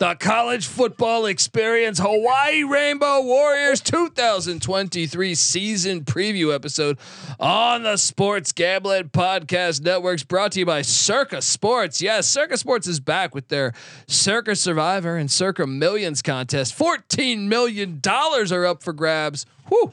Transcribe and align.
The 0.00 0.14
College 0.14 0.66
Football 0.66 1.26
Experience 1.26 1.98
Hawaii 1.98 2.64
Rainbow 2.64 3.20
Warriors 3.20 3.82
2023 3.82 5.34
season 5.34 6.04
preview 6.06 6.54
episode 6.54 6.96
on 7.38 7.82
the 7.82 7.98
Sports 7.98 8.52
Gambling 8.52 9.10
Podcast 9.10 9.82
Networks 9.82 10.22
brought 10.22 10.52
to 10.52 10.60
you 10.60 10.64
by 10.64 10.80
Circa 10.80 11.42
Sports. 11.42 12.00
Yes, 12.00 12.26
Circa 12.26 12.56
Sports 12.56 12.86
is 12.86 12.98
back 12.98 13.34
with 13.34 13.48
their 13.48 13.74
Circa 14.06 14.56
Survivor 14.56 15.18
and 15.18 15.30
Circa 15.30 15.66
Millions 15.66 16.22
contest. 16.22 16.78
$14 16.78 17.46
million 17.46 18.00
are 18.02 18.64
up 18.64 18.82
for 18.82 18.94
grabs. 18.94 19.44
Whew. 19.68 19.92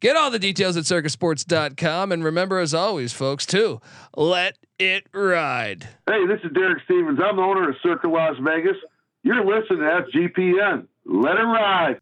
Get 0.00 0.16
all 0.16 0.30
the 0.30 0.38
details 0.38 0.78
at 0.78 0.84
circasports.com. 0.84 2.10
And 2.10 2.24
remember, 2.24 2.58
as 2.58 2.72
always, 2.72 3.12
folks, 3.12 3.44
too, 3.44 3.82
let 4.16 4.56
it 4.78 5.06
ride. 5.12 5.88
Hey, 6.08 6.26
this 6.26 6.40
is 6.42 6.52
Derek 6.52 6.82
Stevens. 6.84 7.18
I'm 7.22 7.36
the 7.36 7.42
owner 7.42 7.68
of 7.68 7.76
Circa 7.82 8.08
Las 8.08 8.36
Vegas. 8.40 8.78
You're 9.24 9.44
listening 9.44 9.78
to 9.80 10.04
SGPN. 10.12 10.86
Let 11.04 11.36
it 11.36 11.44
ride. 11.44 12.00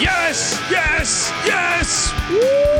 Yes, 0.00 0.58
yes, 0.70 1.32
yes. 1.44 2.12
Woo! 2.30 2.77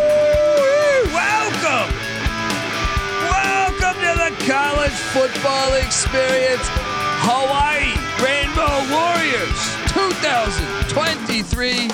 Football 5.18 5.74
experience. 5.74 6.62
Hawaii 7.26 7.90
Rainbow 8.22 8.70
Warriors 8.94 9.58
2023 9.92 11.88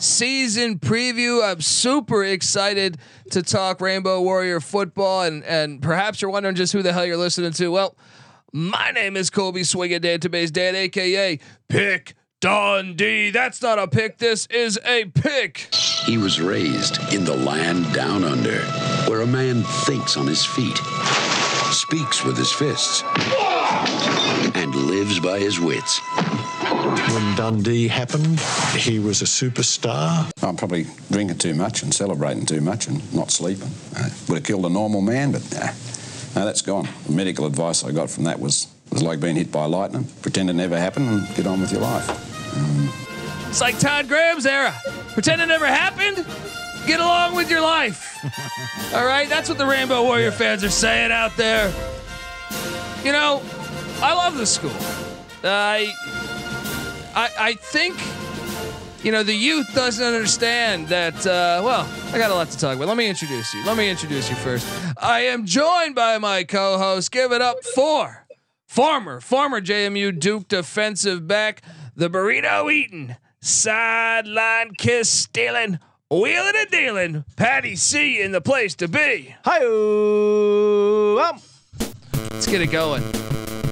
season 0.00 0.78
preview. 0.78 1.44
I'm 1.44 1.60
super 1.60 2.24
excited 2.24 2.96
to 3.32 3.42
talk 3.42 3.82
Rainbow 3.82 4.22
Warrior 4.22 4.60
football 4.60 5.24
and 5.24 5.44
and 5.44 5.82
perhaps 5.82 6.22
you're 6.22 6.30
wondering 6.30 6.54
just 6.54 6.72
who 6.72 6.82
the 6.82 6.94
hell 6.94 7.04
you're 7.04 7.18
listening 7.18 7.52
to. 7.52 7.68
Well, 7.68 7.98
my 8.50 8.92
name 8.92 9.18
is 9.18 9.28
Colby 9.28 9.64
Swinging 9.64 10.00
Database 10.00 10.50
Dan, 10.50 10.74
aka 10.74 11.38
Pick 11.68 12.14
Dundee. 12.40 13.30
That's 13.30 13.60
not 13.60 13.78
a 13.78 13.86
pick. 13.86 14.16
This 14.16 14.46
is 14.46 14.78
a 14.86 15.04
pick. 15.06 15.68
He 16.06 16.16
was 16.16 16.40
raised 16.40 16.98
in 17.12 17.26
the 17.26 17.36
land 17.36 17.92
down 17.92 18.24
under, 18.24 18.60
where 19.10 19.20
a 19.20 19.26
man 19.26 19.62
thinks 19.84 20.16
on 20.16 20.26
his 20.26 20.44
feet, 20.46 20.78
speaks 21.74 22.24
with 22.24 22.36
his 22.36 22.52
fists, 22.52 23.02
and 24.54 24.74
lives 24.74 25.20
by 25.20 25.38
his 25.38 25.58
wits. 25.60 26.00
When 27.12 27.34
Dundee 27.36 27.88
happened, 27.88 28.40
he 28.76 28.98
was 28.98 29.22
a 29.22 29.24
superstar. 29.24 30.30
I'm 30.42 30.56
probably 30.56 30.86
drinking 31.10 31.38
too 31.38 31.54
much 31.54 31.82
and 31.82 31.92
celebrating 31.92 32.46
too 32.46 32.60
much 32.60 32.86
and 32.86 33.02
not 33.12 33.30
sleeping. 33.30 33.70
Uh, 33.96 34.08
would 34.28 34.36
have 34.36 34.44
killed 34.44 34.64
a 34.64 34.70
normal 34.70 35.00
man, 35.00 35.32
but 35.32 35.42
nah, 35.52 35.66
no, 36.36 36.44
that's 36.46 36.62
gone. 36.62 36.88
The 37.06 37.12
medical 37.12 37.46
advice 37.46 37.84
I 37.84 37.92
got 37.92 38.08
from 38.10 38.24
that 38.24 38.38
was 38.40 38.68
was 38.90 39.02
like 39.02 39.20
being 39.20 39.36
hit 39.36 39.50
by 39.50 39.64
lightning. 39.66 40.06
Pretend 40.22 40.50
it 40.50 40.54
never 40.54 40.78
happened 40.78 41.08
and 41.08 41.36
get 41.36 41.46
on 41.46 41.60
with 41.60 41.72
your 41.72 41.80
life. 41.80 42.08
It's 43.48 43.60
like 43.60 43.78
Todd 43.78 44.08
Graham's 44.08 44.46
era. 44.46 44.74
Pretend 45.12 45.40
it 45.40 45.46
never 45.46 45.66
happened. 45.66 46.24
Get 46.86 47.00
along 47.00 47.34
with 47.34 47.50
your 47.50 47.60
life. 47.60 48.18
All 48.94 49.06
right, 49.06 49.28
that's 49.28 49.48
what 49.48 49.58
the 49.58 49.66
Rainbow 49.66 50.02
Warrior 50.02 50.30
fans 50.32 50.62
are 50.64 50.70
saying 50.70 51.12
out 51.12 51.36
there. 51.36 51.72
You 53.02 53.12
know, 53.12 53.42
I 54.00 54.14
love 54.14 54.36
this 54.36 54.54
school. 54.54 54.72
I, 55.42 55.92
I, 57.14 57.30
I 57.38 57.54
think, 57.54 57.96
you 59.02 59.12
know, 59.12 59.22
the 59.22 59.34
youth 59.34 59.74
doesn't 59.74 60.04
understand 60.04 60.88
that. 60.88 61.14
Uh, 61.26 61.62
well, 61.64 61.88
I 62.12 62.18
got 62.18 62.30
a 62.30 62.34
lot 62.34 62.50
to 62.50 62.58
talk 62.58 62.76
about. 62.76 62.88
Let 62.88 62.96
me 62.96 63.08
introduce 63.08 63.52
you. 63.54 63.64
Let 63.64 63.76
me 63.76 63.88
introduce 63.88 64.28
you 64.28 64.36
first. 64.36 64.66
I 64.98 65.20
am 65.20 65.46
joined 65.46 65.94
by 65.94 66.18
my 66.18 66.44
co-host. 66.44 67.10
Give 67.10 67.32
it 67.32 67.42
up 67.42 67.64
for 67.64 68.26
former, 68.66 69.20
former 69.20 69.60
JMU 69.60 70.18
Duke 70.18 70.48
defensive 70.48 71.26
back, 71.28 71.62
the 71.94 72.10
burrito 72.10 72.72
eating, 72.72 73.16
sideline 73.40 74.72
kiss 74.76 75.08
stealing, 75.10 75.78
wheeling 76.10 76.54
and 76.56 76.70
dealing, 76.70 77.24
Patty 77.36 77.76
C 77.76 78.20
in 78.20 78.32
the 78.32 78.40
place 78.40 78.74
to 78.76 78.88
be. 78.88 79.34
Hi, 79.44 79.58
um, 79.58 81.40
Let's 82.30 82.46
get 82.46 82.60
it 82.60 82.70
going. 82.70 83.02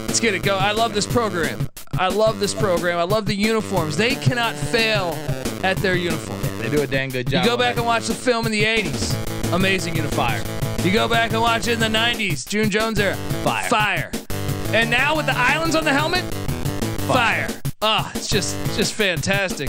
Let's 0.06 0.20
get 0.20 0.34
it 0.34 0.42
going. 0.42 0.62
I 0.62 0.72
love 0.72 0.94
this 0.94 1.06
program. 1.06 1.68
I 1.94 2.08
love 2.08 2.40
this 2.40 2.54
program. 2.54 2.98
I 2.98 3.02
love 3.02 3.26
the 3.26 3.34
uniforms. 3.34 3.96
They 3.96 4.14
cannot 4.14 4.54
fail 4.54 5.14
at 5.62 5.76
their 5.78 5.94
uniform. 5.94 6.40
They 6.58 6.70
do 6.70 6.82
a 6.82 6.86
dang 6.86 7.10
good 7.10 7.28
job. 7.28 7.44
You 7.44 7.50
go 7.50 7.56
back 7.56 7.76
and 7.76 7.84
watch 7.84 8.06
the 8.06 8.14
film 8.14 8.46
in 8.46 8.52
the 8.52 8.62
80s. 8.62 9.52
Amazing 9.52 9.96
uniform. 9.96 10.40
You 10.84 10.92
go 10.92 11.08
back 11.08 11.32
and 11.32 11.40
watch 11.40 11.68
it 11.68 11.74
in 11.74 11.80
the 11.80 11.86
90s. 11.86 12.48
June 12.48 12.70
Jones 12.70 12.98
era. 12.98 13.14
Fire. 13.44 13.68
Fire. 13.68 14.10
And 14.68 14.90
now 14.90 15.16
with 15.16 15.26
the 15.26 15.36
islands 15.36 15.76
on 15.76 15.84
the 15.84 15.92
helmet, 15.92 16.24
fire. 17.06 17.48
Ah, 17.82 18.10
it's 18.14 18.28
just 18.28 18.56
just 18.76 18.94
fantastic. 18.94 19.68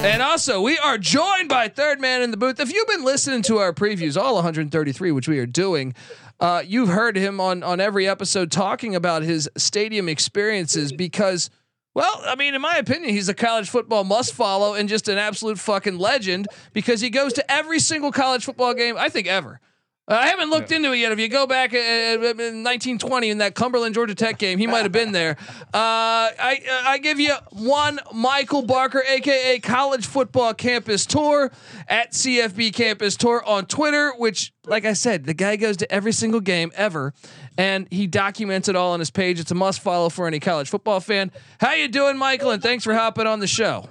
And 0.00 0.22
also, 0.22 0.60
we 0.60 0.78
are 0.78 0.96
joined 0.96 1.48
by 1.48 1.66
third 1.66 2.00
man 2.00 2.22
in 2.22 2.30
the 2.30 2.36
booth. 2.36 2.60
If 2.60 2.72
you've 2.72 2.86
been 2.86 3.04
listening 3.04 3.42
to 3.42 3.58
our 3.58 3.72
previews, 3.72 4.16
all 4.16 4.34
133, 4.36 5.10
which 5.10 5.26
we 5.26 5.40
are 5.40 5.46
doing, 5.46 5.92
uh, 6.38 6.62
you've 6.64 6.88
heard 6.88 7.16
him 7.16 7.40
on 7.40 7.64
on 7.64 7.80
every 7.80 8.06
episode 8.06 8.52
talking 8.52 8.94
about 8.94 9.22
his 9.22 9.50
stadium 9.56 10.08
experiences 10.08 10.92
because. 10.92 11.50
Well, 11.94 12.22
I 12.24 12.36
mean, 12.36 12.54
in 12.54 12.60
my 12.60 12.76
opinion, 12.76 13.12
he's 13.12 13.28
a 13.28 13.34
college 13.34 13.68
football 13.68 14.04
must 14.04 14.32
follow 14.32 14.74
and 14.74 14.88
just 14.88 15.08
an 15.08 15.18
absolute 15.18 15.58
fucking 15.58 15.98
legend 15.98 16.46
because 16.72 17.00
he 17.00 17.10
goes 17.10 17.32
to 17.32 17.50
every 17.50 17.80
single 17.80 18.12
college 18.12 18.44
football 18.44 18.72
game, 18.74 18.96
I 18.96 19.08
think, 19.08 19.26
ever. 19.26 19.60
Uh, 20.08 20.14
I 20.14 20.28
haven't 20.28 20.48
looked 20.48 20.72
into 20.72 20.92
it 20.92 20.96
yet. 20.96 21.12
If 21.12 21.18
you 21.18 21.28
go 21.28 21.46
back 21.46 21.74
uh, 21.74 21.76
in 21.76 22.64
1920 22.64 23.28
in 23.28 23.38
that 23.38 23.54
Cumberland 23.54 23.94
Georgia 23.94 24.14
Tech 24.14 24.38
game, 24.38 24.58
he 24.58 24.66
might 24.66 24.82
have 24.82 24.92
been 24.92 25.12
there. 25.12 25.36
Uh, 25.74 26.32
I 26.32 26.62
uh, 26.68 26.88
I 26.88 26.98
give 26.98 27.20
you 27.20 27.34
one 27.50 28.00
Michael 28.14 28.62
Barker, 28.62 29.02
aka 29.06 29.58
College 29.58 30.06
Football 30.06 30.54
Campus 30.54 31.04
Tour 31.04 31.52
at 31.88 32.12
CFB 32.12 32.72
Campus 32.72 33.16
Tour 33.18 33.44
on 33.44 33.66
Twitter. 33.66 34.14
Which, 34.16 34.54
like 34.64 34.86
I 34.86 34.94
said, 34.94 35.26
the 35.26 35.34
guy 35.34 35.56
goes 35.56 35.76
to 35.78 35.92
every 35.92 36.12
single 36.12 36.40
game 36.40 36.72
ever, 36.74 37.12
and 37.58 37.86
he 37.90 38.06
documents 38.06 38.68
it 38.68 38.76
all 38.76 38.92
on 38.92 39.00
his 39.00 39.10
page. 39.10 39.38
It's 39.38 39.50
a 39.50 39.54
must 39.54 39.80
follow 39.80 40.08
for 40.08 40.26
any 40.26 40.40
college 40.40 40.70
football 40.70 41.00
fan. 41.00 41.30
How 41.60 41.74
you 41.74 41.86
doing, 41.86 42.16
Michael? 42.16 42.52
And 42.52 42.62
thanks 42.62 42.82
for 42.82 42.94
hopping 42.94 43.26
on 43.26 43.40
the 43.40 43.46
show. 43.46 43.86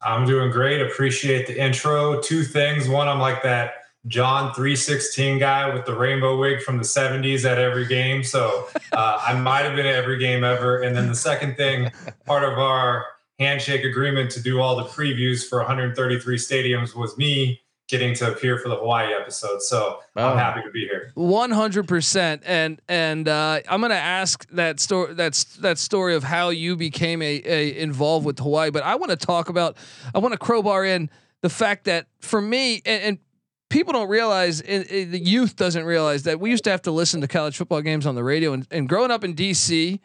I'm 0.00 0.26
doing 0.26 0.50
great. 0.50 0.82
Appreciate 0.82 1.46
the 1.46 1.56
intro. 1.62 2.20
Two 2.20 2.42
things. 2.42 2.88
One, 2.88 3.06
I'm 3.06 3.20
like 3.20 3.44
that 3.44 3.81
John 4.08 4.52
316 4.54 5.38
guy 5.38 5.72
with 5.72 5.84
the 5.86 5.94
rainbow 5.94 6.36
wig 6.38 6.60
from 6.62 6.76
the 6.76 6.82
70s 6.82 7.44
at 7.48 7.58
every 7.58 7.86
game. 7.86 8.24
So 8.24 8.68
uh, 8.92 9.22
I 9.24 9.34
might 9.34 9.62
have 9.64 9.76
been 9.76 9.86
at 9.86 9.94
every 9.94 10.18
game 10.18 10.42
ever. 10.42 10.82
And 10.82 10.96
then 10.96 11.08
the 11.08 11.14
second 11.14 11.56
thing, 11.56 11.90
part 12.26 12.42
of 12.42 12.58
our 12.58 13.06
handshake 13.38 13.84
agreement 13.84 14.30
to 14.32 14.42
do 14.42 14.60
all 14.60 14.76
the 14.76 14.84
previews 14.84 15.48
for 15.48 15.58
133 15.58 16.36
stadiums 16.36 16.94
was 16.96 17.16
me 17.16 17.60
getting 17.88 18.14
to 18.14 18.32
appear 18.32 18.58
for 18.58 18.68
the 18.70 18.76
Hawaii 18.76 19.12
episode. 19.12 19.60
So 19.62 20.00
Oh. 20.16 20.28
I'm 20.30 20.38
happy 20.38 20.62
to 20.62 20.70
be 20.70 20.80
here. 20.80 21.10
One 21.14 21.50
hundred 21.50 21.88
percent, 21.88 22.42
and 22.46 22.80
and 22.88 23.28
uh, 23.28 23.60
I'm 23.68 23.80
gonna 23.80 23.94
ask 23.94 24.48
that 24.50 24.78
story. 24.80 25.14
That's 25.14 25.44
that 25.56 25.78
story 25.78 26.14
of 26.14 26.22
how 26.24 26.50
you 26.50 26.76
became 26.76 27.22
a, 27.22 27.42
a 27.44 27.78
involved 27.78 28.24
with 28.26 28.38
Hawaii. 28.38 28.70
But 28.70 28.82
I 28.82 28.94
want 28.96 29.10
to 29.10 29.16
talk 29.16 29.48
about. 29.48 29.76
I 30.14 30.18
want 30.18 30.32
to 30.32 30.38
crowbar 30.38 30.84
in 30.84 31.08
the 31.40 31.48
fact 31.50 31.84
that 31.84 32.06
for 32.20 32.40
me, 32.40 32.82
and, 32.86 33.02
and 33.02 33.18
people 33.72 33.94
don't 33.94 34.08
realize, 34.08 34.60
and, 34.60 34.88
and 34.90 35.10
the 35.10 35.18
youth 35.18 35.56
doesn't 35.56 35.84
realize 35.84 36.24
that 36.24 36.38
we 36.38 36.50
used 36.50 36.64
to 36.64 36.70
have 36.70 36.82
to 36.82 36.90
listen 36.90 37.22
to 37.22 37.28
college 37.28 37.56
football 37.56 37.80
games 37.80 38.06
on 38.06 38.14
the 38.14 38.22
radio. 38.22 38.52
And, 38.52 38.66
and 38.70 38.88
growing 38.88 39.10
up 39.10 39.24
in 39.24 39.34
DC, 39.34 39.98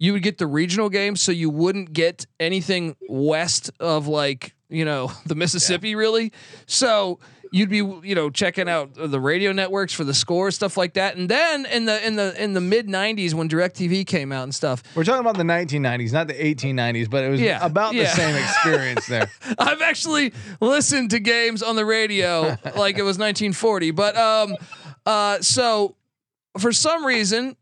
you 0.00 0.12
would 0.12 0.22
get 0.22 0.38
the 0.38 0.48
regional 0.48 0.88
games, 0.90 1.22
so 1.22 1.30
you 1.30 1.48
wouldn't 1.48 1.92
get 1.92 2.26
anything 2.40 2.96
west 3.08 3.70
of 3.78 4.08
like 4.08 4.54
you 4.68 4.84
know 4.84 5.12
the 5.26 5.36
Mississippi, 5.36 5.94
really. 5.94 6.32
So 6.66 7.20
you'd 7.54 7.68
be 7.70 7.76
you 7.76 8.16
know 8.16 8.30
checking 8.30 8.68
out 8.68 8.94
the 8.94 9.20
radio 9.20 9.52
networks 9.52 9.92
for 9.92 10.02
the 10.02 10.12
scores, 10.12 10.56
stuff 10.56 10.76
like 10.76 10.94
that. 10.94 11.16
And 11.16 11.28
then 11.28 11.64
in 11.66 11.84
the 11.84 12.04
in 12.04 12.16
the 12.16 12.42
in 12.42 12.52
the 12.52 12.60
mid 12.60 12.88
'90s 12.88 13.32
when 13.32 13.48
Directv 13.48 14.06
came 14.08 14.32
out 14.32 14.42
and 14.42 14.52
stuff, 14.52 14.82
We're 14.96 15.04
talking 15.04 15.20
about 15.20 15.36
the 15.36 15.44
1990s, 15.44 16.12
not 16.12 16.26
the 16.26 16.34
1890s, 16.34 17.08
but 17.08 17.22
it 17.22 17.30
was 17.30 17.40
Yeah, 17.40 17.64
about 17.64 17.94
the 17.94 18.06
same 18.06 18.34
experience 18.34 19.06
there. 19.06 19.30
I've 19.58 19.82
actually 19.82 20.32
listened 20.60 21.10
to 21.10 21.20
games 21.20 21.62
on 21.62 21.76
the 21.76 21.84
radio 21.84 22.56
like 22.76 22.98
it 22.98 23.02
was 23.02 23.18
1940. 23.18 23.92
But 23.92 24.16
um, 24.16 24.56
uh, 25.06 25.40
so 25.40 25.94
for 26.58 26.72
some 26.72 27.06
reason, 27.06 27.56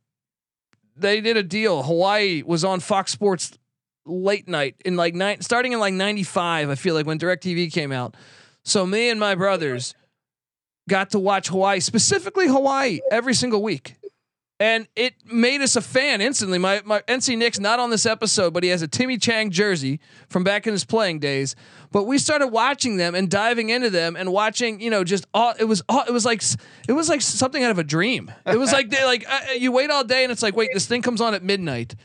they 0.97 1.21
did 1.21 1.37
a 1.37 1.43
deal. 1.43 1.83
Hawaii 1.83 2.43
was 2.43 2.65
on 2.65 2.81
Fox 2.81 3.13
Sports 3.13 3.59
late 4.07 4.49
night 4.49 4.77
in 4.87 4.97
like 4.97 5.15
nine, 5.15 5.43
starting 5.43 5.73
in 5.73 5.81
like 5.81 5.93
95. 5.93 6.71
I 6.71 6.75
feel 6.77 6.95
like 6.95 7.05
when 7.05 7.19
DirecTV 7.19 7.71
came 7.71 7.93
out. 7.93 8.17
So 8.65 8.87
me 8.87 9.11
and 9.11 9.19
my 9.19 9.35
brothers 9.35 9.95
got 10.89 11.11
to 11.11 11.19
watch 11.19 11.49
Hawaii, 11.49 11.81
specifically 11.81 12.49
Hawaii, 12.49 13.01
every 13.11 13.35
single 13.35 13.63
week. 13.63 13.97
And 14.61 14.87
it 14.95 15.15
made 15.27 15.61
us 15.61 15.75
a 15.75 15.81
fan 15.81 16.21
instantly. 16.21 16.57
My 16.57 16.83
my 16.85 17.01
NC 17.09 17.37
Nick's 17.37 17.59
not 17.59 17.81
on 17.81 17.91
this 17.91 18.07
episode, 18.07 18.55
but 18.55 18.63
he 18.63 18.69
has 18.69 18.81
a 18.81 18.87
Timmy 18.87 19.19
Chang 19.19 19.51
jersey 19.51 19.99
from 20.29 20.45
back 20.45 20.69
in 20.69 20.73
his 20.73 20.85
playing 20.85 21.19
days. 21.19 21.57
But 21.91 22.05
we 22.05 22.17
started 22.17 22.47
watching 22.49 22.97
them 22.97 23.17
and 23.17 23.29
diving 23.29 23.71
into 23.71 23.91
them 23.91 24.15
and 24.15 24.33
watching, 24.33 24.81
you 24.81 24.89
know, 24.89 25.03
just 25.03 25.27
all 25.35 25.53
it 25.59 25.65
was 25.65 25.83
all 25.89 26.05
it 26.07 26.13
was 26.13 26.25
like 26.25 26.45
it 26.87 26.93
was 26.93 27.09
like 27.09 27.23
something 27.23 27.65
out 27.65 27.73
of 27.73 27.79
a 27.81 27.85
dream. 27.85 28.31
It 28.47 28.57
was 28.57 28.71
like 28.73 28.89
they 28.91 29.05
like 29.05 29.25
uh, 29.29 29.53
you 29.59 29.73
wait 29.73 29.91
all 29.91 30.05
day 30.05 30.23
and 30.23 30.31
it's 30.31 30.45
like 30.45 30.55
wait 30.55 30.69
this 30.73 30.87
thing 30.87 31.03
comes 31.03 31.21
on 31.21 31.35
at 31.35 31.43
midnight, 31.43 31.97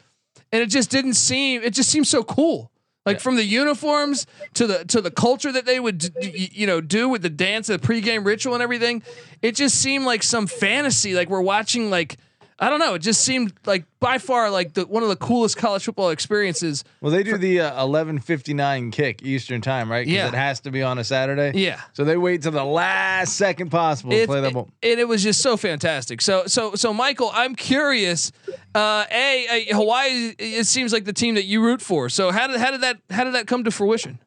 and 0.51 0.63
it 0.63 0.69
just 0.71 0.89
didn't 0.89 1.13
seem 1.13 1.61
it 1.61 1.75
just 1.75 1.91
seemed 1.91 2.07
so 2.07 2.23
cool. 2.23 2.71
Like 3.07 3.19
from 3.21 3.35
the 3.37 3.43
uniforms 3.43 4.27
to 4.53 4.67
the 4.67 4.85
to 4.85 5.01
the 5.01 5.09
culture 5.11 5.51
that 5.51 5.65
they 5.65 5.79
would 5.79 5.97
d- 5.97 6.09
d- 6.21 6.51
you 6.53 6.67
know 6.67 6.81
do 6.81 7.09
with 7.09 7.21
the 7.23 7.29
dance, 7.29 7.67
the 7.67 7.79
pregame 7.79 8.25
ritual 8.25 8.53
and 8.53 8.61
everything, 8.61 9.01
it 9.41 9.55
just 9.55 9.81
seemed 9.81 10.05
like 10.05 10.21
some 10.21 10.45
fantasy. 10.45 11.13
Like 11.15 11.29
we're 11.29 11.41
watching 11.41 11.89
like 11.89 12.17
I 12.59 12.69
don't 12.69 12.79
know. 12.79 12.95
It 12.95 12.99
just 13.03 13.21
seemed 13.21 13.53
like 13.65 13.85
by 13.99 14.17
far 14.17 14.49
like 14.49 14.73
the 14.73 14.87
one 14.87 15.03
of 15.03 15.09
the 15.09 15.15
coolest 15.15 15.57
college 15.57 15.83
football 15.83 16.09
experiences. 16.09 16.83
Well, 17.01 17.11
they 17.11 17.21
do 17.21 17.37
the 17.37 17.59
uh, 17.61 17.85
11:59 17.85 18.91
kick 18.91 19.21
Eastern 19.23 19.61
time, 19.61 19.91
right? 19.91 20.07
Yeah. 20.07 20.27
it 20.27 20.33
has 20.33 20.59
to 20.61 20.71
be 20.71 20.81
on 20.81 20.97
a 20.97 21.03
Saturday. 21.03 21.57
Yeah. 21.59 21.79
So 21.93 22.03
they 22.03 22.17
wait 22.17 22.41
till 22.41 22.51
the 22.51 22.63
last 22.63 23.35
second 23.37 23.69
possible 23.69 24.11
to 24.11 24.25
play 24.25 24.41
that 24.41 24.53
ball. 24.53 24.69
and 24.81 24.99
it 24.99 25.07
was 25.07 25.21
just 25.21 25.41
so 25.41 25.55
fantastic. 25.55 26.21
So 26.21 26.47
so 26.47 26.73
so 26.75 26.93
Michael, 26.93 27.29
I'm 27.33 27.53
curious. 27.55 28.31
Uh, 28.73 29.05
a, 29.11 29.69
a 29.69 29.73
Hawaii. 29.75 30.33
It 30.39 30.65
seems 30.65 30.91
like 30.93 31.05
the 31.05 31.13
team 31.13 31.35
that 31.35 31.45
you 31.45 31.61
root 31.61 31.81
for. 31.81 32.09
So 32.09 32.31
how 32.31 32.47
did 32.47 32.59
how 32.59 32.71
did 32.71 32.81
that 32.81 32.97
how 33.11 33.23
did 33.23 33.33
that 33.35 33.45
come 33.47 33.63
to 33.65 33.71
fruition? 33.71 34.19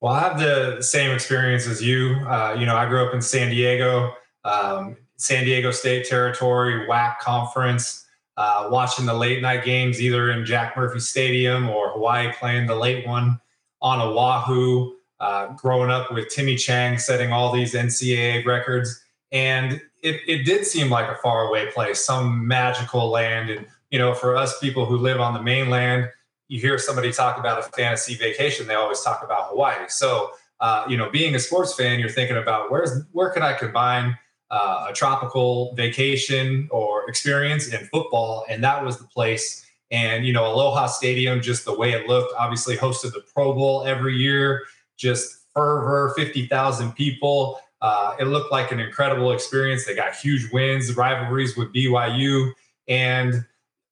Well, 0.00 0.12
I 0.14 0.20
have 0.20 0.38
the 0.40 0.80
same 0.80 1.10
experience 1.12 1.66
as 1.66 1.82
you. 1.82 2.16
Uh, 2.26 2.56
you 2.58 2.66
know, 2.66 2.74
I 2.74 2.86
grew 2.88 3.06
up 3.06 3.12
in 3.14 3.20
San 3.20 3.50
Diego, 3.50 4.14
um, 4.44 4.96
San 5.20 5.44
Diego 5.44 5.70
State 5.70 6.06
territory, 6.06 6.86
WAC 6.86 7.18
conference, 7.18 8.06
uh, 8.38 8.68
watching 8.70 9.04
the 9.04 9.12
late 9.12 9.42
night 9.42 9.64
games 9.64 10.00
either 10.00 10.30
in 10.30 10.46
Jack 10.46 10.76
Murphy 10.76 10.98
Stadium 10.98 11.68
or 11.68 11.90
Hawaii 11.90 12.32
playing 12.32 12.66
the 12.66 12.74
late 12.74 13.06
one 13.06 13.38
on 13.82 14.00
Oahu. 14.00 14.94
Uh, 15.20 15.52
growing 15.52 15.90
up 15.90 16.10
with 16.10 16.30
Timmy 16.30 16.56
Chang 16.56 16.96
setting 16.96 17.30
all 17.30 17.52
these 17.52 17.74
NCAA 17.74 18.46
records, 18.46 19.02
and 19.32 19.74
it, 20.02 20.22
it 20.26 20.46
did 20.46 20.64
seem 20.64 20.88
like 20.88 21.10
a 21.10 21.16
faraway 21.16 21.70
place, 21.70 22.02
some 22.02 22.48
magical 22.48 23.10
land. 23.10 23.50
And 23.50 23.66
you 23.90 23.98
know, 23.98 24.14
for 24.14 24.34
us 24.34 24.58
people 24.58 24.86
who 24.86 24.96
live 24.96 25.20
on 25.20 25.34
the 25.34 25.42
mainland, 25.42 26.08
you 26.48 26.58
hear 26.58 26.78
somebody 26.78 27.12
talk 27.12 27.38
about 27.38 27.58
a 27.58 27.62
fantasy 27.62 28.14
vacation, 28.14 28.66
they 28.66 28.74
always 28.74 29.02
talk 29.02 29.22
about 29.22 29.48
Hawaii. 29.50 29.84
So, 29.88 30.30
uh, 30.60 30.86
you 30.88 30.96
know, 30.96 31.10
being 31.10 31.34
a 31.34 31.38
sports 31.38 31.74
fan, 31.74 32.00
you're 32.00 32.08
thinking 32.08 32.38
about 32.38 32.70
where's 32.70 33.04
where 33.12 33.28
can 33.28 33.42
I 33.42 33.52
combine 33.52 34.16
uh, 34.50 34.86
a 34.88 34.92
tropical 34.92 35.74
vacation 35.74 36.68
or 36.70 37.08
experience 37.08 37.68
in 37.68 37.86
football, 37.86 38.44
and 38.48 38.62
that 38.64 38.84
was 38.84 38.98
the 38.98 39.04
place. 39.04 39.64
And 39.90 40.26
you 40.26 40.32
know, 40.32 40.46
Aloha 40.52 40.86
Stadium, 40.86 41.40
just 41.40 41.64
the 41.64 41.76
way 41.76 41.92
it 41.92 42.06
looked, 42.08 42.32
obviously 42.38 42.76
hosted 42.76 43.12
the 43.12 43.22
Pro 43.34 43.52
Bowl 43.52 43.84
every 43.84 44.16
year, 44.16 44.64
just 44.96 45.46
fervor, 45.54 46.12
fifty 46.16 46.46
thousand 46.46 46.92
people. 46.92 47.60
Uh, 47.80 48.14
it 48.20 48.24
looked 48.24 48.52
like 48.52 48.72
an 48.72 48.80
incredible 48.80 49.32
experience. 49.32 49.86
They 49.86 49.94
got 49.94 50.14
huge 50.14 50.50
wins, 50.52 50.94
rivalries 50.96 51.56
with 51.56 51.72
BYU, 51.72 52.52
and 52.88 53.44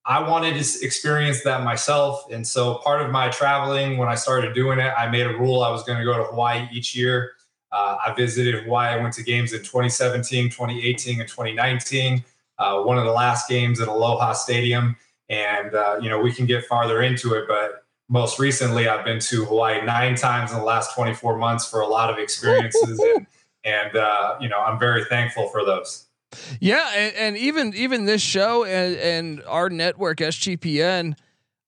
I 0.08 0.26
wanted 0.26 0.62
to 0.62 0.84
experience 0.84 1.44
that 1.44 1.64
myself. 1.64 2.24
And 2.32 2.46
so 2.46 2.76
part 2.76 3.02
of 3.02 3.10
my 3.10 3.28
traveling, 3.28 3.98
when 3.98 4.08
I 4.08 4.14
started 4.14 4.54
doing 4.54 4.78
it, 4.78 4.92
I 4.96 5.08
made 5.10 5.26
a 5.26 5.36
rule 5.36 5.62
I 5.62 5.70
was 5.70 5.82
going 5.84 5.98
to 5.98 6.04
go 6.04 6.16
to 6.16 6.24
Hawaii 6.24 6.66
each 6.72 6.96
year. 6.96 7.32
Uh, 7.70 7.96
I 8.06 8.14
visited 8.14 8.64
Hawaii. 8.64 8.94
I 8.94 8.96
went 8.96 9.14
to 9.14 9.22
games 9.22 9.52
in 9.52 9.60
2017, 9.60 10.50
2018, 10.50 11.20
and 11.20 11.28
2019. 11.28 12.24
Uh, 12.58 12.82
one 12.82 12.98
of 12.98 13.04
the 13.04 13.12
last 13.12 13.48
games 13.48 13.80
at 13.80 13.88
Aloha 13.88 14.32
Stadium. 14.32 14.96
And, 15.28 15.74
uh, 15.74 15.98
you 16.00 16.08
know, 16.08 16.18
we 16.18 16.32
can 16.32 16.46
get 16.46 16.64
farther 16.64 17.02
into 17.02 17.34
it, 17.34 17.44
but 17.46 17.84
most 18.08 18.38
recently 18.38 18.88
I've 18.88 19.04
been 19.04 19.20
to 19.20 19.44
Hawaii 19.44 19.84
nine 19.84 20.14
times 20.14 20.52
in 20.52 20.58
the 20.58 20.64
last 20.64 20.94
24 20.94 21.36
months 21.36 21.68
for 21.68 21.80
a 21.80 21.86
lot 21.86 22.10
of 22.10 22.18
experiences. 22.18 22.98
and, 22.98 23.26
and 23.64 23.96
uh, 23.96 24.36
you 24.40 24.48
know, 24.48 24.58
I'm 24.58 24.78
very 24.78 25.04
thankful 25.04 25.48
for 25.48 25.64
those. 25.64 26.06
Yeah, 26.60 26.90
and, 26.94 27.14
and 27.16 27.36
even 27.38 27.74
even 27.74 28.04
this 28.04 28.20
show 28.20 28.64
and 28.64 28.96
and 28.96 29.42
our 29.46 29.70
network 29.70 30.18
SGPN, 30.18 31.16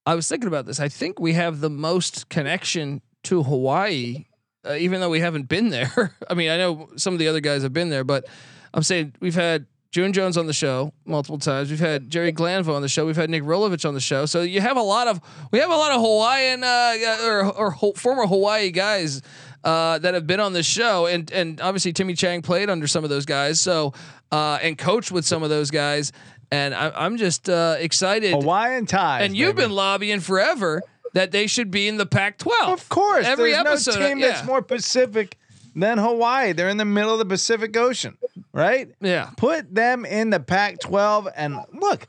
I 0.05 0.15
was 0.15 0.29
thinking 0.29 0.49
about 0.49 0.67
this. 0.67 0.79
I 0.79 0.89
think 0.89 1.19
we 1.19 1.33
have 1.33 1.61
the 1.61 1.71
most 1.71 2.29
connection 2.29 3.01
to 3.25 3.43
Hawaii, 3.43 4.27
uh, 4.69 4.75
even 4.75 5.01
though 5.01 5.11
we 5.11 5.21
haven't 5.21 5.49
been 5.49 5.71
there. 5.71 6.15
I 6.31 6.35
mean, 6.35 6.51
I 6.51 6.57
know 6.57 6.89
some 6.97 7.13
of 7.15 7.19
the 7.19 7.29
other 7.29 7.41
guys 7.41 7.63
have 7.63 7.73
been 7.73 7.89
there, 7.91 8.05
but 8.05 8.27
I'm 8.75 8.83
saying 8.83 9.15
we've 9.21 9.35
had 9.35 9.67
June 9.91 10.13
Jones 10.13 10.37
on 10.37 10.47
the 10.47 10.53
show 10.53 10.93
multiple 11.05 11.39
times. 11.39 11.71
We've 11.71 11.81
had 11.81 12.11
Jerry 12.11 12.31
Glanville 12.31 12.77
on 12.77 12.83
the 12.83 12.89
show. 12.89 13.07
We've 13.07 13.17
had 13.17 13.29
Nick 13.29 13.43
Rolovich 13.43 13.87
on 13.87 13.95
the 13.95 14.01
show. 14.01 14.25
So 14.27 14.43
you 14.43 14.61
have 14.61 14.77
a 14.77 14.83
lot 14.83 15.09
of 15.09 15.21
we 15.51 15.59
have 15.59 15.71
a 15.71 15.77
lot 15.77 15.93
of 15.93 16.01
Hawaiian 16.01 16.63
uh, 16.63 17.25
or, 17.25 17.45
or 17.53 17.71
ho- 17.73 17.93
former 17.95 18.27
Hawaii 18.27 18.71
guys 18.71 19.21
uh, 19.65 19.99
that 19.99 20.15
have 20.15 20.27
been 20.27 20.41
on 20.41 20.53
this 20.53 20.67
show, 20.67 21.07
and 21.07 21.31
and 21.33 21.61
obviously 21.61 21.93
Timmy 21.93 22.15
Chang 22.15 22.41
played 22.43 22.71
under 22.71 22.87
some 22.87 23.03
of 23.03 23.11
those 23.11 23.27
guys. 23.27 23.61
So 23.61 23.93
uh, 24.31 24.59
and 24.63 24.79
coached 24.79 25.11
with 25.11 25.25
some 25.27 25.43
of 25.43 25.51
those 25.51 25.73
guys, 25.73 26.13
and 26.53 26.73
I, 26.73 26.93
I'm 26.95 27.17
just 27.17 27.51
uh, 27.51 27.77
excited. 27.79 28.33
Hawaiian 28.33 28.87
ties. 28.87 29.25
and 29.27 29.37
you've 29.37 29.57
baby. 29.57 29.67
been 29.69 29.75
lobbying 29.75 30.21
forever 30.21 30.83
that 31.13 31.33
they 31.33 31.47
should 31.47 31.71
be 31.71 31.89
in 31.89 31.97
the 31.97 32.07
Pac-12. 32.07 32.73
Of 32.73 32.89
course. 32.89 33.27
every 33.27 33.53
there's 33.53 33.67
episode. 33.67 34.01
no 34.01 34.09
team 34.09 34.19
yeah. 34.19 34.29
that's 34.29 34.47
more 34.47 34.63
Pacific 34.63 35.37
than 35.75 35.99
Hawaii. 35.99 36.53
They're 36.53 36.69
in 36.69 36.77
the 36.77 36.85
middle 36.85 37.13
of 37.13 37.19
the 37.19 37.27
Pacific 37.27 37.77
Ocean, 37.77 38.17
right? 38.53 38.91
yeah. 39.01 39.31
Put 39.37 39.75
them 39.75 40.05
in 40.05 40.31
the 40.31 40.41
Pac-12 40.41 41.33
and 41.37 41.59
look, 41.73 42.07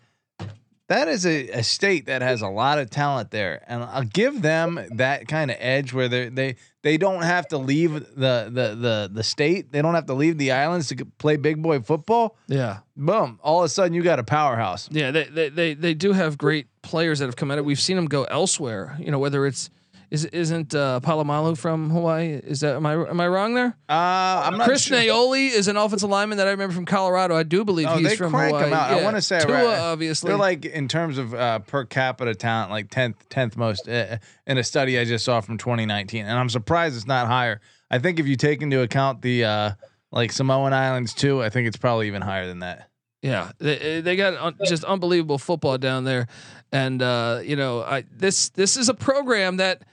that 0.92 1.08
is 1.08 1.26
a, 1.26 1.48
a 1.52 1.64
state 1.64 2.08
that 2.08 2.22
has 2.22 2.42
a 2.42 2.50
lot 2.50 2.78
of 2.78 2.90
talent 2.90 3.32
there, 3.32 3.64
and 3.66 3.82
I'll 3.82 4.04
give 4.04 4.42
them 4.42 4.78
that 4.96 5.26
kind 5.26 5.50
of 5.50 5.56
edge 5.58 5.94
where 5.94 6.10
they 6.10 6.28
they 6.28 6.58
they 6.82 6.98
don't 6.98 7.22
have 7.22 7.48
to 7.48 7.58
leave 7.58 7.94
the 7.94 8.50
the 8.52 8.76
the 8.76 9.10
the 9.14 9.24
state. 9.24 9.72
They 9.72 9.82
don't 9.82 9.96
have 9.96 10.08
to 10.08 10.14
leave 10.14 10.38
the 10.38 10.52
islands 10.52 10.90
to 10.90 11.06
play 11.18 11.38
big 11.38 11.62
boy 11.62 11.80
football. 11.80 12.36
Yeah. 12.48 12.80
Boom! 12.98 13.40
All 13.42 13.60
of 13.60 13.66
a 13.68 13.70
sudden, 13.70 13.94
you 13.94 14.04
got 14.04 14.20
a 14.20 14.24
powerhouse. 14.26 14.90
Yeah, 14.92 15.12
they, 15.12 15.24
they 15.24 15.48
they 15.48 15.74
they 15.76 15.94
do 15.94 16.12
have 16.12 16.38
great 16.38 16.68
players 16.82 17.20
that 17.20 17.26
have 17.26 17.36
come 17.36 17.52
out. 17.52 17.58
of 17.60 17.66
We've 17.66 17.80
seen 17.80 17.96
them 17.96 18.06
go 18.08 18.24
elsewhere. 18.26 18.96
You 19.00 19.12
know, 19.12 19.20
whether 19.20 19.46
it's 19.46 19.70
is 20.10 20.26
isn't 20.26 20.76
uh, 20.76 21.00
Polamalu 21.02 21.58
from 21.58 21.90
Hawaii? 21.90 22.34
Is 22.34 22.60
that 22.60 22.76
am 22.76 22.86
I 22.86 22.94
am 22.96 23.22
I 23.22 23.28
wrong 23.30 23.54
there? 23.54 23.78
Uh, 23.88 24.44
I'm 24.46 24.58
not 24.58 24.68
Chris 24.68 24.82
sure. 24.84 24.98
Naoli 24.98 25.50
is 25.52 25.70
an 25.70 25.78
offensive 25.78 26.10
lineman 26.10 26.38
that 26.38 26.48
I 26.48 26.52
remember 26.52 26.76
from 26.76 26.86
Colorado. 26.86 27.34
I 27.36 27.44
do 27.44 27.64
believe 27.64 27.88
Oh, 27.90 27.96
he's 27.98 28.16
from 28.16 28.34
Hawaii. 28.34 28.74
out. 28.74 28.92
I 28.92 29.04
want 29.04 29.16
to 29.16 29.22
say 29.22 29.40
Tua, 29.40 29.54
right, 29.54 29.78
obviously. 29.80 30.28
they're 30.28 30.38
like 30.38 30.66
in 30.66 30.90
terms 30.90 31.18
of 31.18 31.34
uh, 31.34 31.60
per 31.60 31.86
capita 31.86 32.36
talent, 32.36 32.72
like 32.72 32.90
tenth 32.90 33.30
tenth 33.30 33.56
most 33.56 33.88
uh, 33.88 34.18
in 34.46 34.58
a 34.58 34.64
study 34.66 35.00
I 35.00 35.06
just 35.06 35.24
saw 35.24 35.40
from 35.40 35.58
2019, 35.58 36.26
and 36.26 36.38
I'm 36.38 36.50
surprised 36.50 36.98
it's 36.98 37.08
not 37.08 37.28
higher. 37.28 37.62
I 37.90 38.00
think 38.00 38.20
if 38.20 38.28
you 38.28 38.36
take 38.36 38.62
into 38.62 38.82
account 38.82 39.22
the 39.22 39.46
uh, 39.46 39.72
like 40.12 40.34
Samoan 40.34 40.74
Islands 40.74 41.14
too, 41.14 41.42
I 41.42 41.50
think 41.50 41.70
it's 41.70 41.78
probably 41.78 42.08
even 42.08 42.22
higher 42.22 42.48
than 42.48 42.60
that. 42.60 42.90
Yeah, 43.22 43.52
they 43.60 44.02
they 44.02 44.16
got 44.18 44.34
un- 44.34 44.58
just 44.66 44.84
unbelievable 44.84 45.38
football 45.38 45.78
down 45.78 46.04
there, 46.04 46.28
and 46.72 47.02
uh, 47.02 47.42
you 47.44 47.56
know, 47.56 47.82
I 47.82 48.04
this 48.16 48.50
this 48.50 48.78
is 48.78 48.90
a 48.90 48.94
program 48.94 49.58
that, 49.58 49.84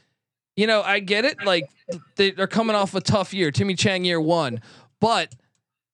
you 0.56 0.66
know, 0.66 0.82
I 0.82 1.00
get 1.00 1.24
it. 1.24 1.44
Like 1.44 1.64
they, 2.16 2.30
they're 2.30 2.46
coming 2.46 2.76
off 2.76 2.94
a 2.94 3.00
tough 3.00 3.32
year, 3.34 3.50
Timmy 3.50 3.74
Chang 3.74 4.04
year 4.04 4.20
one, 4.20 4.60
but 5.00 5.34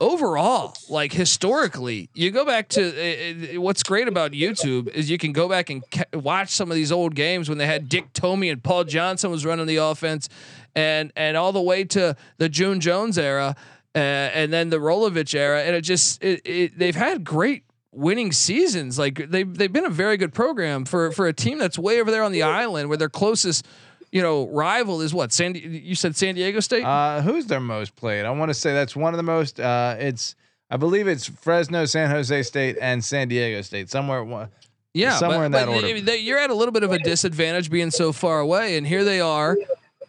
overall, 0.00 0.74
like 0.88 1.12
historically, 1.12 2.10
you 2.14 2.30
go 2.30 2.44
back 2.44 2.68
to 2.68 3.54
uh, 3.56 3.60
what's 3.60 3.82
great 3.82 4.08
about 4.08 4.32
YouTube 4.32 4.88
is 4.88 5.10
you 5.10 5.18
can 5.18 5.32
go 5.32 5.48
back 5.48 5.70
and 5.70 5.82
ca- 5.90 6.04
watch 6.12 6.50
some 6.50 6.70
of 6.70 6.74
these 6.74 6.92
old 6.92 7.14
games 7.14 7.48
when 7.48 7.58
they 7.58 7.66
had 7.66 7.88
Dick 7.88 8.12
Tomey 8.12 8.50
and 8.50 8.62
Paul 8.62 8.84
Johnson 8.84 9.30
was 9.30 9.44
running 9.44 9.66
the 9.66 9.76
offense, 9.76 10.28
and 10.74 11.12
and 11.16 11.36
all 11.36 11.52
the 11.52 11.62
way 11.62 11.84
to 11.84 12.16
the 12.38 12.48
June 12.48 12.80
Jones 12.80 13.18
era, 13.18 13.56
uh, 13.94 13.98
and 13.98 14.52
then 14.52 14.70
the 14.70 14.78
Rolovich 14.78 15.34
era, 15.34 15.62
and 15.62 15.74
it 15.74 15.82
just 15.82 16.22
it, 16.22 16.42
it 16.44 16.78
they've 16.78 16.96
had 16.96 17.24
great 17.24 17.64
winning 17.94 18.32
seasons. 18.32 18.98
Like 18.98 19.30
they 19.30 19.42
they've 19.42 19.72
been 19.72 19.84
a 19.84 19.90
very 19.90 20.16
good 20.16 20.32
program 20.34 20.84
for 20.84 21.10
for 21.12 21.26
a 21.26 21.32
team 21.32 21.58
that's 21.58 21.78
way 21.78 22.00
over 22.00 22.10
there 22.10 22.22
on 22.22 22.32
the 22.32 22.42
island 22.42 22.88
where 22.88 22.98
their 22.98 23.08
closest 23.08 23.66
you 24.12 24.22
know, 24.22 24.46
rival 24.46 25.00
is 25.00 25.12
what? 25.12 25.32
San 25.32 25.56
you 25.56 25.96
said 25.96 26.14
San 26.14 26.36
Diego 26.36 26.60
State? 26.60 26.84
Uh, 26.84 27.20
who's 27.20 27.46
their 27.46 27.58
most 27.58 27.96
played? 27.96 28.24
I 28.24 28.30
want 28.30 28.48
to 28.48 28.54
say 28.54 28.72
that's 28.72 28.94
one 28.94 29.12
of 29.12 29.16
the 29.16 29.24
most. 29.24 29.58
Uh, 29.58 29.96
it's 29.98 30.36
I 30.70 30.76
believe 30.76 31.08
it's 31.08 31.26
Fresno, 31.26 31.84
San 31.84 32.10
Jose 32.10 32.42
State, 32.44 32.78
and 32.80 33.04
San 33.04 33.26
Diego 33.26 33.60
State. 33.62 33.90
Somewhere, 33.90 34.22
one- 34.22 34.50
yeah, 34.92 35.16
somewhere 35.16 35.40
but, 35.40 35.44
in 35.46 35.52
that 35.52 35.68
order. 35.68 35.80
they- 35.80 36.00
they- 36.00 36.18
you're 36.18 36.38
at 36.38 36.50
a 36.50 36.54
little 36.54 36.70
bit 36.70 36.84
of 36.84 36.92
a 36.92 36.98
disadvantage 37.00 37.70
being 37.70 37.90
so 37.90 38.12
far 38.12 38.38
away, 38.38 38.76
and 38.76 38.86
here 38.86 39.02
they 39.02 39.20
are 39.20 39.56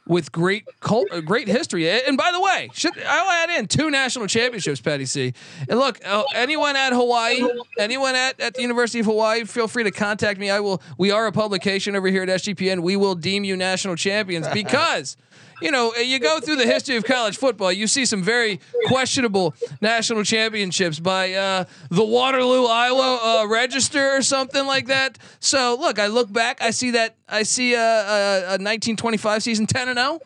with 0.07 0.31
great 0.31 0.65
cult, 0.79 1.07
uh, 1.11 1.21
great 1.21 1.47
history. 1.47 1.89
And 1.89 2.17
by 2.17 2.31
the 2.31 2.39
way, 2.39 2.69
should 2.73 2.93
I'll 3.07 3.29
add 3.29 3.49
in 3.49 3.67
two 3.67 3.89
national 3.89 4.27
championships, 4.27 4.79
Patty 4.81 5.05
C. 5.05 5.33
And 5.67 5.79
look, 5.79 5.99
uh, 6.05 6.23
anyone 6.33 6.75
at 6.75 6.93
Hawaii, 6.93 7.41
anyone 7.79 8.15
at, 8.15 8.39
at 8.39 8.53
the 8.53 8.61
University 8.61 8.99
of 8.99 9.05
Hawaii, 9.07 9.45
feel 9.45 9.67
free 9.67 9.83
to 9.83 9.91
contact 9.91 10.39
me. 10.39 10.49
I 10.49 10.59
will. 10.59 10.81
We 10.97 11.11
are 11.11 11.27
a 11.27 11.31
publication 11.31 11.95
over 11.95 12.07
here 12.07 12.23
at 12.23 12.29
SGPN. 12.29 12.81
We 12.81 12.95
will 12.95 13.15
deem 13.15 13.43
you 13.43 13.55
national 13.57 13.95
champions 13.95 14.47
because. 14.53 15.17
You 15.61 15.71
know, 15.71 15.95
you 15.95 16.19
go 16.19 16.39
through 16.39 16.57
the 16.57 16.65
history 16.65 16.97
of 16.97 17.05
college 17.05 17.37
football, 17.37 17.71
you 17.71 17.87
see 17.87 18.05
some 18.05 18.21
very 18.21 18.59
questionable 18.85 19.55
national 19.81 20.23
championships 20.23 20.99
by 20.99 21.33
uh, 21.33 21.65
the 21.89 22.03
Waterloo, 22.03 22.65
Iowa 22.65 23.41
uh, 23.43 23.47
Register 23.47 24.15
or 24.15 24.21
something 24.21 24.65
like 24.65 24.87
that. 24.87 25.17
So, 25.39 25.77
look, 25.79 25.97
I 25.97 26.07
look 26.07 26.31
back, 26.31 26.61
I 26.61 26.71
see 26.71 26.91
that, 26.91 27.15
I 27.29 27.43
see 27.43 27.73
a, 27.73 27.79
a, 27.79 28.37
a 28.37 28.57
1925 28.59 29.43
season 29.43 29.65
10 29.65 29.89
and 29.89 29.97
0. 29.97 30.19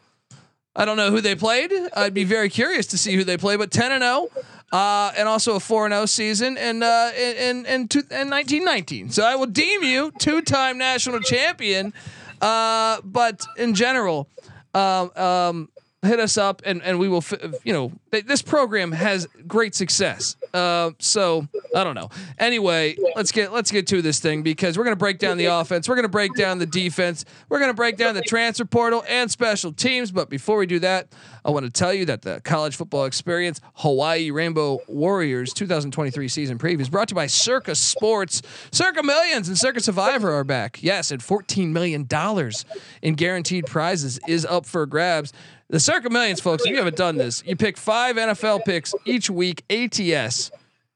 I 0.75 0.85
don't 0.85 0.97
know 0.97 1.11
who 1.11 1.21
they 1.21 1.35
played. 1.35 1.71
I'd 1.95 2.13
be 2.13 2.23
very 2.23 2.49
curious 2.49 2.87
to 2.87 2.97
see 2.97 3.15
who 3.15 3.23
they 3.23 3.37
play, 3.37 3.55
but 3.57 3.71
10 3.71 3.91
and 3.91 4.01
0. 4.01 4.29
Uh, 4.71 5.11
and 5.17 5.27
also 5.27 5.55
a 5.55 5.59
4 5.59 5.85
and 5.85 5.93
0 5.93 6.05
season 6.05 6.57
and 6.57 6.83
uh, 6.83 7.11
in 7.17 7.63
1919. 7.63 9.09
So 9.09 9.23
I 9.23 9.35
will 9.35 9.47
deem 9.47 9.83
you 9.83 10.11
two 10.19 10.41
time 10.41 10.77
national 10.77 11.19
champion. 11.21 11.91
Uh, 12.39 13.01
but 13.03 13.45
in 13.57 13.73
general, 13.73 14.29
um, 14.73 15.11
um, 15.15 15.69
hit 16.01 16.19
us 16.19 16.37
up 16.37 16.61
and, 16.65 16.81
and 16.83 16.97
we 16.97 17.09
will, 17.09 17.23
you 17.63 17.73
know, 17.73 17.91
th- 18.11 18.25
this 18.25 18.41
program 18.41 18.91
has 18.91 19.27
great 19.47 19.75
success. 19.75 20.37
Uh, 20.53 20.91
so 20.99 21.47
I 21.75 21.83
don't 21.83 21.95
know. 21.95 22.09
Anyway, 22.37 22.95
let's 23.15 23.31
get 23.31 23.51
let's 23.51 23.69
get 23.71 23.87
to 23.87 24.01
this 24.01 24.19
thing 24.19 24.41
because 24.41 24.77
we're 24.77 24.85
gonna 24.85 24.95
break 24.95 25.19
down 25.19 25.37
the 25.37 25.45
offense, 25.45 25.89
we're 25.89 25.95
gonna 25.95 26.07
break 26.07 26.33
down 26.35 26.57
the 26.57 26.65
defense, 26.65 27.25
we're 27.49 27.59
gonna 27.59 27.73
break 27.73 27.97
down 27.97 28.15
the 28.15 28.21
transfer 28.21 28.65
portal 28.65 29.03
and 29.07 29.29
special 29.29 29.73
teams. 29.73 30.11
But 30.11 30.29
before 30.29 30.57
we 30.57 30.65
do 30.65 30.79
that, 30.79 31.09
I 31.43 31.51
want 31.51 31.65
to 31.65 31.71
tell 31.71 31.93
you 31.93 32.05
that 32.05 32.21
the 32.21 32.41
college 32.43 32.75
football 32.75 33.05
experience 33.05 33.61
Hawaii 33.75 34.31
Rainbow 34.31 34.79
Warriors 34.87 35.53
2023 35.53 36.27
season 36.27 36.57
preview 36.57 36.81
is 36.81 36.89
brought 36.89 37.09
to 37.09 37.13
you 37.13 37.17
by 37.17 37.27
Circa 37.27 37.75
Sports. 37.75 38.41
Circa 38.71 39.03
Millions 39.03 39.47
and 39.47 39.57
Circa 39.57 39.81
Survivor 39.81 40.31
are 40.31 40.43
back. 40.43 40.81
Yes, 40.81 41.11
and 41.11 41.21
14 41.21 41.71
million 41.73 42.05
dollars 42.05 42.65
in 43.01 43.15
guaranteed 43.15 43.65
prizes 43.65 44.19
is 44.27 44.45
up 44.45 44.65
for 44.65 44.85
grabs. 44.85 45.33
The 45.69 45.79
Circa 45.79 46.09
Millions, 46.09 46.39
folks, 46.39 46.63
if 46.65 46.71
you 46.71 46.77
haven't 46.77 46.95
done 46.95 47.17
this, 47.17 47.43
you 47.45 47.55
pick 47.55 47.77
five 47.77 48.15
NFL 48.15 48.65
picks 48.65 48.95
each 49.05 49.29
week, 49.29 49.63
ATS. 49.69 50.49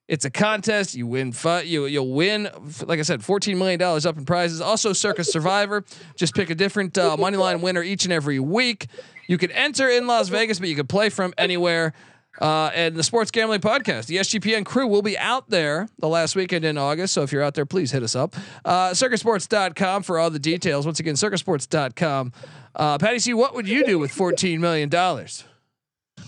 It's 0.08 0.26
a 0.26 0.32
contest. 0.32 0.96
You 0.96 1.08
win. 1.08 1.34
You 1.64 1.86
you'll 1.86 2.12
win. 2.12 2.50
Like 2.86 3.00
I 3.00 3.04
said, 3.04 3.24
fourteen 3.24 3.58
million 3.58 3.80
dollars 3.80 4.06
up 4.06 4.18
in 4.18 4.26
prizes. 4.26 4.62
Also, 4.62 4.92
Circa 4.92 5.24
Survivor. 5.24 5.86
Just 6.16 6.36
pick 6.36 6.50
a 6.50 6.56
different 6.56 6.98
uh, 6.98 7.16
money 7.18 7.38
line 7.38 7.62
winner 7.62 7.82
each 7.82 8.04
and 8.04 8.12
every 8.12 8.40
week. 8.40 8.88
You 9.28 9.38
can 9.38 9.52
enter 9.52 9.90
in 9.90 10.08
Las 10.08 10.28
Vegas, 10.28 10.60
but 10.60 10.68
you 10.70 10.76
can 10.76 10.88
play 10.88 11.10
from 11.10 11.34
anywhere. 11.38 11.94
Uh, 12.42 12.72
and 12.74 12.96
the 12.96 13.04
Sports 13.04 13.30
Gambling 13.30 13.62
Podcast, 13.62 14.08
the 14.08 14.18
SGPN 14.18 14.66
crew 14.66 14.88
will 14.88 15.04
be 15.04 15.16
out 15.20 15.50
there 15.50 15.88
the 16.00 16.08
last 16.08 16.36
weekend 16.36 16.66
in 16.66 16.80
August. 16.80 17.14
So 17.14 17.22
if 17.22 17.32
you're 17.32 17.44
out 17.44 17.54
there, 17.54 17.66
please 17.66 17.92
hit 17.92 18.02
us 18.02 18.16
up. 18.16 18.36
Uh, 18.66 18.90
circasports.com 18.90 20.02
for 20.02 20.18
all 20.18 20.32
the 20.32 20.40
details. 20.40 20.86
Once 20.86 21.00
again, 21.00 21.14
circasports.com. 21.14 22.34
Uh, 22.76 22.98
Patty 22.98 23.20
C, 23.20 23.34
what 23.34 23.54
would 23.56 23.68
you 23.68 23.86
do 23.86 24.00
with 24.00 24.12
$14 24.14 24.60
million? 24.60 24.90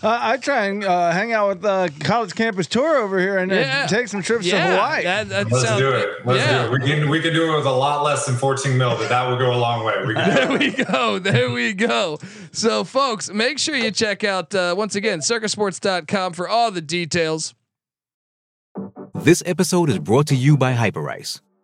Uh, 0.04 0.20
I 0.22 0.38
try 0.38 0.66
and 0.66 0.84
uh, 0.84 1.12
hang 1.12 1.32
out 1.32 1.48
with 1.48 1.66
uh, 1.66 1.88
college 2.02 2.36
campus 2.36 2.68
tour 2.68 2.98
over 2.98 3.18
here 3.20 3.38
and 3.38 3.52
uh, 3.52 3.56
Yeah. 3.56 3.88
take 3.88 4.08
some 4.10 4.22
trips 4.22 4.46
Yeah, 4.46 4.64
to 4.68 4.74
Hawaii. 4.76 5.04
that- 5.04 5.30
that 5.30 5.52
Let's 5.52 5.66
sounds- 5.66 5.80
do 5.80 5.90
it. 5.92 6.10
Let's 6.26 6.40
yeah. 6.46 6.68
do 6.68 6.74
it. 6.76 6.82
We 6.82 6.88
can 6.88 7.10
we 7.10 7.22
can 7.22 7.34
do 7.34 7.52
it 7.54 7.56
with 7.58 7.66
a 7.66 7.72
lot 7.72 8.04
less 8.04 8.26
than 8.26 8.36
14 8.36 8.78
mil, 8.78 8.98
but 8.98 9.08
that 9.10 9.28
will 9.28 9.38
go 9.38 9.54
a 9.54 9.58
long 9.58 9.86
way. 9.86 9.94
We 10.06 10.14
can 10.14 10.36
There 10.36 10.58
we 10.58 10.72
go. 10.72 11.20
There 11.20 11.50
we 11.50 11.74
go. 11.74 12.20
So, 12.52 12.84
folks, 12.84 13.32
make 13.32 13.58
sure 13.58 13.76
you 13.76 13.90
check 13.92 14.24
out, 14.24 14.54
uh, 14.54 14.76
once 14.78 14.96
again, 14.96 15.20
circasports.com 15.20 16.34
for 16.34 16.48
all 16.50 16.72
the 16.72 16.82
details. 16.82 17.56
This 19.14 19.42
episode 19.46 19.90
is 19.90 20.00
brought 20.00 20.28
to 20.28 20.36
you 20.36 20.58
by 20.58 20.74
Hyperice, 20.74 21.40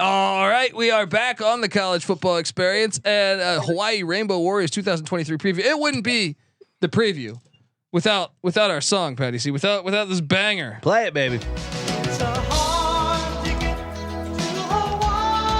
All 0.00 0.48
right, 0.48 0.72
we 0.76 0.92
are 0.92 1.06
back 1.06 1.42
on 1.42 1.60
the 1.60 1.68
college 1.68 2.04
football 2.04 2.36
experience 2.36 3.00
and 3.04 3.40
uh, 3.40 3.60
Hawaii 3.60 4.04
Rainbow 4.04 4.38
Warriors 4.38 4.70
2023 4.70 5.36
preview. 5.38 5.58
It 5.58 5.76
wouldn't 5.76 6.04
be 6.04 6.36
the 6.78 6.86
preview 6.88 7.40
without 7.90 8.30
without 8.40 8.70
our 8.70 8.80
song, 8.80 9.16
Patty. 9.16 9.38
See, 9.38 9.50
without 9.50 9.84
without 9.84 10.08
this 10.08 10.20
banger. 10.20 10.78
Play 10.82 11.06
it, 11.06 11.14
baby. 11.14 11.38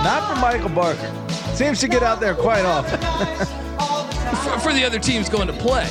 Not 0.05 0.33
for 0.33 0.41
Michael 0.41 0.69
Barker. 0.69 1.13
Seems 1.55 1.81
to 1.81 1.89
get 1.89 2.05
out 2.05 2.21
there 2.21 2.37
quite 2.37 2.65
often. 2.65 3.01
for, 4.37 4.61
for 4.61 4.73
the 4.73 4.85
other 4.85 5.01
teams 5.01 5.29
going 5.29 5.49
to 5.49 5.53
play. 5.55 5.89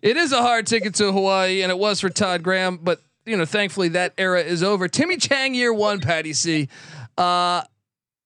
It 0.00 0.16
is 0.16 0.30
a 0.30 0.40
hard 0.40 0.68
ticket 0.68 0.94
to 0.96 1.10
Hawaii, 1.10 1.62
and 1.62 1.72
it 1.72 1.78
was 1.78 2.00
for 2.00 2.08
Todd 2.08 2.44
Graham, 2.44 2.78
but 2.80 3.00
you 3.26 3.36
know, 3.36 3.44
thankfully 3.44 3.88
that 3.88 4.14
era 4.16 4.40
is 4.40 4.62
over. 4.62 4.88
Timmy 4.88 5.16
Chang, 5.16 5.54
year 5.54 5.72
one, 5.72 6.00
Patty 6.00 6.32
C. 6.32 6.68
Uh, 7.18 7.62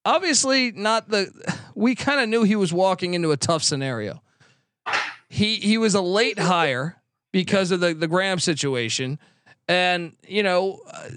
obviously, 0.05 0.73
not 0.73 1.09
the. 1.09 1.31
We 1.75 1.95
kind 1.95 2.21
of 2.21 2.29
knew 2.29 2.43
he 2.43 2.57
was 2.57 2.73
walking 2.73 3.15
into 3.15 3.33
a 3.33 3.37
tough 3.37 3.63
scenario. 3.63 4.23
He 5.29 5.57
he 5.57 5.79
was 5.79 5.95
a 5.95 6.01
late 6.01 6.39
hire 6.39 7.01
because 7.33 7.71
of 7.71 7.81
the 7.81 7.95
the 7.95 8.07
Graham 8.09 8.39
situation, 8.39 9.19
and 9.69 10.13
you 10.27 10.43
know. 10.43 10.81
Uh, 10.87 11.09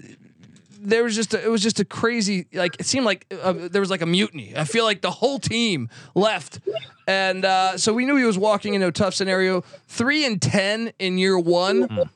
there 0.86 1.02
was 1.02 1.14
just 1.14 1.32
a, 1.32 1.42
it 1.42 1.48
was 1.48 1.62
just 1.62 1.80
a 1.80 1.84
crazy 1.84 2.46
like 2.52 2.76
it 2.78 2.84
seemed 2.84 3.06
like 3.06 3.26
uh, 3.42 3.54
there 3.54 3.80
was 3.80 3.88
like 3.88 4.02
a 4.02 4.06
mutiny. 4.06 4.52
I 4.54 4.64
feel 4.64 4.84
like 4.84 5.00
the 5.00 5.10
whole 5.10 5.38
team 5.38 5.88
left, 6.14 6.60
and 7.08 7.42
uh, 7.42 7.78
so 7.78 7.94
we 7.94 8.04
knew 8.04 8.16
he 8.16 8.24
was 8.24 8.36
walking 8.36 8.74
into 8.74 8.86
a 8.88 8.92
tough 8.92 9.14
scenario. 9.14 9.62
Three 9.88 10.26
and 10.26 10.42
ten 10.42 10.92
in 10.98 11.16
year 11.16 11.38
one, 11.38 12.10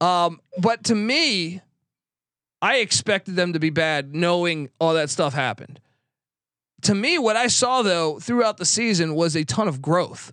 um, 0.00 0.40
but 0.58 0.84
to 0.84 0.94
me, 0.94 1.60
I 2.60 2.76
expected 2.78 3.36
them 3.36 3.52
to 3.52 3.58
be 3.58 3.70
bad, 3.70 4.14
knowing 4.14 4.70
all 4.80 4.94
that 4.94 5.10
stuff 5.10 5.34
happened. 5.34 5.80
To 6.82 6.94
me, 6.94 7.18
what 7.18 7.36
I 7.36 7.46
saw 7.46 7.82
though 7.82 8.18
throughout 8.18 8.58
the 8.58 8.64
season 8.64 9.14
was 9.14 9.36
a 9.36 9.44
ton 9.44 9.68
of 9.68 9.80
growth. 9.80 10.32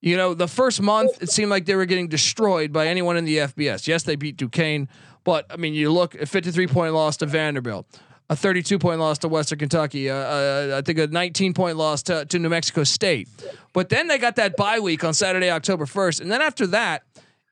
You 0.00 0.16
know, 0.18 0.34
the 0.34 0.48
first 0.48 0.82
month 0.82 1.22
it 1.22 1.30
seemed 1.30 1.50
like 1.50 1.64
they 1.64 1.74
were 1.74 1.86
getting 1.86 2.08
destroyed 2.08 2.72
by 2.72 2.88
anyone 2.88 3.16
in 3.16 3.24
the 3.24 3.38
FBS. 3.38 3.86
Yes, 3.86 4.02
they 4.02 4.16
beat 4.16 4.36
Duquesne, 4.36 4.88
but 5.24 5.46
I 5.50 5.56
mean, 5.56 5.72
you 5.72 5.90
look 5.90 6.14
a 6.14 6.26
53 6.26 6.66
point 6.66 6.92
loss 6.92 7.16
to 7.18 7.26
Vanderbilt, 7.26 7.86
a 8.28 8.36
32 8.36 8.78
point 8.78 9.00
loss 9.00 9.18
to 9.18 9.28
Western 9.28 9.58
Kentucky, 9.58 10.10
uh, 10.10 10.14
uh, 10.14 10.76
I 10.78 10.82
think 10.82 10.98
a 10.98 11.06
19 11.06 11.54
point 11.54 11.78
loss 11.78 12.02
to, 12.04 12.26
to 12.26 12.38
New 12.38 12.50
Mexico 12.50 12.84
State. 12.84 13.28
But 13.72 13.88
then 13.88 14.08
they 14.08 14.18
got 14.18 14.36
that 14.36 14.56
bye 14.56 14.78
week 14.78 15.04
on 15.04 15.14
Saturday, 15.14 15.50
October 15.50 15.86
1st, 15.86 16.20
and 16.20 16.30
then 16.30 16.42
after 16.42 16.66
that, 16.68 17.04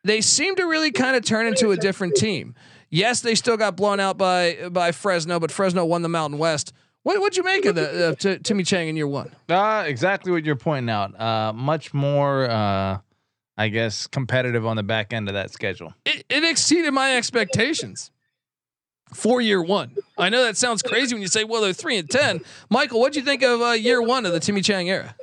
they 0.04 0.20
seem 0.20 0.56
to 0.56 0.64
really 0.64 0.90
kind 0.90 1.16
of 1.16 1.24
turn 1.24 1.46
into 1.46 1.70
a 1.70 1.76
different 1.76 2.16
team. 2.16 2.54
Yes, 2.90 3.20
they 3.20 3.34
still 3.34 3.56
got 3.56 3.76
blown 3.76 4.00
out 4.00 4.18
by 4.18 4.68
by 4.70 4.92
Fresno, 4.92 5.40
but 5.40 5.50
Fresno 5.50 5.84
won 5.84 6.02
the 6.02 6.08
Mountain 6.08 6.38
West 6.38 6.72
What 7.04 7.20
what'd 7.20 7.36
you 7.36 7.42
make 7.42 7.64
of 7.64 7.74
the 7.74 8.08
uh, 8.08 8.14
t- 8.14 8.38
Timmy 8.38 8.62
Chang 8.64 8.88
in 8.88 8.96
year 8.96 9.08
one? 9.08 9.34
Uh, 9.48 9.84
exactly 9.86 10.30
what 10.30 10.44
you're 10.44 10.56
pointing 10.56 10.90
out. 10.90 11.18
Uh, 11.20 11.52
much 11.52 11.92
more, 11.92 12.48
uh, 12.48 12.98
I 13.56 13.68
guess, 13.68 14.06
competitive 14.06 14.64
on 14.66 14.76
the 14.76 14.82
back 14.82 15.12
end 15.12 15.28
of 15.28 15.34
that 15.34 15.50
schedule. 15.50 15.94
It, 16.04 16.24
it 16.28 16.44
exceeded 16.44 16.92
my 16.92 17.16
expectations 17.16 18.10
for 19.12 19.40
year 19.40 19.62
one. 19.62 19.96
I 20.16 20.28
know 20.28 20.44
that 20.44 20.56
sounds 20.56 20.82
crazy 20.82 21.14
when 21.14 21.22
you 21.22 21.28
say, 21.28 21.44
well, 21.44 21.60
they're 21.62 21.72
three 21.72 21.96
and 21.98 22.08
ten. 22.08 22.40
Michael, 22.70 23.00
what 23.00 23.12
do 23.12 23.18
you 23.18 23.24
think 23.24 23.42
of 23.42 23.60
uh, 23.60 23.70
year 23.72 24.00
one 24.00 24.24
of 24.24 24.32
the 24.32 24.40
Timmy 24.40 24.60
Chang 24.62 24.88
era? 24.88 25.16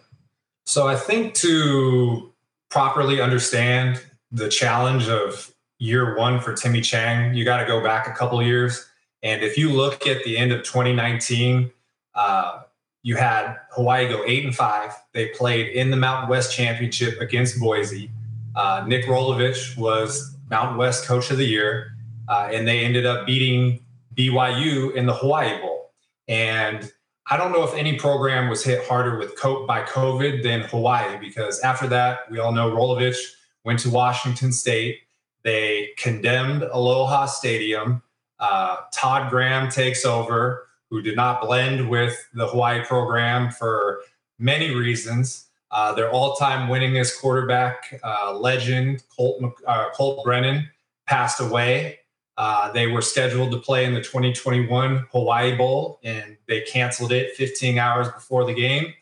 So 0.66 0.88
I 0.88 0.96
think 0.96 1.34
to 1.36 2.34
properly 2.70 3.22
understand 3.22 4.04
the 4.32 4.50
challenge 4.50 5.08
of 5.08 5.54
year 5.80 6.18
one 6.18 6.40
for 6.40 6.54
Timmy 6.54 6.82
Chang, 6.82 7.34
you 7.34 7.46
got 7.46 7.58
to 7.58 7.66
go 7.66 7.82
back 7.82 8.08
a 8.08 8.12
couple 8.12 8.42
years. 8.44 8.86
And 9.24 9.44
if 9.44 9.58
you 9.58 9.72
look 9.72 10.08
at 10.08 10.24
the 10.24 10.38
end 10.38 10.52
of 10.52 10.64
2019, 10.64 11.72
uh, 12.16 12.62
you 13.02 13.16
had 13.16 13.56
Hawaii 13.72 14.08
go 14.08 14.24
eight 14.26 14.46
and 14.46 14.56
five. 14.56 14.94
They 15.14 15.28
played 15.30 15.68
in 15.68 15.90
the 15.90 15.98
Mountain 15.98 16.30
West 16.30 16.56
Championship 16.56 17.20
against 17.22 17.60
Boise. 17.60 18.12
Uh, 18.56 18.84
Nick 18.88 19.06
Rolovich 19.06 19.78
was 19.78 20.36
Mountain 20.50 20.78
West 20.78 21.06
Coach 21.06 21.32
of 21.32 21.38
the 21.38 21.46
Year, 21.46 21.94
uh, 22.28 22.50
and 22.52 22.68
they 22.68 22.84
ended 22.84 23.06
up 23.06 23.26
beating 23.26 23.80
BYU 24.16 24.94
in 24.96 25.06
the 25.06 25.14
Hawaii 25.14 25.60
Bowl. 25.62 25.92
And 26.28 26.92
I 27.32 27.38
don't 27.38 27.52
know 27.52 27.64
if 27.64 27.74
any 27.74 27.98
program 27.98 28.50
was 28.50 28.64
hit 28.64 28.86
harder 28.88 29.18
with 29.18 29.36
by 29.68 29.84
COVID 29.84 30.44
than 30.44 30.62
Hawaii, 30.62 31.18
because 31.20 31.60
after 31.62 31.88
that, 31.88 32.30
we 32.30 32.40
all 32.40 32.52
know 32.52 32.72
Rolovich 32.72 33.18
went 33.64 33.80
to 33.80 33.90
Washington 33.90 34.52
State. 34.52 35.00
They 35.44 35.90
condemned 35.98 36.64
Aloha 36.64 37.26
Stadium. 37.26 38.02
Uh, 38.40 38.78
Todd 38.94 39.30
Graham 39.30 39.70
takes 39.70 40.06
over, 40.06 40.68
who 40.90 41.02
did 41.02 41.16
not 41.16 41.42
blend 41.42 41.90
with 41.90 42.18
the 42.34 42.48
Hawaii 42.48 42.84
program 42.84 43.52
for 43.52 44.02
many 44.38 44.74
reasons. 44.74 45.46
Uh, 45.72 45.94
their 45.94 46.10
all-time 46.10 46.68
winningest 46.68 47.20
quarterback, 47.20 48.00
uh, 48.04 48.34
legend 48.36 49.04
Colt, 49.16 49.54
uh, 49.68 49.90
Colt 49.94 50.24
Brennan, 50.24 50.68
passed 51.06 51.40
away. 51.40 52.00
Uh, 52.38 52.72
they 52.72 52.88
were 52.88 53.02
scheduled 53.02 53.52
to 53.52 53.58
play 53.58 53.86
in 53.86 53.94
the 53.94 54.02
2021 54.02 55.06
Hawaii 55.12 55.56
Bowl, 55.56 56.00
and 56.04 56.38
they 56.48 56.62
canceled 56.62 57.12
it 57.12 57.36
15 57.36 57.78
hours 57.78 58.08
before 58.10 58.46
the 58.46 58.54
game. 58.54 58.94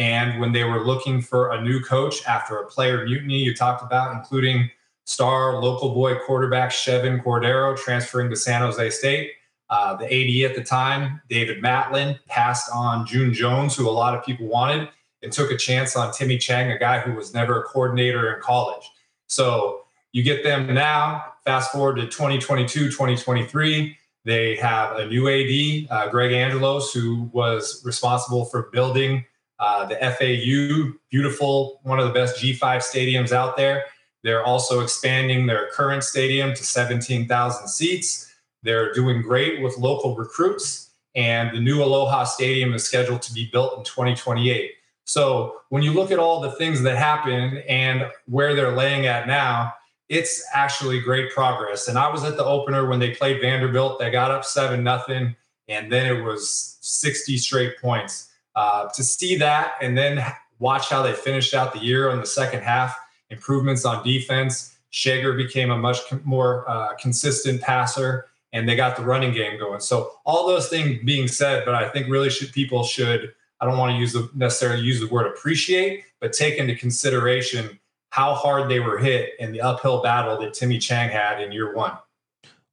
And 0.00 0.40
when 0.40 0.52
they 0.52 0.64
were 0.64 0.82
looking 0.82 1.20
for 1.20 1.52
a 1.52 1.60
new 1.60 1.78
coach 1.78 2.24
after 2.24 2.56
a 2.56 2.66
player 2.66 3.04
mutiny 3.04 3.36
you 3.36 3.54
talked 3.54 3.82
about, 3.82 4.16
including 4.16 4.70
star 5.04 5.60
local 5.60 5.92
boy 5.92 6.14
quarterback 6.20 6.70
Chevan 6.70 7.22
Cordero 7.22 7.76
transferring 7.76 8.30
to 8.30 8.36
San 8.36 8.62
Jose 8.62 8.88
State, 8.88 9.32
uh, 9.68 9.96
the 9.96 10.06
AD 10.06 10.50
at 10.50 10.56
the 10.56 10.64
time, 10.64 11.20
David 11.28 11.62
Matlin, 11.62 12.18
passed 12.26 12.70
on 12.72 13.04
June 13.04 13.34
Jones, 13.34 13.76
who 13.76 13.90
a 13.90 13.92
lot 13.92 14.16
of 14.16 14.24
people 14.24 14.46
wanted, 14.46 14.88
and 15.22 15.30
took 15.30 15.50
a 15.50 15.56
chance 15.56 15.94
on 15.96 16.14
Timmy 16.14 16.38
Chang, 16.38 16.72
a 16.72 16.78
guy 16.78 17.00
who 17.00 17.12
was 17.12 17.34
never 17.34 17.60
a 17.60 17.64
coordinator 17.64 18.34
in 18.34 18.40
college. 18.40 18.90
So 19.26 19.82
you 20.12 20.22
get 20.22 20.42
them 20.42 20.72
now, 20.72 21.24
fast 21.44 21.72
forward 21.72 21.96
to 21.96 22.06
2022, 22.06 22.86
2023. 22.86 23.98
They 24.24 24.56
have 24.56 24.96
a 24.96 25.06
new 25.06 25.28
AD, 25.28 25.90
uh, 25.90 26.08
Craig 26.08 26.32
Angelos, 26.32 26.90
who 26.90 27.28
was 27.34 27.82
responsible 27.84 28.46
for 28.46 28.70
building 28.72 29.26
uh, 29.60 29.84
the 29.84 29.96
FAU, 29.96 30.98
beautiful, 31.10 31.80
one 31.84 32.00
of 32.00 32.06
the 32.06 32.12
best 32.12 32.42
G5 32.42 32.58
stadiums 32.78 33.30
out 33.30 33.56
there. 33.56 33.84
They're 34.24 34.44
also 34.44 34.80
expanding 34.80 35.46
their 35.46 35.68
current 35.70 36.02
stadium 36.02 36.54
to 36.54 36.64
17,000 36.64 37.68
seats. 37.68 38.34
They're 38.62 38.92
doing 38.92 39.22
great 39.22 39.62
with 39.62 39.78
local 39.78 40.16
recruits, 40.16 40.90
and 41.14 41.54
the 41.54 41.60
new 41.60 41.82
Aloha 41.82 42.24
Stadium 42.24 42.74
is 42.74 42.84
scheduled 42.84 43.22
to 43.22 43.32
be 43.32 43.48
built 43.52 43.78
in 43.78 43.84
2028. 43.84 44.72
So 45.04 45.56
when 45.70 45.82
you 45.82 45.92
look 45.92 46.10
at 46.10 46.18
all 46.18 46.40
the 46.40 46.52
things 46.52 46.82
that 46.82 46.96
happened 46.96 47.58
and 47.68 48.06
where 48.26 48.54
they're 48.54 48.76
laying 48.76 49.06
at 49.06 49.26
now, 49.26 49.74
it's 50.08 50.44
actually 50.54 51.00
great 51.00 51.32
progress. 51.32 51.88
And 51.88 51.98
I 51.98 52.10
was 52.10 52.24
at 52.24 52.36
the 52.36 52.44
opener 52.44 52.86
when 52.88 52.98
they 52.98 53.10
played 53.10 53.40
Vanderbilt. 53.40 53.98
They 53.98 54.10
got 54.10 54.30
up 54.30 54.44
seven 54.44 54.82
nothing, 54.82 55.36
and 55.68 55.90
then 55.90 56.06
it 56.06 56.22
was 56.22 56.78
60 56.80 57.36
straight 57.38 57.78
points. 57.80 58.29
Uh, 58.56 58.88
to 58.88 59.04
see 59.04 59.36
that 59.36 59.74
and 59.80 59.96
then 59.96 60.24
watch 60.58 60.88
how 60.88 61.02
they 61.02 61.12
finished 61.12 61.54
out 61.54 61.72
the 61.72 61.78
year 61.78 62.10
on 62.10 62.18
the 62.18 62.26
second 62.26 62.62
half, 62.62 62.96
improvements 63.30 63.84
on 63.84 64.04
defense. 64.04 64.76
Schager 64.90 65.34
became 65.34 65.70
a 65.70 65.76
much 65.78 65.98
more 66.24 66.68
uh, 66.68 66.94
consistent 66.96 67.60
passer, 67.60 68.26
and 68.52 68.68
they 68.68 68.74
got 68.74 68.96
the 68.96 69.04
running 69.04 69.32
game 69.32 69.58
going. 69.58 69.80
So 69.80 70.12
all 70.26 70.48
those 70.48 70.68
things 70.68 70.98
being 71.04 71.28
said, 71.28 71.64
but 71.64 71.74
I 71.74 71.88
think 71.88 72.08
really 72.08 72.28
should 72.28 72.52
people 72.52 72.82
should 72.82 73.32
I 73.60 73.66
don't 73.66 73.76
want 73.76 73.92
to 73.92 73.98
use 73.98 74.12
the 74.12 74.30
necessarily 74.34 74.82
use 74.82 75.00
the 75.00 75.06
word 75.08 75.26
appreciate, 75.26 76.04
but 76.18 76.32
take 76.32 76.56
into 76.56 76.74
consideration 76.74 77.78
how 78.10 78.34
hard 78.34 78.68
they 78.70 78.80
were 78.80 78.98
hit 78.98 79.30
in 79.38 79.52
the 79.52 79.60
uphill 79.60 80.02
battle 80.02 80.38
that 80.40 80.54
Timmy 80.54 80.78
Chang 80.78 81.10
had 81.10 81.40
in 81.40 81.52
year 81.52 81.74
one. 81.74 81.92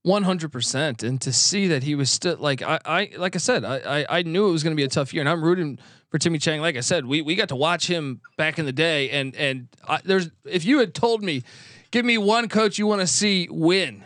One 0.08 0.24
hundred 0.24 0.54
percent, 0.54 1.04
and 1.04 1.20
to 1.20 1.34
see 1.34 1.68
that 1.68 1.84
he 1.84 1.94
was 1.94 2.10
still 2.10 2.38
like 2.40 2.62
I, 2.62 2.80
I 2.86 3.10
like 3.18 3.36
I 3.36 3.40
said, 3.40 3.66
I, 3.66 3.76
I, 4.00 4.06
I 4.20 4.22
knew 4.22 4.48
it 4.48 4.52
was 4.54 4.64
going 4.64 4.72
to 4.72 4.80
be 4.80 4.86
a 4.86 4.88
tough 4.88 5.14
year, 5.14 5.22
and 5.22 5.28
I'm 5.28 5.44
rooting 5.44 5.80
for 6.10 6.18
Timmy 6.18 6.40
Chang. 6.40 6.62
Like 6.62 6.78
I 6.78 6.80
said, 6.80 7.06
we, 7.06 7.22
we 7.22 7.36
got 7.36 7.50
to 7.50 7.58
watch 7.58 7.88
him 7.88 8.22
back 8.38 8.58
in 8.58 8.66
the 8.66 8.72
day, 8.72 9.10
and 9.10 9.36
and 9.36 9.68
I, 9.86 10.00
there's 10.06 10.30
if 10.46 10.64
you 10.64 10.80
had 10.80 10.94
told 10.94 11.24
me, 11.24 11.44
give 11.92 12.06
me 12.06 12.18
one 12.18 12.48
coach 12.48 12.80
you 12.80 12.88
want 12.88 13.02
to 13.02 13.08
see 13.08 13.50
win, 13.52 14.06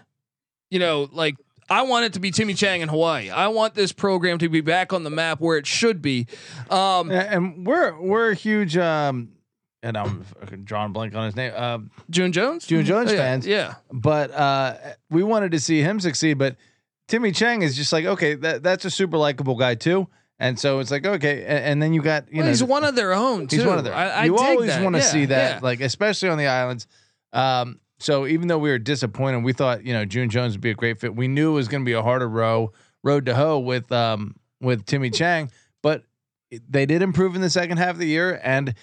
you 0.71 0.79
know, 0.79 1.07
like 1.11 1.35
I 1.69 1.83
want 1.83 2.05
it 2.05 2.13
to 2.13 2.19
be 2.19 2.31
Timmy 2.31 2.55
Chang 2.55 2.81
in 2.81 2.89
Hawaii. 2.89 3.29
I 3.29 3.49
want 3.49 3.75
this 3.75 3.91
program 3.91 4.39
to 4.39 4.49
be 4.49 4.61
back 4.61 4.93
on 4.93 5.03
the 5.03 5.11
map 5.11 5.39
where 5.39 5.57
it 5.57 5.67
should 5.67 6.01
be. 6.01 6.25
Um, 6.71 7.11
and 7.11 7.67
we're 7.67 8.01
we're 8.01 8.31
a 8.31 8.35
huge. 8.35 8.75
Um, 8.75 9.33
and 9.83 9.97
I'm 9.97 10.25
drawing 10.63 10.93
blank 10.93 11.15
on 11.15 11.25
his 11.25 11.35
name. 11.35 11.53
Uh, 11.55 11.79
June 12.09 12.31
Jones. 12.31 12.65
June 12.65 12.85
Jones 12.85 13.09
Oh, 13.09 13.13
yeah, 13.13 13.19
fans. 13.19 13.47
Yeah. 13.47 13.75
But 13.91 14.31
uh, 14.31 14.77
we 15.09 15.23
wanted 15.23 15.51
to 15.51 15.59
see 15.59 15.81
him 15.81 15.99
succeed. 15.99 16.37
But 16.37 16.55
Timmy 17.07 17.31
Chang 17.31 17.61
is 17.61 17.75
just 17.75 17.91
like 17.91 18.05
okay, 18.05 18.35
that 18.35 18.63
that's 18.63 18.85
a 18.85 18.91
super 18.91 19.17
likable 19.17 19.55
guy 19.55 19.75
too. 19.75 20.07
And 20.39 20.59
so 20.59 20.79
it's 20.79 20.89
like 20.91 21.05
okay, 21.05 21.43
and, 21.45 21.65
and 21.65 21.81
then 21.81 21.93
you 21.93 22.01
got 22.01 22.29
you 22.31 22.37
Well, 22.37 22.45
know 22.45 22.49
he's 22.51 22.63
one 22.63 22.83
of 22.83 22.95
their 22.95 23.13
own. 23.13 23.47
Too. 23.47 23.57
He's 23.57 23.65
one 23.65 23.77
of 23.77 23.83
their. 23.83 23.93
I, 23.93 24.09
I 24.09 24.23
you 24.25 24.37
always 24.37 24.75
want 24.79 24.95
to 24.95 25.01
Yeah, 25.01 25.05
see 25.07 25.25
that, 25.25 25.55
yeah. 25.55 25.59
like 25.61 25.81
especially 25.81 26.29
on 26.29 26.37
the 26.37 26.47
islands. 26.47 26.87
Um, 27.33 27.79
so 27.99 28.25
even 28.25 28.47
though 28.47 28.57
we 28.57 28.71
were 28.71 28.79
disappointed, 28.79 29.43
we 29.43 29.53
thought 29.53 29.85
you 29.85 29.93
know 29.93 30.05
June 30.05 30.29
Jones 30.29 30.53
would 30.53 30.61
be 30.61 30.71
a 30.71 30.75
great 30.75 30.99
fit. 30.99 31.15
We 31.15 31.27
knew 31.27 31.51
it 31.51 31.55
was 31.55 31.67
going 31.67 31.83
to 31.83 31.85
be 31.85 31.93
a 31.93 32.01
harder 32.01 32.27
row 32.27 32.71
road 33.03 33.25
to 33.27 33.35
hoe 33.35 33.59
with 33.59 33.91
um 33.91 34.35
with 34.59 34.85
Timmy 34.85 35.09
Chang, 35.11 35.51
but 35.83 36.03
they 36.69 36.85
did 36.85 37.01
improve 37.01 37.35
in 37.35 37.41
the 37.41 37.49
second 37.49 37.77
half 37.77 37.91
of 37.91 37.97
the 37.99 38.07
year, 38.07 38.39
and 38.43 38.73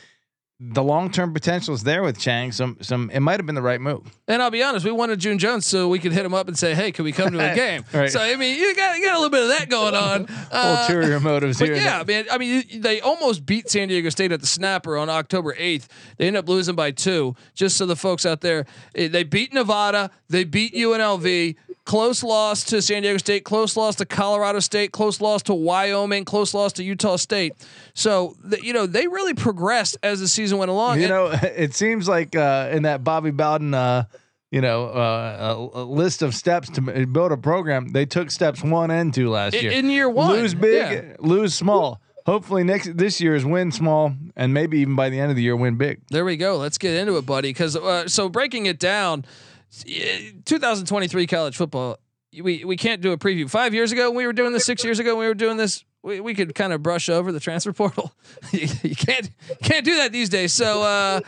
the 0.60 0.82
long 0.82 1.08
term 1.10 1.32
potential 1.32 1.72
is 1.72 1.84
there 1.84 2.02
with 2.02 2.18
Chang. 2.18 2.50
Some 2.50 2.78
some 2.80 3.10
it 3.10 3.20
might 3.20 3.38
have 3.38 3.46
been 3.46 3.54
the 3.54 3.62
right 3.62 3.80
move. 3.80 4.02
And 4.26 4.42
I'll 4.42 4.50
be 4.50 4.60
honest, 4.62 4.84
we 4.84 4.90
wanted 4.90 5.20
June 5.20 5.38
Jones 5.38 5.64
so 5.66 5.88
we 5.88 6.00
could 6.00 6.10
hit 6.12 6.26
him 6.26 6.34
up 6.34 6.48
and 6.48 6.58
say, 6.58 6.74
"Hey, 6.74 6.90
can 6.90 7.04
we 7.04 7.12
come 7.12 7.30
to 7.32 7.38
a 7.38 7.54
game?" 7.56 7.84
Right. 7.92 8.10
So 8.10 8.20
I 8.20 8.34
mean, 8.34 8.58
you 8.58 8.74
got 8.74 8.98
you 8.98 9.04
got 9.04 9.14
a 9.14 9.20
little 9.20 9.30
bit 9.30 9.42
of 9.44 9.48
that 9.50 9.68
going 9.68 9.94
on. 9.94 10.26
Uh, 10.50 10.78
Ulterior 10.88 11.20
motives 11.20 11.58
here. 11.58 11.74
yeah, 11.74 12.02
man. 12.06 12.24
I 12.30 12.38
mean, 12.38 12.64
they 12.80 13.00
almost 13.02 13.44
beat 13.44 13.68
San 13.68 13.88
Diego 13.88 14.08
State 14.08 14.32
at 14.32 14.40
the 14.40 14.46
snapper 14.46 14.96
on 14.96 15.10
October 15.10 15.54
eighth. 15.58 15.88
They 16.16 16.26
end 16.26 16.36
up 16.36 16.48
losing 16.48 16.74
by 16.74 16.90
two. 16.90 17.36
Just 17.54 17.76
so 17.76 17.84
the 17.84 17.96
folks 17.96 18.24
out 18.24 18.40
there, 18.40 18.64
eh, 18.94 19.08
they 19.08 19.24
beat 19.24 19.52
Nevada. 19.52 20.10
They 20.30 20.44
beat 20.44 20.74
UNLV. 20.74 21.54
Close 21.88 22.22
loss 22.22 22.64
to 22.64 22.82
San 22.82 23.00
Diego 23.00 23.16
State. 23.16 23.44
Close 23.44 23.74
loss 23.74 23.94
to 23.96 24.04
Colorado 24.04 24.60
State. 24.60 24.92
Close 24.92 25.22
loss 25.22 25.42
to 25.44 25.54
Wyoming. 25.54 26.26
Close 26.26 26.52
loss 26.52 26.74
to 26.74 26.84
Utah 26.84 27.16
State. 27.16 27.54
So 27.94 28.36
th- 28.50 28.62
you 28.62 28.74
know 28.74 28.84
they 28.84 29.08
really 29.08 29.32
progressed 29.32 29.96
as 30.02 30.20
the 30.20 30.28
season 30.28 30.58
went 30.58 30.70
along. 30.70 30.98
You 30.98 31.04
And- 31.04 31.10
know, 31.10 31.26
it 31.42 31.74
seems 31.74 32.06
like 32.06 32.36
uh, 32.36 32.68
in 32.70 32.82
that 32.82 33.04
Bobby 33.04 33.30
Bowden, 33.30 33.72
uh, 33.72 34.04
you 34.50 34.60
know, 34.60 34.84
uh, 34.88 35.56
a, 35.74 35.80
a 35.80 35.84
list 35.84 36.20
of 36.20 36.34
steps 36.34 36.68
to 36.72 36.82
build 37.06 37.32
a 37.32 37.38
program, 37.38 37.88
they 37.92 38.04
took 38.04 38.30
steps 38.30 38.62
one 38.62 38.90
and 38.90 39.14
two 39.14 39.30
last 39.30 39.54
In- 39.54 39.62
year. 39.62 39.72
in 39.72 39.88
year 39.88 40.10
one, 40.10 40.32
lose 40.32 40.52
big, 40.52 40.92
yeah. 40.92 41.16
lose 41.20 41.54
small. 41.54 42.02
Hopefully 42.26 42.64
next 42.64 42.94
this 42.98 43.18
year 43.22 43.34
is 43.34 43.46
win 43.46 43.72
small, 43.72 44.12
and 44.36 44.52
maybe 44.52 44.80
even 44.80 44.94
by 44.94 45.08
the 45.08 45.18
end 45.18 45.30
of 45.30 45.36
the 45.36 45.42
year 45.42 45.56
win 45.56 45.76
big. 45.76 46.02
There 46.10 46.26
we 46.26 46.36
go. 46.36 46.58
Let's 46.58 46.76
get 46.76 46.92
into 46.94 47.16
it, 47.16 47.24
buddy. 47.24 47.48
Because 47.48 47.74
uh, 47.76 48.06
so 48.08 48.28
breaking 48.28 48.66
it 48.66 48.78
down, 48.78 49.24
2023 49.70 51.26
college 51.26 51.56
football. 51.56 51.98
We 52.32 52.64
we 52.64 52.76
can't 52.76 53.00
do 53.00 53.12
a 53.12 53.18
preview. 53.18 53.48
Five 53.48 53.74
years 53.74 53.92
ago, 53.92 54.10
we 54.10 54.26
were 54.26 54.32
doing 54.32 54.52
this. 54.52 54.64
Six 54.64 54.84
years 54.84 54.98
ago, 54.98 55.16
we 55.16 55.26
were 55.26 55.34
doing 55.34 55.56
this. 55.56 55.84
We, 56.02 56.20
we 56.20 56.34
could 56.34 56.54
kind 56.54 56.72
of 56.72 56.82
brush 56.82 57.08
over 57.08 57.32
the 57.32 57.40
transfer 57.40 57.72
portal. 57.74 58.12
you, 58.52 58.68
you 58.82 58.94
can't 58.94 59.30
can't 59.62 59.84
do 59.84 59.96
that 59.96 60.12
these 60.12 60.28
days. 60.28 60.52
So 60.52 60.82
uh, 60.82 61.20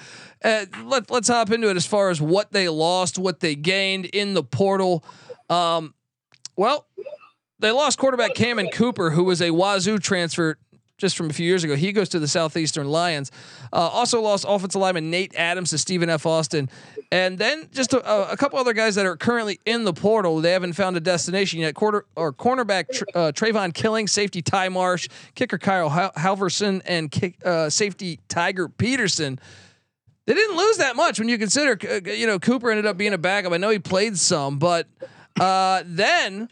uh, 0.45 0.67
let 0.85 1.11
let's 1.11 1.29
hop 1.29 1.51
into 1.51 1.71
it 1.71 1.77
as 1.77 1.87
far 1.87 2.11
as 2.11 2.21
what 2.21 2.53
they 2.53 2.69
lost, 2.69 3.19
what 3.19 3.41
they 3.41 3.55
gained 3.55 4.07
in 4.07 4.35
the 4.35 4.43
portal. 4.43 5.05
Um, 5.49 5.95
well, 6.57 6.87
they 7.59 7.71
lost 7.71 7.99
quarterback 7.99 8.35
Cameron 8.35 8.69
Cooper, 8.73 9.11
who 9.11 9.25
was 9.25 9.43
a 9.43 9.51
Wazoo 9.51 9.99
transfer 9.99 10.59
just 11.01 11.17
from 11.17 11.31
a 11.31 11.33
few 11.33 11.47
years 11.47 11.65
ago. 11.65 11.75
He 11.75 11.93
goes 11.93 12.09
to 12.11 12.19
the 12.19 12.29
Southeastern 12.29 12.89
Lions. 12.89 13.33
Uh, 13.73 13.77
also 13.77 14.21
lost 14.21 14.45
offensive 14.47 14.81
lineman 14.81 15.11
Nate 15.11 15.35
Adams 15.35 15.71
to 15.71 15.79
Stephen 15.79 16.11
F. 16.11 16.27
Austin, 16.27 16.69
and 17.11 17.39
then 17.39 17.69
just 17.73 17.93
a, 17.93 18.33
a, 18.33 18.37
couple 18.37 18.59
other 18.59 18.73
guys 18.73 18.95
that 18.95 19.07
are 19.07 19.17
currently 19.17 19.59
in 19.65 19.85
the 19.85 19.93
portal. 19.93 20.41
They 20.41 20.53
haven't 20.53 20.75
found 20.75 20.97
a 20.97 21.01
destination 21.01 21.61
yet. 21.61 21.75
Quarter 21.75 22.05
or 22.15 22.33
cornerback 22.33 23.03
uh, 23.15 23.33
Trayvon 23.33 23.75
Killing, 23.75 24.07
safety 24.07 24.43
Ty 24.43 24.69
Marsh, 24.69 25.09
kicker 25.35 25.59
Kyle 25.59 25.91
Halverson, 25.91 26.83
and 26.85 27.11
kick, 27.11 27.45
uh, 27.45 27.71
safety 27.71 28.21
Tiger 28.29 28.69
Peterson. 28.69 29.41
They 30.27 30.35
didn't 30.35 30.57
lose 30.57 30.77
that 30.77 30.95
much 30.95 31.19
when 31.19 31.29
you 31.29 31.39
consider, 31.39 31.77
uh, 31.91 32.09
you 32.09 32.27
know, 32.27 32.39
Cooper 32.39 32.71
ended 32.71 32.87
up 32.87 32.97
being 32.97 33.15
a 33.15 33.19
backup. 33.19 33.53
I 33.53 33.57
know 33.57 33.71
he 33.71 33.79
played 33.79 34.17
some, 34.17 34.59
but 34.59 34.87
uh, 35.41 35.83
then 35.85 36.49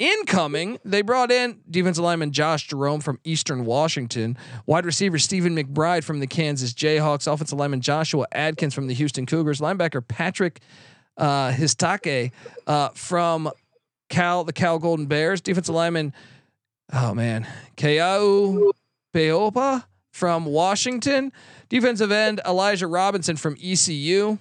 incoming, 0.00 0.78
they 0.84 1.02
brought 1.02 1.30
in 1.30 1.60
defensive 1.70 2.02
lineman 2.02 2.32
Josh 2.32 2.66
Jerome 2.66 3.00
from 3.00 3.20
Eastern 3.22 3.64
Washington, 3.64 4.36
wide 4.66 4.84
receiver 4.86 5.18
Stephen 5.18 5.54
McBride 5.54 6.02
from 6.02 6.18
the 6.18 6.26
Kansas 6.26 6.72
Jayhawks, 6.72 7.32
offensive 7.32 7.58
lineman 7.58 7.82
Joshua 7.82 8.26
Adkins 8.32 8.74
from 8.74 8.88
the 8.88 8.94
Houston 8.94 9.26
Cougars, 9.26 9.60
linebacker 9.60 10.06
Patrick 10.06 10.60
uh, 11.18 11.52
Histake 11.52 12.32
uh, 12.66 12.88
from 12.94 13.50
Cal, 14.08 14.42
the 14.42 14.52
Cal 14.52 14.78
Golden 14.78 15.06
Bears, 15.06 15.40
defensive 15.40 15.74
lineman, 15.74 16.12
oh 16.92 17.14
man, 17.14 17.46
Keau 17.76 18.72
Peopa 19.12 19.86
from 20.12 20.46
Washington, 20.46 21.30
defensive 21.68 22.10
end 22.10 22.40
Elijah 22.46 22.86
Robinson 22.86 23.36
from 23.36 23.56
ECU 23.62 24.38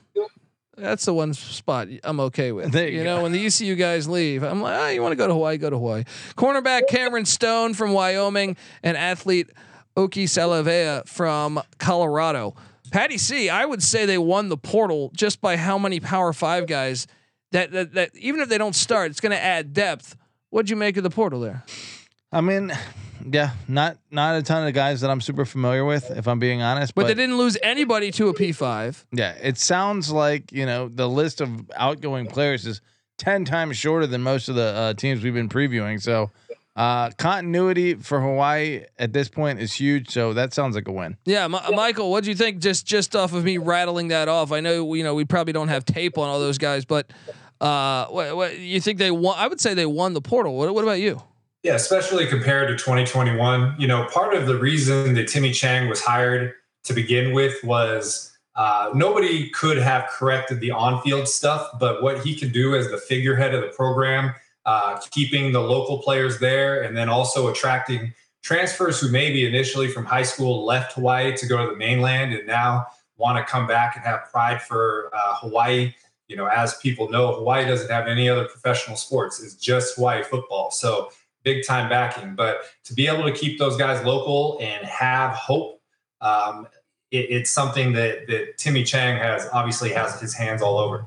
that's 0.80 1.06
the 1.06 1.14
one 1.14 1.34
spot 1.34 1.88
I'm 2.04 2.20
okay 2.22 2.52
with. 2.52 2.72
There 2.72 2.88
you, 2.88 3.00
you 3.00 3.04
know, 3.04 3.22
when 3.24 3.32
the 3.32 3.46
ECU 3.46 3.76
guys 3.76 4.08
leave, 4.08 4.44
I'm 4.44 4.62
like, 4.62 4.80
oh, 4.80 4.88
you 4.90 5.02
want 5.02 5.12
to 5.12 5.16
go 5.16 5.28
to 5.28 5.34
Hawaii? 5.34 5.58
Go 5.58 5.70
to 5.70 5.78
Hawaii. 5.78 6.04
Cornerback 6.36 6.88
Cameron 6.88 7.26
Stone 7.26 7.74
from 7.74 7.94
Wyoming 7.94 8.58
and 8.84 8.98
athlete 8.98 9.50
Oki 9.96 10.26
Salavea 10.26 11.08
from 11.08 11.62
Colorado. 11.78 12.56
Patty 12.92 13.18
C, 13.18 13.50
I 13.50 13.66
would 13.66 13.84
say 13.84 14.06
they 14.06 14.18
won 14.18 14.50
the 14.50 14.58
portal 14.58 15.12
just 15.16 15.42
by 15.42 15.58
how 15.58 15.78
many 15.78 16.00
Power 16.00 16.34
Five 16.34 16.68
guys 16.68 17.08
that 17.52 17.72
that, 17.72 17.94
that 17.94 18.12
even 18.16 18.40
if 18.42 18.50
they 18.50 18.58
don't 18.58 18.76
start, 18.76 19.12
it's 19.12 19.20
going 19.20 19.32
to 19.32 19.42
add 19.42 19.74
depth. 19.74 20.16
What'd 20.50 20.70
you 20.70 20.76
make 20.76 20.98
of 20.98 21.04
the 21.04 21.10
portal 21.10 21.40
there? 21.40 21.64
I 22.32 22.42
mean, 22.42 22.72
yeah, 23.26 23.52
not 23.68 23.98
not 24.12 24.36
a 24.36 24.44
ton 24.44 24.68
of 24.68 24.74
guys 24.74 25.02
that 25.02 25.10
I'm 25.10 25.22
super 25.22 25.46
familiar 25.46 25.84
with, 25.84 26.12
if 26.12 26.28
I'm 26.28 26.40
being 26.40 26.62
honest. 26.62 26.96
But, 26.96 27.04
but, 27.04 27.08
they 27.08 27.16
didn't 27.16 27.38
lose 27.38 27.58
anybody 27.64 28.12
to 28.12 28.30
a 28.30 28.34
P5. 28.34 29.06
Yeah, 29.12 29.34
it 29.42 29.58
sounds 29.58 30.12
like 30.12 30.52
you 30.52 30.66
know 30.66 30.88
the 30.88 31.10
list 31.10 31.42
of 31.42 31.70
outgoing 31.76 32.28
players 32.28 32.66
is 32.66 32.82
ten 33.18 33.46
times 33.46 33.78
shorter 33.78 34.08
than 34.08 34.22
most 34.22 34.50
of 34.50 34.56
the 34.56 34.64
uh, 34.64 34.94
teams 34.94 35.24
we've 35.24 35.34
been 35.34 35.50
previewing. 35.50 36.02
So 36.02 36.30
uh, 36.76 37.10
continuity 37.18 37.96
for 37.96 38.22
Hawaii 38.22 38.86
at 38.98 39.12
this 39.12 39.28
point 39.28 39.60
is 39.60 39.74
huge. 39.74 40.10
So 40.12 40.34
that 40.34 40.54
sounds 40.54 40.76
like 40.76 40.88
a 40.88 40.92
win. 40.92 41.18
Yeah, 41.26 41.46
M- 41.46 41.52
Michael, 41.52 42.12
what 42.12 42.24
do 42.24 42.30
you 42.30 42.36
think? 42.36 42.60
Just 42.60 42.86
just 42.86 43.16
off 43.16 43.34
of 43.34 43.44
me 43.44 43.58
rattling 43.58 44.10
that 44.10 44.28
off, 44.28 44.52
I 44.52 44.60
know 44.60 44.94
you 44.94 45.04
know 45.04 45.16
we 45.16 45.26
probably 45.26 45.54
don't 45.54 45.70
have 45.70 45.84
tape 45.84 46.18
on 46.18 46.30
all 46.30 46.40
those 46.40 46.58
guys, 46.58 46.86
but 46.86 47.12
uh, 47.60 48.06
what, 48.06 48.36
what 48.36 48.60
you 48.60 48.80
think 48.80 49.00
they 49.00 49.12
won? 49.12 49.36
I 49.38 49.48
would 49.48 49.60
say 49.60 49.74
they 49.74 49.86
won 49.86 50.14
the 50.14 50.22
portal. 50.22 50.56
What, 50.56 50.74
what 50.74 50.84
about 50.84 51.00
you? 51.00 51.22
Yeah, 51.64 51.76
especially 51.76 52.26
compared 52.26 52.70
to 52.70 52.76
2021. 52.76 53.76
You 53.78 53.88
know, 53.88 54.06
part 54.06 54.34
of 54.34 54.48
the 54.48 54.58
reason 54.58 55.14
that 55.16 55.28
Timmy 55.28 55.52
Chang 55.52 55.90
was 55.90 56.02
hired 56.02 56.54
to 56.86 56.94
begin 56.94 57.34
with 57.34 57.62
was 57.64 58.38
uh, 58.56 58.92
nobody 58.94 59.50
could 59.50 59.78
have 59.78 60.08
corrected 60.10 60.62
the 60.62 60.72
on 60.72 61.02
field 61.02 61.28
stuff, 61.28 61.68
but 61.80 62.02
what 62.02 62.26
he 62.26 62.36
could 62.36 62.54
do 62.54 62.76
as 62.76 62.90
the 62.90 62.98
figurehead 62.98 63.54
of 63.54 63.62
the 63.62 63.68
program, 63.70 64.34
uh, 64.66 65.00
keeping 65.12 65.52
the 65.52 65.60
local 65.60 66.00
players 66.00 66.40
there, 66.40 66.84
and 66.84 66.96
then 66.96 67.10
also 67.10 67.50
attracting 67.50 68.14
transfers 68.42 69.00
who 69.00 69.12
maybe 69.12 69.46
initially 69.46 69.90
from 69.90 70.06
high 70.06 70.24
school 70.24 70.66
left 70.66 70.94
Hawaii 70.94 71.36
to 71.36 71.46
go 71.46 71.66
to 71.66 71.72
the 71.72 71.78
mainland 71.78 72.34
and 72.34 72.48
now 72.48 72.86
want 73.18 73.38
to 73.38 73.52
come 73.52 73.68
back 73.68 73.98
and 73.98 74.06
have 74.06 74.32
pride 74.32 74.62
for 74.62 75.10
uh, 75.14 75.36
Hawaii. 75.36 75.94
You 76.30 76.38
know, 76.38 76.46
as 76.46 76.78
people 76.78 77.10
know, 77.10 77.34
Hawaii 77.34 77.66
doesn't 77.66 77.90
have 77.90 78.08
any 78.08 78.30
other 78.30 78.46
professional 78.46 78.96
sports; 78.96 79.42
it's 79.44 79.56
just 79.56 79.96
Hawaii 79.96 80.24
football. 80.24 80.72
So 80.72 81.12
big 81.54 81.66
time 81.66 81.90
backing. 81.90 82.36
But 82.36 82.62
to 82.86 82.94
be 82.94 83.08
able 83.08 83.24
to 83.24 83.32
keep 83.32 83.60
those 83.60 83.78
guys 83.78 84.04
local 84.06 84.58
and 84.62 84.86
have 84.86 85.32
hope, 85.32 85.82
um, 86.22 86.68
it, 87.12 87.28
it's 87.30 87.50
something 87.50 87.94
that 87.94 88.28
that 88.28 88.58
Timmy 88.58 88.84
Chang 88.84 89.18
has 89.18 89.48
obviously 89.54 89.92
has 89.94 90.20
his 90.20 90.34
hands 90.34 90.62
all 90.62 90.78
over. 90.78 91.06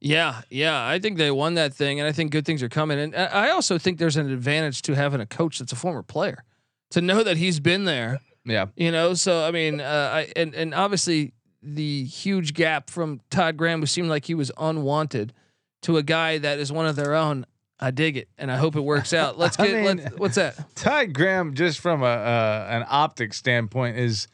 Yeah, 0.00 0.42
yeah, 0.50 0.86
I 0.86 0.98
think 0.98 1.16
they 1.16 1.30
won 1.30 1.54
that 1.54 1.72
thing, 1.72 1.98
and 1.98 2.06
I 2.06 2.12
think 2.12 2.30
good 2.30 2.44
things 2.44 2.62
are 2.62 2.68
coming. 2.68 2.98
And 2.98 3.16
I 3.16 3.50
also 3.50 3.78
think 3.78 3.98
there's 3.98 4.18
an 4.18 4.30
advantage 4.30 4.82
to 4.82 4.94
having 4.94 5.20
a 5.20 5.26
coach 5.26 5.58
that's 5.58 5.72
a 5.72 5.76
former 5.76 6.02
player, 6.02 6.44
to 6.90 7.00
know 7.00 7.22
that 7.22 7.38
he's 7.38 7.58
been 7.58 7.84
there. 7.84 8.20
Yeah, 8.44 8.66
you 8.76 8.92
know. 8.92 9.14
So 9.14 9.44
I 9.44 9.50
mean, 9.50 9.80
uh, 9.80 10.10
I 10.12 10.32
and 10.36 10.54
and 10.54 10.74
obviously 10.74 11.32
the 11.62 12.04
huge 12.04 12.52
gap 12.52 12.90
from 12.90 13.22
Todd 13.30 13.56
Graham, 13.56 13.80
who 13.80 13.86
seemed 13.86 14.10
like 14.10 14.26
he 14.26 14.34
was 14.34 14.52
unwanted, 14.58 15.32
to 15.82 15.96
a 15.96 16.02
guy 16.02 16.36
that 16.38 16.58
is 16.58 16.70
one 16.70 16.86
of 16.86 16.96
their 16.96 17.14
own. 17.14 17.46
I 17.84 17.90
dig 17.90 18.16
it, 18.16 18.28
and 18.38 18.50
I 18.50 18.56
hope 18.56 18.76
it 18.76 18.80
works 18.80 19.12
out. 19.12 19.38
Let's 19.38 19.56
get. 19.58 19.68
I 19.68 19.94
mean, 19.94 20.08
what's 20.16 20.36
that? 20.36 20.56
Ty 20.74 21.06
Graham, 21.06 21.54
just 21.54 21.80
from 21.80 22.02
a 22.02 22.06
uh, 22.06 22.66
an 22.70 22.86
optic 22.88 23.34
standpoint, 23.34 23.98
is 23.98 24.26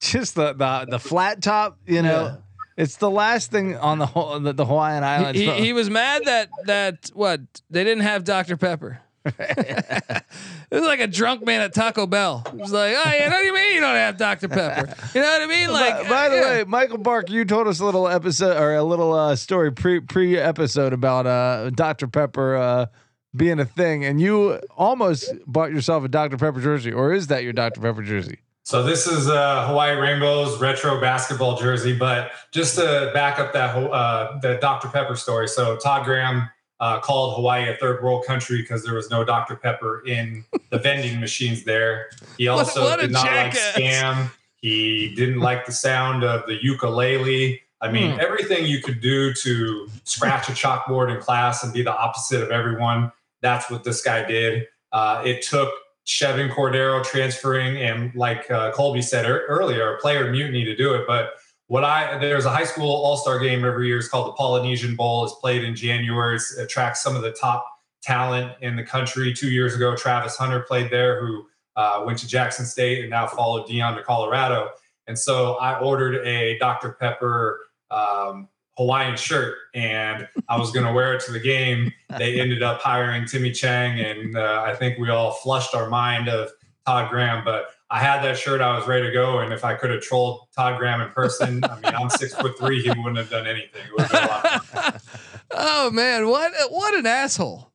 just 0.00 0.34
the 0.34 0.54
the 0.54 0.86
the 0.88 0.98
flat 0.98 1.42
top. 1.42 1.78
You 1.86 2.00
know, 2.00 2.24
yeah. 2.24 2.36
it's 2.78 2.96
the 2.96 3.10
last 3.10 3.50
thing 3.50 3.76
on 3.76 3.98
the 3.98 4.06
whole 4.06 4.40
the, 4.40 4.54
the 4.54 4.64
Hawaiian 4.64 5.04
Islands. 5.04 5.38
He, 5.38 5.50
he, 5.50 5.60
he, 5.66 5.72
was 5.74 5.90
mad 5.90 6.22
that 6.24 6.48
that 6.64 7.10
what 7.12 7.40
they 7.68 7.84
didn't 7.84 8.04
have 8.04 8.24
Dr 8.24 8.56
Pepper. 8.56 9.02
it 9.38 10.24
was 10.70 10.82
like 10.82 11.00
a 11.00 11.06
drunk 11.06 11.46
man 11.46 11.62
at 11.62 11.72
Taco 11.72 12.06
Bell. 12.06 12.42
It 12.46 12.56
was 12.56 12.72
like, 12.72 12.94
oh, 12.94 13.10
yeah, 13.10 13.30
what 13.30 13.38
do 13.38 13.44
you 13.44 13.54
mean 13.54 13.74
you 13.74 13.80
don't 13.80 13.94
have 13.94 14.18
Dr. 14.18 14.48
Pepper? 14.48 14.94
You 15.14 15.22
know 15.22 15.26
what 15.26 15.42
I 15.42 15.46
mean? 15.46 15.72
Like, 15.72 16.02
by, 16.02 16.08
by 16.08 16.28
the 16.28 16.36
yeah. 16.36 16.42
way, 16.42 16.64
Michael 16.64 16.98
Bark, 16.98 17.30
you 17.30 17.46
told 17.46 17.66
us 17.66 17.80
a 17.80 17.84
little 17.86 18.06
episode 18.06 18.56
or 18.56 18.74
a 18.74 18.84
little 18.84 19.14
uh, 19.14 19.34
story 19.34 19.72
pre 19.72 20.00
pre 20.00 20.36
episode 20.36 20.92
about 20.92 21.26
uh, 21.26 21.70
Dr. 21.70 22.06
Pepper 22.06 22.56
uh, 22.56 22.86
being 23.34 23.60
a 23.60 23.64
thing, 23.64 24.04
and 24.04 24.20
you 24.20 24.60
almost 24.76 25.32
bought 25.46 25.72
yourself 25.72 26.04
a 26.04 26.08
Dr. 26.08 26.36
Pepper 26.36 26.60
jersey, 26.60 26.92
or 26.92 27.14
is 27.14 27.28
that 27.28 27.44
your 27.44 27.54
Dr. 27.54 27.80
Pepper 27.80 28.02
jersey? 28.02 28.40
So 28.64 28.82
this 28.82 29.06
is 29.06 29.28
uh, 29.28 29.66
Hawaii 29.66 29.94
Rainbows 29.94 30.58
retro 30.58 30.98
basketball 30.98 31.56
jersey, 31.56 31.94
but 31.96 32.30
just 32.50 32.76
to 32.76 33.10
back 33.12 33.38
up 33.38 33.52
that 33.52 33.76
uh, 33.76 34.38
the 34.40 34.56
Dr. 34.60 34.88
Pepper 34.88 35.16
story. 35.16 35.48
So 35.48 35.76
Todd 35.76 36.04
Graham 36.04 36.48
uh, 36.84 37.00
called 37.00 37.34
Hawaii 37.36 37.66
a 37.70 37.76
third 37.76 38.04
world 38.04 38.26
country 38.26 38.60
because 38.60 38.84
there 38.84 38.92
was 38.92 39.08
no 39.08 39.24
Dr. 39.24 39.56
Pepper 39.56 40.02
in 40.06 40.44
the 40.68 40.78
vending 40.78 41.18
machines 41.18 41.64
there. 41.64 42.10
He 42.36 42.46
also 42.48 42.82
what, 42.82 42.90
what 42.90 43.00
did 43.00 43.10
not 43.10 43.24
jackass. 43.24 43.74
like 43.74 43.84
scam. 43.84 44.30
He 44.56 45.14
didn't 45.14 45.40
like 45.40 45.64
the 45.64 45.72
sound 45.72 46.24
of 46.24 46.46
the 46.46 46.62
ukulele. 46.62 47.62
I 47.80 47.90
mean, 47.90 48.12
hmm. 48.12 48.20
everything 48.20 48.66
you 48.66 48.82
could 48.82 49.00
do 49.00 49.32
to 49.32 49.88
scratch 50.04 50.50
a 50.50 50.52
chalkboard 50.52 51.14
in 51.14 51.22
class 51.22 51.64
and 51.64 51.72
be 51.72 51.80
the 51.80 51.96
opposite 51.96 52.42
of 52.42 52.50
everyone. 52.50 53.10
That's 53.40 53.70
what 53.70 53.82
this 53.82 54.02
guy 54.02 54.22
did. 54.26 54.66
Uh, 54.92 55.22
it 55.24 55.40
took 55.40 55.72
Chevan 56.06 56.50
Cordero 56.50 57.02
transferring 57.02 57.78
and, 57.78 58.14
like 58.14 58.50
uh, 58.50 58.72
Colby 58.72 59.00
said 59.00 59.24
er- 59.24 59.46
earlier, 59.48 59.94
a 59.94 59.98
player 60.00 60.30
mutiny 60.30 60.64
to 60.64 60.76
do 60.76 60.92
it. 60.94 61.06
But 61.06 61.32
what 61.68 61.84
I 61.84 62.18
there's 62.18 62.44
a 62.44 62.50
high 62.50 62.64
school 62.64 62.90
all 62.90 63.16
star 63.16 63.38
game 63.38 63.64
every 63.64 63.86
year. 63.86 63.98
It's 63.98 64.08
called 64.08 64.28
the 64.28 64.32
Polynesian 64.32 64.96
Bowl. 64.96 65.24
It's 65.24 65.34
played 65.34 65.64
in 65.64 65.74
January. 65.74 66.36
It 66.36 66.42
attracts 66.58 67.02
some 67.02 67.16
of 67.16 67.22
the 67.22 67.32
top 67.32 67.66
talent 68.02 68.52
in 68.60 68.76
the 68.76 68.82
country. 68.82 69.32
Two 69.32 69.50
years 69.50 69.74
ago, 69.74 69.96
Travis 69.96 70.36
Hunter 70.36 70.60
played 70.60 70.90
there, 70.90 71.20
who 71.20 71.46
uh, 71.76 72.02
went 72.04 72.18
to 72.18 72.28
Jackson 72.28 72.66
State 72.66 73.00
and 73.00 73.10
now 73.10 73.26
followed 73.26 73.66
Deion 73.66 73.96
to 73.96 74.02
Colorado. 74.02 74.70
And 75.06 75.18
so 75.18 75.54
I 75.54 75.78
ordered 75.80 76.24
a 76.26 76.58
Dr. 76.58 76.92
Pepper 76.92 77.60
um, 77.90 78.48
Hawaiian 78.76 79.16
shirt, 79.16 79.56
and 79.74 80.28
I 80.48 80.58
was 80.58 80.70
going 80.70 80.86
to 80.86 80.92
wear 80.92 81.14
it 81.14 81.20
to 81.26 81.32
the 81.32 81.40
game. 81.40 81.92
They 82.18 82.40
ended 82.40 82.62
up 82.62 82.80
hiring 82.80 83.26
Timmy 83.26 83.52
Chang, 83.52 84.00
and 84.00 84.36
uh, 84.36 84.64
I 84.66 84.74
think 84.74 84.98
we 84.98 85.10
all 85.10 85.32
flushed 85.32 85.74
our 85.74 85.88
mind 85.88 86.28
of 86.28 86.50
Todd 86.86 87.10
Graham, 87.10 87.44
but 87.44 87.66
I 87.94 88.00
had 88.00 88.22
that 88.22 88.36
shirt. 88.36 88.60
I 88.60 88.76
was 88.76 88.88
ready 88.88 89.06
to 89.06 89.12
go. 89.12 89.38
And 89.38 89.52
if 89.52 89.64
I 89.64 89.74
could 89.74 89.90
have 89.90 90.00
trolled 90.00 90.48
Todd 90.56 90.80
Graham 90.80 91.00
in 91.00 91.10
person, 91.10 91.62
I 91.62 91.76
mean, 91.76 91.94
I'm 91.94 92.10
six 92.10 92.34
foot 92.34 92.58
three. 92.58 92.82
He 92.82 92.88
wouldn't 92.88 93.18
have 93.18 93.30
done 93.30 93.46
anything. 93.46 93.82
oh 95.52 95.92
man, 95.92 96.26
what 96.26 96.52
what 96.70 96.94
an 96.94 97.06
asshole! 97.06 97.70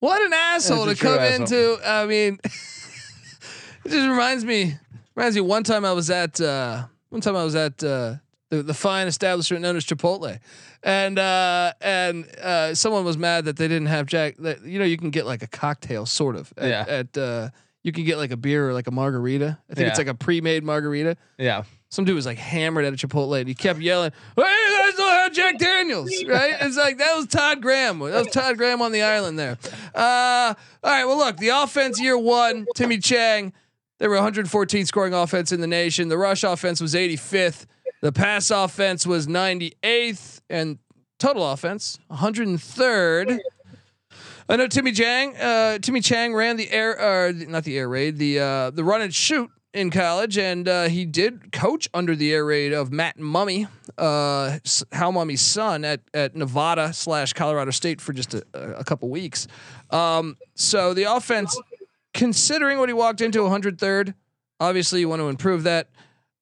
What 0.00 0.22
an 0.22 0.32
asshole 0.32 0.86
to 0.86 0.96
come 0.96 1.20
asshole. 1.20 1.42
into. 1.42 1.78
I 1.88 2.04
mean, 2.06 2.40
it 2.44 3.90
just 3.90 4.08
reminds 4.08 4.44
me 4.44 4.74
reminds 5.14 5.36
me. 5.36 5.42
One 5.42 5.62
time 5.62 5.84
I 5.84 5.92
was 5.92 6.10
at 6.10 6.40
uh, 6.40 6.86
one 7.10 7.20
time 7.20 7.36
I 7.36 7.44
was 7.44 7.54
at 7.54 7.84
uh, 7.84 8.16
the 8.48 8.64
the 8.64 8.74
fine 8.74 9.06
establishment 9.06 9.62
known 9.62 9.76
as 9.76 9.84
Chipotle, 9.84 10.40
and 10.82 11.16
uh, 11.16 11.74
and 11.80 12.26
uh, 12.42 12.74
someone 12.74 13.04
was 13.04 13.16
mad 13.16 13.44
that 13.44 13.56
they 13.56 13.68
didn't 13.68 13.86
have 13.86 14.06
Jack. 14.06 14.34
That 14.38 14.64
you 14.64 14.80
know 14.80 14.84
you 14.84 14.96
can 14.96 15.10
get 15.10 15.26
like 15.26 15.44
a 15.44 15.46
cocktail 15.46 16.06
sort 16.06 16.34
of 16.34 16.52
at, 16.56 16.68
yeah. 16.68 16.84
at 16.88 17.16
uh, 17.16 17.50
you 17.82 17.92
can 17.92 18.04
get 18.04 18.18
like 18.18 18.30
a 18.30 18.36
beer 18.36 18.68
or 18.68 18.72
like 18.72 18.86
a 18.86 18.90
margarita. 18.90 19.58
I 19.70 19.74
think 19.74 19.88
it's 19.88 19.98
like 19.98 20.06
a 20.06 20.14
pre-made 20.14 20.64
margarita. 20.64 21.16
Yeah. 21.38 21.64
Some 21.88 22.04
dude 22.04 22.14
was 22.14 22.26
like 22.26 22.38
hammered 22.38 22.84
at 22.84 22.92
a 22.92 22.96
Chipotle 22.96 23.38
and 23.38 23.48
he 23.48 23.54
kept 23.54 23.80
yelling, 23.80 24.12
Hey, 24.36 24.42
you 24.42 24.78
guys 24.78 24.94
don't 24.96 25.10
have 25.10 25.32
Jack 25.32 25.58
Daniels, 25.58 26.10
right? 26.28 26.54
It's 26.60 26.76
like 26.76 26.98
that 26.98 27.16
was 27.16 27.26
Todd 27.26 27.60
Graham. 27.60 27.98
That 27.98 28.24
was 28.24 28.28
Todd 28.28 28.56
Graham 28.58 28.80
on 28.82 28.92
the 28.92 29.02
island 29.02 29.38
there. 29.38 29.58
Uh, 29.94 30.54
all 30.84 30.90
right, 30.90 31.04
well, 31.04 31.16
look, 31.16 31.38
the 31.38 31.48
offense 31.48 32.00
year 32.00 32.16
one, 32.16 32.66
Timmy 32.76 32.98
Chang. 32.98 33.52
They 33.98 34.08
were 34.08 34.14
114 34.14 34.86
scoring 34.86 35.12
offense 35.12 35.52
in 35.52 35.60
the 35.60 35.66
nation. 35.66 36.08
The 36.08 36.16
rush 36.16 36.44
offense 36.44 36.80
was 36.80 36.94
85th. 36.94 37.66
The 38.02 38.12
pass 38.12 38.50
offense 38.50 39.06
was 39.06 39.26
98th, 39.26 40.40
and 40.48 40.78
total 41.18 41.50
offense 41.50 41.98
103rd. 42.10 43.40
I 44.50 44.56
know 44.56 44.66
Timmy 44.66 44.90
Chang. 44.90 45.36
Uh, 45.36 45.78
Timmy 45.78 46.00
Chang 46.00 46.34
ran 46.34 46.56
the 46.56 46.68
air, 46.72 47.00
uh, 47.00 47.32
not 47.32 47.62
the 47.62 47.78
air 47.78 47.88
raid, 47.88 48.18
the 48.18 48.40
uh, 48.40 48.70
the 48.70 48.82
run 48.82 49.00
and 49.00 49.14
shoot 49.14 49.48
in 49.72 49.90
college, 49.90 50.38
and 50.38 50.66
uh, 50.66 50.88
he 50.88 51.04
did 51.04 51.52
coach 51.52 51.88
under 51.94 52.16
the 52.16 52.32
air 52.34 52.44
raid 52.44 52.72
of 52.72 52.90
Matt 52.90 53.16
Mumme, 53.16 53.68
uh, 53.96 54.58
Mumme's 55.12 55.40
son 55.40 55.84
at 55.84 56.00
at 56.12 56.34
Nevada 56.34 56.92
slash 56.92 57.32
Colorado 57.32 57.70
State 57.70 58.00
for 58.00 58.12
just 58.12 58.34
a, 58.34 58.44
a 58.52 58.82
couple 58.82 59.08
weeks. 59.08 59.46
Um, 59.90 60.36
so 60.56 60.94
the 60.94 61.04
offense, 61.04 61.56
considering 62.12 62.80
what 62.80 62.88
he 62.88 62.92
walked 62.92 63.20
into 63.20 63.38
103rd, 63.42 64.14
obviously 64.58 64.98
you 64.98 65.08
want 65.08 65.20
to 65.20 65.28
improve 65.28 65.62
that. 65.62 65.90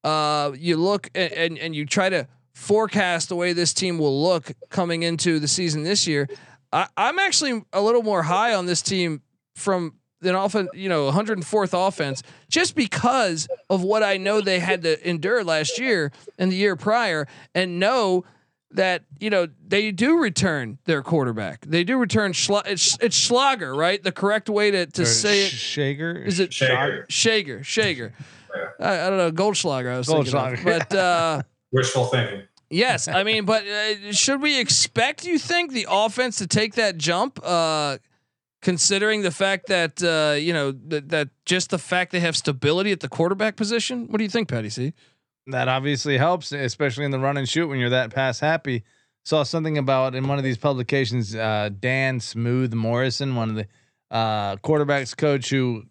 Uh, 0.03 0.51
you 0.57 0.77
look 0.77 1.11
and, 1.13 1.31
and 1.33 1.57
and 1.59 1.75
you 1.75 1.85
try 1.85 2.09
to 2.09 2.27
forecast 2.53 3.29
the 3.29 3.35
way 3.35 3.53
this 3.53 3.71
team 3.71 3.99
will 3.99 4.23
look 4.23 4.51
coming 4.69 5.03
into 5.03 5.37
the 5.37 5.47
season 5.47 5.83
this 5.83 6.07
year. 6.07 6.27
I, 6.71 6.87
I'm 6.97 7.19
actually 7.19 7.63
a 7.73 7.81
little 7.81 8.03
more 8.03 8.23
high 8.23 8.53
on 8.53 8.65
this 8.65 8.81
team 8.81 9.21
from 9.55 9.95
than 10.21 10.35
often, 10.35 10.67
you 10.73 10.89
know, 10.89 11.09
104th 11.09 11.87
offense, 11.87 12.23
just 12.49 12.75
because 12.75 13.47
of 13.69 13.83
what 13.83 14.03
I 14.03 14.17
know 14.17 14.41
they 14.41 14.59
had 14.59 14.81
to 14.83 15.09
endure 15.09 15.43
last 15.43 15.79
year 15.79 16.11
and 16.37 16.51
the 16.51 16.57
year 16.57 16.75
prior, 16.75 17.27
and 17.55 17.79
know 17.79 18.25
that 18.71 19.03
you 19.19 19.29
know 19.31 19.47
they 19.65 19.91
do 19.91 20.19
return 20.19 20.77
their 20.85 21.01
quarterback. 21.01 21.65
They 21.65 21.83
do 21.83 21.97
return. 21.97 22.33
Schla- 22.33 22.67
it's 22.67 22.97
it's 23.01 23.15
Schlager, 23.15 23.73
right? 23.73 24.03
The 24.03 24.11
correct 24.11 24.49
way 24.49 24.71
to 24.71 24.85
to 24.85 25.01
Or 25.01 25.05
say 25.05 25.45
it 25.45 25.51
Schager 25.51 26.15
is 26.23 26.39
it 26.39 26.53
Schager. 26.53 27.05
Schager, 27.09 27.63
Schager. 27.63 28.13
I, 28.79 29.07
I 29.07 29.09
don't 29.09 29.17
know, 29.17 29.31
Goldschlager. 29.31 29.91
I 29.93 29.97
was 29.97 30.07
thinking 30.07 30.35
of. 30.35 30.43
Goldschlager. 30.53 30.63
but 30.65 30.95
uh, 30.95 31.41
Wishful 31.71 32.05
thinking. 32.05 32.43
Yes, 32.69 33.07
I 33.07 33.23
mean, 33.23 33.45
but 33.45 33.65
uh, 33.65 34.11
should 34.11 34.41
we 34.41 34.59
expect 34.59 35.25
you 35.25 35.37
think 35.37 35.71
the 35.71 35.87
offense 35.89 36.37
to 36.37 36.47
take 36.47 36.75
that 36.75 36.97
jump? 36.97 37.39
Uh, 37.43 37.97
considering 38.61 39.21
the 39.21 39.31
fact 39.31 39.67
that 39.67 40.03
uh, 40.03 40.35
you 40.35 40.53
know 40.53 40.71
that, 40.71 41.09
that 41.09 41.29
just 41.45 41.69
the 41.69 41.77
fact 41.77 42.11
they 42.11 42.19
have 42.19 42.35
stability 42.35 42.91
at 42.91 42.99
the 42.99 43.09
quarterback 43.09 43.55
position. 43.55 44.07
What 44.07 44.17
do 44.17 44.23
you 44.23 44.29
think, 44.29 44.47
Patty 44.49 44.69
C? 44.69 44.93
that 45.51 45.67
obviously 45.67 46.17
helps, 46.17 46.51
especially 46.51 47.05
in 47.05 47.11
the 47.11 47.19
run 47.19 47.37
and 47.37 47.47
shoot 47.47 47.67
when 47.67 47.79
you're 47.79 47.89
that 47.89 48.13
pass 48.13 48.39
happy. 48.39 48.83
Saw 49.25 49.43
something 49.43 49.77
about 49.77 50.15
in 50.15 50.27
one 50.27 50.37
of 50.37 50.43
these 50.43 50.57
publications, 50.57 51.35
uh, 51.35 51.69
Dan 51.79 52.19
Smooth 52.19 52.73
Morrison, 52.73 53.35
one 53.35 53.49
of 53.49 53.55
the 53.55 53.67
uh, 54.11 54.55
quarterbacks 54.57 55.15
coach 55.15 55.49
who 55.49 55.83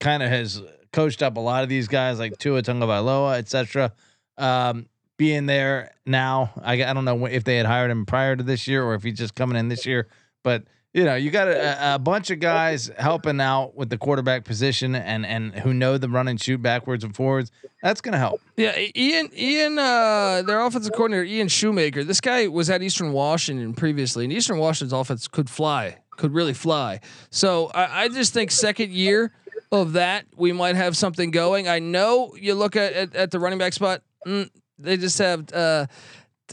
kind 0.00 0.22
of 0.22 0.30
has 0.30 0.62
coached 0.92 1.22
up 1.22 1.36
a 1.36 1.40
lot 1.40 1.62
of 1.62 1.68
these 1.68 1.86
guys 1.86 2.18
like 2.18 2.38
Tua 2.38 2.62
Tagovailoa, 2.62 3.38
etc. 3.38 3.92
Um, 4.38 4.86
being 5.22 5.46
there 5.46 5.94
now, 6.04 6.50
I, 6.64 6.82
I 6.82 6.92
don't 6.92 7.04
know 7.04 7.26
if 7.26 7.44
they 7.44 7.56
had 7.56 7.64
hired 7.64 7.92
him 7.92 8.04
prior 8.06 8.34
to 8.34 8.42
this 8.42 8.66
year 8.66 8.82
or 8.82 8.94
if 8.94 9.04
he's 9.04 9.16
just 9.16 9.36
coming 9.36 9.56
in 9.56 9.68
this 9.68 9.86
year, 9.86 10.08
but 10.42 10.64
you 10.92 11.04
know, 11.04 11.14
you 11.14 11.30
got 11.30 11.46
a, 11.46 11.94
a 11.94 11.98
bunch 12.00 12.32
of 12.32 12.40
guys 12.40 12.90
helping 12.98 13.40
out 13.40 13.76
with 13.76 13.88
the 13.88 13.96
quarterback 13.96 14.44
position 14.44 14.96
and 14.96 15.24
and 15.24 15.54
who 15.54 15.72
know 15.72 15.96
the 15.96 16.08
run 16.08 16.26
and 16.26 16.40
shoot 16.40 16.60
backwards 16.60 17.04
and 17.04 17.14
forwards. 17.14 17.52
That's 17.84 18.00
gonna 18.00 18.18
help. 18.18 18.40
Yeah, 18.56 18.76
Ian, 18.96 19.30
Ian, 19.32 19.78
uh, 19.78 20.42
their 20.44 20.60
offensive 20.60 20.92
coordinator, 20.92 21.22
Ian 21.22 21.46
Shoemaker. 21.46 22.02
This 22.02 22.20
guy 22.20 22.48
was 22.48 22.68
at 22.68 22.82
Eastern 22.82 23.12
Washington 23.12 23.74
previously, 23.74 24.24
and 24.24 24.32
Eastern 24.32 24.58
Washington's 24.58 24.92
offense 24.92 25.28
could 25.28 25.48
fly, 25.48 25.98
could 26.16 26.34
really 26.34 26.52
fly. 26.52 26.98
So 27.30 27.68
I, 27.68 28.02
I 28.02 28.08
just 28.08 28.34
think 28.34 28.50
second 28.50 28.90
year 28.90 29.32
of 29.70 29.92
that, 29.92 30.26
we 30.36 30.50
might 30.52 30.74
have 30.74 30.96
something 30.96 31.30
going. 31.30 31.68
I 31.68 31.78
know 31.78 32.34
you 32.34 32.54
look 32.54 32.74
at 32.74 32.92
at, 32.92 33.14
at 33.14 33.30
the 33.30 33.38
running 33.38 33.60
back 33.60 33.72
spot, 33.72 34.02
mm, 34.26 34.50
they 34.82 34.96
just 34.96 35.18
have. 35.18 35.52
Uh, 35.52 35.86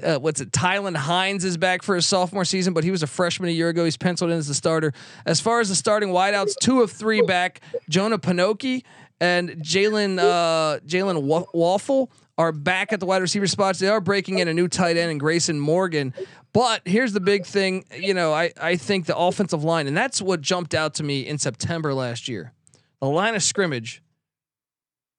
uh, 0.03 0.17
what's 0.17 0.39
it? 0.39 0.51
Tylan 0.51 0.95
Hines 0.95 1.43
is 1.43 1.57
back 1.57 1.83
for 1.83 1.95
his 1.95 2.05
sophomore 2.05 2.45
season, 2.45 2.73
but 2.73 2.85
he 2.85 2.91
was 2.91 3.03
a 3.03 3.07
freshman 3.07 3.49
a 3.49 3.51
year 3.51 3.67
ago. 3.67 3.83
He's 3.83 3.97
penciled 3.97 4.31
in 4.31 4.37
as 4.37 4.47
the 4.47 4.53
starter. 4.53 4.93
As 5.25 5.41
far 5.41 5.59
as 5.59 5.67
the 5.67 5.75
starting 5.75 6.09
wideouts, 6.09 6.53
two 6.61 6.81
of 6.81 6.91
three 6.91 7.21
back. 7.21 7.59
Jonah 7.89 8.17
Panoke 8.17 8.83
and 9.19 9.49
Jalen 9.49 10.19
uh, 10.19 10.79
Jalen 10.85 11.23
Wa- 11.23 11.45
Waffle 11.53 12.11
are 12.37 12.53
back 12.53 12.93
at 12.93 13.01
the 13.01 13.05
wide 13.05 13.21
receiver 13.21 13.47
spots. 13.47 13.79
They 13.79 13.89
are 13.89 13.99
breaking 13.99 14.39
in 14.39 14.47
a 14.47 14.53
new 14.53 14.69
tight 14.69 14.95
end 14.95 15.11
and 15.11 15.19
Grayson 15.19 15.59
Morgan. 15.59 16.13
But 16.53 16.81
here's 16.85 17.11
the 17.11 17.19
big 17.19 17.45
thing. 17.45 17.83
You 17.93 18.13
know, 18.13 18.33
I, 18.33 18.53
I 18.59 18.75
think 18.77 19.05
the 19.05 19.17
offensive 19.17 19.63
line, 19.63 19.87
and 19.87 19.97
that's 19.97 20.21
what 20.21 20.41
jumped 20.41 20.73
out 20.73 20.95
to 20.95 21.03
me 21.03 21.27
in 21.27 21.37
September 21.37 21.93
last 21.93 22.27
year. 22.27 22.53
The 23.01 23.07
line 23.07 23.35
of 23.35 23.43
scrimmage, 23.43 24.01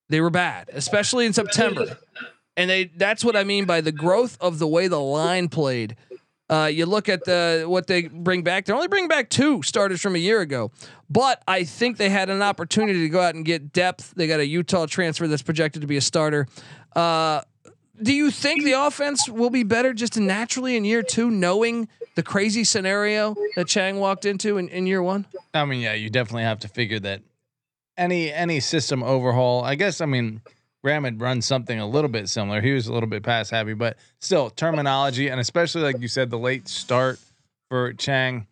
they 0.08 0.20
were 0.20 0.30
bad, 0.30 0.70
especially 0.72 1.26
in 1.26 1.32
September. 1.32 1.98
And 2.60 2.68
they 2.68 2.84
that's 2.84 3.24
what 3.24 3.36
I 3.36 3.44
mean 3.44 3.64
by 3.64 3.80
the 3.80 3.90
growth 3.90 4.36
of 4.38 4.58
the 4.58 4.66
way 4.66 4.86
the 4.86 5.00
line 5.00 5.48
played. 5.48 5.96
Uh, 6.50 6.66
you 6.66 6.84
look 6.84 7.08
at 7.08 7.24
the 7.24 7.64
what 7.66 7.86
they 7.86 8.02
bring 8.02 8.42
back. 8.42 8.66
They're 8.66 8.74
only 8.74 8.88
bringing 8.88 9.08
back 9.08 9.30
two 9.30 9.62
starters 9.62 10.02
from 10.02 10.14
a 10.14 10.18
year 10.18 10.42
ago, 10.42 10.70
but 11.08 11.42
I 11.48 11.64
think 11.64 11.96
they 11.96 12.10
had 12.10 12.28
an 12.28 12.42
opportunity 12.42 13.00
to 13.00 13.08
go 13.08 13.20
out 13.22 13.34
and 13.34 13.46
get 13.46 13.72
depth. 13.72 14.12
They 14.14 14.26
got 14.26 14.40
a 14.40 14.46
Utah 14.46 14.84
transfer 14.84 15.26
that's 15.26 15.40
projected 15.40 15.80
to 15.80 15.88
be 15.88 15.96
a 15.96 16.02
starter. 16.02 16.48
Uh, 16.94 17.40
do 18.02 18.12
you 18.12 18.30
think 18.30 18.64
the 18.64 18.72
offense 18.72 19.26
will 19.26 19.50
be 19.50 19.62
better 19.62 19.94
just 19.94 20.18
naturally 20.18 20.76
in 20.76 20.84
year 20.84 21.02
two, 21.02 21.30
knowing 21.30 21.88
the 22.14 22.22
crazy 22.22 22.64
scenario 22.64 23.34
that 23.56 23.68
Chang 23.68 24.00
walked 24.00 24.26
into 24.26 24.58
in, 24.58 24.68
in 24.68 24.86
year 24.86 25.02
one? 25.02 25.26
I 25.54 25.64
mean, 25.64 25.80
yeah, 25.80 25.94
you 25.94 26.10
definitely 26.10 26.42
have 26.42 26.58
to 26.60 26.68
figure 26.68 27.00
that 27.00 27.22
any 27.96 28.30
any 28.30 28.60
system 28.60 29.02
overhaul. 29.02 29.64
I 29.64 29.76
guess 29.76 30.02
I 30.02 30.06
mean 30.06 30.42
Graham 30.82 31.04
had 31.04 31.20
run 31.20 31.42
something 31.42 31.78
a 31.78 31.86
little 31.86 32.08
bit 32.08 32.28
similar. 32.28 32.60
He 32.60 32.72
was 32.72 32.86
a 32.86 32.92
little 32.92 33.08
bit 33.08 33.22
pass 33.22 33.50
happy, 33.50 33.74
but 33.74 33.96
still 34.18 34.50
terminology 34.50 35.28
and 35.28 35.40
especially 35.40 35.82
like 35.82 36.00
you 36.00 36.08
said, 36.08 36.30
the 36.30 36.38
late 36.38 36.68
start 36.68 37.18
for 37.68 37.92
Chang. 37.92 38.46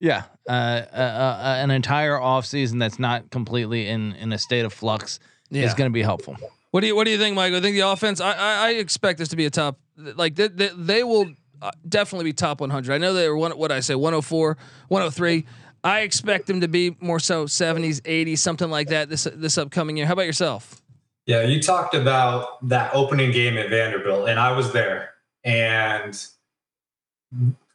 Yeah, 0.00 0.24
uh, 0.48 0.52
uh, 0.92 0.96
uh, 0.96 1.56
an 1.62 1.70
entire 1.70 2.18
offseason 2.18 2.80
that's 2.80 2.98
not 2.98 3.30
completely 3.30 3.88
in 3.88 4.14
in 4.14 4.32
a 4.32 4.38
state 4.38 4.64
of 4.64 4.72
flux 4.72 5.20
is 5.50 5.74
going 5.74 5.88
to 5.88 5.94
be 5.94 6.02
helpful. 6.02 6.36
What 6.72 6.80
do 6.80 6.88
you 6.88 6.96
What 6.96 7.04
do 7.04 7.12
you 7.12 7.18
think, 7.18 7.36
Michael? 7.36 7.58
I 7.58 7.60
think 7.60 7.74
the 7.74 7.88
offense. 7.88 8.20
I 8.20 8.32
I, 8.32 8.66
I 8.66 8.70
expect 8.72 9.20
this 9.20 9.28
to 9.28 9.36
be 9.36 9.46
a 9.46 9.50
top. 9.50 9.78
Like 9.96 10.34
they, 10.34 10.48
they, 10.48 10.70
they 10.74 11.04
will 11.04 11.30
uh, 11.60 11.70
definitely 11.88 12.24
be 12.24 12.32
top 12.32 12.60
100. 12.60 12.92
I 12.92 12.98
know 12.98 13.14
they 13.14 13.28
were 13.28 13.36
one. 13.36 13.52
What 13.52 13.70
I 13.70 13.78
say, 13.80 13.94
104, 13.94 14.56
103. 14.88 15.46
I 15.84 16.00
expect 16.00 16.46
them 16.46 16.60
to 16.62 16.68
be 16.68 16.96
more 17.00 17.18
so 17.20 17.44
70s, 17.44 18.00
80s, 18.02 18.38
something 18.38 18.70
like 18.70 18.88
that. 18.88 19.08
This 19.08 19.28
this 19.32 19.56
upcoming 19.56 19.96
year. 19.96 20.06
How 20.06 20.14
about 20.14 20.26
yourself? 20.26 20.81
Yeah, 21.26 21.42
you 21.42 21.62
talked 21.62 21.94
about 21.94 22.66
that 22.68 22.92
opening 22.94 23.30
game 23.30 23.56
at 23.56 23.70
Vanderbilt, 23.70 24.28
and 24.28 24.40
I 24.40 24.52
was 24.52 24.72
there. 24.72 25.10
And 25.44 26.20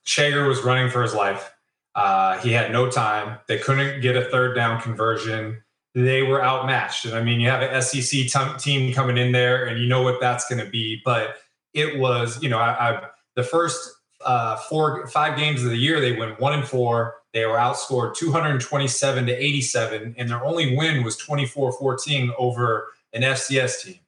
Schager 0.03 0.47
was 0.47 0.61
running 0.63 0.89
for 0.89 1.01
his 1.01 1.13
life. 1.13 1.53
Uh, 1.95 2.37
he 2.39 2.51
had 2.51 2.71
no 2.71 2.91
time. 2.91 3.39
They 3.47 3.57
couldn't 3.57 4.01
get 4.01 4.15
a 4.15 4.25
third 4.25 4.53
down 4.55 4.81
conversion. 4.81 5.63
They 5.95 6.23
were 6.23 6.43
outmatched. 6.43 7.05
And 7.05 7.15
I 7.15 7.23
mean, 7.23 7.39
you 7.39 7.49
have 7.49 7.61
an 7.61 7.81
SEC 7.81 8.27
t- 8.27 8.57
team 8.59 8.93
coming 8.93 9.17
in 9.17 9.31
there, 9.31 9.65
and 9.65 9.79
you 9.79 9.87
know 9.87 10.03
what 10.03 10.19
that's 10.19 10.47
going 10.47 10.63
to 10.63 10.69
be. 10.69 11.01
But 11.03 11.37
it 11.73 11.97
was, 11.97 12.41
you 12.43 12.49
know, 12.49 12.59
I, 12.59 12.89
I 12.89 13.07
the 13.35 13.43
first 13.43 13.95
uh, 14.25 14.57
four, 14.57 15.07
five 15.07 15.37
games 15.37 15.63
of 15.63 15.69
the 15.69 15.77
year, 15.77 16.01
they 16.01 16.11
went 16.11 16.39
one 16.39 16.53
and 16.53 16.67
four. 16.67 17.15
They 17.33 17.45
were 17.45 17.57
outscored 17.57 18.15
227 18.15 19.25
to 19.25 19.31
87, 19.31 20.15
and 20.17 20.29
their 20.29 20.43
only 20.43 20.75
win 20.75 21.03
was 21.03 21.17
24 21.17 21.73
14 21.73 22.31
over 22.37 22.89
an 23.17 23.23
FCS 23.23 23.83
team. 23.83 23.99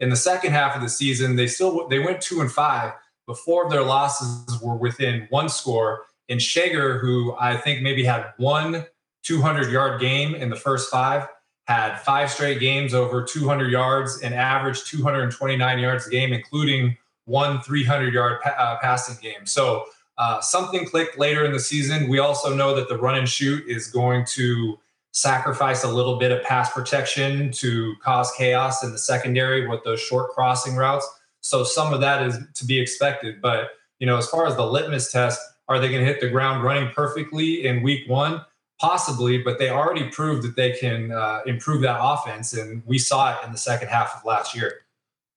In 0.00 0.10
the 0.10 0.16
second 0.16 0.52
half 0.52 0.76
of 0.76 0.82
the 0.82 0.88
season, 0.88 1.34
they 1.34 1.46
still 1.46 1.88
they 1.88 1.98
went 1.98 2.20
two 2.20 2.40
and 2.40 2.52
five, 2.52 2.92
but 3.26 3.38
four 3.38 3.64
of 3.64 3.70
their 3.70 3.82
losses 3.82 4.60
were 4.62 4.76
within 4.76 5.26
one 5.30 5.48
score. 5.48 6.04
And 6.28 6.40
Schager, 6.40 6.98
who 6.98 7.34
I 7.40 7.56
think 7.56 7.82
maybe 7.82 8.04
had 8.04 8.32
one 8.36 8.86
200 9.24 9.72
yard 9.72 10.00
game 10.00 10.34
in 10.34 10.50
the 10.50 10.56
first 10.56 10.90
five, 10.90 11.26
had 11.66 11.96
five 11.98 12.30
straight 12.30 12.60
games 12.60 12.94
over 12.94 13.24
200 13.24 13.70
yards 13.70 14.20
and 14.22 14.34
averaged 14.34 14.86
229 14.86 15.78
yards 15.78 16.06
a 16.06 16.10
game, 16.10 16.32
including 16.32 16.96
one 17.24 17.60
300 17.62 18.14
yard 18.14 18.40
pa- 18.42 18.54
uh, 18.58 18.78
passing 18.80 19.16
game. 19.20 19.46
So 19.46 19.84
uh, 20.18 20.40
something 20.40 20.86
clicked 20.86 21.18
later 21.18 21.44
in 21.44 21.52
the 21.52 21.60
season. 21.60 22.08
We 22.08 22.18
also 22.18 22.54
know 22.54 22.74
that 22.74 22.88
the 22.88 22.98
run 22.98 23.16
and 23.16 23.28
shoot 23.28 23.66
is 23.66 23.88
going 23.88 24.26
to 24.30 24.78
sacrifice 25.18 25.82
a 25.82 25.88
little 25.88 26.16
bit 26.16 26.30
of 26.30 26.42
pass 26.44 26.72
protection 26.72 27.50
to 27.50 27.94
cause 28.02 28.30
chaos 28.36 28.84
in 28.84 28.92
the 28.92 28.98
secondary 28.98 29.66
with 29.66 29.82
those 29.84 30.00
short 30.00 30.30
crossing 30.30 30.76
routes. 30.76 31.08
So 31.40 31.64
some 31.64 31.92
of 31.92 32.00
that 32.00 32.22
is 32.24 32.38
to 32.54 32.64
be 32.64 32.78
expected. 32.78 33.40
But 33.42 33.70
you 33.98 34.06
know, 34.06 34.16
as 34.16 34.28
far 34.28 34.46
as 34.46 34.54
the 34.54 34.64
litmus 34.64 35.10
test, 35.10 35.40
are 35.68 35.80
they 35.80 35.88
going 35.88 36.00
to 36.00 36.06
hit 36.06 36.20
the 36.20 36.28
ground 36.28 36.62
running 36.62 36.90
perfectly 36.90 37.66
in 37.66 37.82
week 37.82 38.08
one? 38.08 38.44
Possibly, 38.80 39.38
but 39.38 39.58
they 39.58 39.70
already 39.70 40.08
proved 40.08 40.44
that 40.44 40.54
they 40.54 40.70
can 40.70 41.10
uh, 41.10 41.40
improve 41.46 41.82
that 41.82 41.98
offense, 42.00 42.54
and 42.54 42.80
we 42.86 42.96
saw 42.96 43.32
it 43.32 43.44
in 43.44 43.50
the 43.50 43.58
second 43.58 43.88
half 43.88 44.14
of 44.16 44.24
last 44.24 44.54
year. 44.54 44.82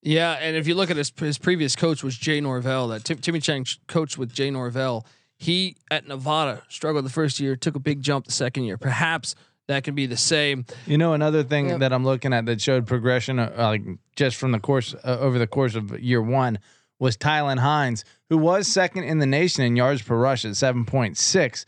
Yeah, 0.00 0.34
and 0.34 0.56
if 0.56 0.68
you 0.68 0.76
look 0.76 0.92
at 0.92 0.96
his 0.96 1.12
his 1.16 1.38
previous 1.38 1.74
coach 1.74 2.04
was 2.04 2.16
Jay 2.16 2.40
Norvell. 2.40 2.88
That 2.88 3.02
Tim, 3.02 3.18
Timmy 3.18 3.40
Chang 3.40 3.66
coached 3.88 4.16
with 4.16 4.32
Jay 4.32 4.50
Norvell. 4.50 5.04
He 5.36 5.76
at 5.90 6.06
Nevada 6.06 6.62
struggled 6.68 7.04
the 7.04 7.10
first 7.10 7.40
year, 7.40 7.56
took 7.56 7.74
a 7.74 7.80
big 7.80 8.00
jump 8.00 8.26
the 8.26 8.32
second 8.32 8.62
year. 8.62 8.78
Perhaps 8.78 9.34
that 9.68 9.84
can 9.84 9.94
be 9.94 10.06
the 10.06 10.16
same. 10.16 10.64
You 10.86 10.98
know, 10.98 11.12
another 11.12 11.42
thing 11.42 11.68
Yep. 11.70 11.80
that 11.80 11.92
I'm 11.92 12.04
looking 12.04 12.32
at 12.32 12.46
that 12.46 12.60
showed 12.60 12.86
progression, 12.86 13.38
uh, 13.38 13.52
like 13.56 13.82
just 14.16 14.36
from 14.36 14.52
the 14.52 14.58
course 14.60 14.94
uh, 15.04 15.18
over 15.20 15.38
the 15.38 15.46
course 15.46 15.74
of 15.74 15.98
year 16.00 16.20
one, 16.22 16.58
was 16.98 17.16
Tylan 17.16 17.58
Hines, 17.58 18.04
who 18.28 18.38
was 18.38 18.66
second 18.68 19.04
in 19.04 19.18
the 19.18 19.26
nation 19.26 19.64
in 19.64 19.74
yards 19.76 20.02
per 20.02 20.16
rush 20.16 20.44
at 20.44 20.52
7.6. 20.52 21.64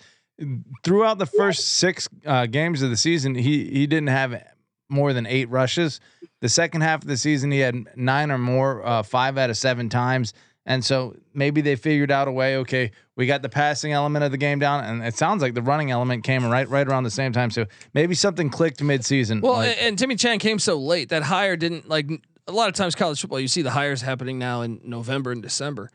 Throughout 0.83 1.19
the 1.19 1.27
first 1.27 1.69
six 1.69 2.09
uh, 2.27 2.47
games 2.47 2.83
of 2.83 2.91
the 2.91 2.97
season, 2.97 3.35
he 3.37 3.65
he 3.71 3.87
didn't 3.87 4.09
have 4.09 4.43
more 4.89 5.13
than 5.13 5.27
eight 5.27 5.49
rushes. 5.49 6.01
The 6.41 6.49
second 6.49 6.81
half 6.83 7.03
of 7.03 7.09
the 7.09 7.17
season, 7.17 7.51
he 7.53 7.61
had 7.61 7.77
nine 7.97 8.31
or 8.31 8.39
more, 8.39 8.85
uh, 8.85 9.03
five 9.05 9.39
out 9.39 9.49
of 9.51 9.57
seven 9.57 9.89
times. 9.89 10.35
And 10.67 10.85
so 10.85 11.17
maybe 11.33 11.61
they 11.61 11.77
figured 11.77 12.11
out 12.11 12.27
a 12.27 12.33
way. 12.33 12.57
Okay, 12.59 12.91
we 13.17 13.27
got 13.27 13.43
the 13.43 13.49
passing 13.49 13.93
element 13.93 14.25
of 14.25 14.31
the 14.33 14.39
game 14.39 14.59
down, 14.59 14.85
and 14.85 15.05
it 15.05 15.17
sounds 15.17 15.43
like 15.43 15.55
the 15.55 15.63
running 15.63 15.91
element 15.91 16.25
came 16.25 16.45
right 16.47 16.69
right 16.69 16.87
around 16.87 17.05
the 17.05 17.11
same 17.11 17.33
time. 17.33 17.51
So 17.51 17.67
maybe 17.95 18.15
something 18.15 18.51
clicked 18.51 18.81
midseason. 18.81 19.41
Well, 19.41 19.55
like- 19.55 19.71
and, 19.79 19.89
and 19.89 19.99
Timmy 19.99 20.17
Chang 20.17 20.39
came 20.39 20.59
so 20.59 20.77
late 20.77 21.11
that 21.11 21.23
hire 21.23 21.57
didn't 21.57 21.89
like 21.89 22.09
a 22.47 22.53
lot 22.53 22.69
of 22.69 22.75
times 22.75 22.95
college 22.95 23.21
football. 23.21 23.41
You 23.41 23.49
see 23.49 23.63
the 23.63 23.71
hires 23.71 24.03
happening 24.03 24.39
now 24.39 24.63
in 24.63 24.81
November 24.85 25.33
and 25.33 25.43
December. 25.43 25.91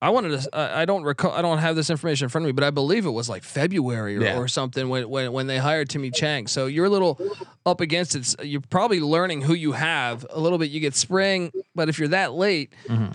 I 0.00 0.10
wanted 0.10 0.40
to. 0.40 0.48
I 0.58 0.84
don't 0.84 1.04
recall. 1.04 1.30
I 1.30 1.42
don't 1.42 1.58
have 1.58 1.76
this 1.76 1.88
information 1.88 2.24
in 2.24 2.28
front 2.28 2.44
of 2.44 2.46
me, 2.48 2.52
but 2.52 2.64
I 2.64 2.70
believe 2.70 3.06
it 3.06 3.10
was 3.10 3.28
like 3.28 3.44
February 3.44 4.16
or, 4.16 4.22
Yeah. 4.22 4.36
or 4.36 4.48
something 4.48 4.88
when, 4.88 5.08
when 5.08 5.32
when 5.32 5.46
they 5.46 5.58
hired 5.58 5.88
Timmy 5.90 6.10
Chang. 6.10 6.48
So 6.48 6.66
you're 6.66 6.86
a 6.86 6.90
little 6.90 7.20
up 7.64 7.80
against 7.80 8.16
it. 8.16 8.44
You're 8.44 8.62
probably 8.62 8.98
learning 8.98 9.42
who 9.42 9.54
you 9.54 9.70
have 9.72 10.26
a 10.30 10.40
little 10.40 10.58
bit. 10.58 10.70
You 10.70 10.80
get 10.80 10.96
spring, 10.96 11.52
but 11.76 11.88
if 11.88 12.00
you're 12.00 12.08
that 12.08 12.32
late, 12.32 12.72
mm-hmm. 12.88 13.12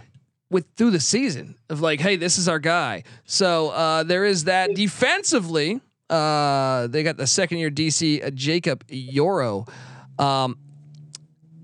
With 0.50 0.66
through 0.76 0.92
the 0.92 1.00
season 1.00 1.58
of 1.70 1.82
like, 1.82 2.00
hey, 2.00 2.16
this 2.16 2.38
is 2.38 2.48
our 2.48 2.60
guy. 2.60 3.04
So 3.26 3.70
uh, 3.70 4.04
there 4.04 4.26
is 4.26 4.46
that 4.46 4.74
defensively. 4.76 5.82
Uh, 6.10 6.88
they 6.88 7.04
got 7.04 7.18
the 7.18 7.28
second 7.28 7.58
year 7.58 7.70
DC 7.70 8.26
uh, 8.26 8.30
Jacob 8.32 8.86
Yoro. 8.88 9.68
Um, 10.18 10.58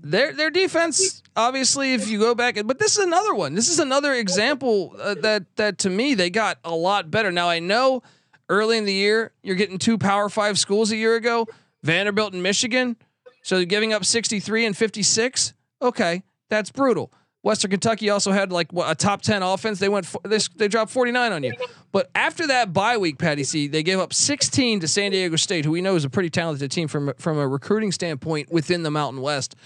their 0.02 0.34
their 0.34 0.50
defense, 0.50 1.22
obviously, 1.34 1.94
if 1.94 2.08
you 2.08 2.18
go 2.18 2.34
back, 2.34 2.58
but 2.66 2.78
this 2.78 2.98
is 2.98 3.04
another 3.04 3.34
one. 3.34 3.54
This 3.54 3.68
is 3.68 3.78
another 3.78 4.12
example 4.12 4.94
uh, 5.00 5.14
that 5.22 5.44
that 5.56 5.78
to 5.78 5.90
me 5.90 6.12
they 6.14 6.28
got 6.28 6.58
a 6.62 6.74
lot 6.74 7.10
better. 7.10 7.32
Now 7.32 7.48
I 7.48 7.58
know 7.58 8.02
early 8.50 8.76
in 8.76 8.84
the 8.84 8.92
year 8.92 9.32
you're 9.42 9.56
getting 9.56 9.78
two 9.78 9.96
Power 9.96 10.28
Five 10.28 10.58
schools 10.58 10.92
a 10.92 10.96
year 10.96 11.16
ago, 11.16 11.46
Vanderbilt 11.82 12.34
and 12.34 12.42
Michigan. 12.42 12.96
So 13.42 13.64
giving 13.64 13.92
up 13.92 14.04
63 14.04 14.66
and 14.66 14.76
56. 14.76 15.54
Okay, 15.82 16.22
that's 16.48 16.70
brutal. 16.70 17.12
Western 17.44 17.70
Kentucky 17.70 18.08
also 18.08 18.32
had 18.32 18.50
like 18.50 18.68
a 18.74 18.94
top 18.94 19.20
10 19.20 19.42
offense. 19.42 19.78
They 19.78 19.90
went 19.90 20.06
they, 20.24 20.38
they 20.56 20.66
dropped 20.66 20.90
49 20.90 21.30
on 21.30 21.44
you. 21.44 21.52
But 21.92 22.10
after 22.14 22.46
that 22.46 22.72
bye 22.72 22.96
week, 22.96 23.18
Patty 23.18 23.44
C, 23.44 23.68
they 23.68 23.82
gave 23.82 24.00
up 24.00 24.14
16 24.14 24.80
to 24.80 24.88
San 24.88 25.10
Diego 25.10 25.36
State, 25.36 25.66
who 25.66 25.70
we 25.70 25.82
know 25.82 25.94
is 25.94 26.06
a 26.06 26.10
pretty 26.10 26.30
talented 26.30 26.70
team 26.70 26.88
from 26.88 27.12
from 27.18 27.36
a 27.38 27.46
recruiting 27.46 27.92
standpoint 27.92 28.50
within 28.50 28.82
the 28.82 28.90
Mountain 28.90 29.20
West. 29.20 29.56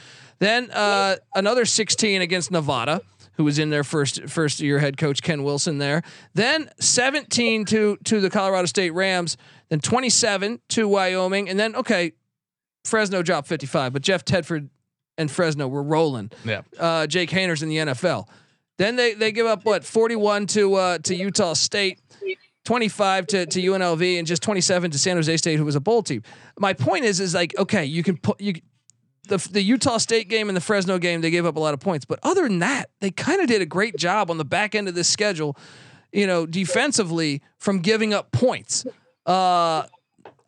Then 0.40 0.72
uh, 0.72 1.16
another 1.36 1.64
16 1.64 2.20
against 2.20 2.50
Nevada, 2.50 3.00
who 3.34 3.44
was 3.44 3.60
in 3.60 3.70
their 3.70 3.84
first 3.84 4.28
first 4.28 4.58
year 4.58 4.80
head 4.80 4.96
coach 4.96 5.22
Ken 5.22 5.44
Wilson 5.44 5.78
there. 5.78 6.02
Then 6.34 6.68
17 6.80 7.64
to 7.66 7.96
to 8.04 8.20
the 8.20 8.28
Colorado 8.28 8.66
State 8.66 8.90
Rams. 8.90 9.36
Then 9.68 9.78
27 9.78 10.60
to 10.70 10.88
Wyoming, 10.88 11.48
and 11.48 11.60
then 11.60 11.76
okay, 11.76 12.12
Fresno 12.84 13.22
dropped 13.22 13.46
55, 13.46 13.92
but 13.92 14.02
Jeff 14.02 14.24
Tedford 14.24 14.70
and 15.18 15.30
Fresno 15.30 15.68
were 15.68 15.82
rolling. 15.82 16.30
Yeah. 16.44 16.62
Uh, 16.78 17.06
Jake 17.06 17.30
Haener's 17.30 17.62
in 17.62 17.68
the 17.68 17.76
NFL. 17.76 18.26
Then 18.78 18.96
they 18.96 19.12
they 19.14 19.32
give 19.32 19.46
up 19.46 19.64
what 19.64 19.84
41 19.84 20.46
to 20.48 20.74
uh, 20.74 20.98
to 20.98 21.14
Utah 21.14 21.52
State. 21.52 22.00
25 22.64 23.26
to, 23.28 23.46
to 23.46 23.62
UNLV 23.62 24.18
and 24.18 24.26
just 24.26 24.42
27 24.42 24.90
to 24.90 24.98
San 24.98 25.16
Jose 25.16 25.34
State, 25.38 25.56
who 25.56 25.64
was 25.64 25.74
a 25.74 25.80
bowl 25.80 26.02
team. 26.02 26.22
My 26.58 26.74
point 26.74 27.06
is, 27.06 27.18
is 27.18 27.32
like, 27.32 27.56
okay, 27.56 27.86
you 27.86 28.02
can 28.02 28.18
put 28.18 28.38
you 28.42 28.52
the 29.28 29.38
the 29.50 29.62
Utah 29.62 29.98
State 29.98 30.28
game 30.28 30.48
and 30.48 30.56
the 30.56 30.60
Fresno 30.60 30.98
game, 30.98 31.20
they 31.20 31.30
gave 31.30 31.46
up 31.46 31.56
a 31.56 31.60
lot 31.60 31.72
of 31.74 31.80
points. 31.80 32.04
But 32.04 32.18
other 32.22 32.42
than 32.42 32.58
that, 32.58 32.90
they 33.00 33.10
kind 33.10 33.40
of 33.40 33.46
did 33.46 33.62
a 33.62 33.66
great 33.66 33.96
job 33.96 34.30
on 34.30 34.38
the 34.38 34.44
back 34.44 34.74
end 34.74 34.88
of 34.88 34.94
this 34.94 35.08
schedule, 35.08 35.56
you 36.12 36.26
know, 36.26 36.46
defensively 36.46 37.42
from 37.58 37.78
giving 37.80 38.12
up 38.12 38.32
points. 38.32 38.84
Uh, 39.24 39.84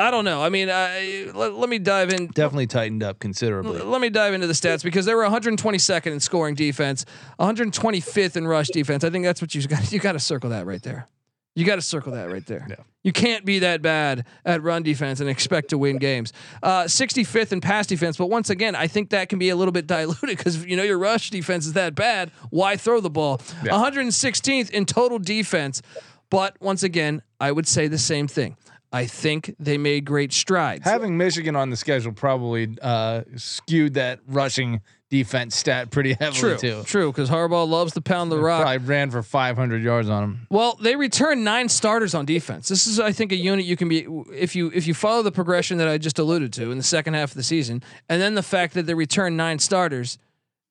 I 0.00 0.10
don't 0.10 0.24
know. 0.24 0.42
I 0.42 0.48
mean, 0.48 0.70
I, 0.70 1.30
let, 1.34 1.52
let 1.52 1.68
me 1.68 1.78
dive 1.78 2.08
in. 2.08 2.28
definitely 2.28 2.66
tightened 2.66 3.02
up 3.02 3.18
considerably. 3.18 3.80
Let 3.80 4.00
me 4.00 4.08
dive 4.08 4.32
into 4.32 4.46
the 4.46 4.54
stats 4.54 4.82
because 4.82 5.04
they 5.04 5.14
were 5.14 5.24
122nd 5.24 6.06
in 6.06 6.20
scoring 6.20 6.54
defense, 6.54 7.04
125th 7.38 8.36
in 8.36 8.48
rush 8.48 8.68
defense. 8.68 9.04
I 9.04 9.10
think 9.10 9.24
that's 9.26 9.42
what 9.42 9.54
you 9.54 9.62
got. 9.68 9.92
You 9.92 10.00
got 10.00 10.12
to 10.12 10.18
circle 10.18 10.50
that 10.50 10.64
right 10.64 10.82
there. 10.82 11.06
You 11.54 11.66
got 11.66 11.76
to 11.76 11.82
circle 11.82 12.12
that 12.12 12.30
right 12.30 12.46
there. 12.46 12.66
Yeah. 12.70 12.76
You 13.02 13.12
can't 13.12 13.44
be 13.44 13.58
that 13.58 13.82
bad 13.82 14.24
at 14.46 14.62
run 14.62 14.82
defense 14.82 15.20
and 15.20 15.28
expect 15.28 15.70
to 15.70 15.78
win 15.78 15.98
games. 15.98 16.32
Uh, 16.62 16.84
65th 16.84 17.52
in 17.52 17.60
pass 17.60 17.86
defense, 17.86 18.16
but 18.16 18.30
once 18.30 18.48
again, 18.48 18.74
I 18.74 18.86
think 18.86 19.10
that 19.10 19.28
can 19.28 19.38
be 19.38 19.50
a 19.50 19.56
little 19.56 19.72
bit 19.72 19.86
diluted 19.86 20.38
because 20.38 20.64
you 20.64 20.76
know 20.76 20.82
your 20.82 20.98
rush 20.98 21.28
defense 21.28 21.66
is 21.66 21.74
that 21.74 21.94
bad. 21.94 22.30
Why 22.48 22.76
throw 22.76 23.00
the 23.00 23.10
ball? 23.10 23.38
116th 23.38 24.70
in 24.70 24.86
total 24.86 25.18
defense, 25.18 25.82
but 26.30 26.56
once 26.60 26.82
again, 26.82 27.20
I 27.40 27.52
would 27.52 27.66
say 27.66 27.88
the 27.88 27.98
same 27.98 28.28
thing. 28.28 28.56
I 28.92 29.06
think 29.06 29.54
they 29.58 29.78
made 29.78 30.04
great 30.04 30.32
strides. 30.32 30.84
Having 30.84 31.16
Michigan 31.16 31.54
on 31.54 31.70
the 31.70 31.76
schedule 31.76 32.12
probably 32.12 32.76
uh, 32.82 33.22
skewed 33.36 33.94
that 33.94 34.20
rushing 34.26 34.80
defense 35.10 35.56
stat 35.56 35.90
pretty 35.90 36.14
heavily 36.14 36.56
True, 36.56 36.56
too. 36.56 36.82
true, 36.84 37.12
because 37.12 37.28
Harbaugh 37.28 37.68
loves 37.68 37.92
to 37.94 38.00
pound 38.00 38.30
the 38.30 38.38
rock. 38.38 38.66
I 38.66 38.76
ran 38.76 39.10
for 39.10 39.22
500 39.22 39.82
yards 39.82 40.08
on 40.08 40.22
him. 40.22 40.46
Well, 40.50 40.78
they 40.80 40.96
returned 40.96 41.44
nine 41.44 41.68
starters 41.68 42.14
on 42.14 42.24
defense. 42.26 42.68
This 42.68 42.86
is, 42.86 42.98
I 42.98 43.12
think, 43.12 43.32
a 43.32 43.36
unit 43.36 43.64
you 43.64 43.76
can 43.76 43.88
be 43.88 44.06
if 44.32 44.54
you 44.56 44.70
if 44.72 44.86
you 44.86 44.94
follow 44.94 45.22
the 45.22 45.32
progression 45.32 45.78
that 45.78 45.88
I 45.88 45.98
just 45.98 46.18
alluded 46.18 46.52
to 46.54 46.70
in 46.70 46.78
the 46.78 46.84
second 46.84 47.14
half 47.14 47.30
of 47.30 47.36
the 47.36 47.42
season, 47.42 47.82
and 48.08 48.20
then 48.22 48.34
the 48.34 48.42
fact 48.42 48.74
that 48.74 48.86
they 48.86 48.94
returned 48.94 49.36
nine 49.36 49.58
starters, 49.58 50.18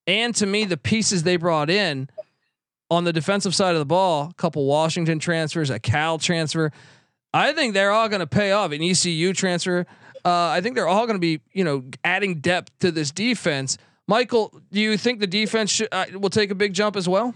and 0.08 0.34
to 0.36 0.45
me 0.45 0.65
the 0.65 0.77
pieces 0.77 1.23
they 1.23 1.36
brought 1.36 1.69
in 1.69 2.10
on 2.89 3.03
the 3.03 3.13
defensive 3.13 3.53
side 3.53 3.75
of 3.75 3.79
the 3.79 3.86
ball, 3.86 4.29
a 4.32 4.34
couple 4.36 4.65
Washington 4.65 5.19
transfers, 5.19 5.69
a 5.69 5.79
Cal 5.79 6.17
transfer. 6.17 6.71
I 7.34 7.54
think 7.54 7.74
they're 7.74 7.92
all 7.92 8.10
going 8.10 8.22
to 8.22 8.28
pay 8.28 8.52
off. 8.52 8.72
An 8.72 8.82
ECU 8.82 9.34
transfer. 9.34 9.86
Uh, 10.26 10.48
I 10.48 10.62
think 10.62 10.76
they're 10.76 10.88
all 10.88 11.06
going 11.06 11.15
to 11.15 11.22
be, 11.22 11.42
you 11.54 11.63
know, 11.63 11.84
adding 12.04 12.36
depth 12.36 12.78
to 12.80 12.92
this 12.92 13.12
defense. 13.12 13.78
Michael, 14.08 14.60
do 14.72 14.80
you 14.80 14.98
think 14.98 15.20
the 15.20 15.28
defense 15.28 15.70
should, 15.70 15.88
uh, 15.92 16.06
will 16.13 16.30
take 16.30 16.52
a 16.52 16.56
big 16.56 16.74
jump 16.74 16.96
as 16.96 17.08
well? 17.08 17.36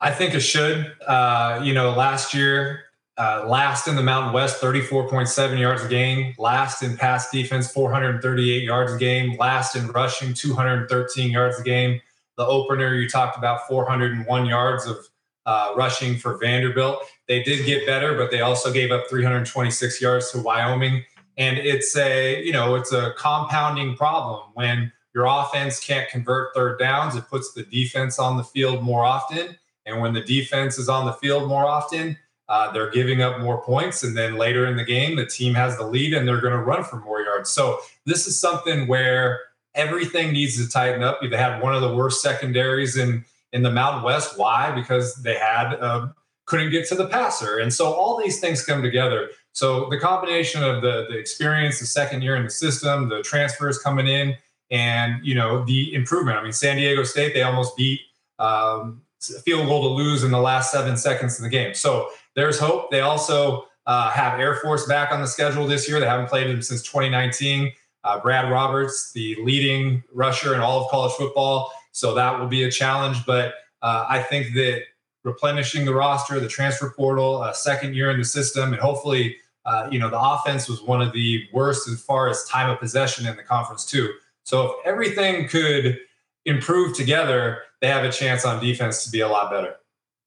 I 0.00 0.12
think 0.12 0.34
it 0.34 0.40
should. 0.40 0.92
Uh, 1.06 1.60
you 1.64 1.74
know, 1.74 1.90
last 1.90 2.32
year, 2.32 2.84
uh, 3.18 3.44
last 3.48 3.88
in 3.88 3.96
the 3.96 4.02
Mountain 4.02 4.32
West, 4.32 4.60
34.7 4.60 5.58
yards 5.58 5.82
a 5.82 5.88
game. 5.88 6.34
Last 6.38 6.82
in 6.82 6.96
pass 6.96 7.30
defense, 7.30 7.72
438 7.72 8.62
yards 8.62 8.92
a 8.92 8.98
game. 8.98 9.36
Last 9.38 9.74
in 9.74 9.88
rushing, 9.88 10.34
213 10.34 11.30
yards 11.30 11.58
a 11.58 11.62
game. 11.62 12.00
The 12.36 12.46
opener, 12.46 12.94
you 12.94 13.08
talked 13.08 13.38
about 13.38 13.66
401 13.66 14.46
yards 14.46 14.86
of 14.86 14.98
uh, 15.46 15.72
rushing 15.76 16.18
for 16.18 16.36
Vanderbilt. 16.36 17.02
They 17.28 17.42
did 17.42 17.66
get 17.66 17.86
better, 17.86 18.16
but 18.16 18.30
they 18.30 18.40
also 18.40 18.72
gave 18.72 18.90
up 18.90 19.08
326 19.08 20.00
yards 20.00 20.30
to 20.32 20.40
Wyoming. 20.40 21.04
And 21.36 21.58
it's 21.58 21.96
a, 21.96 22.42
you 22.42 22.52
know, 22.52 22.76
it's 22.76 22.92
a 22.92 23.12
compounding 23.18 23.96
problem 23.96 24.50
when 24.54 24.92
your 25.14 25.26
offense 25.26 25.80
can't 25.80 26.08
convert 26.08 26.54
third 26.54 26.78
downs. 26.78 27.16
It 27.16 27.28
puts 27.28 27.52
the 27.52 27.64
defense 27.64 28.18
on 28.18 28.36
the 28.36 28.44
field 28.44 28.82
more 28.82 29.04
often. 29.04 29.56
And 29.84 30.00
when 30.00 30.12
the 30.12 30.20
defense 30.20 30.78
is 30.78 30.88
on 30.88 31.06
the 31.06 31.12
field 31.14 31.48
more 31.48 31.66
often, 31.66 32.16
uh, 32.48 32.70
they're 32.72 32.90
giving 32.90 33.22
up 33.22 33.40
more 33.40 33.62
points. 33.62 34.02
And 34.02 34.16
then 34.16 34.36
later 34.36 34.66
in 34.66 34.76
the 34.76 34.84
game, 34.84 35.16
the 35.16 35.26
team 35.26 35.54
has 35.54 35.76
the 35.76 35.86
lead 35.86 36.14
and 36.14 36.26
they're 36.26 36.40
going 36.40 36.52
to 36.52 36.62
run 36.62 36.84
for 36.84 36.96
more 37.00 37.20
yards. 37.20 37.50
So 37.50 37.80
this 38.04 38.26
is 38.26 38.38
something 38.38 38.86
where 38.86 39.40
everything 39.74 40.32
needs 40.32 40.56
to 40.62 40.70
tighten 40.70 41.02
up. 41.02 41.20
They 41.22 41.36
had 41.36 41.60
one 41.60 41.74
of 41.74 41.82
the 41.82 41.94
worst 41.94 42.22
secondaries 42.22 42.96
in 42.96 43.24
in 43.52 43.62
the 43.62 43.70
Mountain 43.70 44.02
West. 44.02 44.36
Why? 44.36 44.70
Because 44.70 45.14
they 45.22 45.34
had 45.34 45.74
uh, 45.74 46.08
couldn't 46.46 46.70
get 46.70 46.88
to 46.88 46.94
the 46.94 47.06
passer, 47.06 47.58
and 47.58 47.72
so 47.72 47.92
all 47.92 48.20
these 48.20 48.40
things 48.40 48.64
come 48.64 48.82
together. 48.82 49.30
So 49.52 49.88
the 49.90 49.98
combination 49.98 50.62
of 50.62 50.82
the 50.82 51.06
the 51.08 51.16
experience, 51.16 51.78
the 51.80 51.86
second 51.86 52.22
year 52.22 52.36
in 52.36 52.44
the 52.44 52.50
system, 52.50 53.08
the 53.08 53.22
transfers 53.22 53.78
coming 53.78 54.06
in, 54.06 54.34
and 54.70 55.24
you 55.24 55.34
know 55.34 55.64
the 55.64 55.94
improvement. 55.94 56.38
I 56.38 56.42
mean, 56.42 56.52
San 56.52 56.76
Diego 56.76 57.04
State 57.04 57.34
they 57.34 57.42
almost 57.42 57.76
beat 57.76 58.00
um, 58.38 59.02
field 59.44 59.66
goal 59.66 59.82
to 59.82 59.88
lose 59.88 60.24
in 60.24 60.30
the 60.30 60.40
last 60.40 60.70
seven 60.70 60.96
seconds 60.96 61.38
in 61.38 61.44
the 61.44 61.50
game. 61.50 61.74
So 61.74 62.08
there's 62.34 62.58
hope. 62.58 62.90
They 62.90 63.00
also 63.00 63.66
uh, 63.86 64.10
have 64.10 64.38
Air 64.38 64.56
Force 64.56 64.86
back 64.86 65.12
on 65.12 65.20
the 65.20 65.26
schedule 65.26 65.66
this 65.66 65.88
year. 65.88 66.00
They 66.00 66.06
haven't 66.06 66.28
played 66.28 66.48
them 66.48 66.62
since 66.62 66.82
2019. 66.82 67.72
Uh, 68.04 68.20
Brad 68.20 68.50
Roberts, 68.50 69.12
the 69.12 69.36
leading 69.42 70.02
rusher 70.12 70.54
in 70.54 70.60
all 70.60 70.84
of 70.84 70.90
college 70.90 71.12
football. 71.12 71.72
So 71.92 72.14
that 72.14 72.38
will 72.38 72.46
be 72.46 72.64
a 72.64 72.70
challenge. 72.70 73.24
But 73.26 73.54
uh, 73.82 74.06
I 74.08 74.22
think 74.22 74.54
that 74.54 74.82
replenishing 75.26 75.84
the 75.84 75.92
roster, 75.92 76.38
the 76.38 76.48
transfer 76.48 76.94
portal, 76.96 77.42
a 77.42 77.52
second 77.52 77.96
year 77.96 78.10
in 78.10 78.18
the 78.18 78.24
system, 78.24 78.72
and 78.72 78.80
hopefully, 78.80 79.36
uh, 79.66 79.88
you 79.90 79.98
know, 79.98 80.08
the 80.08 80.18
offense 80.18 80.68
was 80.68 80.80
one 80.80 81.02
of 81.02 81.12
the 81.12 81.42
worst 81.52 81.88
as 81.88 82.00
far 82.00 82.30
as 82.30 82.44
time 82.44 82.70
of 82.70 82.78
possession 82.78 83.26
in 83.26 83.36
the 83.36 83.42
conference, 83.42 83.84
too. 83.84 84.14
So 84.44 84.66
if 84.66 84.86
everything 84.86 85.48
could 85.48 85.98
improve 86.44 86.96
together, 86.96 87.62
they 87.80 87.88
have 87.88 88.04
a 88.04 88.12
chance 88.12 88.44
on 88.44 88.62
defense 88.62 89.04
to 89.04 89.10
be 89.10 89.18
a 89.20 89.28
lot 89.28 89.50
better. 89.50 89.74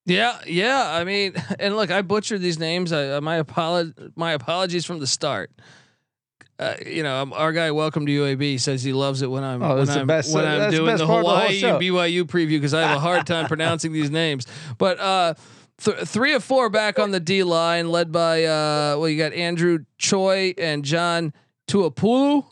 Yeah, 0.06 0.38
yeah. 0.45 0.91
I 0.91 1.06
mean, 1.06 1.34
and 1.60 1.78
look, 1.78 1.91
I 1.91 2.02
butchered 2.02 2.41
these 2.41 2.60
names. 2.60 2.91
I, 2.91 3.08
uh, 3.08 3.22
my 3.22 3.41
apolo- 3.41 4.12
my 4.18 4.34
apologies 4.34 4.86
from 4.86 5.00
the 5.00 5.08
start. 5.08 5.50
Uh, 6.60 6.76
you 6.86 7.01
know, 7.03 7.22
um, 7.22 7.32
our 7.34 7.53
guy, 7.53 7.72
welcome 7.72 8.05
to 8.05 8.12
UAB, 8.12 8.60
says 8.60 8.84
he 8.84 8.91
loves 8.93 9.22
it 9.22 9.32
when 9.32 9.43
I'm 9.43 9.64
Oh, 9.64 9.78
when 9.78 9.89
I'm, 9.89 10.05
best- 10.07 10.34
when 10.36 10.45
I'm 10.45 10.70
doing 10.72 10.86
the 10.97 10.97
the 10.97 11.07
Hawaii 11.07 11.60
show. 11.60 11.80
BYU 11.80 12.24
preview 12.26 12.49
because 12.49 12.74
I 12.74 12.82
have 12.82 12.97
a 12.97 12.99
hard 12.99 13.26
time 13.26 13.45
pronouncing 13.47 13.93
these 13.93 14.12
names. 14.12 14.45
But 14.78 14.99
uh, 14.99 15.34
th- 15.78 15.99
three 15.99 16.34
of 16.34 16.43
four 16.43 16.70
back 16.70 16.99
on 16.99 17.12
the 17.12 17.20
D 17.22 17.43
line, 17.43 17.89
led 17.89 18.12
by 18.12 18.43
uh, 18.43 18.97
well, 18.99 19.07
you 19.07 19.18
got 19.18 19.32
Andrew 19.34 19.80
Choi 19.97 20.53
and 20.57 20.84
John 20.84 21.34
Tuapulu. 21.68 22.45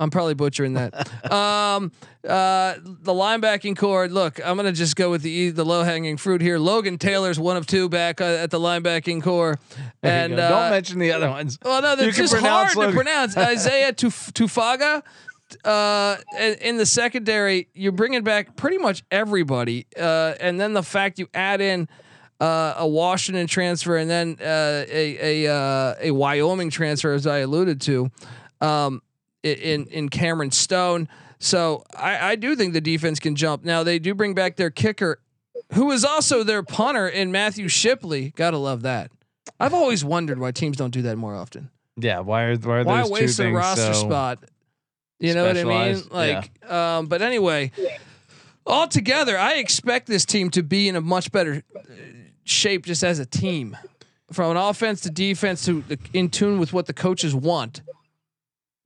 I'm 0.00 0.10
probably 0.10 0.34
butchering 0.34 0.74
that. 0.74 0.92
um, 1.32 1.92
uh, 2.28 2.74
the 2.82 3.12
linebacking 3.12 3.76
core. 3.76 4.08
Look, 4.08 4.40
I'm 4.44 4.56
gonna 4.56 4.72
just 4.72 4.96
go 4.96 5.10
with 5.10 5.22
the 5.22 5.50
the 5.50 5.64
low 5.64 5.82
hanging 5.84 6.16
fruit 6.16 6.40
here. 6.40 6.58
Logan 6.58 6.98
Taylor's 6.98 7.38
one 7.38 7.56
of 7.56 7.66
two 7.66 7.88
back 7.88 8.20
uh, 8.20 8.24
at 8.24 8.50
the 8.50 8.58
linebacking 8.58 9.22
core, 9.22 9.58
There 10.02 10.24
and 10.24 10.34
uh, 10.34 10.48
don't 10.48 10.70
mention 10.70 10.98
the 10.98 11.12
other 11.12 11.30
ones. 11.30 11.58
well, 11.64 11.80
no, 11.80 11.94
they're 11.96 12.06
You 12.06 12.12
just 12.12 12.34
hard 12.34 12.74
Logan. 12.76 12.90
to 12.90 12.96
pronounce. 12.96 13.36
Isaiah 13.36 13.92
Tuf- 13.92 14.32
Tufaga. 14.32 15.02
Uh, 15.64 16.16
in- 16.60 16.78
the 16.78 16.86
secondary, 16.86 17.68
you're 17.74 17.92
bringing 17.92 18.24
back 18.24 18.56
pretty 18.56 18.78
much 18.78 19.04
everybody, 19.10 19.86
uh, 19.96 20.34
and 20.40 20.58
then 20.58 20.72
the 20.72 20.82
fact 20.82 21.18
you 21.20 21.28
add 21.34 21.60
in 21.60 21.86
uh, 22.40 22.74
a 22.78 22.88
Washington 22.88 23.46
transfer 23.46 23.96
and 23.96 24.10
then 24.10 24.36
uh, 24.40 24.84
a 24.88 25.44
a 25.44 25.52
uh, 25.54 25.94
a 26.00 26.10
Wyoming 26.10 26.70
transfer, 26.70 27.12
as 27.12 27.26
I 27.28 27.38
alluded 27.40 27.80
to, 27.82 28.10
um, 28.60 29.00
in 29.44 29.86
in 29.86 30.08
Cameron 30.08 30.50
Stone. 30.50 31.08
So 31.38 31.84
I, 31.96 32.30
I 32.30 32.36
do 32.36 32.56
think 32.56 32.72
the 32.72 32.80
defense 32.80 33.20
can 33.20 33.36
jump. 33.36 33.64
Now 33.64 33.82
they 33.82 33.98
do 33.98 34.14
bring 34.14 34.34
back 34.34 34.56
their 34.56 34.70
kicker, 34.70 35.20
who 35.74 35.90
is 35.92 36.04
also 36.04 36.42
their 36.42 36.62
punter 36.62 37.06
in 37.06 37.30
Matthew 37.30 37.68
Shipley. 37.68 38.32
Gotta 38.36 38.58
love 38.58 38.82
that. 38.82 39.10
I've 39.60 39.74
always 39.74 40.04
wondered 40.04 40.38
why 40.38 40.52
teams 40.52 40.76
don't 40.76 40.90
do 40.90 41.02
that 41.02 41.16
more 41.16 41.34
often. 41.34 41.70
Yeah, 41.96 42.20
why 42.20 42.44
are 42.44 42.56
why 42.56 42.80
are 42.80 42.84
Why 42.84 43.02
those 43.02 43.10
waste 43.10 43.36
two 43.36 43.44
a 43.44 43.52
roster 43.52 43.94
so 43.94 44.06
spot? 44.06 44.44
You 45.20 45.34
know 45.34 45.46
what 45.46 45.56
I 45.56 45.64
mean? 45.64 46.02
Like, 46.10 46.70
um, 46.70 47.06
but 47.06 47.22
anyway, 47.22 47.70
altogether, 48.66 49.38
I 49.38 49.54
expect 49.54 50.06
this 50.06 50.24
team 50.24 50.50
to 50.50 50.62
be 50.62 50.88
in 50.88 50.96
a 50.96 51.00
much 51.00 51.30
better 51.30 51.62
uh, 51.76 51.80
shape 52.44 52.84
just 52.84 53.04
as 53.04 53.20
a 53.20 53.26
team, 53.26 53.76
from 54.32 54.50
an 54.50 54.56
offense 54.56 55.02
to 55.02 55.10
defense 55.10 55.64
to 55.66 55.82
the, 55.82 55.98
in 56.12 56.30
tune 56.30 56.58
with 56.58 56.72
what 56.72 56.86
the 56.86 56.92
coaches 56.92 57.34
want 57.34 57.80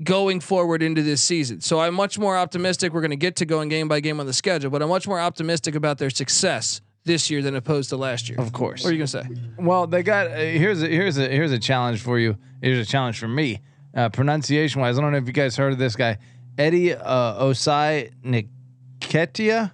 going 0.02 0.40
forward 0.40 0.82
into 0.82 1.02
this 1.02 1.22
season. 1.22 1.60
So 1.60 1.80
I'm 1.80 1.94
much 1.94 2.18
more 2.18 2.36
optimistic. 2.36 2.92
We're 2.92 3.00
going 3.00 3.10
to 3.10 3.16
get 3.16 3.36
to 3.36 3.46
going 3.46 3.68
game 3.68 3.88
by 3.88 4.00
game 4.00 4.20
on 4.20 4.26
the 4.26 4.32
schedule, 4.32 4.70
but 4.70 4.82
I'm 4.82 4.88
much 4.88 5.08
more 5.08 5.20
optimistic 5.20 5.74
about 5.74 5.98
their 5.98 6.10
success 6.10 6.80
this 7.04 7.30
year 7.30 7.42
than 7.42 7.56
opposed 7.56 7.90
to 7.90 7.96
last 7.96 8.28
year. 8.28 8.38
Of 8.38 8.52
course. 8.52 8.84
What 8.84 8.90
are 8.90 8.92
you 8.92 8.98
going 8.98 9.06
to 9.06 9.36
say? 9.36 9.52
Well, 9.58 9.86
they 9.86 10.02
got 10.02 10.28
uh, 10.28 10.36
here's 10.36 10.82
a 10.82 10.88
here's 10.88 11.18
a 11.18 11.28
here's 11.28 11.52
a 11.52 11.58
challenge 11.58 12.00
for 12.00 12.18
you. 12.18 12.36
Here's 12.62 12.86
a 12.86 12.90
challenge 12.90 13.18
for 13.18 13.28
me. 13.28 13.60
Uh, 13.94 14.08
pronunciation 14.10 14.80
wise, 14.80 14.98
I 14.98 15.02
don't 15.02 15.12
know 15.12 15.18
if 15.18 15.26
you 15.26 15.32
guys 15.32 15.56
heard 15.56 15.72
of 15.72 15.78
this 15.78 15.96
guy, 15.96 16.18
Eddie 16.56 16.94
uh, 16.94 17.42
Osei 17.42 18.12
Niketia. 18.22 19.72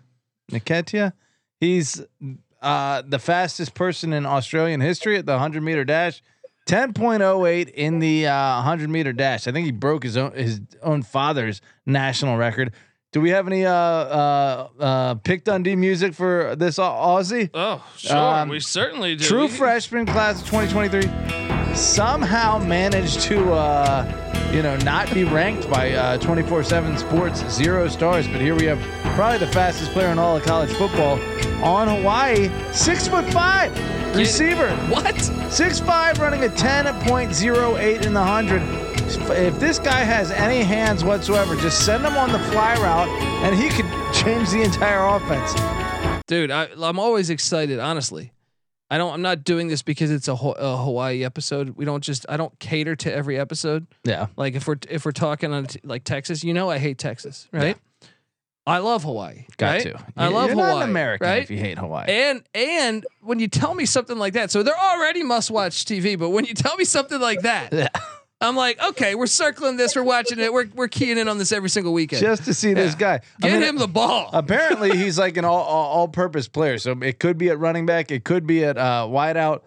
Niketia. 0.50 1.12
He's 1.60 2.02
uh, 2.62 3.02
the 3.06 3.18
fastest 3.18 3.74
person 3.74 4.12
in 4.12 4.24
Australian 4.24 4.80
history 4.80 5.18
at 5.18 5.26
the 5.26 5.32
100 5.32 5.62
meter 5.62 5.84
dash. 5.84 6.22
10.08 6.66 7.68
in 7.70 7.98
the 7.98 8.26
uh, 8.26 8.56
100 8.56 8.88
meter 8.88 9.12
dash. 9.12 9.46
I 9.46 9.52
think 9.52 9.66
he 9.66 9.72
broke 9.72 10.02
his 10.02 10.16
own 10.16 10.32
his 10.32 10.60
own 10.82 11.02
father's 11.02 11.60
national 11.86 12.36
record. 12.36 12.72
Do 13.12 13.20
we 13.20 13.30
have 13.30 13.46
any 13.46 13.64
uh 13.64 13.72
uh 13.72 14.68
uh 14.80 15.14
pick 15.16 15.44
Dundee 15.44 15.76
music 15.76 16.14
for 16.14 16.56
this 16.56 16.78
Aussie? 16.78 17.50
Oh, 17.54 17.84
sure. 17.96 18.16
Um, 18.16 18.48
we 18.48 18.60
certainly 18.60 19.14
do. 19.14 19.24
True 19.24 19.48
freshman 19.48 20.06
class 20.06 20.40
of 20.40 20.46
2023 20.48 21.74
somehow 21.76 22.58
managed 22.58 23.20
to, 23.22 23.52
uh, 23.52 24.23
you 24.54 24.62
know, 24.62 24.76
not 24.78 25.12
be 25.12 25.24
ranked 25.24 25.68
by 25.68 25.92
uh, 25.92 26.18
24/7 26.18 26.98
Sports 26.98 27.44
zero 27.50 27.88
stars. 27.88 28.26
But 28.28 28.40
here 28.40 28.54
we 28.54 28.64
have 28.66 28.80
probably 29.16 29.38
the 29.38 29.52
fastest 29.52 29.90
player 29.92 30.08
in 30.08 30.18
all 30.18 30.36
of 30.36 30.44
college 30.44 30.72
football 30.74 31.18
on 31.62 31.88
Hawaii, 31.88 32.50
six 32.72 33.08
foot 33.08 33.24
five 33.32 33.72
receiver. 34.14 34.70
What? 34.88 35.20
Six 35.50 35.80
five, 35.80 36.18
running 36.18 36.44
a 36.44 36.48
10.08 36.48 38.02
in 38.06 38.14
the 38.14 38.22
hundred. 38.22 38.62
If 39.30 39.58
this 39.60 39.78
guy 39.78 40.00
has 40.04 40.30
any 40.30 40.62
hands 40.62 41.04
whatsoever, 41.04 41.56
just 41.56 41.84
send 41.84 42.04
him 42.04 42.16
on 42.16 42.32
the 42.32 42.38
fly 42.38 42.74
route, 42.76 43.08
and 43.44 43.54
he 43.54 43.68
could 43.68 43.86
change 44.14 44.50
the 44.50 44.62
entire 44.62 45.04
offense. 45.04 45.52
dude 46.26 46.50
I, 46.50 46.68
i'm 46.80 46.98
always 46.98 47.28
excited 47.28 47.78
honestly 47.78 48.32
i 48.94 48.98
don't 48.98 49.12
i'm 49.12 49.22
not 49.22 49.42
doing 49.44 49.68
this 49.68 49.82
because 49.82 50.10
it's 50.10 50.28
a, 50.28 50.34
Ho- 50.36 50.52
a 50.52 50.76
hawaii 50.76 51.24
episode 51.24 51.70
we 51.76 51.84
don't 51.84 52.02
just 52.02 52.24
i 52.28 52.36
don't 52.36 52.56
cater 52.58 52.94
to 52.96 53.12
every 53.12 53.38
episode 53.38 53.86
Yeah. 54.04 54.26
like 54.36 54.54
if 54.54 54.66
we're 54.68 54.76
if 54.88 55.04
we're 55.04 55.12
talking 55.12 55.52
on 55.52 55.66
t- 55.66 55.80
like 55.84 56.04
texas 56.04 56.44
you 56.44 56.54
know 56.54 56.70
i 56.70 56.78
hate 56.78 56.98
texas 56.98 57.48
right 57.52 57.76
i 58.66 58.78
love 58.78 59.02
hawaii 59.02 59.46
Got 59.56 59.66
right? 59.72 59.82
to. 59.82 59.98
i 60.16 60.28
love 60.28 60.46
You're 60.50 60.56
hawaii 60.56 60.74
not 60.74 60.82
an 60.84 60.90
American 60.90 61.26
right 61.26 61.42
if 61.42 61.50
you 61.50 61.58
hate 61.58 61.78
Hawaii. 61.78 62.06
and 62.08 62.42
and 62.54 63.06
when 63.20 63.38
you 63.40 63.48
tell 63.48 63.74
me 63.74 63.84
something 63.86 64.18
like 64.18 64.34
that 64.34 64.50
so 64.50 64.62
they're 64.62 64.78
already 64.78 65.22
must 65.22 65.50
watch 65.50 65.84
tv 65.84 66.18
but 66.18 66.30
when 66.30 66.44
you 66.44 66.54
tell 66.54 66.76
me 66.76 66.84
something 66.84 67.20
like 67.20 67.40
that 67.42 67.72
Yeah. 67.72 67.88
I'm 68.40 68.56
like 68.56 68.82
okay 68.82 69.14
we're 69.14 69.26
circling 69.26 69.76
this 69.76 69.94
we're 69.96 70.02
watching 70.02 70.38
it 70.38 70.52
we're, 70.52 70.66
we're 70.74 70.88
keying 70.88 71.18
in 71.18 71.28
on 71.28 71.38
this 71.38 71.52
every 71.52 71.68
single 71.70 71.92
weekend 71.92 72.20
Just 72.20 72.44
to 72.44 72.54
see 72.54 72.74
this 72.74 72.92
Yeah. 72.94 72.98
guy. 73.18 73.20
I 73.42 73.48
get 73.48 73.52
mean, 73.60 73.62
him 73.68 73.78
the 73.78 73.88
ball 73.88 74.28
Apparently, 74.32 74.96
he's 74.98 75.18
like 75.18 75.36
an 75.36 75.44
all, 75.44 75.62
all 75.62 75.86
all 75.98 76.08
purpose 76.08 76.48
player. 76.48 76.78
So 76.78 76.92
it 77.02 77.18
could 77.20 77.38
be 77.38 77.48
at 77.50 77.58
running 77.58 77.86
back. 77.86 78.10
It 78.10 78.24
could 78.24 78.46
be 78.46 78.64
at 78.64 78.76
uh, 78.76 79.06
wideout. 79.08 79.60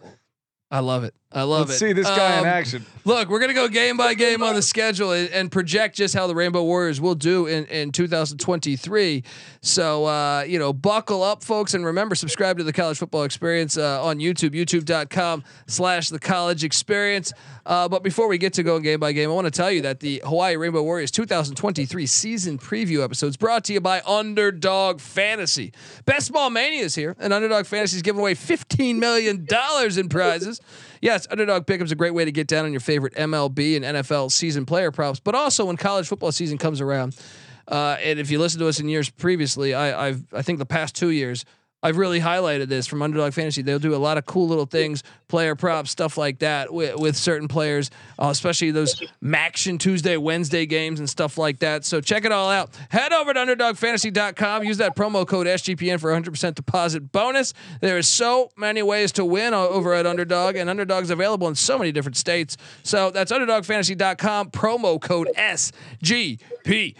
i 0.70 0.80
love 0.80 1.04
it 1.06 1.14
i 1.38 1.44
love 1.44 1.70
Let's 1.70 1.82
it 1.82 1.86
see 1.88 1.94
this 1.94 2.08
guy 2.08 2.34
in 2.34 2.40
Um, 2.40 2.46
action. 2.46 2.86
Look, 3.06 3.30
we're 3.30 3.40
gonna 3.40 3.54
go 3.54 3.68
game 3.70 3.96
by 3.96 4.14
game 4.26 4.44
on 4.44 4.56
the 4.56 4.62
schedule 4.62 5.12
and, 5.12 5.30
and 5.30 5.52
project 5.52 5.96
just 5.96 6.14
how 6.14 6.28
the 6.28 6.36
Rainbow 6.36 6.64
Warriors 6.64 7.00
will 7.00 7.16
do 7.16 7.46
in, 7.48 7.66
in 7.68 7.92
2023. 7.92 9.24
So 9.62 10.06
uh, 10.06 10.42
you 10.42 10.60
know, 10.60 10.74
buckle 10.74 11.24
up, 11.24 11.44
folks, 11.44 11.74
and 11.74 11.86
remember, 11.86 12.16
subscribe 12.16 12.58
to 12.58 12.64
the 12.64 12.74
College 12.74 12.98
Football 12.98 13.24
Experience 13.24 13.78
uh, 13.78 14.04
on 14.04 14.20
YouTube, 14.20 14.50
YouTube.com/slash 14.52 16.10
The 16.10 16.20
College 16.20 16.64
Experience. 16.64 17.34
Uh, 17.66 17.88
but 17.88 18.02
before 18.04 18.28
we 18.28 18.38
get 18.38 18.54
to 18.54 18.64
going 18.64 18.82
game 18.82 19.00
by 19.00 19.12
game, 19.12 19.30
I 19.30 19.34
want 19.34 19.46
to 19.46 19.52
tell 19.52 19.72
you 19.72 19.82
that 19.82 20.00
the 20.00 20.22
Hawaii 20.26 20.56
Rainbow 20.56 20.84
Warriors 20.84 21.12
2023 21.12 22.06
season 22.06 22.58
preview 22.58 23.04
episode 23.04 23.28
is 23.28 23.38
brought 23.38 23.64
to 23.66 23.74
you 23.74 23.82
by 23.82 24.02
Underdog 24.08 25.00
Fantasy. 25.02 25.74
Best 26.06 26.32
Ball 26.32 26.50
Mania 26.50 26.84
is 26.84 26.96
here, 26.96 27.16
and 27.20 27.34
Underdog 27.34 27.66
Fantasy 27.66 27.98
is 27.98 28.02
giving 28.02 28.20
away 28.20 28.36
15 28.36 29.00
million 29.00 29.46
dollars 29.46 29.98
in 29.98 30.08
prizes. 30.10 30.62
Yes, 31.02 31.28
Underdog 31.30 31.66
Pick'em's 31.66 31.92
a 31.92 31.96
great 31.96 32.14
way 32.14 32.26
to 32.26 32.32
get 32.32 32.48
down 32.48 32.66
on 32.66 32.72
your 32.72 32.80
favorite 32.80 33.14
MLB 33.16 33.76
and 33.76 33.86
NFL 33.86 34.32
season 34.32 34.66
player 34.66 34.92
props, 34.92 35.20
but 35.20 35.36
also 35.36 35.66
when 35.66 35.78
college 35.78 36.08
football 36.08 36.32
season 36.32 36.58
comes 36.58 36.82
around. 36.82 37.16
Uh, 37.68 37.98
and 38.02 38.20
if 38.20 38.32
you 38.32 38.40
listen 38.40 38.60
to 38.60 38.68
us 38.68 38.80
in 38.80 38.88
years 38.88 39.10
previously, 39.10 39.74
I, 39.74 40.08
I've 40.08 40.24
I 40.34 40.42
think 40.42 40.60
the 40.60 40.66
past 40.66 40.96
two 40.96 41.10
years. 41.10 41.46
I've 41.84 41.98
really 41.98 42.20
highlighted 42.20 42.70
this 42.70 42.88
from 42.88 43.04
Underdog 43.04 43.34
Fantasy. 43.34 43.62
They'll 43.62 43.78
do 43.78 43.94
a 43.94 43.98
lot 43.98 44.18
of 44.18 44.26
cool 44.26 44.48
little 44.48 44.66
things, 44.66 45.04
player 45.28 45.56
props, 45.56 45.92
stuff 45.92 46.18
like 46.18 46.40
that 46.40 46.74
with, 46.74 46.96
with 47.00 47.16
certain 47.16 47.48
players, 47.48 47.92
uh, 48.18 48.30
especially 48.30 48.72
those 48.72 49.00
MACtion 49.24 49.80
Tuesday, 49.80 50.18
Wednesday 50.18 50.66
games 50.66 51.00
and 51.00 51.08
stuff 51.08 51.38
like 51.38 51.60
that. 51.60 51.86
So 51.86 52.02
check 52.02 52.26
it 52.26 52.32
all 52.32 52.50
out. 52.50 52.72
Head 52.90 53.14
over 53.14 53.32
to 53.32 53.40
UnderdogFantasy.com. 53.40 54.64
Use 54.64 54.78
that 54.78 54.96
promo 54.96 55.28
code 55.28 55.46
SGPN 55.46 56.00
for 56.00 56.12
100% 56.12 56.56
deposit 56.56 57.12
bonus. 57.12 57.54
There 57.80 58.00
is 58.00 58.08
so 58.08 58.50
many 58.58 58.82
ways 58.82 59.12
to 59.14 59.24
win 59.24 59.54
over 59.54 59.94
at 59.94 60.08
Underdog, 60.08 60.56
and 60.56 60.70
Underdog's 60.72 61.12
available 61.12 61.48
in 61.48 61.54
so 61.54 61.78
many 61.78 61.92
different 61.92 62.18
states. 62.18 62.58
So 62.82 63.12
that's 63.12 63.32
UnderdogFantasy.com, 63.32 64.50
promo 64.50 65.00
code 65.00 65.30
SGPN. 65.38 66.98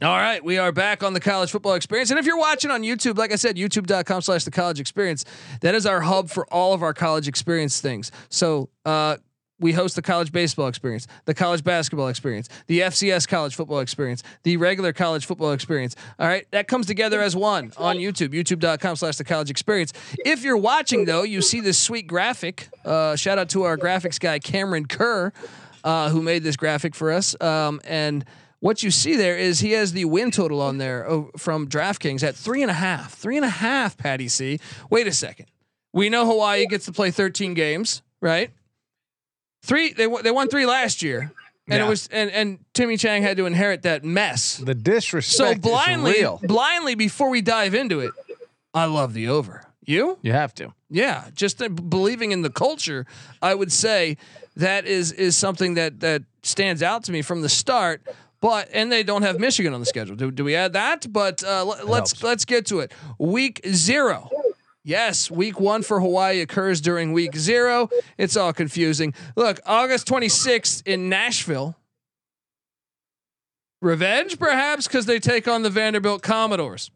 All 0.00 0.16
right, 0.16 0.44
we 0.44 0.58
are 0.58 0.70
back 0.70 1.02
on 1.02 1.12
the 1.12 1.18
college 1.18 1.50
football 1.50 1.74
experience. 1.74 2.10
And 2.10 2.20
if 2.20 2.26
you're 2.26 2.38
watching 2.38 2.70
on 2.70 2.82
YouTube, 2.82 3.18
like 3.18 3.32
I 3.32 3.34
said, 3.34 3.56
youtube.com 3.56 4.22
slash 4.22 4.44
the 4.44 4.52
college 4.52 4.78
experience, 4.78 5.24
that 5.60 5.74
is 5.74 5.86
our 5.86 6.00
hub 6.00 6.30
for 6.30 6.46
all 6.54 6.72
of 6.72 6.84
our 6.84 6.94
college 6.94 7.26
experience 7.26 7.80
things. 7.80 8.12
So 8.28 8.68
uh, 8.84 9.16
we 9.58 9.72
host 9.72 9.96
the 9.96 10.02
college 10.02 10.30
baseball 10.30 10.68
experience, 10.68 11.08
the 11.24 11.34
college 11.34 11.64
basketball 11.64 12.06
experience, 12.06 12.48
the 12.68 12.78
FCS 12.78 13.26
college 13.26 13.56
football 13.56 13.80
experience, 13.80 14.22
the 14.44 14.56
regular 14.56 14.92
college 14.92 15.26
football 15.26 15.50
experience. 15.50 15.96
All 16.20 16.28
right, 16.28 16.46
that 16.52 16.68
comes 16.68 16.86
together 16.86 17.20
as 17.20 17.34
one 17.34 17.72
on 17.76 17.96
YouTube, 17.96 18.28
youtube.com 18.28 18.94
slash 18.94 19.16
the 19.16 19.24
college 19.24 19.50
experience. 19.50 19.92
If 20.18 20.44
you're 20.44 20.56
watching, 20.56 21.06
though, 21.06 21.24
you 21.24 21.42
see 21.42 21.58
this 21.60 21.76
sweet 21.76 22.06
graphic. 22.06 22.68
Uh, 22.84 23.16
shout 23.16 23.38
out 23.38 23.48
to 23.48 23.64
our 23.64 23.76
graphics 23.76 24.20
guy, 24.20 24.38
Cameron 24.38 24.86
Kerr, 24.86 25.32
uh, 25.82 26.10
who 26.10 26.22
made 26.22 26.44
this 26.44 26.56
graphic 26.56 26.94
for 26.94 27.10
us. 27.10 27.34
Um, 27.40 27.80
and 27.82 28.24
what 28.60 28.82
you 28.82 28.90
see 28.90 29.14
there 29.16 29.36
is 29.36 29.60
he 29.60 29.72
has 29.72 29.92
the 29.92 30.04
win 30.04 30.30
total 30.30 30.60
on 30.60 30.78
there 30.78 31.06
from 31.36 31.68
DraftKings 31.68 32.22
at 32.22 32.34
three 32.34 32.62
and 32.62 32.70
a 32.70 32.74
half. 32.74 33.14
Three 33.14 33.36
and 33.36 33.44
a 33.46 33.50
half, 33.50 33.96
Patty 33.96 34.28
C. 34.28 34.58
Wait 34.90 35.06
a 35.06 35.12
second. 35.12 35.46
We 35.92 36.08
know 36.08 36.26
Hawaii 36.26 36.66
gets 36.66 36.84
to 36.86 36.92
play 36.92 37.10
13 37.10 37.54
games, 37.54 38.02
right? 38.20 38.50
Three. 39.62 39.92
They 39.92 40.06
won- 40.06 40.22
they 40.22 40.30
won 40.30 40.48
three 40.48 40.66
last 40.66 41.02
year, 41.02 41.32
and 41.68 41.78
Yeah. 41.78 41.86
it 41.86 41.88
was 41.88 42.08
and 42.12 42.30
and 42.30 42.58
Timmy 42.74 42.96
Chang 42.96 43.22
had 43.22 43.36
to 43.38 43.46
inherit 43.46 43.82
that 43.82 44.04
mess. 44.04 44.56
The 44.58 44.74
disrespect 44.74 45.36
So 45.36 45.50
is 45.52 45.58
blindly, 45.58 46.24
blindly 46.42 46.94
before 46.94 47.28
we 47.30 47.40
dive 47.42 47.74
into 47.74 48.00
it, 48.00 48.12
I 48.74 48.84
love 48.84 49.14
the 49.14 49.28
over. 49.28 49.64
You? 49.84 50.18
You 50.22 50.32
have 50.32 50.54
to. 50.56 50.74
Yeah, 50.90 51.24
just 51.34 51.62
uh, 51.62 51.68
believing 51.68 52.30
in 52.32 52.42
the 52.42 52.50
culture, 52.50 53.06
I 53.42 53.54
would 53.54 53.72
say 53.72 54.16
that 54.56 54.86
is 54.86 55.12
is 55.12 55.36
something 55.36 55.74
that 55.74 56.00
that 56.00 56.22
stands 56.42 56.82
out 56.82 57.04
to 57.04 57.12
me 57.12 57.22
from 57.22 57.42
the 57.42 57.48
start. 57.48 58.02
But 58.40 58.68
and 58.72 58.90
they 58.92 59.02
don't 59.02 59.22
have 59.22 59.40
Michigan 59.40 59.74
on 59.74 59.80
the 59.80 59.86
schedule. 59.86 60.14
Do, 60.14 60.30
do 60.30 60.44
we 60.44 60.54
add 60.54 60.74
that? 60.74 61.12
But 61.12 61.42
uh, 61.42 61.58
l- 61.60 61.66
let's 61.66 62.12
helps. 62.12 62.22
let's 62.22 62.44
get 62.44 62.66
to 62.66 62.80
it. 62.80 62.92
Week 63.18 63.60
zero. 63.66 64.30
Yes, 64.84 65.30
week 65.30 65.60
one 65.60 65.82
for 65.82 66.00
Hawaii 66.00 66.40
occurs 66.40 66.80
during 66.80 67.12
week 67.12 67.36
zero. 67.36 67.90
It's 68.16 68.36
all 68.36 68.52
confusing. 68.52 69.12
Look, 69.36 69.60
August 69.66 70.06
26th 70.06 70.86
in 70.86 71.08
Nashville. 71.08 71.76
Revenge, 73.80 74.38
perhaps, 74.38 74.86
because 74.88 75.06
they 75.06 75.18
take 75.20 75.46
on 75.46 75.62
the 75.62 75.70
Vanderbilt 75.70 76.22
Commodores. 76.22 76.90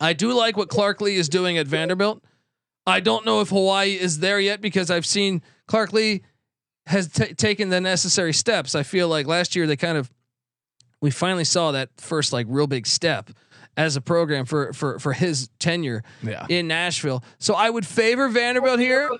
I 0.00 0.14
do 0.14 0.32
like 0.32 0.56
what 0.56 0.68
Clark 0.68 1.00
Lea 1.00 1.16
is 1.16 1.28
doing 1.28 1.58
at 1.58 1.66
Vanderbilt. 1.66 2.24
I 2.86 3.00
don't 3.00 3.24
know 3.24 3.40
if 3.40 3.50
Hawaii 3.50 3.92
is 3.92 4.18
there 4.18 4.40
yet 4.40 4.60
because 4.60 4.90
I've 4.90 5.06
seen 5.06 5.42
Clark 5.68 5.92
Lea 5.92 6.22
has 6.86 7.08
t- 7.08 7.34
taken 7.34 7.68
the 7.68 7.80
necessary 7.80 8.32
steps. 8.32 8.74
I 8.74 8.82
feel 8.82 9.06
like 9.06 9.26
last 9.28 9.54
year 9.54 9.66
they 9.68 9.76
kind 9.76 9.96
of 9.96 10.10
we 11.02 11.10
finally 11.10 11.44
saw 11.44 11.72
that 11.72 11.90
first 11.98 12.32
like 12.32 12.46
real 12.48 12.66
big 12.66 12.86
step 12.86 13.28
as 13.76 13.96
a 13.96 14.00
program 14.00 14.46
for 14.46 14.72
for 14.72 14.98
for 14.98 15.12
his 15.12 15.50
tenure 15.58 16.02
Yeah. 16.22 16.46
in 16.48 16.66
Nashville. 16.68 17.22
So 17.38 17.52
I 17.54 17.68
would 17.68 17.86
favor 17.86 18.28
Vanderbilt 18.28 18.80
here. 18.80 19.10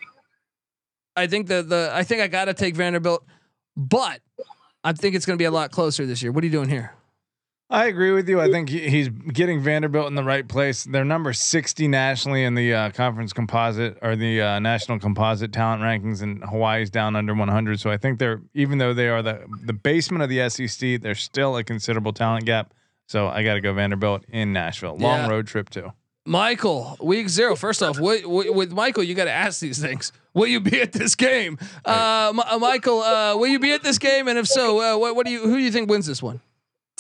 I 1.17 1.27
think 1.27 1.49
the 1.49 1.63
the 1.63 1.91
I 1.93 2.05
think 2.05 2.23
I 2.23 2.29
got 2.29 2.47
to 2.47 2.55
take 2.55 2.75
Vanderbilt, 2.77 3.27
but 3.77 4.21
I 4.85 4.93
think 4.93 5.15
it's 5.15 5.27
going 5.27 5.37
to 5.37 5.43
be 5.43 5.47
a 5.47 5.51
lot 5.51 5.71
closer 5.71 6.07
this 6.07 6.23
year. 6.23 6.33
What 6.33 6.43
are 6.43 6.47
you 6.47 6.53
doing 6.53 6.69
here? 6.71 6.95
I 7.73 7.87
agree 7.87 8.13
with 8.13 8.29
you. 8.29 8.39
I 8.39 8.51
think 8.51 8.69
he, 8.69 8.89
he's 8.91 9.09
getting 9.09 9.61
Vanderbilt 9.61 10.07
in 10.09 10.15
the 10.15 10.23
right 10.23 10.47
place. 10.47 10.85
They're 10.85 11.07
number 11.07 11.33
60 11.33 11.89
nationally 11.89 12.45
in 12.45 12.55
the 12.55 12.75
uh, 12.75 12.91
conference 12.91 13.33
composite 13.33 13.97
or 14.03 14.15
the 14.15 14.43
uh, 14.43 14.59
national 14.59 14.99
composite 14.99 15.53
talent 15.55 15.81
rankings, 15.83 16.21
and 16.21 16.45
Hawaii's 16.45 16.91
down 16.91 17.17
under 17.17 17.35
100. 17.35 17.81
So 17.81 17.91
I 17.91 17.97
think 17.97 18.19
they're, 18.19 18.43
even 18.53 18.77
though 18.77 18.93
they 18.93 19.09
are 19.09 19.23
the, 19.23 19.47
the 19.65 19.73
basement 19.73 20.23
of 20.23 20.29
the 20.29 20.49
SEC, 20.51 21.01
they're 21.01 21.15
still 21.15 21.57
a 21.57 21.65
considerable 21.65 22.13
talent 22.13 22.45
gap. 22.45 22.75
So 23.07 23.29
I 23.29 23.43
got 23.43 23.55
to 23.55 23.61
go 23.63 23.73
Vanderbilt 23.73 24.25
in 24.29 24.53
Nashville. 24.53 24.97
Long 24.99 25.21
Yeah. 25.21 25.29
road 25.29 25.47
trip, 25.47 25.71
too. 25.71 25.93
Michael, 26.27 26.97
week 27.01 27.29
zero. 27.29 27.57
First 27.57 27.83
off, 27.83 27.99
what, 27.99 28.25
what, 28.27 28.55
with 28.55 28.71
Michael, 28.73 29.03
you 29.03 29.15
got 29.15 29.25
to 29.25 29.33
ask 29.33 29.61
these 29.61 29.79
things. 29.81 30.13
Will 30.35 30.47
you 30.47 30.61
be 30.61 30.81
at 30.81 30.93
this 30.93 31.15
game, 31.15 31.59
uh, 31.85 32.33
M- 32.33 32.61
Michael? 32.61 33.01
Uh, 33.01 33.35
will 33.37 33.49
you 33.49 33.59
be 33.59 33.73
at 33.73 33.83
this 33.83 33.99
game? 33.99 34.29
And 34.29 34.39
if 34.39 34.47
so, 34.47 34.81
uh, 34.95 34.99
what, 34.99 35.17
what 35.17 35.27
do 35.27 35.33
you? 35.33 35.41
Who 35.41 35.57
do 35.57 35.63
you 35.63 35.73
think 35.73 35.91
wins 35.91 36.07
this 36.07 36.23
one? 36.23 36.41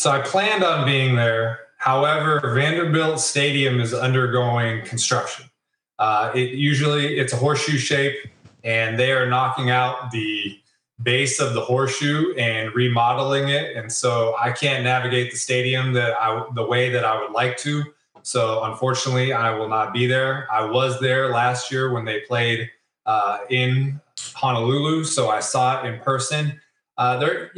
So 0.02 0.10
I 0.10 0.20
planned 0.20 0.64
on 0.64 0.84
being 0.84 1.14
there. 1.14 1.60
However, 1.78 2.40
Vanderbilt 2.56 3.20
Stadium 3.20 3.78
is 3.78 3.94
undergoing 3.94 4.84
construction. 4.84 5.48
Uh, 5.96 6.32
it 6.34 6.54
usually 6.54 7.18
it's 7.20 7.32
a 7.32 7.36
horseshoe 7.36 7.78
shape, 7.78 8.16
and 8.64 8.98
they 8.98 9.12
are 9.12 9.26
knocking 9.26 9.70
out 9.70 10.10
the 10.10 10.58
base 11.04 11.38
of 11.38 11.54
the 11.54 11.60
horseshoe 11.60 12.34
and 12.34 12.74
remodeling 12.74 13.50
it. 13.50 13.76
And 13.76 13.92
so 13.92 14.34
I 14.40 14.50
can't 14.50 14.82
navigate 14.82 15.30
the 15.30 15.38
stadium 15.38 15.92
that 15.92 16.20
I 16.20 16.46
the 16.52 16.66
way 16.66 16.90
that 16.90 17.04
I 17.04 17.22
would 17.22 17.30
like 17.30 17.56
to. 17.58 17.84
So 18.22 18.64
unfortunately, 18.64 19.32
I 19.32 19.54
will 19.54 19.68
not 19.68 19.92
be 19.92 20.08
there. 20.08 20.48
I 20.50 20.64
was 20.64 20.98
there 20.98 21.30
last 21.30 21.70
year 21.70 21.92
when 21.92 22.04
they 22.04 22.22
played 22.22 22.68
uh, 23.06 23.38
in 23.50 24.00
Honolulu, 24.34 25.04
so 25.04 25.30
I 25.30 25.38
saw 25.38 25.80
it 25.80 25.94
in 25.94 26.00
person. 26.00 26.60
Uh, 26.98 27.18
there, 27.18 27.52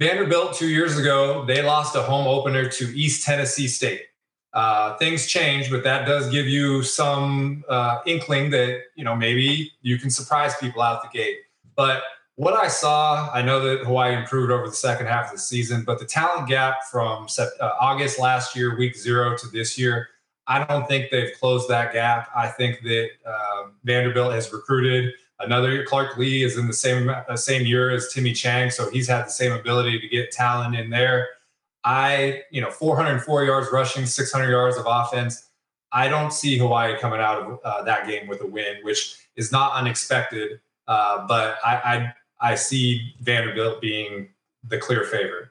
Vanderbilt 0.00 0.54
two 0.54 0.68
years 0.68 0.98
ago, 0.98 1.44
they 1.44 1.62
lost 1.62 1.94
a 1.94 2.02
home 2.02 2.26
opener 2.26 2.68
to 2.68 2.84
East 2.98 3.24
Tennessee 3.24 3.68
State. 3.68 4.02
Uh, 4.52 4.96
things 4.98 5.26
change, 5.26 5.70
but 5.70 5.82
that 5.82 6.06
does 6.06 6.30
give 6.30 6.46
you 6.46 6.82
some 6.82 7.64
uh, 7.68 7.98
inkling 8.06 8.50
that 8.50 8.82
you 8.94 9.04
know 9.04 9.14
maybe 9.16 9.72
you 9.82 9.98
can 9.98 10.10
surprise 10.10 10.54
people 10.60 10.80
out 10.80 11.02
the 11.02 11.08
gate. 11.16 11.38
But 11.76 12.02
what 12.36 12.54
I 12.54 12.68
saw, 12.68 13.30
I 13.32 13.42
know 13.42 13.60
that 13.60 13.84
Hawaii 13.84 14.16
improved 14.16 14.50
over 14.50 14.66
the 14.66 14.74
second 14.74 15.06
half 15.06 15.26
of 15.26 15.32
the 15.32 15.38
season, 15.38 15.84
but 15.84 15.98
the 15.98 16.04
talent 16.04 16.48
gap 16.48 16.84
from 16.90 17.28
uh, 17.38 17.70
August 17.80 18.18
last 18.18 18.56
year, 18.56 18.76
week 18.76 18.96
zero 18.96 19.36
to 19.36 19.46
this 19.48 19.78
year, 19.78 20.08
I 20.46 20.64
don't 20.64 20.86
think 20.88 21.10
they've 21.10 21.32
closed 21.38 21.68
that 21.70 21.92
gap. 21.92 22.28
I 22.36 22.48
think 22.48 22.82
that 22.82 23.10
uh, 23.24 23.68
Vanderbilt 23.84 24.32
has 24.34 24.52
recruited 24.52 25.14
another 25.40 25.72
year. 25.72 25.84
Clark 25.84 26.16
Lea 26.16 26.42
is 26.42 26.56
in 26.56 26.66
the 26.66 26.72
same 26.72 27.08
uh, 27.08 27.36
same 27.36 27.66
year 27.66 27.90
as 27.90 28.12
Timmy 28.12 28.32
Chang, 28.32 28.70
so 28.70 28.90
he's 28.90 29.08
had 29.08 29.26
the 29.26 29.30
same 29.30 29.52
ability 29.52 30.00
to 30.00 30.08
get 30.08 30.30
talent 30.30 30.76
in 30.76 30.90
there. 30.90 31.28
I, 31.84 32.42
you 32.50 32.60
know, 32.60 32.70
404 32.70 33.44
yards 33.44 33.68
rushing, 33.70 34.06
600 34.06 34.50
yards 34.50 34.76
of 34.78 34.86
offense. 34.88 35.50
I 35.92 36.08
don't 36.08 36.32
see 36.32 36.56
Hawaii 36.58 36.98
coming 36.98 37.20
out 37.20 37.42
of 37.42 37.60
uh, 37.62 37.82
that 37.82 38.08
game 38.08 38.26
with 38.26 38.40
a 38.40 38.46
win, 38.46 38.76
which 38.82 39.18
is 39.36 39.52
not 39.52 39.74
unexpected. 39.74 40.60
Uh, 40.88 41.26
but 41.26 41.58
I, 41.64 41.74
I 42.40 42.52
I 42.52 42.54
see 42.54 43.14
Vanderbilt 43.20 43.80
being 43.80 44.28
the 44.68 44.78
clear 44.78 45.04
favorite. 45.04 45.48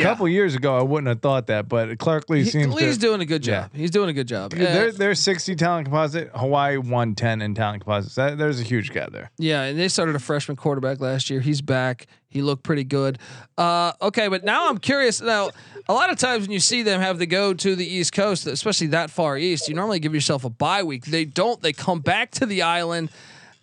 A 0.00 0.02
couple 0.02 0.28
years 0.28 0.54
ago, 0.54 0.76
I 0.78 0.82
wouldn't 0.82 1.08
have 1.08 1.20
thought 1.20 1.46
that, 1.48 1.68
but 1.68 1.98
Clark 1.98 2.28
Lea 2.30 2.44
He- 2.44 2.50
seems 2.50 2.74
Lea's 2.74 2.96
to, 2.96 3.00
doing 3.00 3.20
a 3.20 3.24
good 3.26 3.42
job. 3.42 3.70
He's 3.74 3.90
doing 3.90 4.08
a 4.08 4.12
good 4.12 4.28
job. 4.28 4.52
Uh, 4.54 4.58
They're, 4.58 4.92
they're 4.92 5.14
60 5.14 5.54
talent 5.56 5.86
composite. 5.86 6.30
Hawaii 6.34 6.76
110 6.76 7.42
in 7.42 7.54
talent 7.54 7.84
composites. 7.84 8.14
That, 8.14 8.38
there's 8.38 8.60
a 8.60 8.64
huge 8.64 8.92
gap 8.92 9.12
there. 9.12 9.30
Yeah, 9.38 9.62
and 9.62 9.78
they 9.78 9.88
started 9.88 10.14
a 10.16 10.18
freshman 10.18 10.56
quarterback 10.56 11.00
last 11.00 11.30
year. 11.30 11.40
He's 11.40 11.60
back. 11.60 12.06
He 12.28 12.40
looked 12.40 12.62
pretty 12.62 12.84
good. 12.84 13.18
Uh, 13.58 13.92
okay, 14.00 14.28
but 14.28 14.42
now 14.42 14.68
I'm 14.70 14.78
curious. 14.78 15.20
Now, 15.20 15.50
a 15.86 15.92
lot 15.92 16.10
of 16.10 16.16
times 16.18 16.42
when 16.42 16.50
you 16.52 16.60
see 16.60 16.82
them 16.82 17.00
have 17.00 17.18
to 17.18 17.26
go 17.26 17.52
to 17.52 17.76
the 17.76 17.86
East 17.86 18.12
Coast, 18.14 18.46
especially 18.46 18.86
that 18.88 19.10
far 19.10 19.36
east, 19.36 19.68
you 19.68 19.74
normally 19.74 20.00
give 20.00 20.14
yourself 20.14 20.44
a 20.44 20.50
bye 20.50 20.82
week. 20.82 21.04
They 21.04 21.26
don't. 21.26 21.60
They 21.60 21.74
come 21.74 22.00
back 22.00 22.30
to 22.32 22.46
the 22.46 22.62
island 22.62 23.10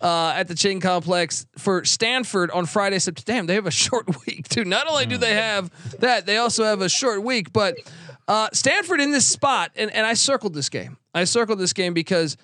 uh, 0.00 0.32
at 0.36 0.48
the 0.48 0.54
Ching 0.54 0.80
Complex 0.80 1.46
for 1.58 1.84
Stanford 1.84 2.50
on 2.50 2.66
Friday. 2.66 2.98
September. 2.98 3.32
Damn, 3.32 3.46
they 3.46 3.54
have 3.54 3.66
a 3.66 3.70
short 3.70 4.26
week 4.26 4.48
too. 4.48 4.64
Not 4.64 4.86
only 4.88 5.06
do 5.06 5.16
they 5.16 5.34
have 5.34 5.70
that, 6.00 6.26
they 6.26 6.36
also 6.36 6.64
have 6.64 6.80
a 6.80 6.88
short 6.88 7.22
week. 7.22 7.52
But 7.52 7.76
uh, 8.28 8.48
Stanford 8.52 9.00
in 9.00 9.10
this 9.10 9.26
spot, 9.26 9.72
and, 9.76 9.90
and 9.92 10.06
I 10.06 10.14
circled 10.14 10.54
this 10.54 10.68
game. 10.68 10.96
I 11.14 11.24
circled 11.24 11.58
this 11.58 11.72
game 11.72 11.94
because 11.94 12.36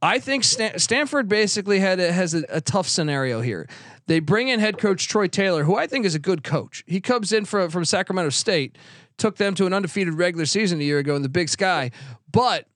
I 0.00 0.18
think 0.18 0.44
Stan- 0.44 0.78
Stanford 0.78 1.28
basically 1.28 1.78
had 1.78 2.00
a, 2.00 2.10
has 2.10 2.34
a, 2.34 2.44
a 2.48 2.60
tough 2.60 2.88
scenario 2.88 3.40
here. 3.40 3.68
They 4.06 4.18
bring 4.18 4.48
in 4.48 4.58
head 4.58 4.78
coach 4.78 5.06
Troy 5.06 5.28
Taylor, 5.28 5.64
who 5.64 5.76
I 5.76 5.86
think 5.86 6.04
is 6.04 6.14
a 6.14 6.18
good 6.18 6.42
coach. 6.42 6.82
He 6.86 7.00
comes 7.00 7.32
in 7.32 7.44
from 7.44 7.70
from 7.70 7.84
Sacramento 7.84 8.30
State, 8.30 8.76
took 9.16 9.36
them 9.36 9.54
to 9.54 9.66
an 9.66 9.72
undefeated 9.72 10.14
regular 10.14 10.46
season 10.46 10.80
a 10.80 10.84
year 10.84 10.98
ago 10.98 11.14
in 11.14 11.22
the 11.22 11.28
Big 11.28 11.48
Sky, 11.48 11.92
but 12.30 12.66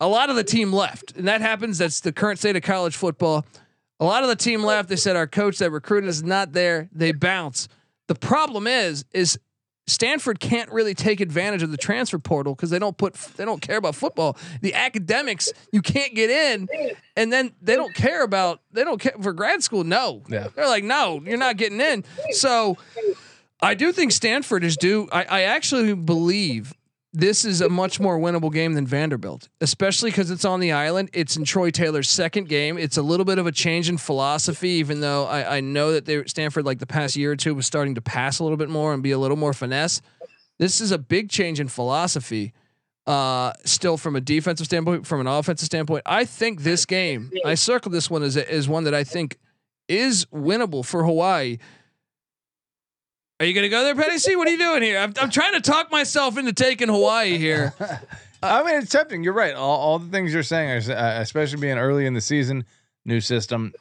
a 0.00 0.06
lot 0.08 0.30
of 0.30 0.36
the 0.36 0.44
team 0.44 0.72
left, 0.72 1.12
and 1.16 1.26
that 1.28 1.40
happens. 1.40 1.78
That's 1.78 2.00
the 2.00 2.12
current 2.12 2.38
state 2.38 2.56
of 2.56 2.62
college 2.62 2.96
football. 2.96 3.46
A 3.98 4.04
lot 4.04 4.22
of 4.22 4.28
the 4.28 4.36
team 4.36 4.62
left. 4.62 4.88
They 4.88 4.96
said 4.96 5.16
our 5.16 5.26
coach 5.26 5.58
that 5.58 5.70
recruited 5.70 6.08
is 6.08 6.22
not 6.22 6.52
there. 6.52 6.88
They 6.92 7.12
bounce. 7.12 7.68
The 8.08 8.14
problem 8.14 8.66
is, 8.66 9.04
is 9.14 9.38
Stanford 9.86 10.38
can't 10.40 10.70
really 10.70 10.94
take 10.94 11.20
advantage 11.20 11.62
of 11.62 11.70
the 11.70 11.76
transfer 11.76 12.18
portal 12.18 12.54
because 12.54 12.70
they 12.70 12.78
don't 12.78 12.96
put 12.98 13.14
they 13.36 13.44
don't 13.44 13.62
care 13.62 13.76
about 13.78 13.94
football. 13.94 14.36
The 14.60 14.74
academics 14.74 15.50
you 15.72 15.80
can't 15.80 16.14
get 16.14 16.28
in, 16.28 16.68
and 17.16 17.32
then 17.32 17.52
they 17.62 17.74
don't 17.76 17.94
care 17.94 18.22
about 18.22 18.60
they 18.72 18.84
don't 18.84 19.00
care 19.00 19.14
for 19.22 19.32
grad 19.32 19.62
school. 19.62 19.82
No, 19.84 20.22
Yeah. 20.28 20.48
they're 20.54 20.66
like, 20.68 20.84
no, 20.84 21.22
you're 21.24 21.38
not 21.38 21.56
getting 21.56 21.80
in. 21.80 22.04
So 22.32 22.76
I 23.62 23.74
do 23.74 23.92
think 23.92 24.12
Stanford 24.12 24.62
is 24.64 24.76
due. 24.76 25.08
I, 25.10 25.24
I 25.24 25.42
actually 25.42 25.94
believe 25.94 26.74
this 27.18 27.46
is 27.46 27.62
a 27.62 27.68
much 27.70 27.98
more 27.98 28.18
winnable 28.18 28.52
game 28.52 28.74
than 28.74 28.86
Vanderbilt, 28.86 29.48
especially 29.62 30.10
because 30.10 30.30
it's 30.30 30.44
on 30.44 30.60
the 30.60 30.72
island. 30.72 31.08
It's 31.14 31.34
in 31.34 31.44
Troy 31.44 31.70
Taylor's 31.70 32.10
second 32.10 32.46
game. 32.46 32.76
It's 32.76 32.98
a 32.98 33.02
little 33.02 33.24
bit 33.24 33.38
of 33.38 33.46
a 33.46 33.52
change 33.52 33.88
in 33.88 33.96
philosophy, 33.96 34.68
even 34.68 35.00
though 35.00 35.24
I, 35.24 35.56
I 35.56 35.60
know 35.60 35.92
that 35.92 36.04
they 36.04 36.24
Stanford, 36.24 36.66
like 36.66 36.78
the 36.78 36.86
past 36.86 37.16
year 37.16 37.32
or 37.32 37.36
two, 37.36 37.54
was 37.54 37.64
starting 37.64 37.94
to 37.94 38.02
pass 38.02 38.38
a 38.38 38.42
little 38.42 38.58
bit 38.58 38.68
more 38.68 38.92
and 38.92 39.02
be 39.02 39.12
a 39.12 39.18
little 39.18 39.38
more 39.38 39.54
finesse. 39.54 40.02
This 40.58 40.82
is 40.82 40.92
a 40.92 40.98
big 40.98 41.30
change 41.30 41.58
in 41.58 41.68
philosophy. 41.68 42.52
Uh, 43.06 43.52
still 43.64 43.96
from 43.96 44.14
a 44.14 44.20
defensive 44.20 44.66
standpoint, 44.66 45.06
from 45.06 45.20
an 45.20 45.26
offensive 45.26 45.66
standpoint, 45.66 46.02
I 46.04 46.26
think 46.26 46.64
this 46.64 46.84
game, 46.84 47.30
I 47.46 47.54
circled 47.54 47.94
this 47.94 48.10
one 48.10 48.24
as 48.24 48.36
a, 48.36 48.52
as 48.52 48.68
one 48.68 48.84
that 48.84 48.94
I 48.94 49.04
think 49.04 49.38
is 49.88 50.26
winnable 50.26 50.84
for 50.84 51.04
Hawaii. 51.04 51.58
Are 53.38 53.44
you 53.44 53.52
gonna 53.52 53.68
go 53.68 53.84
there, 53.84 53.94
Petty 53.94 54.18
C? 54.18 54.34
What 54.34 54.48
are 54.48 54.50
you 54.50 54.58
doing 54.58 54.82
here? 54.82 54.98
I'm, 54.98 55.12
I'm 55.20 55.30
trying 55.30 55.52
to 55.52 55.60
talk 55.60 55.90
myself 55.90 56.38
into 56.38 56.54
taking 56.54 56.88
Hawaii 56.88 57.36
here. 57.36 57.74
I 58.42 58.62
mean, 58.62 58.76
it's 58.76 58.90
tempting. 58.90 59.22
You're 59.24 59.34
right. 59.34 59.54
All, 59.54 59.78
all 59.78 59.98
the 59.98 60.08
things 60.08 60.32
you're 60.32 60.42
saying, 60.42 60.90
are, 60.90 60.92
uh, 60.94 61.20
especially 61.20 61.60
being 61.60 61.76
early 61.76 62.06
in 62.06 62.14
the 62.14 62.20
season, 62.20 62.64
new 63.04 63.20
system. 63.20 63.74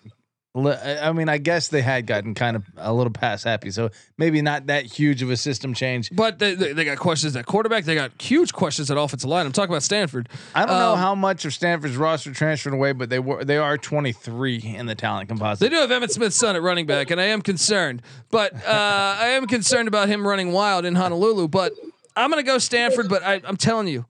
I 0.56 1.10
I 1.10 1.12
mean, 1.12 1.28
I 1.28 1.38
guess 1.38 1.68
they 1.68 1.82
had 1.82 2.08
gotten 2.08 2.34
kind 2.34 2.56
of 2.56 2.64
a 2.78 2.94
little 2.94 3.12
past 3.12 3.44
happy, 3.44 3.72
so 3.72 3.90
maybe 4.18 4.42
not 4.42 4.68
that 4.68 4.86
huge 4.86 5.22
of 5.22 5.30
a 5.30 5.36
system 5.38 5.74
change. 5.74 6.10
But 6.14 6.40
they, 6.40 6.56
they, 6.56 6.72
they 6.74 6.86
got 6.86 6.98
questions 6.98 7.36
at 7.36 7.46
quarterback. 7.46 7.84
They 7.84 7.96
got 7.96 8.12
huge 8.22 8.54
questions 8.54 8.90
at 8.90 8.98
offensive 8.98 9.30
line. 9.30 9.46
I'm 9.46 9.52
talking 9.52 9.72
about 9.72 9.84
Stanford. 9.84 10.30
I 10.54 10.66
don't 10.66 10.78
know 10.78 10.94
Um, 10.94 11.00
how 11.00 11.14
much 11.16 11.44
of 11.46 11.54
Stanford's 11.54 11.98
roster 11.98 12.32
transferred 12.32 12.74
away, 12.74 12.94
but 12.94 13.10
they 13.10 13.20
were 13.20 13.44
they 13.44 13.58
are 13.58 13.78
23 13.78 14.76
in 14.78 14.86
the 14.86 14.96
talent 14.96 15.28
composite. 15.30 15.60
They 15.60 15.76
do 15.76 15.82
have 15.82 15.90
Emmitt 15.90 16.12
Smith's 16.12 16.36
son 16.38 16.56
at 16.56 16.62
running 16.62 16.86
back, 16.86 17.12
and 17.12 17.20
I 17.20 17.26
am 17.26 17.42
concerned. 17.42 18.02
But 18.32 18.54
uh, 18.54 19.16
I 19.20 19.28
am 19.30 19.48
concerned 19.48 19.88
about 19.88 20.08
him 20.08 20.26
running 20.26 20.52
wild 20.54 20.86
in 20.86 20.96
Honolulu. 20.96 21.50
But 21.50 21.74
I'm 22.16 22.32
going 22.32 22.42
to 22.44 22.48
go 22.50 22.60
Stanford. 22.60 23.10
But 23.10 23.24
I, 23.24 23.42
I'm 23.44 23.58
telling 23.58 23.88
you, 23.88 24.06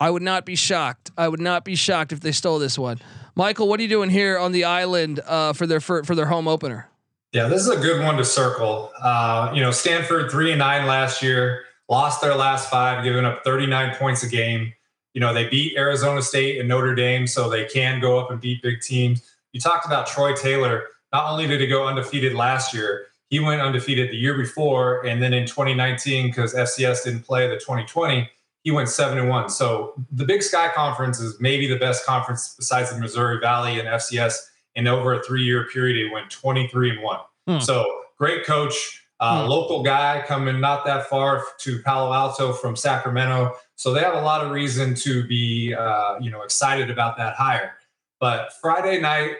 I 0.00 0.10
would 0.10 0.22
not 0.22 0.46
be 0.46 0.56
shocked. 0.56 1.10
I 1.18 1.28
would 1.28 1.40
not 1.40 1.64
be 1.64 1.74
shocked 1.74 2.12
if 2.12 2.20
they 2.20 2.32
stole 2.32 2.58
this 2.58 2.78
one. 2.78 2.98
Michael, 3.38 3.68
what 3.68 3.78
are 3.78 3.82
you 3.82 3.88
doing 3.90 4.08
here 4.08 4.38
on 4.38 4.52
the 4.52 4.64
island 4.64 5.20
uh, 5.26 5.52
for 5.52 5.66
their 5.66 5.78
for, 5.78 6.02
for 6.04 6.14
their 6.14 6.26
home 6.26 6.48
opener? 6.48 6.88
Yeah, 7.32 7.48
this 7.48 7.60
is 7.60 7.68
a 7.68 7.76
good 7.76 8.02
one 8.02 8.16
to 8.16 8.24
circle. 8.24 8.90
Uh, 9.00 9.52
you 9.54 9.60
know, 9.60 9.70
Stanford 9.70 10.30
three 10.30 10.52
and 10.52 10.58
nine 10.58 10.86
last 10.86 11.22
year, 11.22 11.64
lost 11.90 12.22
their 12.22 12.34
last 12.34 12.70
five, 12.70 13.04
giving 13.04 13.26
up 13.26 13.44
39 13.44 13.94
points 13.96 14.22
a 14.22 14.28
game. 14.28 14.72
You 15.12 15.20
know, 15.20 15.34
they 15.34 15.46
beat 15.48 15.76
Arizona 15.76 16.22
State 16.22 16.58
and 16.58 16.68
Notre 16.68 16.94
Dame, 16.94 17.26
so 17.26 17.50
they 17.50 17.66
can 17.66 18.00
go 18.00 18.18
up 18.18 18.30
and 18.30 18.40
beat 18.40 18.62
big 18.62 18.80
teams. 18.80 19.30
You 19.52 19.60
talked 19.60 19.84
about 19.84 20.06
Troy 20.06 20.34
Taylor. 20.34 20.84
Not 21.12 21.30
only 21.30 21.46
did 21.46 21.60
he 21.60 21.66
go 21.66 21.86
undefeated 21.86 22.32
last 22.32 22.72
year, 22.72 23.08
he 23.28 23.38
went 23.38 23.60
undefeated 23.60 24.10
the 24.10 24.16
year 24.16 24.36
before, 24.36 25.04
and 25.06 25.22
then 25.22 25.34
in 25.34 25.46
2019, 25.46 26.28
because 26.28 26.54
FCS 26.54 27.04
didn't 27.04 27.22
play 27.22 27.46
the 27.48 27.56
2020, 27.56 28.30
he 28.66 28.72
went 28.72 28.88
seven 28.88 29.16
and 29.16 29.28
one. 29.28 29.48
So 29.48 29.94
the 30.10 30.24
Big 30.24 30.42
Sky 30.42 30.68
Conference 30.74 31.20
is 31.20 31.40
maybe 31.40 31.68
the 31.68 31.76
best 31.76 32.04
conference 32.04 32.56
besides 32.58 32.92
the 32.92 32.98
Missouri 32.98 33.38
Valley 33.38 33.78
and 33.78 33.86
FCS. 33.86 34.34
In 34.74 34.88
over 34.88 35.14
a 35.14 35.22
three-year 35.22 35.68
period, 35.68 35.96
he 35.96 36.12
went 36.12 36.32
23 36.32 36.90
and 36.90 37.00
one. 37.00 37.20
Hmm. 37.46 37.60
So 37.60 38.00
great 38.18 38.44
coach, 38.44 38.74
uh, 39.20 39.44
Hmm. 39.44 39.48
local 39.50 39.84
guy 39.84 40.24
coming 40.26 40.60
not 40.60 40.84
that 40.84 41.06
far 41.08 41.44
to 41.60 41.80
Palo 41.82 42.12
Alto 42.12 42.52
from 42.52 42.74
Sacramento. 42.74 43.54
So 43.76 43.92
they 43.92 44.00
have 44.00 44.14
a 44.14 44.20
lot 44.20 44.44
of 44.44 44.50
reason 44.50 44.96
to 44.96 45.24
be, 45.28 45.72
uh, 45.72 46.16
you 46.20 46.32
know, 46.32 46.42
excited 46.42 46.90
about 46.90 47.16
that 47.18 47.36
hire. 47.36 47.74
But 48.18 48.52
Friday 48.60 49.00
night 49.00 49.36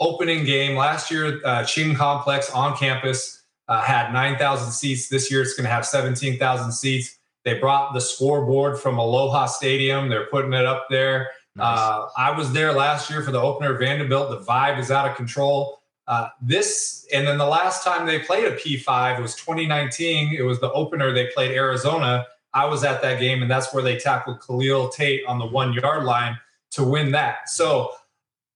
opening 0.00 0.46
game 0.46 0.78
last 0.78 1.10
year, 1.10 1.42
uh, 1.44 1.62
Ching 1.64 1.94
Complex 1.94 2.50
on 2.50 2.74
campus 2.78 3.42
uh, 3.68 3.82
had 3.82 4.14
9,000 4.14 4.72
seats. 4.72 5.10
This 5.10 5.30
year 5.30 5.42
it's 5.42 5.52
going 5.52 5.64
to 5.64 5.70
have 5.70 5.84
17,000 5.84 6.72
seats. 6.72 7.18
They 7.44 7.54
brought 7.54 7.92
the 7.92 8.00
scoreboard 8.00 8.78
from 8.78 8.98
Aloha 8.98 9.46
Stadium. 9.46 10.08
They're 10.08 10.26
putting 10.26 10.52
it 10.52 10.64
up 10.64 10.86
there. 10.90 11.30
Uh, 11.58 12.06
I 12.16 12.30
was 12.30 12.52
there 12.52 12.72
last 12.72 13.10
year 13.10 13.22
for 13.22 13.30
the 13.30 13.40
opener 13.40 13.76
Vanderbilt. 13.76 14.30
The 14.30 14.44
vibe 14.50 14.78
is 14.78 14.90
out 14.90 15.08
of 15.08 15.16
control. 15.16 15.80
Uh, 16.06 16.28
this 16.40 17.06
and 17.12 17.26
then 17.26 17.38
the 17.38 17.46
last 17.46 17.84
time 17.84 18.06
they 18.06 18.18
played 18.18 18.44
a 18.44 18.56
P5 18.56 19.20
was 19.20 19.34
2019. 19.34 20.34
It 20.34 20.42
was 20.42 20.60
the 20.60 20.72
opener. 20.72 21.12
They 21.12 21.28
played 21.28 21.52
Arizona. 21.52 22.26
I 22.54 22.64
was 22.66 22.84
at 22.84 23.00
that 23.02 23.20
game, 23.20 23.42
and 23.42 23.50
that's 23.50 23.72
where 23.72 23.82
they 23.82 23.98
tackled 23.98 24.40
Khalil 24.40 24.88
Tate 24.88 25.24
on 25.26 25.38
the 25.38 25.46
one 25.46 25.72
yard 25.72 26.04
line 26.04 26.38
to 26.72 26.84
win 26.84 27.12
that. 27.12 27.48
So 27.48 27.92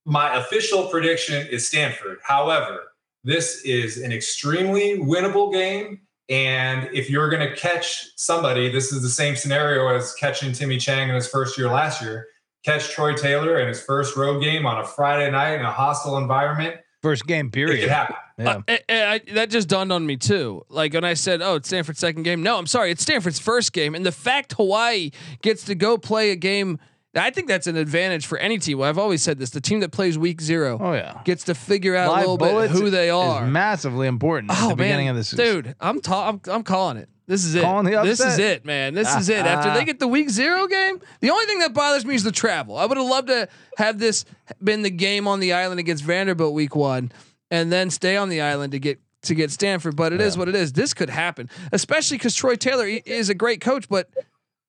my 0.05 0.37
official 0.37 0.87
prediction 0.87 1.47
is 1.47 1.67
Stanford. 1.67 2.19
However, 2.23 2.93
this 3.23 3.61
is 3.63 3.97
an 3.97 4.11
extremely 4.11 4.97
winnable 4.97 5.51
game. 5.51 6.01
And 6.29 6.89
if 6.93 7.09
you're 7.09 7.29
going 7.29 7.47
to 7.47 7.55
catch 7.55 8.07
somebody, 8.17 8.69
this 8.69 8.91
is 8.91 9.01
the 9.01 9.09
same 9.09 9.35
scenario 9.35 9.87
as 9.95 10.13
catching 10.15 10.51
Timmy 10.51 10.77
Chang 10.77 11.07
in 11.09 11.15
his 11.15 11.27
first 11.27 11.57
year 11.57 11.69
last 11.69 12.01
year. 12.01 12.27
Catch 12.65 12.89
Troy 12.89 13.13
Taylor 13.13 13.59
in 13.59 13.67
his 13.69 13.81
first 13.81 14.17
road 14.17 14.41
game 14.41 14.65
on 14.65 14.79
a 14.79 14.85
Friday 14.85 15.31
night 15.31 15.53
in 15.55 15.61
a 15.65 15.71
hostile 15.71 16.17
environment. 16.17 16.75
First 17.01 17.25
game 17.27 17.45
It 17.47 17.51
period. 17.53 17.79
could 17.81 17.89
happen. 17.89 18.15
Yeah. 18.39 18.49
Uh, 18.49 18.61
eh, 18.67 18.77
eh, 18.89 19.05
I, 19.13 19.19
that 19.33 19.49
just 19.49 19.69
dawned 19.69 19.91
on 19.93 20.05
me 20.05 20.17
too. 20.17 20.63
Like 20.67 20.93
when 20.93 21.05
I 21.05 21.13
said, 21.13 21.41
"Oh, 21.41 21.55
it's 21.55 21.69
Stanford's 21.69 21.99
second 21.99 22.23
game." 22.23 22.43
No, 22.43 22.57
I'm 22.57 22.67
sorry, 22.67 22.91
it's 22.91 23.01
Stanford's 23.01 23.39
first 23.39 23.71
game, 23.71 23.95
and 23.95 24.05
the 24.05 24.11
fact 24.11 24.53
Hawaii 24.53 25.11
gets 25.41 25.63
to 25.65 25.75
go 25.75 25.97
play 25.97 26.31
a 26.31 26.35
game, 26.35 26.77
I 27.17 27.29
think 27.29 27.47
that's 27.47 27.67
an 27.67 27.75
advantage 27.77 28.25
for 28.25 28.37
any 28.37 28.59
team. 28.59 28.79
Well, 28.79 28.89
I've 28.89 28.97
always 28.97 29.23
said 29.23 29.39
this: 29.39 29.49
the 29.49 29.61
team 29.61 29.79
that 29.81 29.91
plays 29.91 30.17
Week 30.17 30.41
Zero 30.41 30.77
oh 30.79 30.93
yeah. 30.93 31.21
gets 31.25 31.45
to 31.45 31.55
figure 31.55 31.95
out 31.95 32.15
a 32.15 32.19
little 32.19 32.37
bit 32.37 32.69
who 32.69 32.89
they 32.89 33.07
is 33.07 33.13
are. 33.13 33.47
massively 33.47 34.07
important 34.07 34.51
at 34.51 34.57
oh 34.61 34.69
the 34.69 34.75
beginning 34.75 35.05
man, 35.05 35.11
of 35.11 35.17
this 35.17 35.29
season. 35.29 35.45
dude, 35.45 35.75
I'm, 35.79 36.01
ta- 36.01 36.29
I'm 36.29 36.41
I'm 36.49 36.63
calling 36.63 36.97
it. 36.97 37.09
This 37.27 37.43
is 37.43 37.55
it. 37.55 37.61
Calling 37.61 37.85
the 37.85 38.01
this 38.03 38.21
is 38.21 38.39
it, 38.39 38.63
man. 38.63 38.93
This 38.93 39.13
is 39.13 39.27
it. 39.27 39.45
After 39.45 39.73
they 39.73 39.83
get 39.85 39.99
the 39.99 40.07
week 40.07 40.29
zero 40.29 40.65
game, 40.65 41.01
the 41.19 41.29
only 41.29 41.45
thing 41.45 41.59
that 41.59 41.73
bothers 41.73 42.05
me 42.05 42.15
is 42.15 42.23
the 42.23 42.31
travel. 42.31 42.77
I 42.77 42.85
would 42.85 42.97
have 42.97 43.05
loved 43.05 43.27
to 43.27 43.49
have 43.77 43.99
this 43.99 44.23
been 44.63 44.81
the 44.81 44.89
game 44.89 45.27
on 45.27 45.41
the 45.41 45.51
island 45.51 45.81
against 45.81 46.05
Vanderbilt 46.05 46.53
week 46.53 46.73
one, 46.73 47.11
and 47.51 47.71
then 47.71 47.89
stay 47.89 48.15
on 48.15 48.29
the 48.29 48.39
island 48.39 48.71
to 48.71 48.79
get 48.79 49.01
to 49.23 49.35
get 49.35 49.51
Stanford. 49.51 49.97
But 49.97 50.13
it 50.13 50.21
is 50.21 50.37
what 50.37 50.47
it 50.47 50.55
is. 50.55 50.71
This 50.71 50.93
could 50.93 51.09
happen, 51.09 51.49
especially 51.73 52.17
because 52.17 52.33
Troy 52.33 52.55
Taylor 52.55 52.87
is 52.87 53.29
a 53.29 53.35
great 53.35 53.61
coach, 53.61 53.89
but. 53.89 54.09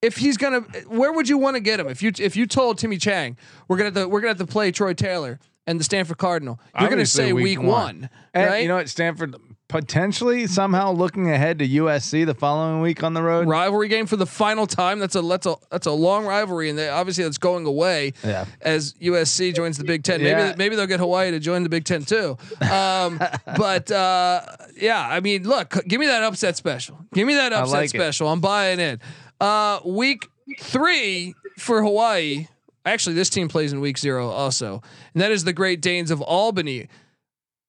If 0.01 0.17
he's 0.19 0.37
gonna, 0.37 0.61
where 0.87 1.13
would 1.13 1.29
you 1.29 1.39
want 1.39 1.57
to 1.57 1.61
get 1.61 1.81
him? 1.81 1.89
If 1.89 2.03
you 2.03 2.13
if 2.19 2.37
you 2.37 2.47
told 2.47 2.79
Timmy 2.79 2.99
Chang 2.99 3.37
we're 3.67 3.77
gonna 3.77 3.87
have 3.87 3.95
to, 3.95 4.09
we're 4.09 4.21
gonna 4.21 4.31
have 4.31 4.39
to 4.39 4.47
play 4.47 4.71
Troy 4.71 4.95
Taylor 4.95 5.41
and 5.67 5.79
the 5.81 5.85
Stanford 5.85 6.19
Cardinal, 6.19 6.61
you're 6.81 6.89
gonna 6.89 7.05
say 7.05 7.33
week, 7.33 7.61
one, 7.61 8.09
And 8.33 8.47
right? 8.47 8.63
you 8.63 8.69
know 8.69 8.77
what? 8.77 8.89
Stanford 8.89 9.35
potentially 9.69 10.47
somehow 10.47 10.91
looking 10.93 11.31
ahead 11.31 11.59
to 11.59 11.69
USC 11.69 12.25
the 12.25 12.33
following 12.35 12.81
week 12.81 13.03
on 13.03 13.13
the 13.13 13.21
road. 13.23 13.47
rivalry 13.47 13.89
game 13.89 14.07
for 14.07 14.17
the 14.17 14.25
final 14.25 14.67
time. 14.67 14.99
That's 14.99 15.15
a 15.15 15.21
that's 15.21 15.45
a 15.47 15.57
that's 15.71 15.87
a 15.87 15.93
long 15.93 16.25
rivalry, 16.25 16.71
and 16.71 16.79
they, 16.79 16.89
obviously 16.89 17.25
that's 17.25 17.37
going 17.37 17.67
away 17.67 18.15
Yeah. 18.25 18.47
as 18.63 18.95
USC 18.95 19.53
joins 19.55 19.77
the 19.79 19.85
Big 19.85 20.05
Ten. 20.05 20.23
Maybe 20.23 20.41
Yeah. 20.41 20.55
maybe 20.57 20.75
they'll 20.77 20.87
get 20.87 21.01
Hawaii 21.01 21.31
to 21.33 21.39
join 21.41 21.65
the 21.65 21.69
Big 21.69 21.85
Ten 21.85 22.03
too. 22.05 22.39
Um, 22.71 23.19
but 23.59 23.91
uh, 23.91 24.43
yeah, 24.81 25.07
I 25.07 25.21
mean, 25.21 25.43
look, 25.43 25.75
give 25.87 26.01
me 26.01 26.07
that 26.07 26.23
upset 26.23 26.57
special. 26.57 26.99
Give 27.13 27.27
me 27.27 27.35
that 27.35 27.53
upset 27.53 27.75
like 27.77 27.87
it. 27.87 27.99
special. 27.99 28.29
I'm 28.29 28.41
buying 28.41 28.81
in. 28.81 29.01
Uh, 29.41 29.81
week 29.85 30.29
three 30.61 31.35
for 31.59 31.83
Hawaii. 31.83 32.49
Actually, 32.85 33.15
this 33.15 33.29
team 33.29 33.49
plays 33.49 33.73
in 33.73 33.81
week 33.81 33.99
zero 33.99 34.29
also, 34.29 34.83
and 35.13 35.23
that 35.23 35.31
is 35.31 35.45
the 35.45 35.53
Great 35.53 35.81
Danes 35.81 36.11
of 36.11 36.23
Albany. 36.23 36.89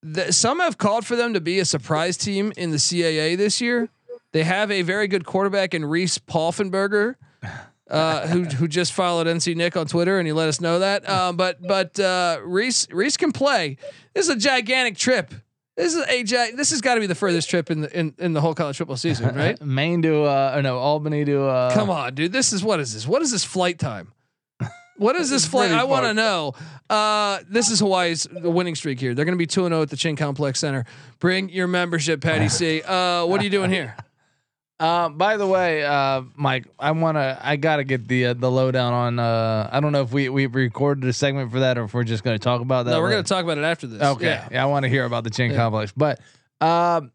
The, 0.01 0.31
some 0.31 0.59
have 0.59 0.77
called 0.77 1.05
for 1.05 1.15
them 1.15 1.33
to 1.33 1.41
be 1.41 1.59
a 1.59 1.65
surprise 1.65 2.15
team 2.15 2.53
in 2.55 2.71
the 2.71 2.77
CAA 2.77 3.35
this 3.35 3.59
year. 3.59 3.89
They 4.31 4.43
have 4.43 4.71
a 4.71 4.81
very 4.81 5.07
good 5.07 5.25
quarterback 5.25 5.73
in 5.73 5.83
Reese 5.83 6.17
Poffenbarger, 6.19 7.15
uh, 7.89 8.27
who 8.27 8.45
who 8.45 8.67
just 8.67 8.93
followed 8.93 9.27
NC 9.27 9.55
Nick 9.55 9.75
on 9.75 9.87
Twitter, 9.87 10.19
and 10.19 10.27
he 10.27 10.31
let 10.31 10.47
us 10.47 10.61
know 10.61 10.79
that. 10.79 11.07
Um, 11.09 11.35
but 11.35 11.61
but 11.61 11.99
uh, 11.99 12.39
Reese 12.43 12.87
Reese 12.91 13.17
can 13.17 13.31
play. 13.31 13.77
This 14.13 14.29
is 14.29 14.35
a 14.35 14.37
gigantic 14.39 14.95
trip. 14.97 15.33
This 15.79 15.95
is 15.95 16.05
AJ. 16.07 16.57
This 16.57 16.71
has 16.71 16.81
got 16.81 16.95
to 16.95 16.99
be 16.99 17.07
the 17.07 17.15
furthest 17.15 17.49
trip 17.49 17.71
in 17.71 17.79
the 17.79 17.97
in, 17.97 18.13
in 18.17 18.33
the 18.33 18.41
whole 18.41 18.53
college 18.53 18.77
football 18.77 18.97
season, 18.97 19.33
right? 19.35 19.59
Maine 19.61 20.01
to 20.01 20.23
uh 20.23 20.53
or 20.57 20.61
no 20.61 20.77
Albany 20.77 21.23
to 21.23 21.45
uh 21.45 21.73
Come 21.73 21.89
on, 21.89 22.15
dude. 22.15 22.33
This 22.33 22.51
is 22.51 22.61
what 22.61 22.81
is 22.81 22.93
this? 22.93 23.07
What 23.07 23.21
is 23.21 23.31
this 23.31 23.45
flight 23.45 23.79
time? 23.79 24.11
What 24.97 25.15
is 25.15 25.29
this 25.29 25.45
flight? 25.45 25.71
I 25.71 25.85
want 25.85 26.03
to 26.03 26.13
know. 26.13 26.55
Uh, 26.89 27.39
this 27.49 27.69
is 27.71 27.79
Hawaii's 27.79 28.27
winning 28.29 28.75
streak 28.75 28.99
here. 28.99 29.13
They're 29.13 29.23
going 29.23 29.37
to 29.37 29.39
be 29.39 29.47
two 29.47 29.65
and 29.65 29.71
zero 29.71 29.83
at 29.83 29.89
the 29.89 29.95
Ching 29.95 30.17
Complex 30.17 30.59
Center. 30.59 30.83
Bring 31.19 31.47
your 31.47 31.67
membership, 31.67 32.19
Patty 32.19 32.49
C. 32.49 32.81
Uh, 32.81 33.25
what 33.25 33.39
are 33.39 33.45
you 33.45 33.49
doing 33.49 33.71
here? 33.71 33.95
Uh, 34.79 35.09
by 35.09 35.35
the 35.35 35.45
way, 35.45 35.83
uh, 35.83 36.21
Mike, 36.37 36.65
I 36.79 36.91
wanna, 36.91 37.37
I 37.41 37.57
gotta 37.57 37.83
get 37.83 38.07
the 38.07 38.27
uh, 38.27 38.33
the 38.33 38.49
lowdown 38.49 38.93
on. 38.93 39.19
Uh, 39.19 39.69
I 39.71 39.81
don't 39.81 39.91
know 39.91 40.01
if 40.03 40.13
we 40.13 40.29
we 40.29 40.45
recorded 40.45 41.03
a 41.03 41.11
segment 41.11 41.51
for 41.51 41.59
that 41.59 41.77
or 41.77 41.83
if 41.83 41.93
we're 41.93 42.05
just 42.05 42.23
gonna 42.23 42.39
talk 42.39 42.61
about 42.61 42.85
that. 42.85 42.91
No, 42.91 42.99
we're 42.99 43.07
later. 43.07 43.15
going 43.15 43.23
to 43.25 43.29
talk 43.29 43.43
about 43.43 43.57
it 43.57 43.65
after 43.65 43.87
this. 43.87 44.01
Okay, 44.01 44.25
Yeah. 44.27 44.47
yeah, 44.51 44.63
I 44.63 44.67
want 44.67 44.83
to 44.83 44.89
hear 44.89 45.03
about 45.03 45.25
the 45.25 45.29
chain 45.31 45.51
Yeah. 45.51 45.57
complex, 45.57 45.91
but 45.95 46.19
um, 46.61 47.11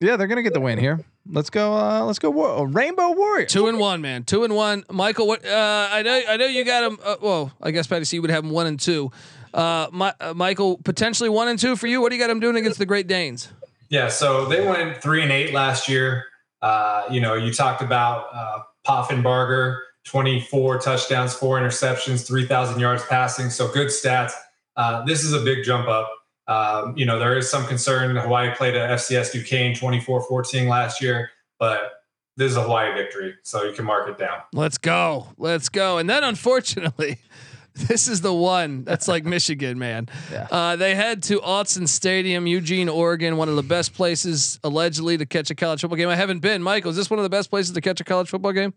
yeah, 0.00 0.16
they're 0.16 0.28
gonna 0.28 0.42
get 0.42 0.54
the 0.54 0.60
win 0.60 0.78
here. 0.78 1.00
Let's 1.28 1.50
go. 1.50 1.72
Uh, 1.76 2.04
let's 2.04 2.18
go. 2.20 2.30
War- 2.30 2.66
Rainbow 2.68 3.12
Warrior. 3.12 3.46
Two 3.46 3.66
and 3.68 3.78
one, 3.80 4.00
man. 4.00 4.22
Two 4.24 4.44
and 4.44 4.54
one. 4.54 4.84
Michael, 4.90 5.26
what? 5.26 5.44
Uh, 5.46 5.88
I 5.90 6.02
know, 6.02 6.20
I 6.28 6.36
know 6.36 6.46
you 6.46 6.64
got 6.64 6.84
him. 6.84 6.98
Uh, 7.04 7.16
well, 7.20 7.52
I 7.60 7.70
guess 7.72 7.86
Patty 7.88 8.04
C 8.04 8.18
would 8.20 8.30
have 8.30 8.42
him 8.44 8.50
one 8.50 8.66
and 8.68 8.78
two. 8.78 9.10
Uh, 9.54 9.86
my, 9.92 10.14
uh, 10.20 10.34
Michael, 10.34 10.78
potentially 10.78 11.28
one 11.28 11.46
and 11.48 11.58
two 11.58 11.76
for 11.76 11.86
you. 11.86 12.00
What 12.00 12.10
do 12.10 12.16
you 12.16 12.22
got 12.22 12.30
him 12.30 12.40
doing 12.40 12.56
against 12.56 12.78
the 12.80 12.86
Great 12.86 13.06
Danes? 13.06 13.48
Yeah, 13.88 14.08
so 14.08 14.46
they 14.46 14.66
went 14.66 15.00
three 15.02 15.22
and 15.22 15.30
eight 15.30 15.52
last 15.52 15.88
year. 15.88 16.26
Uh, 16.62 17.04
you 17.10 17.20
know, 17.20 17.34
you 17.34 17.52
talked 17.52 17.82
about 17.82 18.26
uh, 18.32 18.60
Poffenbarger, 18.86 19.80
24 20.04 20.78
touchdowns, 20.78 21.34
four 21.34 21.60
interceptions, 21.60 22.26
3,000 22.26 22.80
yards 22.80 23.04
passing. 23.06 23.50
So 23.50 23.68
good 23.68 23.88
stats. 23.88 24.32
Uh, 24.76 25.04
this 25.04 25.24
is 25.24 25.32
a 25.32 25.40
big 25.40 25.64
jump 25.64 25.88
up. 25.88 26.10
Um, 26.48 26.96
you 26.96 27.06
know, 27.06 27.18
there 27.18 27.36
is 27.36 27.50
some 27.50 27.66
concern. 27.66 28.16
Hawaii 28.16 28.54
played 28.54 28.74
a 28.74 28.88
FCS 28.88 29.32
Duquesne 29.32 29.74
24 29.74 30.22
14 30.26 30.68
last 30.68 31.00
year, 31.00 31.30
but 31.58 31.92
this 32.36 32.50
is 32.50 32.56
a 32.56 32.62
Hawaii 32.62 32.92
victory. 32.94 33.34
So 33.42 33.64
you 33.64 33.72
can 33.72 33.84
mark 33.84 34.08
it 34.08 34.18
down. 34.18 34.40
Let's 34.52 34.78
go. 34.78 35.28
Let's 35.36 35.68
go. 35.68 35.98
And 35.98 36.10
then 36.10 36.24
unfortunately, 36.24 37.18
this 37.88 38.08
is 38.08 38.20
the 38.20 38.32
one 38.32 38.84
that's 38.84 39.08
like 39.08 39.24
Michigan, 39.24 39.78
man. 39.78 40.08
Yeah. 40.30 40.46
Uh, 40.50 40.76
they 40.76 40.94
head 40.94 41.22
to 41.24 41.40
Autzen 41.40 41.86
Stadium, 41.86 42.46
Eugene, 42.46 42.88
Oregon, 42.88 43.36
one 43.36 43.50
of 43.50 43.56
the 43.56 43.62
best 43.62 43.92
places 43.92 44.58
allegedly 44.64 45.18
to 45.18 45.26
catch 45.26 45.50
a 45.50 45.54
college 45.54 45.82
football 45.82 45.96
game. 45.96 46.08
I 46.08 46.16
haven't 46.16 46.38
been. 46.38 46.62
Michael, 46.62 46.90
is 46.90 46.96
this 46.96 47.10
one 47.10 47.18
of 47.18 47.22
the 47.22 47.28
best 47.28 47.50
places 47.50 47.74
to 47.74 47.80
catch 47.80 48.00
a 48.00 48.04
college 48.04 48.30
football 48.30 48.52
game? 48.52 48.72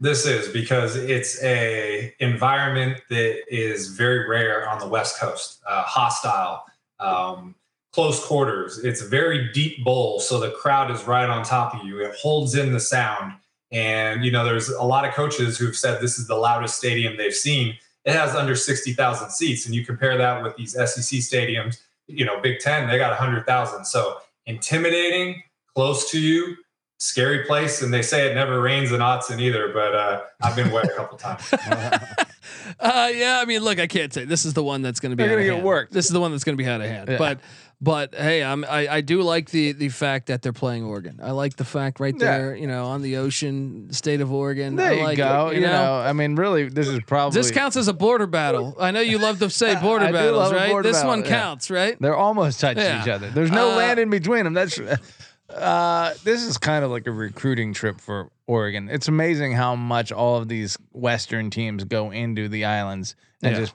This 0.00 0.26
is 0.26 0.48
because 0.48 0.96
it's 0.96 1.42
a 1.44 2.12
environment 2.18 3.02
that 3.08 3.42
is 3.48 3.88
very 3.88 4.28
rare 4.28 4.68
on 4.68 4.78
the 4.78 4.88
West 4.88 5.20
Coast. 5.20 5.60
Uh, 5.66 5.82
hostile, 5.82 6.64
um, 6.98 7.54
close 7.92 8.24
quarters. 8.24 8.78
It's 8.78 9.02
a 9.02 9.08
very 9.08 9.52
deep 9.52 9.84
bowl, 9.84 10.18
so 10.18 10.40
the 10.40 10.50
crowd 10.50 10.90
is 10.90 11.06
right 11.06 11.28
on 11.28 11.44
top 11.44 11.74
of 11.74 11.86
you. 11.86 12.00
It 12.00 12.14
holds 12.16 12.56
in 12.56 12.72
the 12.72 12.80
sound, 12.80 13.34
and 13.70 14.24
you 14.24 14.32
know 14.32 14.44
there's 14.44 14.68
a 14.68 14.82
lot 14.82 15.06
of 15.06 15.14
coaches 15.14 15.56
who've 15.56 15.76
said 15.76 16.00
this 16.00 16.18
is 16.18 16.26
the 16.26 16.34
loudest 16.34 16.76
stadium 16.76 17.16
they've 17.16 17.34
seen. 17.34 17.76
It 18.06 18.14
has 18.14 18.34
under 18.34 18.56
sixty 18.56 18.94
thousand 18.94 19.30
seats, 19.30 19.66
and 19.66 19.74
you 19.74 19.84
compare 19.84 20.16
that 20.16 20.42
with 20.42 20.56
these 20.56 20.72
SEC 20.72 21.20
stadiums. 21.20 21.82
You 22.06 22.24
know, 22.24 22.40
Big 22.40 22.60
Ten 22.60 22.88
they 22.88 22.96
got 22.96 23.14
hundred 23.18 23.44
thousand. 23.44 23.84
So 23.84 24.18
intimidating, 24.46 25.42
close 25.74 26.10
to 26.12 26.20
you 26.20 26.56
scary 26.98 27.44
place 27.44 27.82
and 27.82 27.92
they 27.92 28.00
say 28.00 28.30
it 28.30 28.34
never 28.34 28.58
rains 28.62 28.90
in 28.90 29.00
Autzen 29.00 29.38
either 29.38 29.70
but 29.70 29.94
uh, 29.94 30.22
i've 30.42 30.56
been 30.56 30.70
wet 30.70 30.86
a 30.86 30.94
couple 30.96 31.18
times 31.18 31.52
Uh, 32.80 33.10
yeah, 33.14 33.38
I 33.40 33.44
mean, 33.44 33.62
look, 33.62 33.78
I 33.78 33.86
can't 33.86 34.12
say 34.12 34.24
this 34.24 34.44
is 34.44 34.54
the 34.54 34.62
one 34.62 34.82
that's 34.82 35.00
going 35.00 35.10
to 35.10 35.16
be. 35.16 35.22
They're 35.22 35.32
out 35.32 35.36
gonna 35.36 35.42
of 35.42 35.46
get 35.46 35.54
hand. 35.54 35.66
worked. 35.66 35.92
This 35.92 36.06
is 36.06 36.12
the 36.12 36.20
one 36.20 36.30
that's 36.32 36.44
going 36.44 36.56
to 36.56 36.62
be 36.62 36.68
out 36.68 36.80
of 36.80 36.88
hand. 36.88 37.08
Yeah. 37.08 37.18
But 37.18 37.40
But 37.78 38.14
hey, 38.14 38.42
I'm 38.42 38.64
I, 38.64 38.88
I 38.88 39.00
do 39.02 39.20
like 39.20 39.50
the 39.50 39.72
the 39.72 39.90
fact 39.90 40.28
that 40.28 40.40
they're 40.40 40.54
playing 40.54 40.84
Oregon. 40.84 41.20
I 41.22 41.32
like 41.32 41.56
the 41.56 41.64
fact 41.64 42.00
right 42.00 42.14
Yeah. 42.18 42.38
there, 42.38 42.56
you 42.56 42.66
know, 42.66 42.86
on 42.86 43.02
the 43.02 43.18
ocean, 43.18 43.88
state 43.92 44.22
of 44.22 44.32
Oregon. 44.32 44.76
There 44.76 44.92
I 44.92 44.94
you 44.94 45.02
like 45.04 45.18
go. 45.18 45.48
It, 45.48 45.56
you, 45.56 45.60
know? 45.60 45.94
I 45.98 46.14
mean, 46.14 46.36
really, 46.36 46.70
this 46.70 46.88
is 46.88 47.00
probably 47.06 47.38
this 47.38 47.50
counts 47.50 47.76
as 47.76 47.88
a 47.88 47.92
border 47.92 48.26
battle. 48.26 48.74
I 48.80 48.92
know 48.92 49.00
you 49.00 49.18
love 49.18 49.40
to 49.40 49.50
say 49.50 49.74
border 49.80 50.10
battles, 50.10 50.54
right? 50.54 50.70
border 50.70 50.88
this 50.88 50.96
battle, 50.98 51.10
one 51.10 51.20
yeah. 51.24 51.28
counts, 51.28 51.70
right? 51.70 51.96
They're 52.00 52.16
almost 52.16 52.60
touching 52.60 52.82
Yeah. 52.82 53.02
each 53.02 53.08
other. 53.08 53.28
There's 53.28 53.50
no 53.52 53.72
Uh, 53.72 53.76
land 53.76 53.98
in 54.00 54.08
between 54.08 54.44
them. 54.44 54.54
That's 54.54 54.80
uh, 55.50 56.14
this 56.24 56.42
is 56.44 56.56
kind 56.58 56.82
of 56.82 56.90
like 56.90 57.06
a 57.06 57.12
recruiting 57.12 57.74
trip 57.74 58.00
for 58.00 58.30
Oregon. 58.46 58.88
It's 58.90 59.08
amazing 59.08 59.52
how 59.52 59.76
much 59.76 60.12
all 60.12 60.36
of 60.38 60.48
these 60.48 60.78
Western 60.92 61.50
teams 61.50 61.84
go 61.84 62.10
into 62.10 62.48
the 62.48 62.64
islands 62.64 63.16
and 63.42 63.52
Yeah. 63.54 63.60
just 63.60 63.74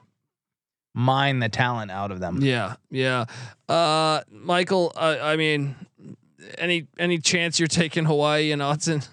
mine 0.94 1.38
the 1.38 1.48
talent 1.48 1.90
out 1.90 2.10
of 2.10 2.20
them. 2.20 2.38
Yeah, 2.42 2.74
yeah. 2.90 3.24
Uh, 3.68 4.22
Michael, 4.30 4.92
I, 4.96 5.18
I 5.32 5.36
mean, 5.36 5.74
any 6.58 6.86
any 6.98 7.18
chance 7.18 7.58
you're 7.58 7.66
taking 7.68 8.04
Hawaii 8.04 8.52
and 8.52 8.60
Autzen? 8.62 9.08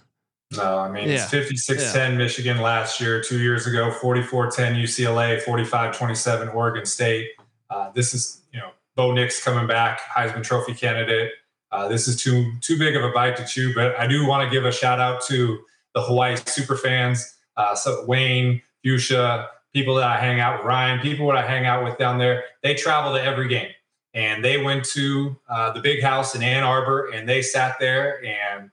No, 0.58 0.80
I 0.80 0.90
mean, 0.90 1.08
Yeah. 1.08 1.16
it's 1.16 1.30
56 1.30 1.94
10 1.94 2.18
Michigan 2.18 2.60
last 2.60 3.00
year, 3.00 3.22
two 3.22 3.38
years 3.40 3.68
ago, 3.68 3.92
44 3.92 4.50
10 4.50 4.76
UCLA, 4.76 5.40
45 5.42 5.96
27 5.96 6.50
Oregon 6.50 6.86
State. 6.88 7.30
Uh, 7.70 7.92
this 7.92 8.16
is, 8.16 8.42
you 8.52 8.60
know, 8.60 8.72
Bo 8.96 9.12
Nix 9.12 9.44
coming 9.44 9.68
back, 9.68 10.02
Heisman 10.02 10.44
Trophy 10.44 10.74
candidate. 10.74 11.32
Uh, 11.72 11.88
this 11.88 12.08
is 12.08 12.20
too 12.20 12.52
too 12.62 12.80
big 12.80 12.96
of 12.96 13.04
a 13.04 13.12
bite 13.12 13.38
to 13.38 13.46
chew, 13.46 13.76
but 13.76 13.96
I 14.00 14.08
do 14.08 14.26
want 14.26 14.44
to 14.44 14.50
give 14.50 14.66
a 14.66 14.72
shout 14.72 15.00
out 15.00 15.22
to 15.28 15.60
the 15.94 16.02
Hawaii 16.02 16.36
super 16.48 16.76
fans. 16.76 17.36
Uh, 17.56 17.76
so 17.76 18.04
Wayne, 18.08 18.60
Fuchsia, 18.84 19.48
people 19.74 19.96
that 19.96 20.08
I 20.08 20.18
hang 20.18 20.40
out 20.40 20.58
with, 20.58 20.66
Ryan, 20.66 21.00
people 21.00 21.28
that 21.28 21.38
I 21.38 21.48
hang 21.48 21.66
out 21.66 21.84
with 21.84 21.98
down 21.98 22.18
there. 22.18 22.46
They 22.64 22.74
travel 22.74 23.14
to 23.14 23.24
every 23.24 23.48
game, 23.48 23.70
and 24.14 24.44
they 24.44 24.62
went 24.62 24.84
to 24.86 25.36
uh, 25.48 25.72
the 25.72 25.82
big 25.82 26.02
house 26.02 26.36
in 26.36 26.44
Ann 26.44 26.64
Arbor, 26.64 27.12
and 27.14 27.28
they 27.28 27.42
sat 27.42 27.78
there 27.80 28.24
and 28.26 28.70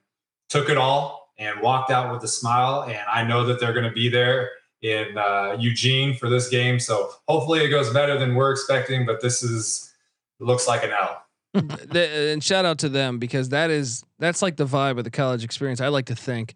took 0.49 0.69
it 0.69 0.79
all 0.79 1.33
and 1.39 1.61
walked 1.61 1.91
out 1.91 2.13
with 2.13 2.23
a 2.25 2.29
smile. 2.29 2.83
And 2.83 3.01
I 3.11 3.25
know 3.25 3.45
that 3.47 3.61
they're 3.61 3.73
going 3.73 3.85
to 3.85 3.93
be 3.93 4.09
there 4.09 4.51
in 4.83 5.19
uh, 5.19 5.57
Eugene 5.59 6.15
for 6.15 6.29
this 6.29 6.49
game. 6.49 6.79
So 6.79 7.11
hopefully 7.29 7.61
it 7.61 7.69
goes 7.69 7.93
better 7.93 8.19
than 8.19 8.35
we're 8.35 8.53
expecting. 8.53 9.05
But 9.05 9.21
this 9.21 9.43
is 9.43 9.93
looks 10.41 10.69
like 10.69 10.85
an 10.85 10.91
L. 10.93 11.23
And 11.95 12.45
shout 12.45 12.67
out 12.67 12.79
to 12.81 12.91
them 12.91 13.19
because 13.19 13.49
that 13.49 13.71
is 13.71 14.05
that's 14.19 14.43
like 14.43 14.57
the 14.57 14.67
vibe 14.67 14.99
of 14.99 15.05
the 15.05 15.11
college 15.11 15.43
experience. 15.43 15.81
I 15.81 15.89
like 15.89 16.07
to 16.07 16.17
think 16.17 16.55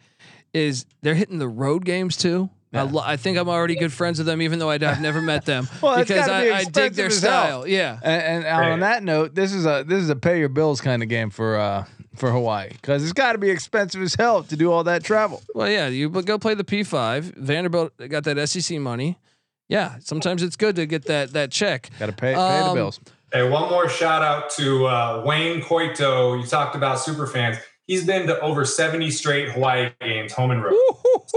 is 0.52 0.84
they're 1.00 1.14
hitting 1.14 1.38
the 1.38 1.48
road 1.48 1.84
games 1.84 2.16
too. 2.16 2.50
I, 2.72 2.82
lo- 2.82 3.02
I 3.04 3.16
think 3.16 3.36
I'm 3.36 3.48
already 3.48 3.74
good 3.74 3.92
friends 3.92 4.18
with 4.18 4.26
them, 4.26 4.40
even 4.42 4.58
though 4.60 4.70
I, 4.70 4.78
have 4.78 5.00
never 5.00 5.20
met 5.20 5.44
them 5.44 5.68
Well, 5.82 5.98
it's 5.98 6.08
because 6.08 6.26
gotta 6.26 6.44
be 6.44 6.52
I, 6.52 6.58
I 6.58 6.64
dig 6.64 6.68
expensive 6.68 6.96
their 6.96 7.06
as 7.06 7.20
hell. 7.20 7.42
style. 7.62 7.66
Yeah, 7.68 7.98
And, 8.02 8.44
and 8.44 8.72
on 8.72 8.80
that 8.80 9.02
note, 9.02 9.34
this 9.34 9.52
is 9.52 9.66
a 9.66 9.84
this 9.86 10.02
is 10.02 10.08
a 10.08 10.16
pay 10.16 10.38
your 10.38 10.48
bills 10.48 10.80
kind 10.80 11.02
of 11.02 11.08
game 11.08 11.30
for 11.30 11.56
uh 11.56 11.84
for 12.14 12.30
Hawaii 12.30 12.68
because 12.70 13.02
it's 13.02 13.12
got 13.12 13.32
to 13.32 13.38
be 13.38 13.50
expensive 13.50 14.02
as 14.02 14.14
hell 14.14 14.42
to 14.44 14.56
do 14.56 14.70
all 14.70 14.84
that 14.84 15.02
travel. 15.02 15.42
Well, 15.54 15.68
yeah, 15.70 15.88
you 15.88 16.08
go 16.10 16.38
play 16.38 16.54
the 16.54 16.64
P5. 16.64 17.36
Vanderbilt 17.36 17.92
got 18.08 18.24
that 18.24 18.48
SEC 18.48 18.78
money. 18.78 19.18
Yeah, 19.68 19.96
sometimes 20.00 20.42
it's 20.42 20.56
good 20.56 20.76
to 20.76 20.86
get 20.86 21.06
that 21.06 21.32
that 21.32 21.50
check. 21.50 21.90
Got 21.98 22.06
to 22.06 22.12
pay 22.12 22.34
pay 22.34 22.38
the 22.38 22.40
Um, 22.66 22.74
bills. 22.74 23.00
Hey, 23.32 23.48
one 23.48 23.70
more 23.70 23.88
shout 23.88 24.22
out 24.22 24.50
to 24.50 24.86
uh, 24.86 25.22
Wayne 25.24 25.60
Coito. 25.62 26.40
You 26.40 26.46
talked 26.46 26.74
about 26.74 26.98
super 27.00 27.26
fans. 27.28 27.58
He's 27.86 28.04
been 28.06 28.26
to 28.28 28.38
over 28.40 28.64
70 28.64 29.10
straight 29.12 29.50
Hawaii 29.50 29.90
games, 30.00 30.32
home 30.32 30.50
and 30.52 30.62
road. 30.62 30.74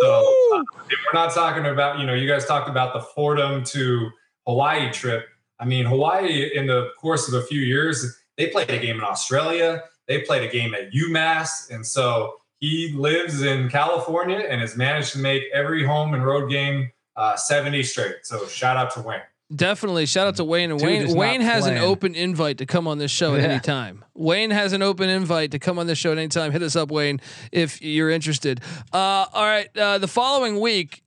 So 0.01 0.33
uh, 0.55 0.63
if 0.89 0.99
we're 1.05 1.19
not 1.19 1.33
talking 1.33 1.65
about, 1.65 1.99
you 1.99 2.05
know, 2.05 2.13
you 2.13 2.27
guys 2.27 2.45
talked 2.45 2.69
about 2.69 2.93
the 2.93 3.01
Fordham 3.01 3.63
to 3.65 4.09
Hawaii 4.47 4.91
trip. 4.91 5.27
I 5.59 5.65
mean, 5.65 5.85
Hawaii, 5.85 6.51
in 6.53 6.65
the 6.65 6.89
course 6.99 7.27
of 7.27 7.35
a 7.35 7.45
few 7.45 7.61
years, 7.61 8.19
they 8.37 8.47
played 8.47 8.69
a 8.69 8.79
game 8.79 8.97
in 8.97 9.03
Australia. 9.03 9.83
They 10.07 10.21
played 10.21 10.43
a 10.43 10.51
game 10.51 10.73
at 10.73 10.91
UMass. 10.91 11.69
And 11.69 11.85
so 11.85 12.35
he 12.59 12.93
lives 12.93 13.41
in 13.41 13.69
California 13.69 14.39
and 14.39 14.61
has 14.61 14.75
managed 14.75 15.13
to 15.13 15.19
make 15.19 15.43
every 15.53 15.85
home 15.85 16.13
and 16.13 16.25
road 16.25 16.49
game 16.49 16.91
uh, 17.15 17.35
70 17.35 17.83
straight. 17.83 18.15
So 18.23 18.47
shout 18.47 18.77
out 18.77 18.91
to 18.95 19.01
Wayne. 19.01 19.21
Definitely. 19.53 20.05
Shout 20.05 20.27
out 20.27 20.35
to 20.37 20.43
Wayne. 20.43 20.71
And 20.71 20.79
Dude 20.79 20.87
Wayne 20.87 21.15
Wayne 21.15 21.41
has 21.41 21.65
an 21.65 21.77
open 21.77 22.15
invite 22.15 22.57
to 22.59 22.65
come 22.65 22.87
on 22.87 22.97
this 22.97 23.11
show 23.11 23.35
at 23.35 23.41
any 23.41 23.59
time. 23.59 24.03
Wayne 24.15 24.51
has 24.51 24.73
an 24.73 24.81
open 24.81 25.09
invite 25.09 25.51
to 25.51 25.59
come 25.59 25.77
on 25.77 25.87
this 25.87 25.97
show 25.97 26.11
at 26.11 26.17
any 26.17 26.27
time. 26.29 26.51
Hit 26.51 26.63
us 26.63 26.75
up, 26.75 26.89
Wayne, 26.89 27.19
if 27.51 27.81
you're 27.81 28.09
interested. 28.09 28.61
Uh, 28.91 29.25
all 29.33 29.45
right. 29.45 29.75
Uh, 29.77 29.97
the 29.97 30.07
following 30.07 30.59
week, 30.59 31.03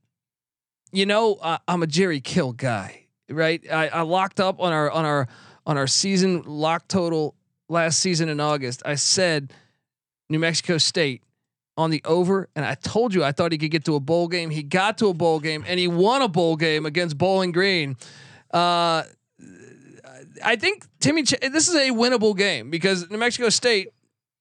you 0.92 1.06
know, 1.06 1.34
uh, 1.34 1.58
I'm 1.66 1.82
a 1.82 1.86
Jerry 1.86 2.20
Kill 2.20 2.52
guy, 2.52 3.06
right? 3.28 3.60
I, 3.70 3.88
I 3.88 4.00
locked 4.02 4.40
up 4.40 4.60
on 4.60 4.72
our 4.72 4.90
on 4.90 5.04
our 5.04 5.28
on 5.66 5.76
our 5.76 5.86
season 5.86 6.42
lock 6.46 6.88
total 6.88 7.34
last 7.68 7.98
season 7.98 8.28
in 8.28 8.38
August. 8.38 8.82
I 8.84 8.94
said 8.94 9.52
New 10.28 10.38
Mexico 10.38 10.78
State 10.78 11.22
on 11.76 11.90
the 11.90 12.00
over, 12.04 12.48
and 12.54 12.64
I 12.64 12.74
told 12.74 13.12
you 13.12 13.22
I 13.24 13.32
thought 13.32 13.52
he 13.52 13.58
could 13.58 13.70
get 13.70 13.84
to 13.86 13.96
a 13.96 14.00
bowl 14.00 14.28
game. 14.28 14.50
He 14.50 14.62
got 14.62 14.98
to 14.98 15.08
a 15.08 15.14
bowl 15.14 15.40
game, 15.40 15.64
and 15.66 15.78
he 15.78 15.88
won 15.88 16.22
a 16.22 16.28
bowl 16.28 16.56
game 16.56 16.86
against 16.86 17.18
Bowling 17.18 17.52
Green. 17.52 17.96
Uh, 18.50 19.02
I 20.44 20.56
think 20.56 20.86
Timmy, 21.00 21.22
Ch- 21.22 21.40
this 21.40 21.68
is 21.68 21.74
a 21.74 21.90
winnable 21.90 22.36
game 22.36 22.70
because 22.70 23.10
New 23.10 23.18
Mexico 23.18 23.48
State 23.48 23.88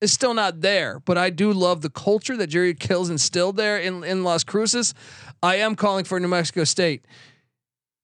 is 0.01 0.11
still 0.11 0.33
not 0.33 0.61
there. 0.61 0.99
But 0.99 1.17
I 1.17 1.29
do 1.29 1.51
love 1.51 1.81
the 1.81 1.89
culture 1.89 2.37
that 2.37 2.47
Jerry 2.47 2.73
Kills 2.73 3.09
instilled 3.09 3.57
there 3.57 3.77
in 3.77 4.03
in 4.03 4.23
Las 4.23 4.43
Cruces. 4.43 4.93
I 5.41 5.55
am 5.57 5.75
calling 5.75 6.05
for 6.05 6.19
New 6.19 6.27
Mexico 6.27 6.63
State 6.63 7.05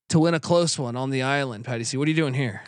to 0.10 0.20
win 0.20 0.34
a 0.34 0.40
close 0.40 0.78
one 0.78 0.96
on 0.96 1.10
the 1.10 1.22
island. 1.22 1.66
Patty 1.66 1.84
C, 1.84 1.98
what 1.98 2.08
are 2.08 2.12
you 2.12 2.16
doing 2.18 2.34
here? 2.34 2.64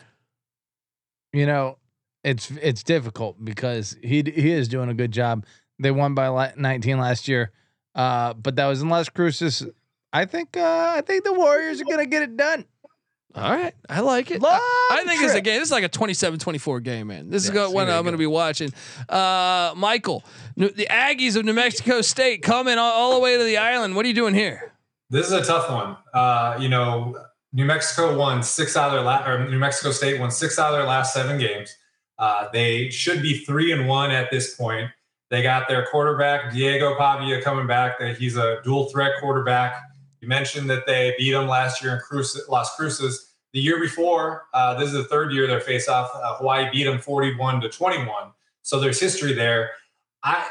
You 1.31 1.45
know, 1.45 1.77
it's 2.23 2.51
it's 2.51 2.83
difficult 2.83 3.43
because 3.43 3.97
he 4.01 4.23
he 4.25 4.51
is 4.51 4.67
doing 4.67 4.89
a 4.89 4.93
good 4.93 5.11
job. 5.11 5.45
They 5.79 5.91
won 5.91 6.13
by 6.13 6.53
19 6.55 6.99
last 6.99 7.27
year, 7.27 7.51
uh, 7.95 8.33
but 8.33 8.55
that 8.55 8.67
was 8.67 8.81
in 8.81 8.89
Las 8.89 9.09
Cruces. 9.09 9.65
I 10.13 10.25
think 10.25 10.55
uh, 10.55 10.93
I 10.95 11.01
think 11.01 11.23
the 11.23 11.33
Warriors 11.33 11.81
are 11.81 11.85
gonna 11.85 12.05
get 12.05 12.21
it 12.21 12.37
done. 12.37 12.65
All 13.35 13.49
right, 13.51 13.73
I 13.89 14.01
like 14.01 14.29
it. 14.29 14.41
Long 14.41 14.51
I, 14.53 14.99
I 15.01 15.03
think 15.05 15.23
it's 15.23 15.33
a 15.33 15.41
game. 15.41 15.59
This 15.59 15.69
is 15.69 15.71
like 15.71 15.83
a 15.83 15.89
27-24 15.89 16.83
game, 16.83 17.07
man. 17.07 17.31
This 17.31 17.43
is 17.43 17.49
Yeah, 17.49 17.55
go, 17.55 17.65
it's 17.65 17.73
one 17.73 17.89
I'm 17.89 18.03
going 18.03 18.13
to 18.13 18.17
be 18.19 18.27
watching. 18.27 18.71
Uh, 19.09 19.73
Michael, 19.75 20.23
New- 20.55 20.69
the 20.69 20.87
Aggies 20.89 21.35
of 21.35 21.43
New 21.43 21.53
Mexico 21.53 22.01
State 22.01 22.43
coming 22.43 22.77
all, 22.77 22.91
all 22.91 23.13
the 23.15 23.19
way 23.19 23.37
to 23.37 23.43
the 23.43 23.57
island. 23.57 23.95
What 23.95 24.05
are 24.05 24.07
you 24.07 24.13
doing 24.13 24.35
here? 24.35 24.71
This 25.09 25.27
is 25.27 25.33
a 25.33 25.43
tough 25.43 25.69
one. 25.69 25.97
Uh, 26.13 26.57
you 26.59 26.69
know, 26.69 27.17
New 27.53 27.65
Mexico 27.65 28.17
won 28.17 28.43
six 28.43 28.77
out 28.77 28.87
of 28.89 28.93
their 28.93 29.01
last, 29.01 29.27
or 29.27 29.49
New 29.49 29.59
Mexico 29.59 29.91
State 29.91 30.19
won 30.19 30.29
six 30.29 30.59
out 30.59 30.71
of 30.73 30.79
their 30.79 30.87
last 30.87 31.13
seven 31.13 31.39
games. 31.39 31.75
Uh, 32.19 32.47
they 32.53 32.89
should 32.91 33.21
be 33.21 33.39
three 33.39 33.71
and 33.71 33.87
one 33.87 34.11
at 34.11 34.29
this 34.29 34.55
point. 34.55 34.89
They 35.29 35.41
got 35.41 35.67
their 35.67 35.87
quarterback 35.87 36.53
Diego 36.53 36.95
Pavia 36.95 37.41
coming 37.41 37.65
back. 37.65 37.97
That 37.99 38.17
he's 38.17 38.37
a 38.37 38.59
dual 38.63 38.89
threat 38.89 39.13
quarterback. 39.19 39.81
You 40.23 40.29
mentioned 40.29 40.69
that 40.69 40.85
they 40.85 41.13
beat 41.17 41.33
them 41.33 41.49
last 41.49 41.83
year 41.83 41.95
in 41.95 41.99
Cruz, 41.99 42.39
Las 42.47 42.77
Cruces. 42.77 43.33
The 43.51 43.59
year 43.59 43.77
before, 43.77 44.45
uh, 44.53 44.73
this 44.75 44.87
is 44.87 44.93
the 44.93 45.03
third 45.03 45.33
year 45.33 45.47
they're 45.47 45.59
face 45.59 45.89
off. 45.89 46.09
Uh, 46.15 46.37
Hawaii 46.37 46.69
beat 46.71 46.85
them 46.85 46.97
41 46.97 47.59
to 47.59 47.67
21. 47.67 48.31
So 48.61 48.79
there's 48.79 49.01
history 49.01 49.33
there. 49.33 49.71
I 50.23 50.47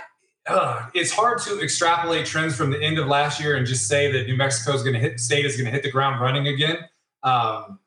uh, 0.46 0.90
it's 0.92 1.10
hard 1.10 1.40
to 1.42 1.62
extrapolate 1.62 2.26
trends 2.26 2.54
from 2.54 2.70
the 2.70 2.82
end 2.82 2.98
of 2.98 3.06
last 3.06 3.40
year 3.40 3.56
and 3.56 3.66
just 3.66 3.88
say 3.88 4.12
that 4.12 4.26
New 4.26 4.36
Mexico 4.36 4.74
is 4.74 4.82
going 4.82 4.92
to 4.92 5.00
hit 5.00 5.18
state 5.18 5.46
is 5.46 5.56
going 5.56 5.64
to 5.64 5.70
hit 5.70 5.82
the 5.82 5.90
ground 5.90 6.20
running 6.20 6.48
again. 6.48 6.76
Um, 7.22 7.78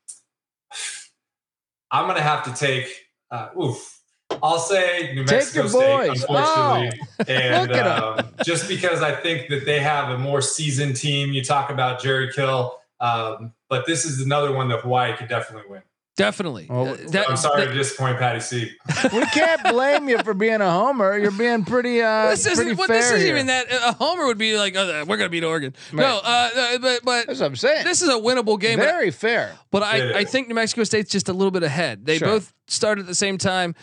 I'm 1.92 2.06
going 2.06 2.18
to 2.18 2.24
have 2.24 2.44
to 2.46 2.54
take. 2.54 2.88
Uh, 3.30 3.50
oof. 3.62 3.95
I'll 4.44 4.60
say 4.60 5.14
New 5.16 5.24
Take 5.26 5.38
Mexico 5.40 5.62
your 5.62 5.70
State, 5.70 6.08
boys. 6.10 6.22
unfortunately, 6.24 7.00
and 7.28 7.70
Look 7.70 7.78
at 7.78 7.88
'em. 7.88 8.04
um, 8.26 8.30
just 8.44 8.68
because 8.68 9.02
I 9.02 9.14
think 9.16 9.50
that 9.50 9.66
they 9.66 9.80
have 9.80 10.10
a 10.12 10.18
more 10.18 10.42
seasoned 10.42 10.96
team. 10.96 11.32
You 11.34 11.44
talk 11.44 11.70
about 11.70 12.02
Jerry 12.02 12.32
Kill, 12.34 12.78
um, 13.00 13.54
but 13.70 13.86
this 13.86 14.06
is 14.06 14.22
another 14.22 14.52
one 14.52 14.70
that 14.70 14.82
Hawaii 14.82 15.16
could 15.16 15.28
definitely 15.30 15.70
win. 15.70 15.82
Definitely. 16.18 16.68
Oh, 16.70 16.86
Uh, 16.94 16.98
that- 17.10 17.30
I'm 17.30 17.36
sorry 17.36 17.66
that- 17.66 17.72
to 17.74 17.78
disappoint 17.78 18.18
Patty 18.20 18.40
C. 18.40 18.72
We 19.12 19.26
can't 19.26 19.62
blame 19.70 20.08
you 20.08 20.18
for 20.20 20.34
being 20.34 20.62
a 20.62 20.72
homer. 20.72 21.18
You're 21.18 21.30
being 21.32 21.66
pretty 21.66 22.02
uh 22.02 22.30
this 22.30 22.46
isn't. 22.46 22.78
Well, 22.78 22.88
fair 22.88 22.96
this 22.96 23.06
isn't 23.08 23.20
here. 23.20 23.36
even 23.36 23.48
that. 23.48 23.66
A 23.70 23.92
homer 23.92 24.26
would 24.26 24.38
be 24.38 24.58
like, 24.58 24.78
oh, 24.78 25.04
we're 25.06 25.18
going 25.18 25.26
to 25.28 25.30
beat 25.30 25.44
Oregon. 25.44 25.76
No, 25.92 26.04
Right. 26.04 26.22
uh, 26.24 26.60
uh, 26.76 26.78
but 26.78 27.02
but 27.04 27.28
That's 27.28 27.42
what 27.42 27.48
I'm 27.48 27.56
saying. 27.58 27.84
this 27.84 28.02
is 28.02 28.08
a 28.08 28.14
winnable 28.14 28.58
game. 28.58 28.80
but- 28.80 28.86
Very 28.86 29.12
fair. 29.12 29.58
But 29.72 29.82
It 30.00 30.16
I, 30.16 30.20
I 30.20 30.24
think 30.24 30.48
New 30.48 30.56
Mexico 30.56 30.86
State's 30.86 31.12
just 31.12 31.28
a 31.28 31.34
little 31.34 31.52
bit 31.52 31.64
ahead. 31.64 32.06
They 32.06 32.18
Sure. 32.20 32.30
both 32.30 32.54
started 32.68 33.02
at 33.02 33.08
the 33.08 33.16
same 33.16 33.38
time. 33.38 33.76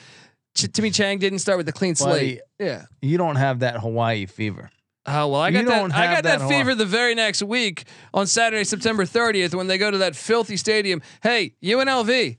Ch- 0.54 0.70
Timmy 0.72 0.90
Chang 0.90 1.18
didn't 1.18 1.38
start 1.40 1.58
with 1.58 1.68
a 1.68 1.72
clean 1.72 1.94
slate. 1.94 2.40
Yeah. 2.58 2.86
You 3.00 3.18
don't 3.18 3.36
have 3.36 3.60
that 3.60 3.80
Hawaii 3.80 4.26
fever. 4.26 4.70
Oh 5.04 5.28
well, 5.28 5.40
I 5.40 5.48
You 5.48 5.64
got 5.64 5.88
that. 5.88 5.96
I 5.96 6.06
got 6.14 6.22
that, 6.24 6.38
that 6.40 6.48
fever 6.48 6.74
the 6.74 6.84
very 6.84 7.14
next 7.14 7.42
week 7.42 7.84
on 8.14 8.26
Saturday, 8.26 8.62
September 8.62 9.04
30th, 9.04 9.54
when 9.54 9.66
they 9.66 9.76
go 9.76 9.90
to 9.90 9.98
that 9.98 10.14
filthy 10.14 10.56
stadium. 10.56 11.02
Hey, 11.22 11.54
UNLV, 11.62 12.36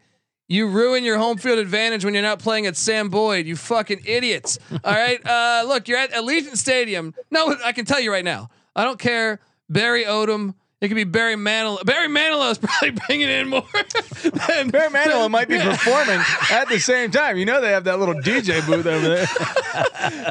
you 0.48 0.68
ruin 0.68 1.04
your 1.04 1.18
home 1.18 1.38
field 1.38 1.60
advantage 1.60 2.06
when 2.06 2.14
you're 2.14 2.24
not 2.24 2.40
playing 2.40 2.66
at 2.66 2.78
Sam 2.78 3.10
Boyd. 3.10 3.46
You 3.48 3.58
fucking 3.58 4.02
idiots. 4.06 4.60
All 4.72 4.94
right, 4.94 5.20
uh, 5.26 5.66
look, 5.68 5.90
you're 5.90 5.98
at 5.98 6.12
Allegiant 6.12 6.56
Stadium. 6.56 7.14
No, 7.32 7.54
I 7.66 7.74
can 7.74 7.84
tell 7.84 8.00
you 8.00 8.12
right 8.12 8.24
now. 8.24 8.50
I 8.76 8.86
don't 8.86 9.00
care. 9.00 9.40
Barry 9.70 10.06
Odom 10.06 10.56
It 10.84 10.90
could 10.90 10.96
be 10.96 11.06
Barry 11.06 11.36
Manilow. 11.36 11.82
Barry 11.86 12.10
Manilow 12.10 12.52
is 12.52 12.58
probably 12.58 12.92
bringing 13.08 13.30
in 13.30 13.48
more. 13.48 13.64
than, 14.22 14.70
Barry 14.70 14.90
Manilow 14.90 15.32
might 15.32 15.48
be 15.48 15.58
performing 15.58 16.20
at 16.52 16.68
the 16.68 16.78
same 16.78 17.10
time. 17.10 17.38
You 17.38 17.46
know 17.46 17.62
they 17.62 17.72
have 17.72 17.86
that 17.86 18.00
little 18.00 18.16
DJ 18.22 18.66
booth 18.66 18.86
over 18.86 19.08
there. 19.08 19.26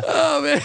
oh 0.06 0.42
man, 0.42 0.60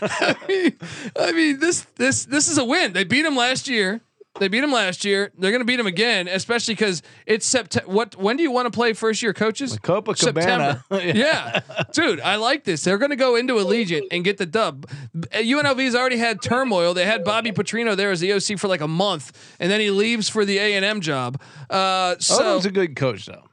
I 0.00 0.36
mean, 0.48 0.76
I 1.18 1.32
mean 1.32 1.60
this 1.60 1.82
this 1.96 2.24
this 2.24 2.48
is 2.48 2.56
a 2.56 2.64
win. 2.64 2.94
They 2.94 3.04
beat 3.04 3.26
him 3.26 3.36
last 3.36 3.68
year. 3.68 4.00
They 4.38 4.48
beat 4.48 4.62
him 4.62 4.72
last 4.72 5.04
year. 5.04 5.32
They're 5.36 5.50
going 5.50 5.60
to 5.60 5.66
beat 5.66 5.80
him 5.80 5.86
again, 5.86 6.28
especially 6.28 6.74
because 6.74 7.02
it's 7.26 7.44
September. 7.44 7.90
What? 7.90 8.16
When 8.16 8.36
do 8.36 8.42
you 8.42 8.50
want 8.52 8.66
to 8.66 8.70
play 8.70 8.92
first 8.92 9.22
year 9.22 9.34
coaches? 9.34 9.76
Copacabana. 9.78 10.16
September. 10.16 10.84
yeah, 11.18 11.60
dude, 11.92 12.20
I 12.20 12.36
like 12.36 12.64
this. 12.64 12.84
They're 12.84 12.98
going 12.98 13.10
to 13.10 13.16
go 13.16 13.34
into 13.34 13.54
Allegiant 13.54 14.06
and 14.12 14.22
get 14.24 14.38
the 14.38 14.46
dub. 14.46 14.88
UNLV's 15.32 15.94
already 15.94 16.16
had 16.16 16.40
turmoil. 16.40 16.94
They 16.94 17.06
had 17.06 17.24
Bobby 17.24 17.50
Petrino 17.50 17.96
there 17.96 18.12
as 18.12 18.20
the 18.20 18.32
OC 18.32 18.58
for 18.58 18.68
like 18.68 18.80
a 18.80 18.88
month, 18.88 19.56
and 19.58 19.70
then 19.70 19.80
he 19.80 19.90
leaves 19.90 20.28
for 20.28 20.44
the 20.44 20.58
A 20.58 20.74
and 20.74 20.84
M 20.84 21.00
job. 21.00 21.40
Uh, 21.68 22.14
so 22.18 22.40
Odom's 22.40 22.66
a 22.66 22.70
good 22.70 22.94
coach 22.94 23.26
though. 23.26 23.44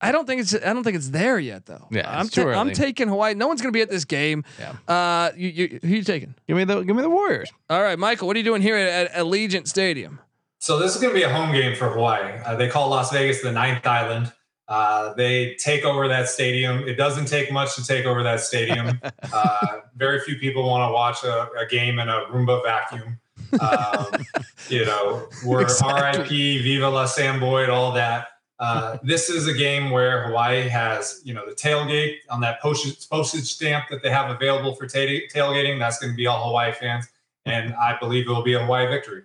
I 0.00 0.12
don't 0.12 0.26
think 0.26 0.42
it's 0.42 0.54
I 0.54 0.74
don't 0.74 0.84
think 0.84 0.96
it's 0.96 1.08
there 1.08 1.38
yet 1.38 1.64
though. 1.64 1.88
Yeah, 1.90 2.08
I'm 2.08 2.28
too 2.28 2.50
I'm 2.50 2.72
taking 2.72 3.08
Hawaii. 3.08 3.32
No 3.34 3.48
one's 3.48 3.62
going 3.62 3.72
to 3.72 3.76
be 3.76 3.80
at 3.80 3.88
this 3.88 4.04
game. 4.04 4.44
Yeah. 4.58 4.74
Uh, 4.86 5.30
you, 5.34 5.48
you 5.48 5.78
who 5.80 5.88
you 5.88 6.02
taking? 6.04 6.34
Give 6.46 6.56
me 6.56 6.64
the 6.64 6.82
give 6.82 6.94
me 6.94 7.00
the 7.00 7.10
Warriors. 7.10 7.50
All 7.70 7.82
right, 7.82 7.98
Michael. 7.98 8.26
What 8.26 8.36
are 8.36 8.38
you 8.38 8.44
doing 8.44 8.60
here 8.60 8.76
at, 8.76 9.10
at 9.10 9.24
Allegiant 9.24 9.66
Stadium? 9.66 10.20
So 10.66 10.80
this 10.80 10.96
is 10.96 11.00
going 11.00 11.14
to 11.14 11.16
be 11.16 11.22
a 11.22 11.32
home 11.32 11.52
game 11.52 11.76
for 11.76 11.88
Hawaii. 11.88 12.40
Uh, 12.44 12.56
they 12.56 12.66
call 12.66 12.88
Las 12.88 13.12
Vegas 13.12 13.40
the 13.40 13.52
ninth 13.52 13.86
island. 13.86 14.32
Uh, 14.66 15.14
they 15.14 15.54
take 15.60 15.84
over 15.84 16.08
that 16.08 16.28
stadium. 16.28 16.80
It 16.88 16.96
doesn't 16.96 17.26
take 17.26 17.52
much 17.52 17.76
to 17.76 17.86
take 17.86 18.04
over 18.04 18.24
that 18.24 18.40
stadium. 18.40 19.00
Uh, 19.32 19.80
very 19.94 20.18
few 20.20 20.36
people 20.38 20.66
want 20.66 20.88
to 20.88 20.92
watch 20.92 21.22
a, 21.22 21.48
a 21.56 21.66
game 21.66 22.00
in 22.00 22.08
a 22.08 22.24
Roomba 22.32 22.64
vacuum. 22.64 23.20
Um, 23.60 24.06
you 24.68 24.84
know, 24.84 25.28
we're 25.44 25.62
Exactly. 25.62 26.18
RIP, 26.56 26.62
Viva 26.64 26.88
La 26.88 27.06
Samboyd, 27.06 27.68
all 27.68 27.92
that. 27.92 28.28
Uh, 28.58 28.98
this 29.04 29.30
is 29.30 29.46
a 29.46 29.54
game 29.54 29.90
where 29.90 30.26
Hawaii 30.26 30.62
has, 30.62 31.20
you 31.22 31.32
know, 31.32 31.48
the 31.48 31.54
tailgate 31.54 32.16
on 32.28 32.40
that 32.40 32.60
postage, 32.60 33.08
postage 33.08 33.44
stamp 33.44 33.84
that 33.90 34.02
they 34.02 34.10
have 34.10 34.30
available 34.30 34.74
for 34.74 34.88
ta- 34.88 35.28
tailgating. 35.32 35.78
That's 35.78 36.00
going 36.00 36.12
to 36.12 36.16
be 36.16 36.26
all 36.26 36.44
Hawaii 36.44 36.72
fans, 36.72 37.06
and 37.44 37.72
I 37.74 37.96
believe 38.00 38.26
it 38.26 38.30
will 38.30 38.42
be 38.42 38.54
a 38.54 38.60
Hawaii 38.60 38.88
victory. 38.88 39.22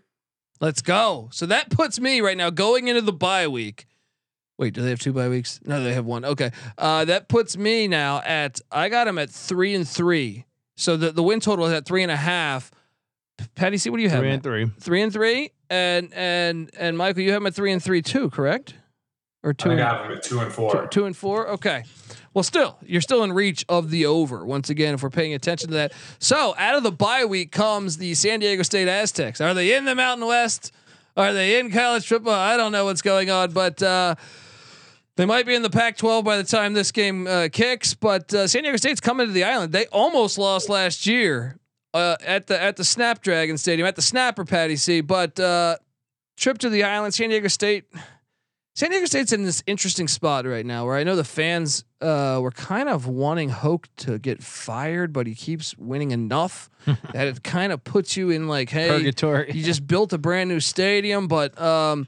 Let's 0.61 0.83
go. 0.83 1.29
So 1.33 1.47
that 1.47 1.71
puts 1.71 1.99
me 1.99 2.21
right 2.21 2.37
now 2.37 2.51
going 2.51 2.87
into 2.87 3.01
the 3.01 3.11
bye 3.11 3.47
week. 3.47 3.87
Wait, 4.59 4.75
do 4.75 4.83
they 4.83 4.91
have 4.91 4.99
two 4.99 5.11
bye 5.11 5.27
weeks? 5.27 5.59
No, 5.65 5.83
they 5.83 5.93
have 5.93 6.05
one. 6.05 6.23
Okay. 6.23 6.51
Uh, 6.77 7.03
that 7.05 7.27
puts 7.27 7.57
me 7.57 7.87
now 7.87 8.21
at 8.21 8.61
I 8.71 8.87
got 8.89 9.05
them 9.05 9.17
at 9.17 9.31
three 9.31 9.73
and 9.73 9.87
three. 9.87 10.45
So 10.77 10.97
the, 10.97 11.11
the 11.11 11.23
win 11.23 11.39
total 11.39 11.65
is 11.65 11.73
at 11.73 11.85
three 11.85 12.03
and 12.03 12.11
a 12.11 12.15
half. 12.15 12.69
Patty, 13.55 13.77
see 13.77 13.89
what 13.89 13.97
do 13.97 14.03
you 14.03 14.09
have? 14.09 14.19
Three 14.19 14.31
and 14.31 14.43
three. 14.43 14.71
Three 14.79 15.01
and 15.01 15.11
three. 15.11 15.49
And 15.71 16.13
and 16.13 16.69
and 16.77 16.95
Michael, 16.95 17.23
you 17.23 17.31
have 17.31 17.41
them 17.41 17.47
at 17.47 17.55
three 17.55 17.71
and 17.71 17.83
three 17.83 18.03
too, 18.03 18.29
correct? 18.29 18.75
Or 19.43 19.53
two 19.53 19.71
and, 19.71 19.81
I 19.81 19.95
have 19.95 20.03
them 20.03 20.17
at 20.17 20.23
two 20.23 20.39
and 20.39 20.53
four. 20.53 20.83
two, 20.83 20.87
two 20.91 21.05
and 21.05 21.17
four. 21.17 21.47
Okay. 21.49 21.83
Well, 22.33 22.43
still, 22.43 22.77
you're 22.85 23.01
still 23.01 23.23
in 23.23 23.33
reach 23.33 23.65
of 23.67 23.89
the 23.89 24.05
over 24.05 24.45
once 24.45 24.69
again 24.69 24.93
if 24.93 25.03
we're 25.03 25.09
paying 25.09 25.33
attention 25.33 25.69
to 25.69 25.75
that. 25.75 25.93
So, 26.19 26.55
out 26.57 26.75
of 26.75 26.83
the 26.83 26.91
bye 26.91 27.25
week 27.25 27.51
comes 27.51 27.97
the 27.97 28.13
San 28.13 28.39
Diego 28.39 28.63
State 28.63 28.87
Aztecs. 28.87 29.41
Are 29.41 29.53
they 29.53 29.75
in 29.75 29.83
the 29.83 29.95
Mountain 29.95 30.25
West? 30.25 30.71
Are 31.17 31.33
they 31.33 31.59
in 31.59 31.71
college 31.71 32.07
football? 32.07 32.33
I 32.33 32.55
don't 32.55 32.71
know 32.71 32.85
what's 32.85 33.01
going 33.01 33.29
on, 33.29 33.51
but 33.51 33.83
uh, 33.83 34.15
they 35.17 35.25
might 35.25 35.45
be 35.45 35.55
in 35.55 35.61
the 35.61 35.69
Pac-12 35.69 36.23
by 36.23 36.37
the 36.37 36.45
time 36.45 36.73
this 36.73 36.93
game 36.93 37.27
uh, 37.27 37.49
kicks. 37.51 37.93
But 37.93 38.33
uh, 38.33 38.47
San 38.47 38.63
Diego 38.63 38.77
State's 38.77 39.01
coming 39.01 39.27
to 39.27 39.33
the 39.33 39.43
island. 39.43 39.73
They 39.73 39.87
almost 39.87 40.37
lost 40.37 40.69
last 40.69 41.05
year 41.05 41.57
uh, 41.93 42.15
at 42.25 42.47
the 42.47 42.61
at 42.61 42.77
the 42.77 42.85
Snapdragon 42.85 43.57
Stadium 43.57 43.85
at 43.87 43.97
the 43.97 44.01
Snapper 44.01 44.45
Patty 44.45 44.77
C. 44.77 45.01
But 45.01 45.37
uh, 45.37 45.77
trip 46.37 46.59
to 46.59 46.69
the 46.69 46.83
island, 46.83 47.13
San 47.13 47.29
Diego 47.29 47.49
State. 47.49 47.85
San 48.73 48.89
Diego 48.89 49.05
State's 49.05 49.33
in 49.33 49.43
this 49.43 49.61
interesting 49.67 50.07
spot 50.07 50.45
right 50.45 50.65
now 50.65 50.85
where 50.85 50.95
I 50.95 51.03
know 51.03 51.17
the 51.17 51.25
fans 51.25 51.83
uh, 51.99 52.39
were 52.41 52.51
kind 52.51 52.87
of 52.87 53.05
wanting 53.05 53.49
Hoke 53.49 53.89
to 53.97 54.17
get 54.17 54.41
fired, 54.41 55.11
but 55.11 55.27
he 55.27 55.35
keeps 55.35 55.77
winning 55.77 56.11
enough 56.11 56.69
that 56.85 57.27
it 57.27 57.43
kind 57.43 57.73
of 57.73 57.83
puts 57.83 58.15
you 58.15 58.29
in 58.29 58.47
like, 58.47 58.69
hey, 58.69 58.87
Purgatory. 58.87 59.51
you 59.53 59.63
just 59.63 59.85
built 59.85 60.13
a 60.13 60.17
brand 60.17 60.49
new 60.49 60.61
stadium, 60.61 61.27
but 61.27 61.59
um, 61.61 62.07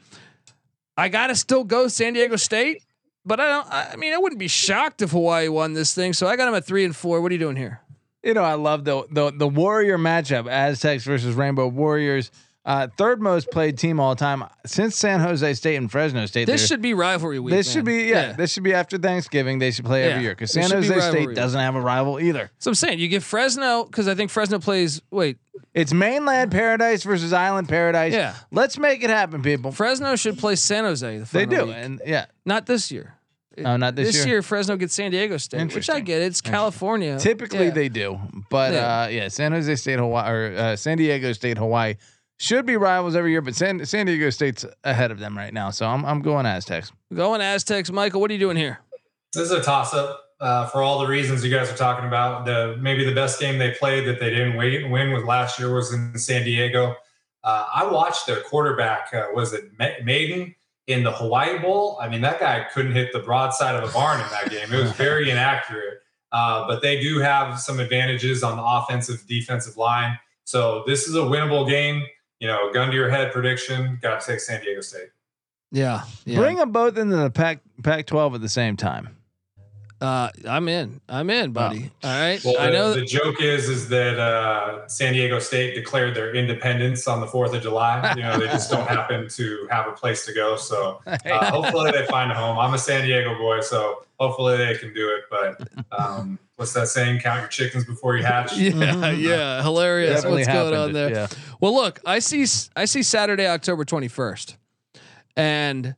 I 0.96 1.10
gotta 1.10 1.36
still 1.36 1.66
go 1.66 1.88
San 1.90 2.14
Diego 2.14 2.38
State. 2.38 2.84
But 3.26 3.40
I 3.40 3.48
don't. 3.48 3.68
I 3.72 3.90
I 3.94 3.96
mean, 3.96 4.14
I 4.14 4.18
wouldn't 4.18 4.40
be 4.40 4.50
shocked 4.50 5.02
if 5.02 5.12
Hawaii 5.12 5.48
won 5.48 5.74
this 5.74 5.94
thing. 5.94 6.12
So 6.14 6.28
I 6.28 6.36
got 6.36 6.48
him 6.50 6.56
at 6.56 6.66
three 6.66 6.84
and 6.84 6.94
four. 6.96 7.22
What 7.22 7.32
are 7.32 7.34
you 7.34 7.40
doing 7.40 7.56
here? 7.56 7.80
You 8.22 8.34
know, 8.34 8.44
I 8.44 8.56
love 8.56 8.84
the 8.84 9.06
the 9.12 9.32
the 9.32 9.48
Warrior 9.48 9.98
matchup: 9.98 10.50
Aztecs 10.50 11.04
versus 11.06 11.34
Rainbow 11.34 11.68
Warriors. 11.68 12.32
Uh, 12.66 12.88
third 12.98 13.22
most 13.22 13.52
played 13.52 13.78
team 13.78 14.00
all 14.00 14.16
time 14.16 14.42
since 14.66 14.96
San 14.96 15.20
Jose 15.20 15.54
State 15.56 15.76
and 15.76 15.92
Fresno 15.92 16.26
State. 16.28 16.46
This 16.46 16.66
should 16.66 16.82
be 16.82 16.94
rivalry 16.94 17.38
week. 17.38 17.54
This 17.54 17.68
man. 17.68 17.74
should 17.74 17.86
be 17.86 18.04
yeah, 18.04 18.32
This 18.34 18.54
should 18.54 18.64
be 18.64 18.74
after 18.74 18.98
Thanksgiving. 18.98 19.60
They 19.60 19.72
should 19.72 19.84
play 19.84 20.06
Yeah, 20.06 20.12
every 20.12 20.24
year 20.24 20.32
because 20.32 20.54
San 20.54 20.70
should 20.70 20.82
be 20.82 20.88
Jose. 20.88 21.10
State 21.12 21.36
doesn't 21.36 21.60
have 21.60 21.76
a 21.76 21.82
rival 21.82 22.22
either. 22.22 22.52
So 22.60 22.72
I'm 22.72 22.76
saying 22.76 23.00
you 23.00 23.10
give 23.10 23.24
Fresno 23.26 23.84
because 23.84 24.08
I 24.08 24.16
think 24.16 24.32
Fresno 24.32 24.60
plays. 24.60 25.02
Wait, 25.12 25.40
It's 25.74 25.92
mainland 25.94 26.52
paradise 26.52 27.04
versus 27.04 27.34
island 27.34 27.68
paradise. 27.68 28.14
Yeah. 28.14 28.34
let's 28.52 28.78
make 28.78 29.04
it 29.04 29.10
happen, 29.10 29.42
people. 29.42 29.74
Fresno 29.74 30.16
should 30.16 30.38
play 30.38 30.56
San 30.56 30.86
Jose. 30.86 31.18
The 31.18 31.26
They 31.34 31.46
do, 31.46 31.66
week. 31.66 31.76
and 31.76 32.02
yeah, 32.06 32.28
not 32.46 32.66
this 32.66 32.92
year. 32.92 33.16
No, 33.58 33.76
not 33.78 33.96
this 33.96 34.06
year. 34.06 34.12
this 34.14 34.26
year. 34.26 34.36
Year. 34.36 34.42
Fresno 34.42 34.78
gets 34.78 34.94
San 34.96 35.12
Diego 35.12 35.36
State, 35.38 35.76
which 35.76 35.88
I 35.90 36.00
get. 36.00 36.22
It's 36.22 36.40
California. 36.42 37.20
typically 37.20 37.66
Yeah. 37.66 37.72
they 37.72 37.90
do, 37.90 38.20
but 38.50 38.72
Yeah. 38.74 39.02
uh, 39.04 39.08
yeah, 39.10 39.28
San 39.28 39.52
Jose 39.52 39.76
State, 39.76 40.00
Hawaii, 40.00 40.32
or 40.32 40.56
uh, 40.58 40.76
San 40.78 40.98
Diego 40.98 41.34
State, 41.34 41.58
Hawaii 41.60 41.96
should 42.40 42.66
be 42.66 42.78
rivals 42.78 43.16
every 43.16 43.32
year, 43.32 43.42
but 43.42 43.56
San 43.56 43.86
San 43.86 44.06
Diego 44.06 44.30
State's 44.30 44.66
ahead 44.84 45.12
of 45.12 45.20
them 45.20 45.38
right 45.38 45.54
now, 45.54 45.70
so 45.70 45.86
I'm 45.88 46.06
I'm 46.06 46.22
going 46.22 46.46
Aztecs. 46.46 46.92
going 47.14 47.42
Aztecs. 47.42 47.92
Michael, 47.92 48.22
what 48.22 48.30
are 48.32 48.34
you 48.34 48.40
doing 48.40 48.58
here? 48.58 48.80
This 49.34 49.44
is 49.44 49.52
a 49.52 49.62
toss 49.62 49.94
up 49.94 50.20
uh, 50.40 50.66
for 50.68 50.82
all 50.82 51.00
the 51.00 51.08
reasons 51.08 51.44
you 51.44 51.52
guys 51.56 51.72
are 51.72 51.78
talking 51.78 52.06
about. 52.08 52.46
The 52.46 52.78
maybe 52.80 53.06
the 53.06 53.16
best 53.16 53.40
game 53.40 53.58
they 53.60 53.72
played 53.72 54.08
that 54.08 54.20
they 54.20 54.30
didn't 54.30 54.56
wait 54.58 54.90
win 54.90 55.12
with 55.12 55.24
last 55.26 55.60
year 55.60 55.74
was 55.74 55.94
in 55.94 56.18
San 56.18 56.44
Diego. 56.44 56.96
Uh, 57.44 57.68
I 57.74 57.86
watched 57.86 58.26
their 58.28 58.42
quarterback. 58.42 59.14
Uh, 59.14 59.28
was 59.34 59.54
it 59.54 59.66
Ma- 59.78 59.88
Mayden 60.04 60.56
in 60.88 61.04
the 61.04 61.12
Hawaii 61.12 61.60
Bowl? 61.60 61.98
I 62.02 62.08
mean, 62.08 62.22
that 62.22 62.40
guy 62.40 62.66
couldn't 62.74 62.94
hit 62.94 63.12
the 63.14 63.20
broadside 63.20 63.76
of 63.76 63.90
a 63.90 63.92
barn 63.94 64.22
in 64.22 64.28
that 64.32 64.50
game. 64.50 64.72
It 64.74 64.82
was 64.82 64.92
very 64.98 65.30
inaccurate. 65.30 66.00
Uh, 66.32 66.66
but 66.68 66.82
they 66.82 67.00
do 67.02 67.20
have 67.20 67.60
some 67.60 67.80
advantages 67.80 68.44
on 68.44 68.58
the 68.58 68.64
offensive 68.64 69.24
defensive 69.28 69.78
line. 69.78 70.18
So 70.46 70.84
this 70.88 71.08
is 71.08 71.16
a 71.16 71.20
winnable 71.20 71.68
game. 71.70 72.04
You 72.44 72.50
know, 72.50 72.74
gun 72.74 72.90
to 72.90 72.94
your 72.94 73.10
head 73.10 73.32
prediction. 73.32 73.98
Got 74.02 74.20
to 74.20 74.28
take 74.28 74.42
San 74.42 74.62
Diego 74.62 74.82
State. 74.82 75.12
Yeah, 75.72 76.04
yeah. 76.26 76.38
Bring 76.38 76.58
them 76.58 76.74
both 76.74 76.98
into 76.98 77.16
the 77.16 77.30
Pac 77.30 77.62
Pac-12 77.84 78.36
at 78.36 78.42
the 78.42 78.50
same 78.50 78.76
time. 78.76 79.16
Uh, 80.04 80.30
I'm 80.50 80.68
in. 80.68 81.00
I'm 81.08 81.30
in, 81.30 81.54
buddy. 81.54 81.90
All 82.04 82.10
right. 82.10 82.44
Well, 82.44 82.60
I 82.60 82.66
the, 82.66 82.72
know. 82.74 82.94
the 82.94 83.06
joke 83.06 83.42
is 83.42 83.70
is 83.70 83.88
that 83.88 84.20
uh, 84.20 84.86
San 84.90 85.14
Diego 85.14 85.40
State 85.40 85.76
declared 85.76 86.14
their 86.14 86.36
independence 86.36 87.08
on 87.08 87.22
the 87.22 87.26
Fourth 87.28 87.54
of 87.54 87.62
July. 87.62 88.14
You 88.18 88.24
know, 88.24 88.38
they 88.38 88.48
just 88.48 88.70
don't 88.70 88.86
happen 88.90 89.30
to 89.30 89.68
have 89.72 89.88
a 89.88 89.94
place 89.94 90.26
to 90.26 90.34
go. 90.34 90.58
So 90.58 91.00
uh, 91.08 91.46
hopefully 91.50 91.92
they 91.92 92.06
find 92.08 92.34
a 92.34 92.36
home. 92.36 92.60
I'm 92.60 92.74
a 92.74 92.78
San 92.78 93.06
Diego 93.06 93.38
boy, 93.38 93.62
so 93.62 94.04
hopefully 94.20 94.58
they 94.58 94.76
can 94.76 94.94
do 94.94 95.08
it. 95.08 95.24
But 95.30 95.70
um, 95.98 96.38
what's 96.58 96.74
that 96.74 96.90
saying? 96.90 97.22
Count 97.22 97.40
your 97.40 97.48
chickens 97.48 97.86
before 97.86 98.18
you 98.18 98.24
hatch. 98.24 98.58
yeah, 98.58 99.12
yeah, 99.12 99.64
hilarious. 99.64 100.16
Definitely 100.16 100.42
What's 100.42 100.54
going 100.54 100.74
on 100.76 100.92
there? 100.92 101.12
yeah. 101.12 101.28
Well, 101.62 101.74
look, 101.74 102.02
I 102.06 102.20
see. 102.20 102.46
I 102.76 102.84
see 102.84 103.04
Saturday, 103.04 103.48
October 103.48 103.86
twenty 103.86 104.10
first, 104.10 104.58
and 105.38 105.96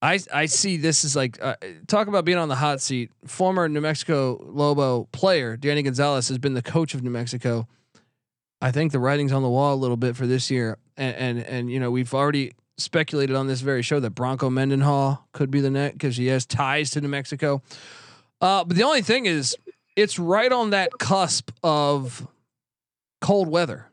I 0.00 0.20
I 0.32 0.46
see 0.46 0.76
this 0.76 1.04
is 1.04 1.16
like 1.16 1.42
uh, 1.42 1.56
talk 1.86 2.06
about 2.06 2.24
being 2.24 2.38
on 2.38 2.48
the 2.48 2.54
hot 2.54 2.80
seat. 2.80 3.10
Former 3.26 3.68
New 3.68 3.80
Mexico 3.80 4.40
Lobo 4.44 5.08
player 5.12 5.56
Danny 5.56 5.82
Gonzales 5.82 6.28
has 6.28 6.38
been 6.38 6.54
the 6.54 6.62
coach 6.62 6.94
of 6.94 7.02
New 7.02 7.10
Mexico. 7.10 7.66
I 8.60 8.70
think 8.70 8.92
the 8.92 8.98
writing's 8.98 9.32
on 9.32 9.42
the 9.42 9.48
wall 9.48 9.74
a 9.74 9.76
little 9.76 9.96
bit 9.96 10.16
for 10.16 10.26
this 10.26 10.50
year, 10.50 10.78
and 10.96 11.16
and, 11.16 11.38
and 11.40 11.70
you 11.70 11.80
know 11.80 11.90
we've 11.90 12.14
already 12.14 12.52
speculated 12.76 13.34
on 13.34 13.48
this 13.48 13.60
very 13.60 13.82
show 13.82 13.98
that 13.98 14.10
Bronco 14.10 14.48
Mendenhall 14.48 15.26
could 15.32 15.50
be 15.50 15.60
the 15.60 15.70
net 15.70 15.94
because 15.94 16.16
he 16.16 16.28
has 16.28 16.46
ties 16.46 16.90
to 16.92 17.00
New 17.00 17.08
Mexico. 17.08 17.60
Uh, 18.40 18.64
but 18.64 18.76
the 18.76 18.84
only 18.84 19.02
thing 19.02 19.26
is, 19.26 19.56
it's 19.96 20.16
right 20.16 20.52
on 20.52 20.70
that 20.70 20.92
cusp 20.98 21.50
of 21.64 22.26
cold 23.20 23.48
weather. 23.48 23.86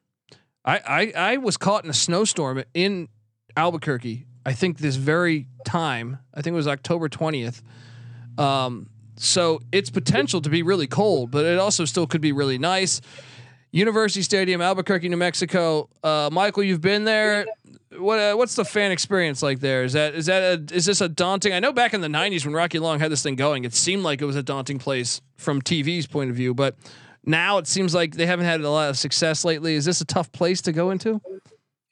I, 0.64 0.78
I 0.78 1.14
I 1.34 1.38
was 1.38 1.58
caught 1.58 1.84
in 1.84 1.90
a 1.90 1.94
snowstorm 1.94 2.64
in 2.76 3.10
Albuquerque. 3.58 4.28
I 4.46 4.54
think 4.54 4.78
this 4.78 4.96
very 4.96 5.48
time. 5.66 6.20
I 6.34 6.42
think 6.42 6.54
it 6.54 6.58
was 6.58 6.68
October 6.68 7.10
twentieth. 7.10 7.62
Um, 8.38 8.90
so 9.18 9.62
it's 9.72 9.90
potential 9.90 10.42
to 10.42 10.50
be 10.50 10.62
really 10.62 10.88
cold, 10.88 11.32
but 11.32 11.46
it 11.46 11.58
also 11.58 11.86
still 11.86 12.06
could 12.06 12.22
be 12.22 12.32
really 12.32 12.58
nice. 12.58 13.02
University 13.72 14.22
Stadium, 14.22 14.62
Albuquerque, 14.62 15.10
New 15.10 15.18
Mexico. 15.18 15.90
Uh, 16.04 16.30
Michael, 16.32 16.64
you've 16.64 16.82
been 16.82 17.04
there. 17.04 17.46
What 17.98 18.20
uh, 18.20 18.36
what's 18.36 18.56
the 18.56 18.66
fan 18.66 18.92
experience 18.92 19.42
like 19.42 19.60
there? 19.60 19.84
Is 19.84 19.94
that 19.94 20.16
is 20.16 20.26
that 20.28 20.72
a, 20.72 20.76
is 20.76 20.86
this 20.86 21.02
a 21.02 21.10
daunting? 21.10 21.54
I 21.54 21.60
know 21.60 21.74
back 21.74 21.94
in 21.94 22.02
the 22.02 22.08
'90s 22.08 22.46
when 22.46 22.54
Rocky 22.54 22.80
Long 22.80 23.00
had 23.00 23.12
this 23.12 23.24
thing 23.24 23.36
going, 23.36 23.64
it 23.64 23.74
seemed 23.74 24.04
like 24.04 24.22
it 24.22 24.26
was 24.26 24.36
a 24.36 24.44
daunting 24.44 24.80
place 24.80 25.22
from 25.38 25.62
TV's 25.62 26.08
point 26.08 26.30
of 26.30 26.36
view, 26.36 26.54
but 26.54 26.78
now 27.26 27.58
it 27.58 27.68
seems 27.68 27.94
like 27.94 28.16
they 28.16 28.26
haven't 28.26 28.46
had 28.46 28.62
a 28.62 28.70
lot 28.70 28.90
of 28.90 28.98
success 28.98 29.44
lately. 29.44 29.76
Is 29.76 29.86
this 29.86 30.02
a 30.02 30.06
tough 30.06 30.32
place 30.32 30.62
to 30.64 30.72
go 30.72 30.92
into? 30.92 31.22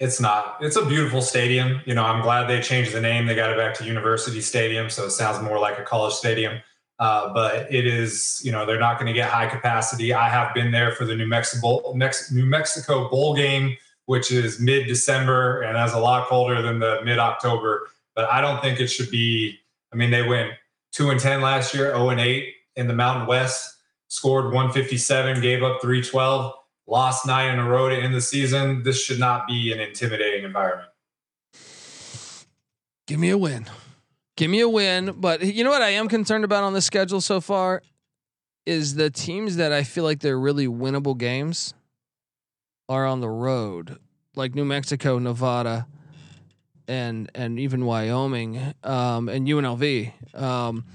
It's 0.03 0.19
not. 0.19 0.57
It's 0.59 0.75
a 0.75 0.85
beautiful 0.85 1.21
stadium. 1.21 1.79
You 1.85 1.95
know, 1.95 2.03
I'm 2.03 2.21
glad 2.21 2.49
they 2.49 2.59
changed 2.59 2.91
the 2.91 2.99
name. 2.99 3.25
They 3.25 3.35
got 3.35 3.51
it 3.51 3.57
back 3.57 3.73
to 3.75 3.85
University 3.85 4.41
Stadium, 4.41 4.89
so 4.89 5.05
it 5.05 5.11
sounds 5.11 5.41
more 5.41 5.59
like 5.59 5.79
a 5.79 5.83
college 5.83 6.13
stadium. 6.13 6.59
Uh, 6.99 7.33
but 7.33 7.73
it 7.73 7.87
is, 7.87 8.41
you 8.43 8.51
know, 8.51 8.65
they're 8.65 8.81
not 8.81 8.99
going 8.99 9.07
to 9.07 9.13
get 9.13 9.29
high 9.29 9.47
capacity. 9.47 10.13
I 10.13 10.27
have 10.27 10.53
been 10.53 10.71
there 10.71 10.91
for 10.91 11.05
the 11.05 11.15
New 11.15 11.25
Mexico 11.25 11.93
Mex- 11.93 12.33
New 12.33 12.45
Mexico 12.45 13.09
Bowl 13.09 13.33
game, 13.33 13.77
which 14.05 14.29
is 14.29 14.59
mid 14.59 14.87
December, 14.87 15.61
and 15.61 15.73
that's 15.73 15.93
a 15.93 15.99
lot 15.99 16.27
colder 16.27 16.61
than 16.61 16.79
the 16.79 16.99
mid 17.05 17.17
October. 17.17 17.89
But 18.13 18.29
I 18.29 18.41
don't 18.41 18.61
think 18.61 18.81
it 18.81 18.87
should 18.87 19.09
be. 19.09 19.57
I 19.93 19.95
mean, 19.95 20.11
they 20.11 20.27
went 20.27 20.51
two 20.91 21.11
and 21.11 21.19
ten 21.19 21.39
last 21.39 21.73
year, 21.73 21.95
zero 21.95 22.09
and 22.09 22.19
eight 22.19 22.55
in 22.75 22.87
the 22.89 22.93
Mountain 22.93 23.25
West, 23.25 23.77
scored 24.09 24.45
157, 24.47 25.39
gave 25.39 25.63
up 25.63 25.81
312 25.81 26.53
lost 26.87 27.25
nine 27.25 27.53
in 27.53 27.59
a 27.59 27.67
row 27.67 27.89
to 27.89 27.95
end 27.95 28.13
the 28.13 28.21
season. 28.21 28.83
This 28.83 29.01
should 29.01 29.19
not 29.19 29.47
be 29.47 29.71
an 29.71 29.79
intimidating 29.79 30.43
environment. 30.43 30.89
Give 33.07 33.19
me 33.19 33.29
a 33.29 33.37
win. 33.37 33.69
Give 34.35 34.49
me 34.49 34.61
a 34.61 34.69
win. 34.69 35.15
But 35.17 35.43
you 35.43 35.63
know 35.63 35.69
what 35.69 35.81
I 35.81 35.89
am 35.89 36.07
concerned 36.07 36.43
about 36.43 36.63
on 36.63 36.73
the 36.73 36.81
schedule 36.81 37.21
so 37.21 37.41
far 37.41 37.81
is 38.65 38.95
the 38.95 39.09
teams 39.09 39.57
that 39.57 39.71
I 39.71 39.83
feel 39.83 40.03
like 40.03 40.19
they're 40.19 40.39
really 40.39 40.67
winnable 40.67 41.17
games 41.17 41.73
are 42.87 43.05
on 43.05 43.19
the 43.21 43.29
road, 43.29 43.97
like 44.35 44.55
New 44.55 44.65
Mexico, 44.65 45.19
Nevada, 45.19 45.87
and 46.87 47.29
and 47.35 47.59
even 47.59 47.85
Wyoming, 47.85 48.73
um, 48.83 49.29
and 49.29 49.47
UNLV. 49.47 50.39
Um, 50.39 50.85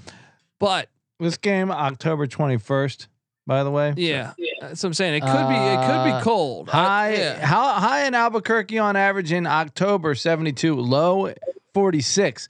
but 0.59 0.89
this 1.19 1.37
game 1.37 1.71
October 1.71 2.27
twenty 2.27 2.57
first 2.57 3.07
by 3.49 3.63
the 3.63 3.71
way. 3.71 3.93
Yeah, 3.97 4.33
that's 4.61 4.83
what 4.83 4.89
I'm 4.89 4.93
saying. 4.93 5.15
It 5.15 5.21
could 5.21 5.47
be. 5.49 5.55
It 5.55 5.77
could 5.87 6.03
be 6.05 6.11
Uh, 6.11 6.21
cold. 6.21 6.69
High, 6.69 7.07
I- 7.07 7.13
yeah. 7.15 7.45
how 7.45 7.73
high 7.73 8.05
in 8.05 8.13
Albuquerque 8.13 8.77
on 8.77 8.95
average 8.95 9.31
in 9.31 9.47
October, 9.47 10.13
72, 10.15 10.75
low 10.75 11.33
46. 11.73 12.47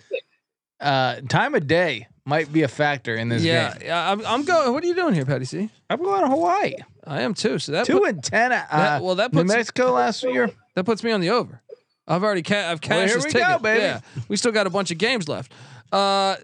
Uh, 0.80 1.16
time 1.28 1.56
of 1.56 1.68
day 1.68 2.08
might 2.26 2.52
be 2.54 2.62
a 2.64 2.68
factor 2.68 3.16
in 3.16 3.28
this 3.30 3.44
yeah, 3.44 3.74
game. 3.74 3.82
yeah. 3.88 4.12
I'm, 4.12 4.26
I'm 4.26 4.44
going. 4.44 4.72
What 4.74 4.84
are 4.84 4.88
you 4.88 4.96
doing 4.96 5.14
here, 5.14 5.26
Patty 5.26 5.46
C? 5.46 5.70
I'm 5.90 6.02
going 6.04 6.22
to 6.22 6.30
Hawaii. 6.30 6.74
I 7.06 7.22
am 7.22 7.34
too. 7.34 7.60
So 7.60 7.72
that 7.74 7.86
Two 7.86 8.00
put- 8.00 8.10
and 8.10 8.24
10. 8.24 8.52
Uh, 8.52 8.66
that- 8.72 9.02
well, 9.04 9.16
that 9.16 9.34
New 9.34 9.42
puts 9.42 9.54
Mexico 9.54 9.92
last 9.94 10.24
year. 10.24 10.50
that 10.76 10.84
puts 10.84 11.04
me 11.04 11.12
on 11.12 11.22
the 11.22 11.30
over. 11.32 11.62
I've 12.08 12.24
already 12.24 12.42
ca- 12.44 12.72
I've 12.72 12.82
Well, 12.82 13.00
cashed 13.00 13.08
here 13.08 13.16
this 13.18 13.26
we 13.26 13.32
ticket. 13.32 13.48
go, 13.48 13.60
baby. 13.60 13.82
Yeah, 13.84 14.00
we 14.30 14.36
still 14.38 14.52
got 14.52 14.68
a 14.68 14.70
bunch 14.70 14.90
of 14.92 14.98
games 14.98 15.28
left. 15.30 15.52
Uh, 15.92 15.96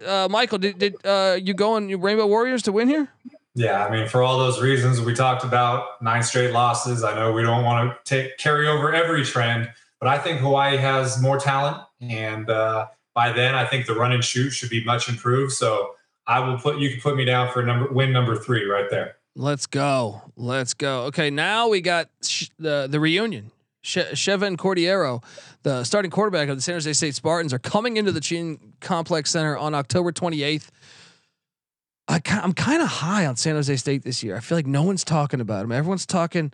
uh, 0.06 0.28
Michael, 0.30 0.58
did 0.58 0.78
did 0.78 0.94
uh, 1.04 1.36
you 1.42 1.54
go 1.54 1.72
on 1.74 1.88
Rainbow 1.88 2.26
Warriors 2.26 2.62
to 2.64 2.72
win 2.72 2.88
here? 2.88 3.08
Yeah, 3.56 3.86
I 3.86 3.90
mean, 3.90 4.06
for 4.06 4.22
all 4.22 4.38
those 4.38 4.60
reasons 4.60 5.00
we 5.00 5.14
talked 5.14 5.42
about, 5.42 6.02
nine 6.02 6.22
straight 6.22 6.52
losses. 6.52 7.02
I 7.02 7.14
know 7.14 7.32
we 7.32 7.42
don't 7.42 7.64
want 7.64 7.90
to 7.90 7.98
take 8.04 8.36
carry 8.36 8.68
over 8.68 8.94
every 8.94 9.24
trend, 9.24 9.70
but 9.98 10.08
I 10.10 10.18
think 10.18 10.40
Hawaii 10.40 10.76
has 10.76 11.20
more 11.22 11.38
talent, 11.38 11.78
and 12.02 12.50
uh, 12.50 12.86
by 13.14 13.32
then, 13.32 13.54
I 13.54 13.64
think 13.64 13.86
the 13.86 13.94
run 13.94 14.12
and 14.12 14.22
shoot 14.22 14.50
should 14.50 14.68
be 14.68 14.84
much 14.84 15.08
improved. 15.08 15.52
So 15.52 15.94
I 16.26 16.40
will 16.40 16.58
put 16.58 16.76
you 16.76 16.90
can 16.90 17.00
put 17.00 17.16
me 17.16 17.24
down 17.24 17.50
for 17.50 17.62
number 17.64 17.90
win 17.90 18.12
number 18.12 18.36
three 18.36 18.66
right 18.66 18.90
there. 18.90 19.16
Let's 19.34 19.66
go. 19.66 20.20
Let's 20.36 20.74
go. 20.74 21.04
Okay, 21.04 21.30
now 21.30 21.68
we 21.68 21.80
got 21.80 22.10
sh- 22.22 22.48
the 22.58 22.86
the 22.90 23.00
reunion. 23.00 23.52
She- 23.80 24.00
Chevan 24.00 24.56
Cordeiro, 24.56 25.22
the 25.62 25.82
starting 25.84 26.10
quarterback 26.10 26.48
of 26.50 26.56
the 26.56 26.62
San 26.62 26.74
Jose 26.74 26.92
State 26.92 27.14
Spartans, 27.14 27.54
are 27.54 27.58
coming 27.58 27.96
into 27.96 28.12
the 28.12 28.20
Ching 28.20 28.74
Complex 28.80 29.30
Center 29.30 29.56
on 29.56 29.74
October 29.74 30.12
28th. 30.12 30.68
I, 32.08 32.20
I'm 32.30 32.52
kind 32.52 32.82
of 32.82 32.88
high 32.88 33.26
on 33.26 33.36
San 33.36 33.56
Jose 33.56 33.76
State 33.76 34.02
this 34.02 34.22
year. 34.22 34.36
I 34.36 34.40
feel 34.40 34.56
like 34.56 34.66
no 34.66 34.82
one's 34.82 35.04
talking 35.04 35.40
about 35.40 35.62
them. 35.62 35.72
Everyone's 35.72 36.06
talking 36.06 36.52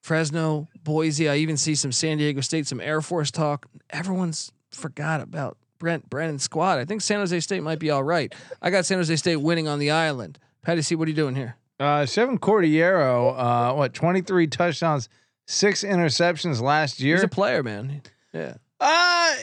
Fresno, 0.00 0.68
Boise. 0.82 1.28
I 1.28 1.36
even 1.36 1.56
see 1.56 1.74
some 1.74 1.92
San 1.92 2.18
Diego 2.18 2.40
State, 2.40 2.66
some 2.66 2.80
Air 2.80 3.00
Force 3.00 3.30
talk. 3.30 3.66
Everyone's 3.90 4.52
forgot 4.70 5.20
about 5.20 5.56
Brent 5.78 6.08
Brennan's 6.08 6.44
squad. 6.44 6.78
I 6.78 6.84
think 6.84 7.00
San 7.00 7.18
Jose 7.18 7.40
State 7.40 7.62
might 7.62 7.78
be 7.78 7.90
all 7.90 8.04
right. 8.04 8.32
I 8.60 8.70
got 8.70 8.86
San 8.86 8.98
Jose 8.98 9.14
State 9.16 9.36
winning 9.36 9.66
on 9.68 9.78
the 9.78 9.90
island. 9.90 10.38
Patty 10.62 10.82
C, 10.82 10.94
what 10.94 11.06
are 11.06 11.10
you 11.10 11.16
doing 11.16 11.34
here? 11.34 11.56
Uh, 11.80 12.06
Seven 12.06 12.38
Cordeiro, 12.38 13.34
uh, 13.36 13.74
what, 13.74 13.92
23 13.92 14.46
touchdowns, 14.46 15.08
six 15.46 15.82
interceptions 15.82 16.60
last 16.60 17.00
year. 17.00 17.16
He's 17.16 17.24
a 17.24 17.28
player, 17.28 17.64
man. 17.64 18.02
Yeah. 18.32 18.54
Uh, 18.78 19.34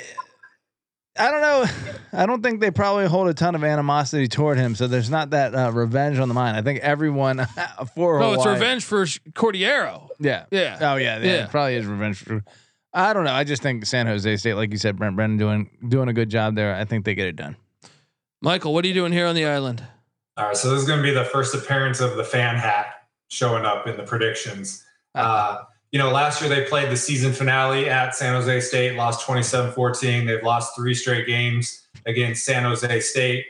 I 1.19 1.31
don't 1.31 1.41
know. 1.41 1.65
I 2.13 2.25
don't 2.25 2.41
think 2.41 2.59
they 2.59 2.71
probably 2.71 3.05
hold 3.07 3.27
a 3.27 3.33
ton 3.33 3.53
of 3.53 3.63
animosity 3.63 4.27
toward 4.27 4.57
him, 4.57 4.73
so 4.73 4.87
there's 4.87 5.09
not 5.09 5.31
that 5.31 5.53
uh, 5.53 5.71
revenge 5.71 6.17
on 6.17 6.27
the 6.27 6.33
mind. 6.33 6.57
I 6.57 6.61
think 6.61 6.79
everyone 6.79 7.45
for 7.95 8.19
No, 8.19 8.33
it's 8.33 8.45
revenge 8.45 8.83
for 8.83 9.05
Sh- 9.05 9.19
Cordeiro. 9.33 10.09
Yeah, 10.19 10.45
Yeah. 10.49 10.77
Oh 10.81 10.95
yeah, 10.95 11.19
yeah. 11.19 11.25
Yeah. 11.33 11.47
Probably 11.47 11.75
is 11.75 11.85
revenge 11.85 12.17
for. 12.17 12.43
I 12.91 13.13
don't 13.13 13.23
know. 13.23 13.33
I 13.33 13.43
just 13.43 13.61
think 13.61 13.85
San 13.85 14.07
Jose 14.07 14.37
State, 14.37 14.55
like 14.55 14.71
you 14.71 14.79
said, 14.79 14.97
Brent 14.97 15.15
Brennan 15.15 15.37
doing 15.37 15.69
doing 15.87 16.09
a 16.09 16.13
good 16.13 16.29
job 16.29 16.55
there. 16.55 16.73
I 16.73 16.85
think 16.85 17.05
they 17.05 17.13
get 17.13 17.27
it 17.27 17.35
done. 17.35 17.55
Michael, 18.41 18.73
what 18.73 18.85
are 18.85 18.87
you 18.87 18.93
doing 18.93 19.11
here 19.11 19.27
on 19.27 19.35
the 19.35 19.45
island? 19.45 19.83
All 20.37 20.45
right, 20.47 20.57
so 20.57 20.71
this 20.71 20.81
is 20.81 20.87
going 20.87 20.99
to 20.99 21.03
be 21.03 21.13
the 21.13 21.25
first 21.25 21.53
appearance 21.53 21.99
of 21.99 22.15
the 22.15 22.23
fan 22.23 22.55
hat 22.55 23.07
showing 23.27 23.65
up 23.65 23.85
in 23.87 23.97
the 23.97 24.03
predictions. 24.03 24.85
Uh, 25.13 25.59
you 25.91 25.97
know, 25.97 26.11
last 26.11 26.41
year 26.41 26.49
they 26.49 26.65
played 26.65 26.91
the 26.91 26.97
season 26.97 27.33
finale 27.33 27.89
at 27.89 28.13
San 28.15 28.33
Jose 28.33 28.61
State, 28.61 28.95
lost 28.95 29.25
27 29.25 29.71
14. 29.71 30.25
They've 30.25 30.43
lost 30.43 30.75
three 30.75 30.93
straight 30.93 31.25
games 31.25 31.87
against 32.05 32.45
San 32.45 32.63
Jose 32.63 32.99
State. 33.01 33.45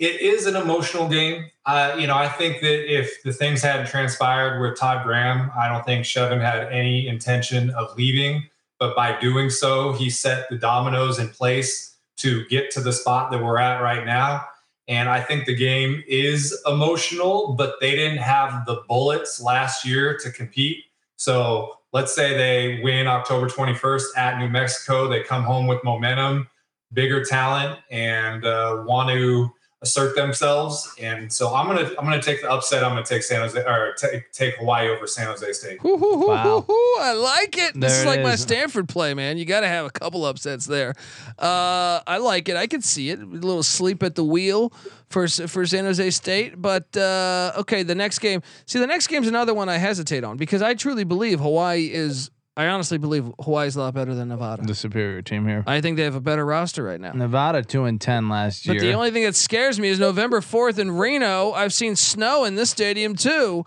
It 0.00 0.20
is 0.20 0.46
an 0.46 0.56
emotional 0.56 1.08
game. 1.08 1.50
Uh, 1.66 1.96
you 1.98 2.08
know, 2.08 2.16
I 2.16 2.28
think 2.28 2.60
that 2.62 2.92
if 2.92 3.22
the 3.22 3.32
things 3.32 3.62
hadn't 3.62 3.86
transpired 3.86 4.60
with 4.60 4.78
Todd 4.78 5.04
Graham, 5.04 5.52
I 5.56 5.68
don't 5.68 5.84
think 5.86 6.04
Chevan 6.04 6.40
had 6.40 6.66
any 6.72 7.06
intention 7.06 7.70
of 7.70 7.96
leaving. 7.96 8.44
But 8.80 8.96
by 8.96 9.18
doing 9.20 9.50
so, 9.50 9.92
he 9.92 10.10
set 10.10 10.48
the 10.50 10.58
dominoes 10.58 11.20
in 11.20 11.28
place 11.28 11.96
to 12.16 12.44
get 12.46 12.72
to 12.72 12.80
the 12.80 12.92
spot 12.92 13.30
that 13.30 13.42
we're 13.42 13.58
at 13.58 13.80
right 13.80 14.04
now. 14.04 14.44
And 14.88 15.08
I 15.08 15.20
think 15.20 15.46
the 15.46 15.54
game 15.54 16.02
is 16.06 16.60
emotional, 16.66 17.54
but 17.56 17.76
they 17.80 17.92
didn't 17.92 18.18
have 18.18 18.66
the 18.66 18.82
bullets 18.88 19.40
last 19.40 19.86
year 19.86 20.18
to 20.18 20.30
compete. 20.30 20.84
So 21.16 21.78
let's 21.94 22.12
say 22.12 22.36
they 22.36 22.82
win 22.82 23.06
October 23.06 23.46
21st 23.46 24.02
at 24.16 24.38
New 24.38 24.48
Mexico. 24.48 25.08
They 25.08 25.22
come 25.22 25.44
home 25.44 25.68
with 25.68 25.82
momentum, 25.84 26.48
bigger 26.92 27.24
talent, 27.24 27.78
and 27.90 28.44
uh, 28.44 28.82
want 28.84 29.08
to 29.10 29.48
assert 29.84 30.16
themselves. 30.16 30.94
And 31.00 31.32
so 31.32 31.54
I'm 31.54 31.66
gonna 31.66 31.88
I'm 31.98 32.04
gonna 32.04 32.22
take 32.22 32.40
the 32.42 32.50
upset. 32.50 32.82
I'm 32.84 32.90
gonna 32.90 33.04
take 33.04 33.22
San 33.22 33.40
Jose 33.40 33.58
or 33.58 33.94
take 33.94 34.32
take 34.32 34.56
Hawaii 34.56 34.88
over 34.88 35.06
San 35.06 35.26
Jose 35.26 35.52
State. 35.52 35.78
Wow. 35.82 36.64
I 37.00 37.12
like 37.12 37.58
it. 37.58 37.78
This 37.78 37.92
is 37.98 38.04
it 38.04 38.06
like 38.06 38.22
my. 38.22 38.34
Stanford 38.36 38.88
play, 38.88 39.14
man. 39.14 39.38
You 39.38 39.44
got 39.44 39.60
to 39.60 39.68
have 39.68 39.86
a 39.86 39.90
couple 39.90 40.24
upsets 40.24 40.66
there. 40.66 40.94
Uh, 41.38 42.00
I 42.06 42.18
like 42.18 42.48
it. 42.48 42.56
I 42.56 42.66
can 42.66 42.82
see 42.82 43.10
it. 43.10 43.20
A 43.20 43.24
little 43.24 43.62
sleep 43.62 44.02
at 44.02 44.14
the 44.14 44.24
wheel 44.24 44.72
for 45.08 45.28
for 45.28 45.66
San 45.66 45.84
Jose 45.84 46.10
State, 46.10 46.60
but 46.60 46.96
uh, 46.96 47.52
okay. 47.58 47.82
The 47.82 47.94
next 47.94 48.18
game. 48.18 48.42
See, 48.66 48.78
the 48.78 48.86
next 48.86 49.06
game's 49.08 49.28
another 49.28 49.54
one 49.54 49.68
I 49.68 49.78
hesitate 49.78 50.24
on 50.24 50.36
because 50.36 50.62
I 50.62 50.74
truly 50.74 51.04
believe 51.04 51.40
Hawaii 51.40 51.90
is. 51.92 52.30
I 52.56 52.66
honestly 52.68 52.98
believe 52.98 53.32
Hawaii's 53.40 53.74
a 53.74 53.80
lot 53.80 53.94
better 53.94 54.14
than 54.14 54.28
Nevada. 54.28 54.62
The 54.64 54.76
superior 54.76 55.22
team 55.22 55.46
here. 55.46 55.64
I 55.66 55.80
think 55.80 55.96
they 55.96 56.04
have 56.04 56.14
a 56.14 56.20
better 56.20 56.46
roster 56.46 56.84
right 56.84 57.00
now. 57.00 57.12
Nevada 57.12 57.62
two 57.62 57.84
and 57.84 58.00
ten 58.00 58.28
last 58.28 58.64
year. 58.64 58.76
But 58.76 58.82
the 58.82 58.92
only 58.92 59.10
thing 59.10 59.24
that 59.24 59.34
scares 59.34 59.80
me 59.80 59.88
is 59.88 59.98
November 59.98 60.40
4th 60.40 60.78
in 60.78 60.92
Reno. 60.92 61.52
I've 61.52 61.72
seen 61.72 61.96
snow 61.96 62.44
in 62.44 62.54
this 62.54 62.70
stadium 62.70 63.16
too. 63.16 63.64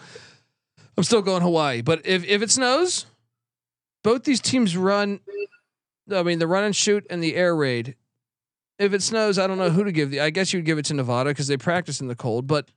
I'm 0.97 1.03
still 1.03 1.21
going 1.21 1.41
Hawaii. 1.41 1.81
But 1.81 2.05
if, 2.05 2.23
if 2.23 2.41
it 2.41 2.49
snows, 2.49 3.05
both 4.03 4.23
these 4.23 4.39
teams 4.39 4.77
run 4.77 5.19
I 6.13 6.23
mean 6.23 6.39
the 6.39 6.47
run 6.47 6.63
and 6.63 6.75
shoot 6.75 7.05
and 7.09 7.21
the 7.21 7.35
air 7.35 7.55
raid. 7.55 7.95
If 8.79 8.93
it 8.93 9.01
snows, 9.01 9.39
I 9.39 9.47
don't 9.47 9.57
know 9.57 9.69
who 9.69 9.83
to 9.83 9.91
give 9.91 10.11
the 10.11 10.21
I 10.21 10.29
guess 10.29 10.53
you'd 10.53 10.65
give 10.65 10.77
it 10.77 10.85
to 10.85 10.93
Nevada 10.93 11.31
because 11.31 11.47
they 11.47 11.57
practice 11.57 11.99
in 11.99 12.07
the 12.07 12.15
cold, 12.15 12.47
but 12.47 12.69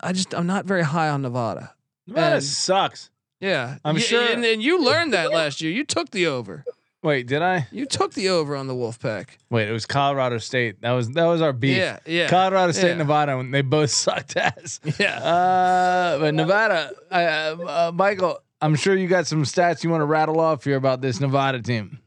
I 0.00 0.12
just 0.12 0.34
I'm 0.34 0.46
not 0.46 0.66
very 0.66 0.82
high 0.82 1.08
on 1.08 1.22
Nevada. 1.22 1.74
Nevada 2.06 2.36
and- 2.36 2.44
sucks. 2.44 3.10
Yeah. 3.40 3.76
I'm 3.84 3.94
Y- 3.96 4.00
sure- 4.00 4.22
and, 4.22 4.44
and 4.44 4.62
you 4.62 4.82
learned 4.82 5.12
that 5.12 5.30
last 5.32 5.60
year. 5.60 5.72
You 5.72 5.84
took 5.84 6.10
the 6.10 6.26
over. 6.26 6.64
Wait, 7.02 7.26
did 7.28 7.40
I? 7.42 7.68
You 7.70 7.86
took 7.86 8.14
the 8.14 8.30
over 8.30 8.56
on 8.56 8.66
the 8.66 8.74
Wolfpack. 8.74 9.26
Wait, 9.48 9.68
it 9.68 9.72
was 9.72 9.86
Colorado 9.86 10.38
State. 10.38 10.80
That 10.80 10.90
was 10.92 11.08
that 11.10 11.26
was 11.26 11.40
our 11.40 11.52
beef. 11.52 11.76
Yeah, 11.76 11.98
yeah. 12.04 12.28
Colorado 12.28 12.72
State, 12.72 12.84
yeah. 12.84 12.90
and 12.92 12.98
Nevada, 12.98 13.36
when 13.36 13.52
they 13.52 13.60
both 13.62 13.90
sucked 14.04 14.36
ass. 14.36 14.80
Yeah. 14.98 15.18
Uh, 15.20 16.18
but 16.18 16.34
Nevada, 16.34 16.90
uh, 17.12 17.14
uh, 17.14 17.92
Michael, 17.94 18.38
I'm 18.60 18.74
sure 18.74 18.96
you 18.96 19.06
got 19.06 19.26
some 19.28 19.44
stats 19.44 19.84
you 19.84 19.90
want 19.90 20.00
to 20.00 20.04
rattle 20.06 20.40
off 20.40 20.64
here 20.64 20.74
about 20.76 21.00
this 21.00 21.20
Nevada 21.20 21.60
team. 21.62 22.00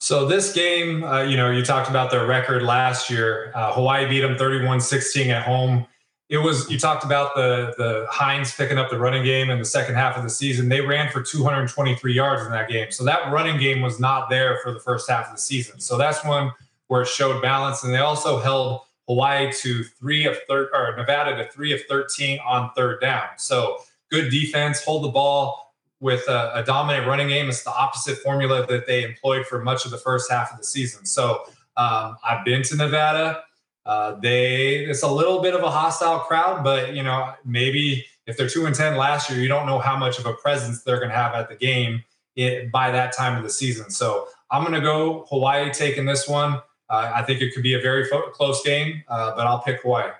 So 0.00 0.26
this 0.26 0.52
game, 0.52 1.02
uh, 1.02 1.22
you 1.22 1.36
know, 1.36 1.50
you 1.50 1.64
talked 1.64 1.88
about 1.88 2.10
their 2.10 2.26
record 2.26 2.62
last 2.62 3.08
year. 3.08 3.52
Uh, 3.54 3.72
Hawaii 3.72 4.06
beat 4.08 4.20
them 4.20 4.36
31-16 4.36 5.26
at 5.28 5.44
home. 5.44 5.86
It 6.28 6.38
was 6.38 6.70
you 6.70 6.78
talked 6.78 7.04
about 7.04 7.34
the 7.34 7.74
the 7.78 8.06
Hines 8.10 8.54
picking 8.54 8.76
up 8.76 8.90
the 8.90 8.98
running 8.98 9.24
game 9.24 9.48
in 9.48 9.58
the 9.58 9.64
second 9.64 9.94
half 9.94 10.16
of 10.16 10.22
the 10.22 10.30
season. 10.30 10.68
They 10.68 10.80
ran 10.80 11.10
for 11.10 11.22
223 11.22 12.12
yards 12.12 12.44
in 12.44 12.52
that 12.52 12.68
game. 12.68 12.90
So 12.90 13.04
that 13.04 13.32
running 13.32 13.58
game 13.58 13.80
was 13.80 13.98
not 13.98 14.28
there 14.28 14.58
for 14.62 14.72
the 14.72 14.80
first 14.80 15.08
half 15.08 15.26
of 15.26 15.32
the 15.32 15.40
season. 15.40 15.80
So 15.80 15.96
that's 15.96 16.22
one 16.24 16.52
where 16.88 17.02
it 17.02 17.08
showed 17.08 17.40
balance. 17.40 17.82
And 17.82 17.94
they 17.94 17.98
also 17.98 18.38
held 18.38 18.82
Hawaii 19.06 19.50
to 19.60 19.84
three 19.84 20.26
of 20.26 20.36
third 20.48 20.68
or 20.74 20.94
Nevada 20.96 21.36
to 21.36 21.50
three 21.50 21.72
of 21.72 21.80
13 21.88 22.38
on 22.46 22.70
third 22.76 23.00
down. 23.00 23.28
So 23.38 23.78
good 24.10 24.30
defense, 24.30 24.84
hold 24.84 25.04
the 25.04 25.08
ball, 25.08 25.68
with 26.00 26.28
a, 26.28 26.52
a, 26.54 26.62
dominant 26.62 27.06
running 27.06 27.28
game. 27.28 27.48
It's 27.48 27.64
the 27.64 27.72
opposite 27.72 28.18
formula 28.18 28.66
that 28.66 28.86
they 28.86 29.02
employed 29.02 29.46
for 29.46 29.62
much 29.62 29.84
of 29.84 29.90
the 29.90 29.98
first 29.98 30.30
half 30.30 30.52
of 30.52 30.58
the 30.58 30.64
season. 30.64 31.04
So 31.04 31.42
um, 31.76 32.16
I've 32.24 32.44
been 32.44 32.62
to 32.64 32.76
Nevada. 32.76 33.42
Uh, 33.88 34.20
they 34.20 34.84
it's 34.84 35.02
a 35.02 35.10
little 35.10 35.40
bit 35.40 35.54
of 35.54 35.62
a 35.62 35.70
hostile 35.70 36.18
crowd, 36.20 36.62
but 36.62 36.94
you 36.94 37.02
know 37.02 37.32
maybe 37.46 38.04
if 38.26 38.36
they're 38.36 38.48
two 38.48 38.66
and 38.66 38.74
ten 38.74 38.96
last 38.96 39.30
year, 39.30 39.40
you 39.40 39.48
don't 39.48 39.66
know 39.66 39.78
how 39.78 39.96
much 39.96 40.18
of 40.18 40.26
a 40.26 40.34
presence 40.34 40.82
they're 40.82 40.98
going 40.98 41.08
to 41.08 41.16
have 41.16 41.34
at 41.34 41.48
the 41.48 41.56
game 41.56 42.04
it, 42.36 42.70
by 42.70 42.90
that 42.90 43.16
time 43.16 43.38
of 43.38 43.42
the 43.42 43.48
season. 43.48 43.90
So 43.90 44.28
I'm 44.50 44.62
going 44.62 44.74
to 44.74 44.82
go 44.82 45.24
Hawaii 45.30 45.72
taking 45.72 46.04
this 46.04 46.28
one. 46.28 46.60
Uh, 46.90 47.12
I 47.14 47.22
think 47.22 47.40
it 47.40 47.54
could 47.54 47.62
be 47.62 47.74
a 47.74 47.80
very 47.80 48.04
fo- 48.04 48.28
close 48.30 48.62
game, 48.62 49.02
uh, 49.08 49.34
but 49.34 49.46
I'll 49.46 49.60
pick 49.60 49.80
Hawaii. 49.80 50.10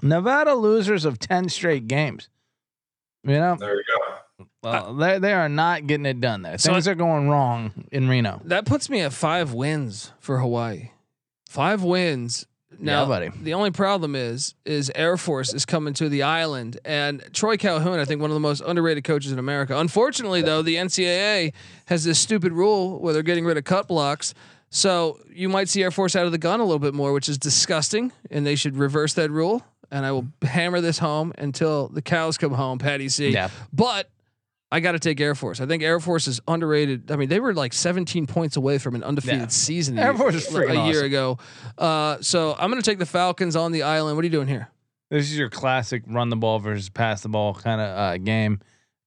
Nevada 0.00 0.54
losers 0.54 1.04
of 1.04 1.18
ten 1.18 1.48
straight 1.48 1.88
games. 1.88 2.28
You 3.24 3.34
know, 3.34 3.56
there 3.58 3.74
you 3.74 3.84
go. 4.38 4.46
Well, 4.62 4.94
they 4.94 5.18
they 5.18 5.32
are 5.32 5.48
not 5.48 5.88
getting 5.88 6.06
it 6.06 6.20
done 6.20 6.42
there. 6.42 6.56
Things 6.56 6.84
so 6.84 6.92
are 6.92 6.94
going 6.94 7.28
wrong 7.28 7.72
in 7.90 8.08
Reno. 8.08 8.40
That 8.44 8.64
puts 8.64 8.88
me 8.88 9.00
at 9.00 9.12
five 9.12 9.52
wins 9.52 10.12
for 10.20 10.38
Hawaii. 10.38 10.90
Five 11.54 11.84
wins. 11.84 12.46
Now, 12.80 13.02
yeah, 13.02 13.08
buddy. 13.08 13.30
the 13.42 13.54
only 13.54 13.70
problem 13.70 14.16
is, 14.16 14.56
is 14.64 14.90
Air 14.96 15.16
Force 15.16 15.54
is 15.54 15.64
coming 15.64 15.94
to 15.94 16.08
the 16.08 16.24
island, 16.24 16.80
and 16.84 17.22
Troy 17.32 17.56
Calhoun, 17.56 18.00
I 18.00 18.04
think 18.04 18.20
one 18.20 18.30
of 18.30 18.34
the 18.34 18.40
most 18.40 18.60
underrated 18.66 19.04
coaches 19.04 19.30
in 19.30 19.38
America. 19.38 19.78
Unfortunately, 19.78 20.42
though, 20.42 20.62
the 20.62 20.74
NCAA 20.74 21.52
has 21.86 22.02
this 22.02 22.18
stupid 22.18 22.52
rule 22.52 22.98
where 22.98 23.12
they're 23.12 23.22
getting 23.22 23.44
rid 23.44 23.56
of 23.56 23.62
cut 23.62 23.86
blocks. 23.86 24.34
So 24.70 25.20
you 25.32 25.48
might 25.48 25.68
see 25.68 25.84
Air 25.84 25.92
Force 25.92 26.16
out 26.16 26.26
of 26.26 26.32
the 26.32 26.38
gun 26.38 26.58
a 26.58 26.64
little 26.64 26.80
bit 26.80 26.92
more, 26.92 27.12
which 27.12 27.28
is 27.28 27.38
disgusting, 27.38 28.10
and 28.32 28.44
they 28.44 28.56
should 28.56 28.76
reverse 28.76 29.14
that 29.14 29.30
rule 29.30 29.62
and 29.94 30.04
I 30.04 30.10
will 30.10 30.26
hammer 30.42 30.80
this 30.80 30.98
home 30.98 31.32
until 31.38 31.86
the 31.86 32.02
cows 32.02 32.36
come 32.36 32.52
home, 32.52 32.78
Patty 32.78 33.08
C. 33.08 33.28
Yeah. 33.28 33.48
But 33.72 34.08
I 34.74 34.80
got 34.80 34.92
to 34.92 34.98
take 34.98 35.20
Air 35.20 35.36
Force. 35.36 35.60
I 35.60 35.66
think 35.66 35.84
Air 35.84 36.00
Force 36.00 36.26
is 36.26 36.40
underrated. 36.48 37.12
I 37.12 37.14
mean, 37.14 37.28
they 37.28 37.38
were 37.38 37.54
like 37.54 37.72
17 37.72 38.26
points 38.26 38.56
away 38.56 38.78
from 38.78 38.96
an 38.96 39.04
undefeated 39.04 39.38
yeah. 39.38 39.46
season. 39.46 39.96
Air 39.96 40.12
Force 40.14 40.34
is 40.34 40.52
a 40.52 40.66
awesome. 40.66 40.86
year 40.86 41.04
ago. 41.04 41.38
Uh, 41.78 42.16
so 42.20 42.56
I'm 42.58 42.72
going 42.72 42.82
to 42.82 42.90
take 42.90 42.98
the 42.98 43.06
Falcons 43.06 43.54
on 43.54 43.70
the 43.70 43.84
island. 43.84 44.16
What 44.16 44.22
are 44.22 44.26
you 44.26 44.32
doing 44.32 44.48
here? 44.48 44.68
This 45.10 45.30
is 45.30 45.38
your 45.38 45.48
classic 45.48 46.02
run 46.08 46.28
the 46.28 46.34
ball 46.34 46.58
versus 46.58 46.88
pass 46.88 47.20
the 47.20 47.28
ball 47.28 47.54
kind 47.54 47.80
of 47.80 47.96
uh, 47.96 48.18
game. 48.18 48.58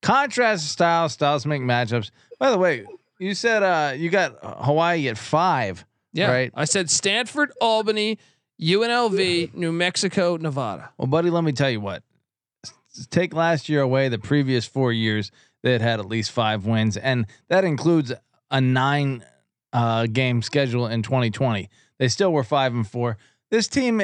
Contrast 0.01 0.69
styles, 0.69 1.11
styles 1.11 1.45
make 1.45 1.61
matchups. 1.61 2.11
By 2.39 2.51
the 2.51 2.57
way, 2.57 2.85
you 3.19 3.33
said 3.33 3.61
uh, 3.61 3.91
you 3.93 4.09
got 4.09 4.37
Hawaii 4.41 5.09
at 5.09 5.17
five. 5.17 5.83
Yeah, 6.13 6.31
right. 6.31 6.51
I 6.55 6.63
said 6.63 6.89
Stanford, 6.89 7.51
Albany, 7.59 8.19
UNLV, 8.61 9.53
New 9.53 9.73
Mexico, 9.73 10.37
Nevada. 10.37 10.91
Well, 10.97 11.07
buddy, 11.07 11.29
let 11.29 11.43
me 11.43 11.51
tell 11.51 11.69
you 11.69 11.81
what. 11.81 12.03
Take 13.09 13.33
last 13.33 13.67
year 13.67 13.81
away, 13.81 14.07
the 14.07 14.17
previous 14.17 14.65
four 14.65 14.93
years 14.93 15.29
they 15.63 15.71
had 15.71 15.81
had 15.81 15.99
at 15.99 16.07
least 16.07 16.31
five 16.31 16.65
wins, 16.65 16.97
and 16.97 17.25
that 17.49 17.63
includes 17.63 18.13
a 18.51 18.61
nine 18.61 19.23
uh, 19.73 20.07
game 20.07 20.41
schedule 20.41 20.87
in 20.87 21.03
2020. 21.03 21.69
They 21.99 22.07
still 22.07 22.31
were 22.31 22.43
five 22.43 22.73
and 22.73 22.87
four. 22.87 23.17
This 23.49 23.67
team 23.67 24.01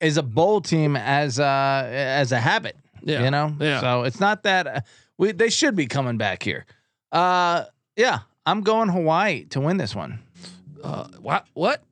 is 0.00 0.16
a 0.16 0.22
bowl 0.22 0.60
team 0.60 0.96
as 0.96 1.40
uh, 1.40 1.88
as 1.90 2.32
a 2.32 2.38
habit. 2.38 2.76
Yeah, 3.02 3.24
you 3.24 3.30
know. 3.30 3.54
Yeah. 3.58 3.80
So 3.80 4.02
it's 4.04 4.20
not 4.20 4.42
that 4.44 4.66
uh, 4.66 4.80
we 5.16 5.32
they 5.32 5.50
should 5.50 5.76
be 5.76 5.86
coming 5.86 6.16
back 6.16 6.42
here. 6.42 6.66
Uh, 7.12 7.64
yeah, 7.96 8.20
I'm 8.46 8.62
going 8.62 8.88
Hawaii 8.88 9.44
to 9.46 9.60
win 9.60 9.76
this 9.76 9.94
one. 9.94 10.20
Uh, 10.82 11.08
what? 11.20 11.46
What? 11.54 11.82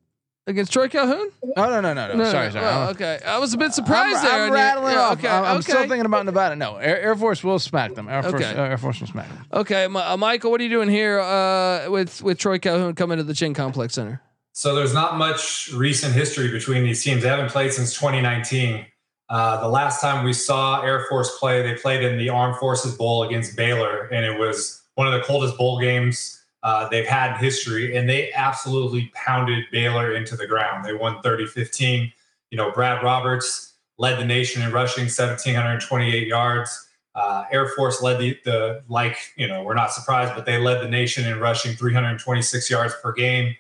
Against 0.49 0.73
Troy 0.73 0.89
Calhoun? 0.89 1.31
Oh 1.57 1.69
no 1.69 1.81
no 1.81 1.93
no 1.93 2.07
no. 2.07 2.15
no 2.15 2.31
sorry 2.31 2.53
sorry. 2.53 2.65
Oh, 2.65 2.91
okay, 2.91 3.19
I 3.27 3.39
was 3.39 3.53
a 3.53 3.59
bit 3.59 3.73
surprised 3.73 4.19
I'm, 4.19 4.25
there. 4.25 4.45
I'm 4.47 4.53
rattling 4.53 4.93
yeah, 4.93 5.01
off. 5.01 5.19
Okay, 5.19 5.29
I'm, 5.29 5.45
I'm 5.45 5.57
okay. 5.57 5.73
still 5.73 5.89
thinking 5.89 6.07
about 6.07 6.25
Nevada. 6.25 6.55
No, 6.55 6.77
Air, 6.77 7.01
Air 7.01 7.17
Force 7.17 7.43
will 7.43 7.59
smack 7.59 7.95
them. 7.95 8.09
Air 8.09 8.23
Force, 8.23 8.35
okay. 8.35 8.57
Air 8.57 8.79
Force 8.79 9.01
will 9.01 9.09
smack 9.09 9.29
them. 9.29 9.45
Okay, 9.53 9.87
uh, 9.87 10.17
Michael, 10.17 10.53
what 10.53 10.61
are 10.61 10.65
you 10.65 10.71
doing 10.71 10.89
here 10.89 11.19
uh, 11.19 11.91
with 11.91 12.23
with 12.23 12.39
Troy 12.39 12.61
Calhoun 12.61 12.95
coming 12.95 13.19
to 13.19 13.25
the 13.25 13.35
Ching 13.35 13.55
Complex 13.55 13.95
Center? 13.95 14.23
So 14.53 14.77
there's 14.77 14.95
not 14.95 15.19
much 15.19 15.69
recent 15.75 16.15
history 16.15 16.53
between 16.53 16.85
these 16.85 17.03
teams. 17.03 17.25
They 17.25 17.29
haven't 17.29 17.51
played 17.51 17.73
since 17.73 17.93
2019. 17.95 18.87
Uh, 19.29 19.61
the 19.61 19.69
last 19.69 20.01
time 20.01 20.25
we 20.25 20.33
saw 20.33 20.81
Air 20.83 21.07
Force 21.09 21.37
play, 21.41 21.61
they 21.63 21.75
played 21.75 22.05
in 22.05 22.19
the 22.19 22.29
Armed 22.29 22.57
Forces 22.59 22.95
Bowl 22.95 23.25
against 23.25 23.57
Baylor, 23.57 24.07
and 24.13 24.25
it 24.25 24.39
was 24.39 24.81
one 24.95 25.09
of 25.09 25.13
the 25.13 25.27
coldest 25.27 25.59
bowl 25.59 25.81
games 25.81 26.45
uh, 26.67 26.89
they've 26.89 27.07
had 27.07 27.37
history, 27.37 27.97
and 27.97 28.09
they 28.09 28.33
absolutely 28.33 29.13
pounded 29.15 29.65
Baylor 29.71 30.17
into 30.17 30.35
the 30.35 30.49
ground. 30.49 30.85
They 30.85 30.95
won 30.95 31.23
30 31.23 31.47
15. 31.47 32.13
You 32.51 32.59
know, 32.59 32.73
Brad 32.73 33.05
Roberts 33.05 33.75
led 33.99 34.19
the 34.19 34.25
nation 34.25 34.63
in 34.63 34.73
rushing 34.73 35.05
1,728 35.05 36.27
yards. 36.27 36.89
Uh, 37.15 37.45
Air 37.53 37.69
Force 37.69 38.03
led 38.03 38.19
the, 38.19 38.37
the, 38.45 38.83
like, 38.89 39.17
you 39.37 39.47
know, 39.47 39.63
we're 39.63 39.75
not 39.75 39.93
surprised, 39.93 40.35
but 40.35 40.45
they 40.45 40.59
led 40.59 40.83
the 40.83 40.89
nation 40.89 41.25
in 41.25 41.39
rushing 41.39 41.77
326 41.77 42.69
yards 42.69 42.95
per 43.01 43.13
game. 43.13 43.55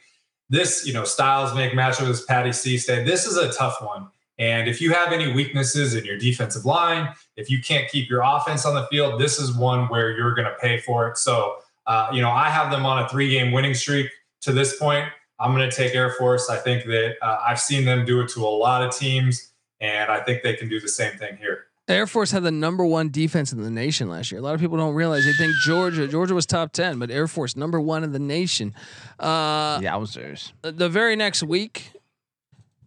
This, 0.51 0.85
you 0.85 0.93
know, 0.93 1.05
styles 1.05 1.55
make 1.55 1.75
matchup 1.75 2.11
as 2.11 2.23
Patty 2.23 2.51
C 2.51 2.77
said. 2.77 3.07
This 3.07 3.25
is 3.25 3.37
a 3.37 3.53
tough 3.53 3.81
one. 3.81 4.09
And 4.41 4.69
if 4.69 4.81
you 4.81 4.93
have 4.93 5.13
any 5.13 5.33
weaknesses 5.33 5.95
in 5.95 6.05
your 6.05 6.19
defensive 6.19 6.65
line, 6.65 7.15
if 7.37 7.49
you 7.51 7.63
can't 7.63 7.89
keep 7.89 8.11
your 8.11 8.23
offense 8.25 8.67
on 8.67 8.75
the 8.75 8.87
field, 8.89 9.21
this 9.21 9.39
is 9.39 9.57
one 9.57 9.87
where 9.91 10.11
you're 10.11 10.35
going 10.35 10.49
to 10.49 10.57
pay 10.61 10.81
for 10.81 11.09
it. 11.09 11.19
So, 11.19 11.59
uh, 11.87 12.09
you 12.13 12.21
know, 12.21 12.31
I 12.31 12.51
have 12.51 12.71
them 12.71 12.85
on 12.85 13.03
a 13.03 13.09
three 13.09 13.31
game 13.31 13.53
winning 13.53 13.75
streak 13.75 14.11
to 14.43 14.53
this 14.53 14.79
point. 14.79 15.09
I'm 15.39 15.55
going 15.55 15.69
to 15.69 15.75
take 15.75 15.95
Air 15.95 16.13
Force. 16.13 16.49
I 16.49 16.57
think 16.57 16.85
that 16.87 17.17
uh, 17.23 17.39
I've 17.47 17.61
seen 17.61 17.85
them 17.85 18.05
do 18.05 18.21
it 18.21 18.29
to 18.31 18.41
a 18.41 18.49
lot 18.49 18.83
of 18.83 18.97
teams, 18.97 19.53
and 19.81 20.11
I 20.11 20.21
think 20.21 20.43
they 20.43 20.55
can 20.55 20.69
do 20.69 20.81
the 20.81 20.89
same 20.89 21.19
thing 21.19 21.37
here. 21.37 21.67
Air 21.89 22.07
Force 22.09 22.33
had 22.33 22.43
the 22.43 22.51
number 22.51 22.85
one 22.85 23.11
defense 23.11 23.53
in 23.53 23.63
the 23.63 23.71
nation 23.71 24.09
last 24.09 24.33
year. 24.33 24.41
A 24.41 24.43
lot 24.43 24.55
of 24.55 24.61
people 24.61 24.77
don't 24.77 24.95
realize 24.95 25.25
they 25.25 25.33
think 25.35 25.55
Georgia, 25.65 26.09
Georgia 26.09 26.35
was 26.35 26.45
top 26.45 26.73
ten, 26.73 26.99
but 26.99 27.11
Air 27.11 27.29
Force 27.29 27.55
number 27.55 27.81
one 27.81 28.03
in 28.03 28.11
the 28.13 28.19
nation. 28.19 28.75
Uh, 29.21 29.79
Yowzers! 29.79 30.53
The 30.63 30.89
very 30.89 31.15
next 31.15 31.45
week, 31.45 31.93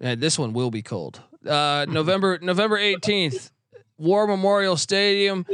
yeah, 0.02 0.16
this 0.16 0.38
one 0.38 0.52
will 0.52 0.72
be 0.72 0.82
cold. 0.82 1.22
Uh, 1.47 1.86
November 1.88 2.39
November 2.41 2.78
eighteenth, 2.78 3.52
War 3.97 4.28
Memorial 4.28 4.76
Stadium. 4.76 5.45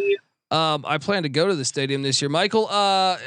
Um, 0.55 0.85
I 0.87 0.99
plan 0.99 1.23
to 1.23 1.29
go 1.29 1.47
to 1.47 1.55
the 1.55 1.65
stadium 1.65 2.01
this 2.01 2.21
year. 2.21 2.29
Michael, 2.29 2.67
uh, 2.69 3.17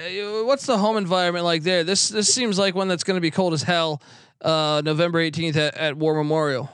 what's 0.45 0.64
the 0.64 0.79
home 0.79 0.97
environment 0.97 1.45
like 1.45 1.62
there? 1.62 1.85
This 1.85 2.09
this 2.09 2.33
seems 2.33 2.59
like 2.59 2.74
one 2.74 2.89
that's 2.89 3.05
going 3.05 3.18
to 3.18 3.20
be 3.20 3.31
cold 3.31 3.53
as 3.53 3.62
hell. 3.62 4.01
Uh, 4.41 4.81
November 4.83 5.20
eighteenth 5.20 5.57
at, 5.57 5.76
at 5.76 5.99
War 5.99 6.14
Memorial. 6.14 6.70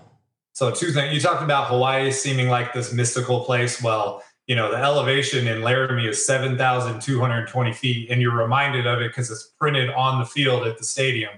So 0.53 0.71
two 0.71 0.93
things. 0.93 1.13
You 1.13 1.21
talked 1.21 1.43
about 1.43 1.67
Hawaii 1.67 2.13
seeming 2.13 2.49
like 2.49 2.73
this 2.73 2.93
mystical 2.93 3.45
place. 3.45 3.83
Well, 3.83 4.23
you 4.47 4.55
know 4.55 4.71
the 4.71 4.77
elevation 4.77 5.49
in 5.49 5.63
Laramie 5.63 6.07
is 6.07 6.25
seven 6.25 6.57
thousand 6.57 7.03
two 7.03 7.19
hundred 7.19 7.49
twenty 7.49 7.73
feet, 7.73 8.09
and 8.09 8.23
you're 8.23 8.37
reminded 8.37 8.87
of 8.87 9.01
it 9.01 9.09
because 9.09 9.33
it's 9.33 9.51
printed 9.59 9.91
on 9.91 10.21
the 10.21 10.27
field 10.27 10.69
at 10.69 10.79
the 10.79 10.85
stadium. 10.85 11.33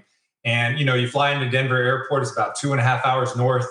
And 0.45 0.77
you 0.77 0.85
know 0.85 0.93
you 0.93 1.07
fly 1.07 1.31
into 1.31 1.49
Denver 1.49 1.81
Airport. 1.81 2.21
It's 2.21 2.31
about 2.31 2.55
two 2.55 2.71
and 2.71 2.79
a 2.79 2.83
half 2.83 3.03
hours 3.03 3.35
north, 3.35 3.65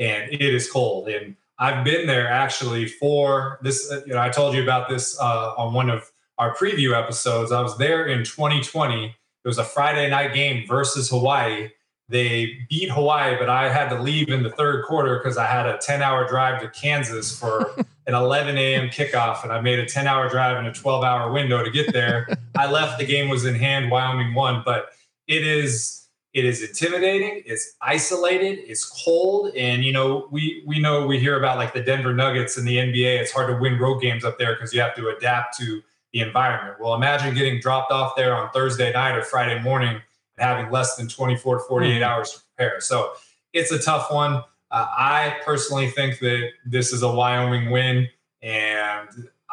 and 0.00 0.32
it 0.32 0.42
is 0.42 0.68
cold. 0.68 1.08
And 1.08 1.36
I've 1.58 1.84
been 1.84 2.06
there 2.06 2.28
actually 2.28 2.86
for 2.86 3.58
this. 3.62 3.90
Uh, 3.90 4.02
you 4.06 4.14
know, 4.14 4.20
I 4.20 4.28
told 4.28 4.54
you 4.54 4.62
about 4.62 4.88
this 4.88 5.18
uh, 5.20 5.54
on 5.56 5.74
one 5.74 5.90
of 5.90 6.10
our 6.38 6.54
preview 6.54 6.96
episodes. 6.96 7.50
I 7.50 7.60
was 7.60 7.76
there 7.78 8.06
in 8.06 8.24
2020. 8.24 9.06
It 9.06 9.14
was 9.44 9.58
a 9.58 9.64
Friday 9.64 10.08
night 10.08 10.34
game 10.34 10.66
versus 10.66 11.10
Hawaii. 11.10 11.70
They 12.08 12.66
beat 12.70 12.90
Hawaii, 12.90 13.36
but 13.38 13.50
I 13.50 13.70
had 13.70 13.90
to 13.90 14.00
leave 14.00 14.30
in 14.30 14.42
the 14.42 14.50
third 14.50 14.84
quarter 14.86 15.18
because 15.18 15.36
I 15.36 15.46
had 15.46 15.66
a 15.66 15.78
10 15.78 16.00
hour 16.00 16.26
drive 16.26 16.62
to 16.62 16.68
Kansas 16.70 17.38
for 17.38 17.74
an 18.06 18.14
11 18.14 18.56
a.m. 18.56 18.88
kickoff, 18.88 19.42
and 19.42 19.52
I 19.52 19.60
made 19.60 19.78
a 19.78 19.84
10 19.84 20.06
hour 20.06 20.28
drive 20.28 20.56
in 20.58 20.66
a 20.66 20.72
12 20.72 21.04
hour 21.04 21.30
window 21.30 21.62
to 21.62 21.70
get 21.70 21.92
there. 21.92 22.28
I 22.56 22.70
left. 22.70 22.98
The 22.98 23.04
game 23.04 23.28
was 23.28 23.44
in 23.44 23.54
hand. 23.54 23.90
Wyoming 23.90 24.34
won, 24.34 24.62
but 24.64 24.90
it 25.26 25.46
is 25.46 26.07
it 26.38 26.44
is 26.44 26.62
intimidating. 26.62 27.42
It's 27.44 27.74
isolated. 27.80 28.60
It's 28.70 28.84
cold, 29.04 29.52
and 29.56 29.84
you 29.84 29.92
know 29.92 30.28
we 30.30 30.62
we 30.66 30.78
know 30.78 31.04
we 31.04 31.18
hear 31.18 31.36
about 31.36 31.56
like 31.56 31.74
the 31.74 31.82
Denver 31.82 32.14
Nuggets 32.14 32.56
in 32.56 32.64
the 32.64 32.76
NBA. 32.76 33.18
It's 33.18 33.32
hard 33.32 33.48
to 33.48 33.60
win 33.60 33.76
road 33.78 34.00
games 34.00 34.24
up 34.24 34.38
there 34.38 34.54
because 34.54 34.72
you 34.72 34.80
have 34.80 34.94
to 34.94 35.08
adapt 35.08 35.58
to 35.58 35.82
the 36.12 36.20
environment. 36.20 36.76
Well, 36.80 36.94
imagine 36.94 37.34
getting 37.34 37.60
dropped 37.60 37.90
off 37.90 38.14
there 38.16 38.36
on 38.36 38.50
Thursday 38.50 38.92
night 38.92 39.16
or 39.16 39.22
Friday 39.22 39.60
morning 39.60 39.96
and 39.96 40.02
having 40.38 40.70
less 40.70 40.94
than 40.94 41.08
24 41.08 41.58
to 41.58 41.64
48 41.64 41.92
mm-hmm. 41.92 42.04
hours 42.04 42.32
to 42.32 42.40
prepare. 42.40 42.80
So 42.80 43.12
it's 43.52 43.72
a 43.72 43.78
tough 43.80 44.12
one. 44.12 44.34
Uh, 44.70 44.86
I 44.96 45.38
personally 45.44 45.88
think 45.88 46.20
that 46.20 46.50
this 46.64 46.92
is 46.92 47.02
a 47.02 47.10
Wyoming 47.10 47.70
win, 47.70 48.08
and 48.42 49.08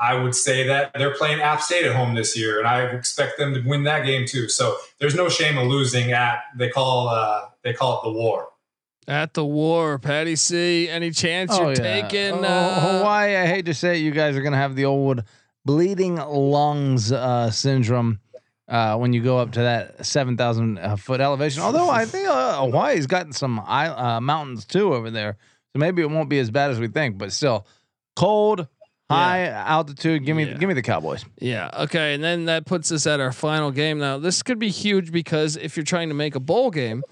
I 0.06 0.22
would 0.22 0.36
say 0.36 0.68
that 0.68 0.92
they're 0.94 1.16
playing 1.16 1.42
App 1.42 1.62
State 1.62 1.86
at 1.86 1.96
home 1.96 2.14
this 2.14 2.38
year, 2.38 2.60
and 2.60 2.68
I 2.68 2.82
expect 2.84 3.38
them 3.38 3.54
to 3.54 3.62
win 3.62 3.84
that 3.86 4.06
game 4.06 4.26
too. 4.28 4.48
So 4.50 4.78
there's 5.00 5.16
no 5.16 5.30
shame 5.30 5.58
of 5.58 5.68
losing 5.68 6.12
at 6.12 6.44
they 6.56 6.70
call 6.70 7.10
uh, 7.10 7.46
they 7.64 7.74
call 7.74 8.00
it 8.00 8.04
the 8.04 8.12
war. 8.12 8.50
At 9.08 9.34
the 9.34 9.46
war, 9.46 10.00
Patty 10.00 10.36
C. 10.36 10.90
Any 10.90 11.12
chance 11.12 11.52
oh, 11.54 11.62
you're 11.62 11.72
yeah. 11.72 12.02
taking 12.02 12.34
oh, 12.34 12.48
uh, 12.48 13.00
Hawaii? 13.00 13.36
I 13.36 13.46
hate 13.48 13.66
to 13.66 13.74
say 13.74 13.98
it, 13.98 14.04
you 14.04 14.12
guys 14.12 14.36
are 14.36 14.42
gonna 14.42 14.58
have 14.58 14.76
the 14.76 14.86
old 14.86 15.24
bleeding 15.64 16.18
lungs 16.18 17.12
uh, 17.12 17.50
syndrome 17.50 18.20
uh, 18.68 18.98
when 18.98 19.14
you 19.14 19.24
go 19.24 19.40
up 19.40 19.52
to 19.54 19.62
that 19.62 20.06
seven 20.06 20.38
thousand 20.38 20.78
uh, 20.78 20.96
foot 20.96 21.20
elevation. 21.22 21.64
Although 21.64 21.90
I 21.90 22.06
think 22.06 22.28
uh, 22.28 22.60
Hawaii's 22.60 23.08
gotten 23.08 23.34
some 23.34 23.56
mountains 23.56 24.66
too 24.66 24.94
over 24.94 25.10
there, 25.10 25.38
so 25.74 25.80
maybe 25.80 26.02
it 26.02 26.10
won't 26.10 26.30
be 26.30 26.40
as 26.40 26.52
bad 26.52 26.70
as 26.70 26.80
we 26.80 26.88
think. 26.88 27.18
But 27.18 27.32
still, 27.32 27.66
cold 28.16 28.68
high 29.10 29.48
altitude. 29.48 30.26
Give 30.26 30.36
me, 30.36 30.46
Yeah. 30.46 30.58
give 30.58 30.68
me 30.68 30.74
the 30.74 30.82
Cowboys. 30.82 31.26
Yeah. 31.40 31.70
Okay. 31.82 32.14
And 32.16 32.24
then 32.24 32.46
that 32.46 32.66
puts 32.66 32.92
us 32.92 33.06
at 33.08 33.20
our 33.20 33.32
final 33.32 33.72
game. 33.72 34.00
Now, 34.00 34.18
this 34.18 34.42
could 34.44 34.60
be 34.60 34.70
huge 34.70 35.12
because 35.12 35.56
if 35.58 35.78
you're 35.78 35.84
trying 35.84 36.10
to 36.10 36.16
make 36.16 36.36
a 36.36 36.40
bowl 36.40 36.72
game, 36.72 37.04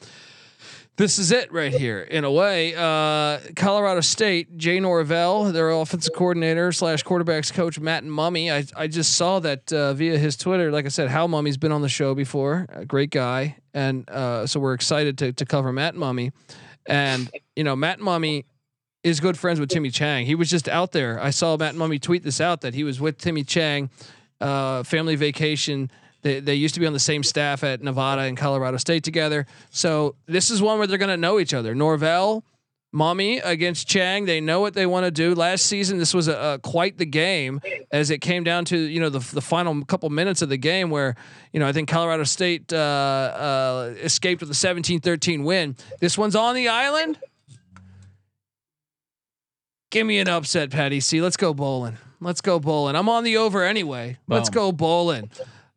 this 0.95 1.17
is 1.17 1.31
it 1.31 1.51
right 1.51 1.73
here. 1.73 2.01
In 2.01 2.23
a 2.23 2.31
way, 2.31 2.75
uh, 2.75 3.39
Colorado 3.55 4.01
State, 4.01 4.57
Jay 4.57 4.79
Norvell, 4.79 5.45
their 5.51 5.71
offensive 5.71 6.13
coordinator 6.13 6.71
slash 6.71 7.03
quarterbacks 7.03 7.51
coach, 7.51 7.79
Matt 7.79 8.03
Mumme. 8.03 8.51
I, 8.53 8.63
I 8.83 8.87
just 8.87 9.15
saw 9.15 9.39
that 9.39 9.73
uh, 9.73 9.93
via 9.95 10.19
his 10.19 10.37
Twitter. 10.37 10.71
Like 10.71 10.85
I 10.85 10.89
said, 10.89 11.09
Hal 11.09 11.27
Mumme's 11.27 11.57
been 11.57 11.71
on 11.71 11.81
the 11.81 11.89
show 11.89 12.13
before. 12.13 12.67
A 12.69 12.85
great 12.85 13.09
guy, 13.09 13.55
and 13.73 14.07
uh, 14.07 14.45
so 14.45 14.59
we're 14.59 14.75
excited 14.75 15.17
to 15.17 15.33
to 15.33 15.45
cover 15.45 15.73
Matt 15.73 15.95
Mumme. 15.95 16.31
And 16.85 17.31
you 17.55 17.63
know, 17.63 17.75
Matt 17.75 17.99
Mumme 17.99 18.45
is 19.03 19.19
good 19.19 19.37
friends 19.37 19.59
with 19.59 19.69
Timmy 19.69 19.89
Chang. 19.89 20.25
He 20.25 20.35
was 20.35 20.49
just 20.49 20.69
out 20.69 20.91
there. 20.93 21.21
I 21.21 21.29
saw 21.29 21.57
Matt 21.57 21.75
Mumme 21.75 22.01
tweet 22.01 22.23
this 22.23 22.39
out 22.39 22.61
that 22.61 22.73
he 22.73 22.83
was 22.83 22.99
with 23.01 23.17
Timmy 23.17 23.43
Chang, 23.43 23.89
uh, 24.39 24.83
family 24.83 25.15
vacation. 25.15 25.91
They, 26.21 26.39
they 26.39 26.55
used 26.55 26.73
to 26.75 26.79
be 26.79 26.87
on 26.87 26.93
the 26.93 26.99
same 26.99 27.21
staff 27.21 27.63
at 27.63 27.81
Nevada 27.81 28.21
and 28.21 28.37
Colorado 28.37 28.77
State 28.77 29.03
together. 29.03 29.45
So 29.71 30.15
this 30.25 30.49
is 30.49 30.61
one 30.61 30.77
where 30.77 30.87
they're 30.87 30.97
going 30.97 31.09
to 31.09 31.17
know 31.17 31.37
each 31.37 31.53
other. 31.53 31.75
Norvell, 31.75 32.45
Mumme 32.93 33.41
against 33.43 33.87
Chang. 33.87 34.25
They 34.25 34.39
know 34.39 34.61
what 34.61 34.73
they 34.73 34.85
want 34.85 35.05
to 35.05 35.11
do. 35.11 35.35
Last 35.35 35.65
season, 35.65 35.97
this 35.97 36.13
was 36.13 36.29
a, 36.29 36.37
a 36.37 36.59
quite 36.59 36.97
the 36.97 37.05
game 37.05 37.59
as 37.91 38.09
it 38.09 38.19
came 38.19 38.43
down 38.43 38.65
to 38.65 38.77
you 38.77 38.99
know 38.99 39.09
the 39.09 39.19
the 39.33 39.41
final 39.41 39.83
couple 39.85 40.09
minutes 40.11 40.43
of 40.43 40.49
the 40.49 40.57
game 40.57 40.91
where 40.91 41.15
you 41.51 41.59
know 41.59 41.67
I 41.67 41.73
think 41.73 41.89
Colorado 41.89 42.23
State 42.23 42.71
uh, 42.71 42.77
uh, 42.77 43.93
escaped 43.97 44.41
with 44.41 44.51
a 44.51 44.53
17-13 44.53 45.43
win. 45.43 45.75
This 45.99 46.17
one's 46.17 46.35
on 46.35 46.53
the 46.53 46.67
island. 46.67 47.17
Give 49.93 50.07
me 50.07 50.17
an 50.17 50.27
upset, 50.27 50.71
Patty 50.71 50.99
C. 51.01 51.21
Let's 51.21 51.37
go 51.37 51.53
bowling. 51.53 51.99
Let's 52.19 52.41
go 52.41 52.59
bowling. 52.59 52.95
I'm 52.95 53.07
on 53.09 53.23
the 53.23 53.37
over 53.37 53.63
anyway. 53.63 54.17
Let's 54.27 54.49
go 54.49 54.71
bowling. 54.71 55.29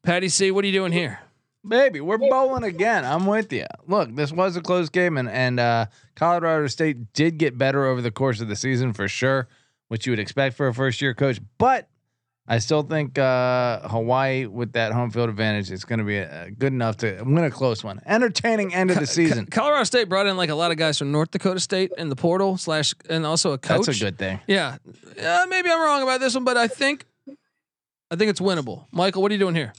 Patty 0.03 0.31
C, 0.31 0.51
what 0.51 0.65
are 0.65 0.67
you 0.67 0.73
doing 0.73 0.93
here? 0.93 1.21
Baby, 1.69 2.01
we're 2.01 2.17
bowling 2.17 2.65
again. 2.65 3.05
I'm 3.05 3.27
with 3.27 3.53
you. 3.53 3.67
Look, 3.87 4.17
this 4.17 4.33
was 4.33 4.57
a 4.57 4.63
close 4.63 4.89
game, 4.89 5.19
and 5.19 5.29
and 5.29 5.61
uh, 5.61 5.87
Colorado 6.15 6.67
State 6.69 7.13
did 7.13 7.37
get 7.37 7.59
better 7.59 7.85
over 7.85 8.01
the 8.01 8.11
course 8.11 8.41
of 8.41 8.49
the 8.49 8.57
season 8.57 8.95
for 8.95 9.07
sure, 9.07 9.49
which 9.89 10.07
you 10.07 10.13
would 10.13 10.19
expect 10.19 10.57
for 10.57 10.67
a 10.67 10.73
first 10.73 11.03
year 11.03 11.13
coach. 11.13 11.39
But 11.59 11.87
I 12.48 12.59
still 12.59 12.82
think 12.82 13.18
uh, 13.18 13.89
Hawaii 13.89 14.47
with 14.47 14.73
that 14.73 14.93
home 14.93 15.10
field 15.10 15.28
advantage 15.28 15.70
is 15.73 15.85
going 15.85 15.98
to 15.98 16.05
be 16.05 16.20
uh, 16.20 16.47
good 16.56 16.73
enough 16.73 16.97
to 16.98 17.20
win 17.24 17.43
a 17.43 17.51
close 17.51 17.82
one. 17.82 18.01
Entertaining 18.06 18.73
end 18.73 18.90
of 18.93 19.01
the 19.01 19.06
season. 19.06 19.47
Colorado 19.47 19.82
State 19.85 20.09
brought 20.09 20.27
in 20.27 20.36
like 20.36 20.51
a 20.51 20.55
lot 20.55 20.70
of 20.70 20.77
guys 20.77 20.98
from 20.98 21.10
North 21.10 21.32
Dakota 21.32 21.59
State 21.59 21.90
in 21.98 22.09
the 22.09 22.16
portal 22.16 22.56
slash, 22.56 22.94
and 23.09 23.27
also 23.27 23.52
a 23.52 23.59
coach. 23.59 23.86
That's 23.86 24.01
a 24.01 24.05
good 24.05 24.18
thing. 24.18 24.39
Yeah, 24.47 24.77
uh, 25.20 25.47
maybe 25.48 25.70
I'm 25.70 25.81
wrong 25.81 26.02
about 26.02 26.20
this 26.20 26.35
one, 26.35 26.44
but 26.44 26.56
I 26.56 26.68
think, 26.68 27.05
I 28.10 28.16
think 28.16 28.31
it's 28.31 28.40
winnable. 28.40 28.86
Michael, 28.93 29.23
what 29.23 29.32
are 29.32 29.35
you 29.35 29.40
doing 29.40 29.56
here? 29.56 29.73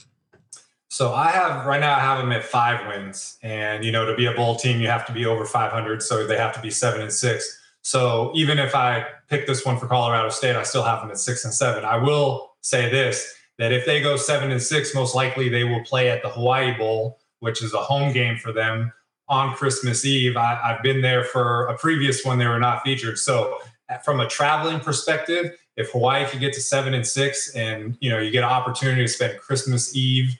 So 0.90 1.12
I 1.14 1.30
have 1.30 1.66
right 1.66 1.80
now 1.80 1.96
I 1.96 2.00
have 2.00 2.18
them 2.18 2.32
at 2.32 2.44
five 2.44 2.86
wins, 2.86 3.38
and 3.42 3.84
you 3.84 3.92
know 3.92 4.06
to 4.06 4.14
be 4.14 4.26
a 4.26 4.32
bowl 4.32 4.56
team 4.56 4.80
you 4.80 4.88
have 4.88 5.06
to 5.06 5.12
be 5.12 5.24
over 5.24 5.44
500, 5.44 6.02
so 6.02 6.26
they 6.26 6.36
have 6.36 6.54
to 6.54 6.60
be 6.60 6.70
seven 6.70 7.00
and 7.00 7.12
six. 7.12 7.58
So 7.82 8.32
even 8.34 8.58
if 8.58 8.74
I 8.74 9.06
pick 9.28 9.46
this 9.46 9.64
one 9.64 9.78
for 9.78 9.86
Colorado 9.86 10.28
State, 10.30 10.56
I 10.56 10.62
still 10.62 10.82
have 10.82 11.00
them 11.00 11.10
at 11.10 11.18
six 11.18 11.44
and 11.44 11.54
seven. 11.54 11.84
I 11.84 11.96
will 11.96 12.47
say 12.60 12.90
this: 12.90 13.34
that 13.58 13.72
if 13.72 13.84
they 13.84 14.00
go 14.00 14.16
seven 14.16 14.50
and 14.50 14.62
six, 14.62 14.94
most 14.94 15.14
likely 15.14 15.48
they 15.48 15.64
will 15.64 15.82
play 15.84 16.10
at 16.10 16.22
the 16.22 16.28
Hawaii 16.28 16.76
Bowl, 16.76 17.18
which 17.40 17.62
is 17.62 17.74
a 17.74 17.78
home 17.78 18.12
game 18.12 18.38
for 18.38 18.52
them 18.52 18.92
on 19.28 19.54
Christmas 19.54 20.04
Eve. 20.04 20.36
I, 20.36 20.60
I've 20.62 20.82
been 20.82 21.02
there 21.02 21.24
for 21.24 21.66
a 21.66 21.76
previous 21.76 22.24
one; 22.24 22.38
they 22.38 22.46
were 22.46 22.60
not 22.60 22.82
featured. 22.82 23.18
So 23.18 23.58
uh, 23.88 23.98
from 23.98 24.20
a 24.20 24.28
traveling 24.28 24.80
perspective, 24.80 25.56
if 25.76 25.92
Hawaii 25.92 26.26
could 26.26 26.40
get 26.40 26.52
to 26.54 26.60
seven 26.60 26.94
and 26.94 27.06
six, 27.06 27.54
and 27.54 27.96
you 28.00 28.10
know 28.10 28.18
you 28.18 28.30
get 28.30 28.44
an 28.44 28.50
opportunity 28.50 29.02
to 29.02 29.08
spend 29.08 29.38
Christmas 29.38 29.94
Eve 29.96 30.38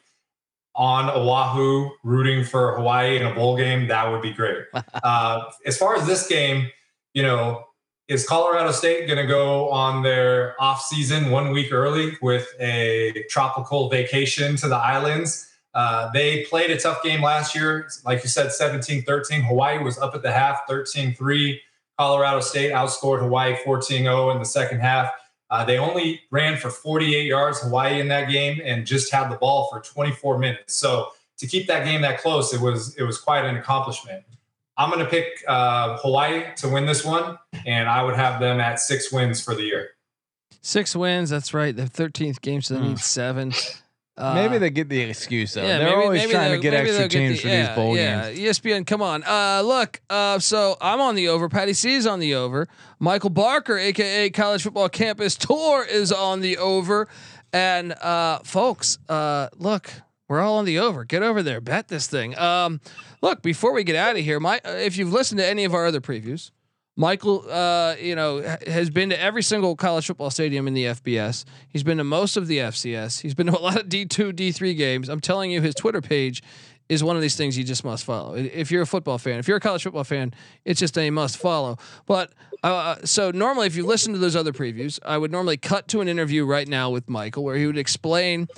on 0.75 1.11
Oahu 1.11 1.91
rooting 2.05 2.45
for 2.45 2.77
Hawaii 2.77 3.17
in 3.17 3.27
a 3.27 3.35
bowl 3.35 3.57
game, 3.57 3.89
that 3.89 4.09
would 4.11 4.23
be 4.23 4.33
great. 4.33 4.65
uh, 5.03 5.45
as 5.67 5.77
far 5.77 5.97
as 5.97 6.07
this 6.07 6.29
game, 6.29 6.71
you 7.15 7.23
know, 7.23 7.65
is 8.09 8.27
Colorado 8.27 8.73
State 8.73 9.07
going 9.07 9.19
to 9.19 9.27
go 9.27 9.69
on 9.69 10.03
their 10.03 10.61
off 10.61 10.83
season 10.83 11.31
one 11.31 11.51
week 11.53 11.73
early 11.73 12.17
with 12.23 12.49
a 12.59 13.25
tropical 13.29 13.91
vacation 13.91 14.57
to 14.57 14.69
the 14.69 14.77
islands? 14.77 15.47
Uh, 15.75 16.11
they 16.13 16.45
played 16.47 16.71
a 16.71 16.79
tough 16.79 17.03
game 17.03 17.23
last 17.23 17.55
year. 17.55 17.89
Like 18.07 18.23
you 18.25 18.31
said, 18.31 18.51
17 18.51 19.03
13. 19.03 19.43
Hawaii 19.43 19.79
was 19.79 19.99
up 19.99 20.15
at 20.15 20.23
the 20.23 20.33
half, 20.33 20.61
13 20.67 21.15
3. 21.15 21.61
Colorado 21.99 22.41
State 22.41 22.73
outscored 22.73 23.21
Hawaii 23.21 23.57
14 23.63 24.03
0 24.03 24.31
in 24.31 24.39
the 24.39 24.45
second 24.45 24.81
half. 24.81 25.11
Uh, 25.51 25.65
they 25.65 25.79
only 25.79 26.23
ran 26.31 26.57
for 26.57 26.71
48 26.71 27.27
yards, 27.27 27.61
Hawaii 27.61 28.01
in 28.01 28.09
that 28.09 28.31
game, 28.31 28.61
and 28.65 28.87
just 28.87 29.13
had 29.13 29.31
the 29.31 29.37
ball 29.37 29.69
for 29.71 29.81
24 29.81 30.39
minutes. 30.39 30.75
So 30.75 31.09
to 31.39 31.47
keep 31.47 31.67
that 31.67 31.85
game 31.85 32.03
that 32.03 32.21
close, 32.21 32.55
it 32.55 32.61
was 32.61 32.97
it 32.97 33.03
was 33.03 33.19
quite 33.19 33.45
an 33.45 33.57
accomplishment. 33.57 34.25
I'm 34.79 34.91
going 34.91 35.05
to 35.05 35.11
pick 35.11 35.45
uh, 35.49 35.99
Hawaii 35.99 36.45
to 36.57 36.69
win 36.69 36.87
this 36.87 37.05
one, 37.05 37.37
and 37.67 37.89
I 37.89 38.03
would 38.05 38.15
have 38.15 38.41
them 38.41 38.61
at 38.61 38.79
six 38.79 39.13
wins 39.13 39.43
for 39.43 39.55
the 39.55 39.63
year. 39.65 39.91
Six 40.63 40.95
wins. 40.95 41.31
That's 41.31 41.53
right. 41.53 41.75
The 41.77 41.83
13th 41.83 42.41
game, 42.41 42.63
so 42.63 42.75
they 42.75 42.81
need 42.81 42.99
seven. 43.01 43.53
Uh, 44.17 44.35
maybe 44.35 44.59
they 44.59 44.69
get 44.71 44.89
the 44.89 45.01
excuse 45.01 45.55
though. 45.55 45.63
Yeah, 45.63 45.79
They're 45.79 45.91
maybe, 45.91 46.03
always 46.03 46.21
maybe 46.23 46.33
trying 46.33 46.51
to 46.51 46.59
get 46.59 46.73
maybe 46.73 46.89
extra 46.89 46.99
they'll 46.99 47.09
get 47.09 47.19
teams 47.19 47.37
the- 47.37 47.43
for 47.43 47.49
yeah, 47.49 47.67
these 47.67 47.77
bowl 47.77 47.97
yeah. 47.97 48.33
games. 48.33 48.59
ESPN, 48.59 48.85
come 48.87 49.01
on. 49.01 49.23
Uh, 49.23 49.63
look, 49.65 50.01
uh, 50.11 50.41
so 50.41 50.77
I'm 50.81 51.01
on 51.01 51.15
the 51.15 51.29
over. 51.29 51.49
Patty 51.49 51.73
C 51.73 51.95
is 51.95 52.05
on 52.07 52.19
the 52.19 52.35
over. 52.35 52.67
Michael 52.99 53.31
Barker, 53.31 53.79
aka 53.79 54.29
College 54.31 54.65
Football 54.65 54.89
Campus 54.89 55.37
Tour, 55.37 55.85
is 55.85 56.11
on 56.11 56.41
the 56.41 56.59
over. 56.59 57.07
And 57.53 57.93
uh, 57.93 58.41
folks, 58.41 58.99
uh, 59.09 59.49
look, 59.57 59.89
we're 60.29 60.41
all 60.41 60.59
on 60.59 60.65
the 60.65 60.79
over. 60.79 61.05
Get 61.05 61.23
over 61.23 61.43
there, 61.43 61.61
bet 61.61 61.89
this 61.89 62.07
thing. 62.07 62.39
Um, 62.39 62.81
look, 63.23 63.43
before 63.43 63.73
we 63.73 63.83
get 63.83 63.97
out 63.97 64.17
of 64.17 64.23
here, 64.23 64.39
my 64.39 64.61
uh, 64.65 64.71
if 64.71 64.97
you've 64.97 65.13
listened 65.13 65.39
to 65.39 65.47
any 65.47 65.65
of 65.65 65.75
our 65.75 65.87
other 65.87 66.01
previews, 66.01 66.51
Michael, 66.97 67.45
uh, 67.49 67.95
you 68.01 68.15
know, 68.15 68.43
has 68.67 68.91
been 68.91 69.11
to 69.11 69.21
every 69.21 69.43
single 69.43 69.77
college 69.77 70.07
football 70.07 70.31
stadium 70.31 70.67
in 70.67 70.75
the 70.75 70.85
FBS. 70.85 71.45
He's 71.69 71.83
been 71.83 71.99
to 71.99 72.05
most 72.05 72.37
of 72.37 72.47
the 72.47 72.59
FCS. 72.59 73.21
He's 73.21 73.35
been 73.35 73.47
to 73.47 73.57
a 73.57 73.61
lot 73.63 73.81
of 73.81 73.89
D 73.89 74.05
two, 74.05 74.33
D 74.33 74.53
three 74.53 74.75
games. 74.75 75.09
I'm 75.09 75.21
telling 75.21 75.51
you, 75.51 75.63
his 75.63 75.75
Twitter 75.75 76.01
page 76.01 76.43
is 76.89 77.05
one 77.05 77.17
of 77.17 77.23
these 77.23 77.37
things 77.37 77.57
you 77.57 77.65
just 77.65 77.85
must 77.85 78.05
follow. 78.05 78.35
If 78.35 78.71
you're 78.71 78.83
a 78.83 78.87
football 78.87 79.19
fan, 79.19 79.39
if 79.39 79.47
you're 79.47 79.59
a 79.59 79.61
college 79.61 79.83
football 79.83 80.05
fan, 80.05 80.33
it's 80.65 80.81
just 80.81 80.97
a 80.97 81.11
must 81.11 81.37
follow. 81.37 81.79
But 82.07 82.33
uh, 82.63 82.97
so 83.05 83.31
normally, 83.31 83.67
if 83.67 83.77
you 83.77 83.87
listen 83.87 84.13
to 84.15 84.19
those 84.19 84.35
other 84.35 84.53
previews, 84.53 84.99
I 85.05 85.19
would 85.19 85.31
normally 85.31 85.57
cut 85.57 85.89
to 85.89 86.01
an 86.01 86.09
interview 86.09 86.45
right 86.45 86.67
now 86.67 86.91
with 86.91 87.09
Michael 87.09 87.45
where 87.45 87.57
he 87.57 87.67
would 87.67 87.79
explain 87.79 88.49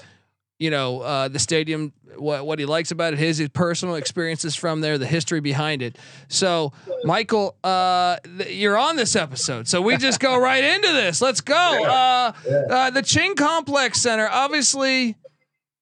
you 0.61 0.71
know 0.71 1.01
uh, 1.01 1.27
the 1.27 1.41
stadium 1.41 1.93
what 2.17 2.47
what 2.47 2.59
he 2.59 2.67
likes 2.67 2.91
about 2.91 3.15
it 3.15 3.19
his, 3.19 3.39
his 3.39 3.49
personal 3.49 3.95
experiences 3.97 4.55
from 4.55 4.81
there 4.83 4.99
the 4.99 5.07
history 5.07 5.41
behind 5.41 5.83
it. 5.83 5.99
So 6.29 6.73
michael 7.03 7.57
uh, 7.65 8.19
th- 8.39 8.55
you're 8.57 8.77
on 8.77 8.95
this 8.95 9.17
episode 9.17 9.67
so 9.67 9.81
we 9.83 9.97
just 9.97 10.21
go 10.21 10.39
right 10.39 10.63
into 10.63 10.93
this. 10.93 11.21
Let's 11.21 11.41
go. 11.41 11.55
Uh, 11.85 12.33
uh, 12.71 12.91
the 12.91 13.03
ching 13.03 13.35
complex 13.35 14.01
center 14.01 14.29
obviously 14.31 15.17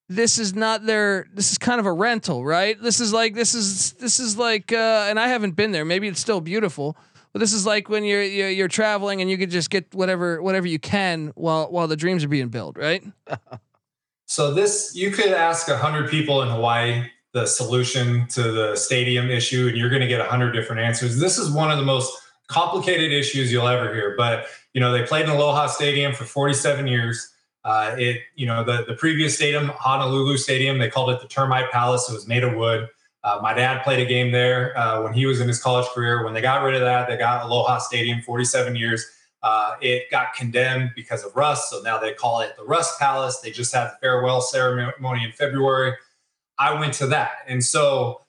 this 0.08 0.38
is 0.38 0.54
not 0.54 0.86
their 0.86 1.26
this 1.34 1.50
is 1.52 1.58
kind 1.58 1.80
of 1.80 1.86
a 1.86 1.92
rental 1.92 2.44
right? 2.44 2.80
This 2.80 3.00
is 3.00 3.12
like 3.12 3.34
this 3.34 3.54
is 3.54 3.92
this 3.94 4.20
is 4.20 4.38
like 4.38 4.72
uh, 4.72 5.06
and 5.08 5.18
i 5.18 5.28
haven't 5.28 5.56
been 5.56 5.72
there. 5.72 5.84
Maybe 5.84 6.06
it's 6.08 6.20
still 6.20 6.40
beautiful 6.40 6.96
but 7.32 7.40
this 7.40 7.52
is 7.52 7.66
like 7.66 7.88
when 7.88 8.04
you're, 8.04 8.22
you're 8.22 8.50
you're 8.50 8.68
traveling 8.68 9.20
and 9.20 9.30
you 9.30 9.36
could 9.36 9.50
just 9.50 9.70
get 9.70 9.92
whatever 9.94 10.40
whatever 10.40 10.66
you 10.66 10.78
can 10.78 11.32
while 11.34 11.70
while 11.70 11.88
the 11.88 11.96
dreams 11.96 12.24
are 12.24 12.28
being 12.28 12.48
built 12.48 12.76
right 12.78 13.02
So 14.28 14.52
this, 14.52 14.92
you 14.94 15.10
could 15.10 15.32
ask 15.32 15.70
hundred 15.70 16.10
people 16.10 16.42
in 16.42 16.50
Hawaii 16.50 17.10
the 17.32 17.46
solution 17.46 18.28
to 18.28 18.52
the 18.52 18.76
stadium 18.76 19.30
issue, 19.30 19.68
and 19.68 19.76
you're 19.76 19.88
going 19.88 20.02
to 20.02 20.06
get 20.06 20.20
hundred 20.20 20.52
different 20.52 20.82
answers. 20.82 21.18
This 21.18 21.38
is 21.38 21.50
one 21.50 21.70
of 21.70 21.78
the 21.78 21.84
most 21.84 22.12
complicated 22.48 23.10
issues 23.10 23.50
you'll 23.50 23.66
ever 23.66 23.92
hear. 23.94 24.14
But 24.18 24.46
you 24.74 24.82
know, 24.82 24.92
they 24.92 25.02
played 25.02 25.24
in 25.24 25.30
Aloha 25.30 25.66
Stadium 25.66 26.12
for 26.12 26.24
47 26.24 26.86
years. 26.86 27.32
Uh, 27.64 27.96
it, 27.98 28.20
you 28.34 28.46
know, 28.46 28.62
the 28.62 28.84
the 28.86 28.92
previous 28.92 29.34
stadium, 29.34 29.68
Honolulu 29.68 30.36
Stadium, 30.36 30.76
they 30.76 30.90
called 30.90 31.08
it 31.08 31.22
the 31.22 31.28
Termite 31.28 31.70
Palace. 31.70 32.06
It 32.10 32.12
was 32.12 32.28
made 32.28 32.44
of 32.44 32.54
wood. 32.54 32.86
Uh, 33.24 33.40
my 33.42 33.54
dad 33.54 33.82
played 33.82 33.98
a 33.98 34.06
game 34.06 34.30
there 34.30 34.76
uh, 34.78 35.02
when 35.02 35.14
he 35.14 35.24
was 35.24 35.40
in 35.40 35.48
his 35.48 35.60
college 35.60 35.86
career. 35.88 36.22
When 36.22 36.34
they 36.34 36.42
got 36.42 36.62
rid 36.62 36.74
of 36.74 36.82
that, 36.82 37.08
they 37.08 37.16
got 37.16 37.46
Aloha 37.46 37.78
Stadium, 37.78 38.20
47 38.20 38.76
years. 38.76 39.06
Uh, 39.42 39.76
it 39.80 40.10
got 40.10 40.34
condemned 40.34 40.90
because 40.96 41.24
of 41.24 41.34
rust, 41.36 41.70
so 41.70 41.80
now 41.82 41.98
they 41.98 42.12
call 42.12 42.40
it 42.40 42.56
the 42.56 42.64
Rust 42.64 42.98
Palace. 42.98 43.38
They 43.38 43.50
just 43.50 43.72
had 43.72 43.84
the 43.84 43.96
farewell 44.00 44.40
ceremony 44.40 45.24
in 45.24 45.32
February. 45.32 45.94
I 46.58 46.78
went 46.78 46.94
to 46.94 47.06
that, 47.08 47.32
and 47.46 47.64
so 47.64 48.22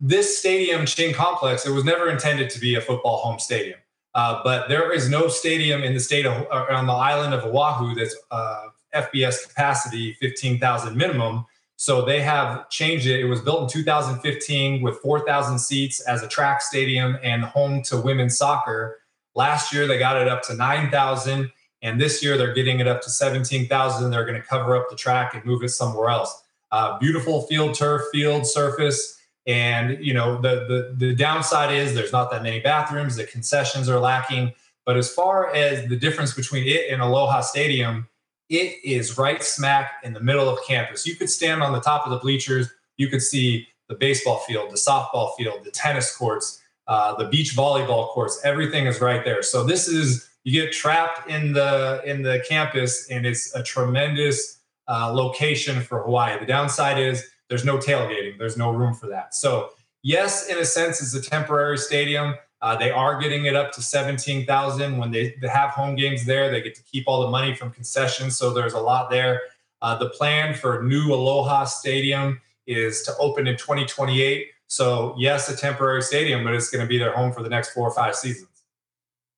this 0.00 0.38
stadium, 0.38 0.86
Ching 0.86 1.14
Complex, 1.14 1.66
it 1.66 1.70
was 1.70 1.84
never 1.84 2.10
intended 2.10 2.50
to 2.50 2.60
be 2.60 2.74
a 2.74 2.80
football 2.80 3.18
home 3.18 3.38
stadium. 3.38 3.78
Uh, 4.14 4.40
but 4.44 4.68
there 4.68 4.92
is 4.92 5.08
no 5.08 5.28
stadium 5.28 5.82
in 5.82 5.94
the 5.94 6.00
state 6.00 6.26
of 6.26 6.46
on 6.50 6.86
the 6.86 6.92
island 6.92 7.34
of 7.34 7.44
Oahu 7.44 7.94
that's 7.94 8.16
uh, 8.30 8.66
FBS 8.94 9.48
capacity, 9.48 10.14
15,000 10.14 10.96
minimum. 10.96 11.46
So 11.76 12.04
they 12.04 12.20
have 12.22 12.68
changed 12.70 13.06
it. 13.06 13.20
It 13.20 13.26
was 13.26 13.40
built 13.40 13.62
in 13.62 13.68
2015 13.68 14.82
with 14.82 14.96
4,000 14.98 15.58
seats 15.58 16.00
as 16.00 16.22
a 16.22 16.28
track 16.28 16.60
stadium 16.62 17.18
and 17.22 17.44
home 17.44 17.82
to 17.84 18.00
women's 18.00 18.36
soccer. 18.36 18.97
Last 19.38 19.72
year, 19.72 19.86
they 19.86 20.00
got 20.00 20.20
it 20.20 20.26
up 20.26 20.42
to 20.48 20.54
9,000. 20.54 21.52
And 21.82 22.00
this 22.00 22.24
year 22.24 22.36
they're 22.36 22.52
getting 22.54 22.80
it 22.80 22.88
up 22.88 23.00
to 23.02 23.08
17,000. 23.08 24.10
They're 24.10 24.24
going 24.24 24.34
to 24.34 24.44
cover 24.44 24.74
up 24.74 24.90
the 24.90 24.96
track 24.96 25.32
and 25.34 25.44
move 25.44 25.62
it 25.62 25.68
somewhere 25.68 26.08
else. 26.08 26.42
Uh, 26.72 26.98
beautiful 26.98 27.42
field 27.42 27.76
turf, 27.76 28.02
field 28.10 28.48
surface. 28.48 29.16
And 29.46 30.04
you 30.04 30.12
know 30.12 30.40
the, 30.42 30.66
the 30.98 31.06
the 31.06 31.14
downside 31.14 31.72
is 31.72 31.94
there's 31.94 32.12
not 32.12 32.32
that 32.32 32.42
many 32.42 32.58
bathrooms. 32.58 33.14
The 33.14 33.24
concessions 33.24 33.88
are 33.88 34.00
lacking. 34.00 34.52
But 34.84 34.96
as 34.96 35.08
far 35.08 35.54
as 35.54 35.88
the 35.88 35.96
difference 35.96 36.34
between 36.34 36.66
it 36.66 36.90
and 36.90 37.00
Aloha 37.00 37.40
Stadium, 37.40 38.08
it 38.48 38.76
is 38.84 39.16
right 39.16 39.42
smack 39.42 39.92
in 40.02 40.14
the 40.14 40.20
middle 40.20 40.48
of 40.48 40.58
campus. 40.66 41.06
You 41.06 41.14
could 41.14 41.30
stand 41.30 41.62
on 41.62 41.72
the 41.72 41.80
top 41.80 42.04
of 42.06 42.10
the 42.10 42.18
bleachers. 42.18 42.68
You 42.96 43.08
could 43.08 43.22
see 43.22 43.68
the 43.88 43.94
baseball 43.94 44.38
field, 44.40 44.70
the 44.72 44.76
softball 44.76 45.36
field, 45.36 45.64
the 45.64 45.70
tennis 45.70 46.14
courts, 46.14 46.60
uh, 46.88 47.14
the 47.16 47.28
beach 47.28 47.54
volleyball 47.54 48.08
course. 48.08 48.40
Everything 48.44 48.86
is 48.86 49.00
right 49.00 49.24
there. 49.24 49.42
So 49.42 49.62
this 49.62 49.86
is 49.86 50.28
you 50.44 50.62
get 50.62 50.72
trapped 50.72 51.28
in 51.30 51.52
the 51.52 52.02
in 52.04 52.22
the 52.22 52.42
campus, 52.48 53.10
and 53.10 53.26
it's 53.26 53.54
a 53.54 53.62
tremendous 53.62 54.58
uh, 54.88 55.12
location 55.12 55.82
for 55.82 56.02
Hawaii. 56.02 56.38
The 56.40 56.46
downside 56.46 56.98
is 56.98 57.24
there's 57.48 57.64
no 57.64 57.76
tailgating. 57.76 58.38
There's 58.38 58.56
no 58.56 58.70
room 58.72 58.94
for 58.94 59.06
that. 59.08 59.34
So 59.34 59.70
yes, 60.02 60.48
in 60.48 60.58
a 60.58 60.64
sense, 60.64 61.00
it's 61.02 61.14
a 61.14 61.30
temporary 61.30 61.78
stadium. 61.78 62.34
Uh, 62.60 62.76
they 62.76 62.90
are 62.90 63.20
getting 63.20 63.44
it 63.44 63.54
up 63.54 63.70
to 63.72 63.80
17,000 63.80 64.96
when 64.96 65.12
they, 65.12 65.36
they 65.40 65.46
have 65.46 65.70
home 65.70 65.94
games 65.94 66.24
there. 66.24 66.50
They 66.50 66.60
get 66.60 66.74
to 66.74 66.82
keep 66.82 67.04
all 67.06 67.22
the 67.22 67.30
money 67.30 67.54
from 67.54 67.70
concessions. 67.70 68.36
So 68.36 68.52
there's 68.52 68.72
a 68.72 68.80
lot 68.80 69.10
there. 69.10 69.42
Uh, 69.80 69.96
the 69.96 70.10
plan 70.10 70.54
for 70.54 70.82
new 70.82 71.12
Aloha 71.14 71.64
Stadium 71.64 72.40
is 72.66 73.02
to 73.02 73.16
open 73.18 73.46
in 73.46 73.56
2028. 73.56 74.48
So 74.68 75.14
yes, 75.18 75.48
a 75.48 75.56
temporary 75.56 76.02
stadium, 76.02 76.44
but 76.44 76.54
it's 76.54 76.70
going 76.70 76.84
to 76.84 76.88
be 76.88 76.98
their 76.98 77.12
home 77.12 77.32
for 77.32 77.42
the 77.42 77.48
next 77.48 77.70
four 77.70 77.88
or 77.88 77.94
five 77.94 78.14
seasons. 78.14 78.48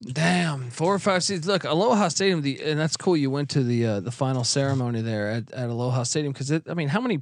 Damn, 0.02 0.70
four 0.70 0.94
or 0.94 0.98
five 0.98 1.22
seasons. 1.22 1.46
Look, 1.46 1.64
Aloha 1.64 2.08
Stadium, 2.08 2.40
the 2.40 2.60
and 2.62 2.80
that's 2.80 2.96
cool. 2.96 3.16
You 3.16 3.30
went 3.30 3.50
to 3.50 3.62
the 3.62 3.86
uh, 3.86 4.00
the 4.00 4.10
final 4.10 4.44
ceremony 4.44 5.02
there 5.02 5.30
at, 5.30 5.52
at 5.52 5.68
Aloha 5.68 6.04
Stadium 6.04 6.32
because 6.32 6.50
I 6.50 6.74
mean, 6.74 6.88
how 6.88 7.02
many, 7.02 7.20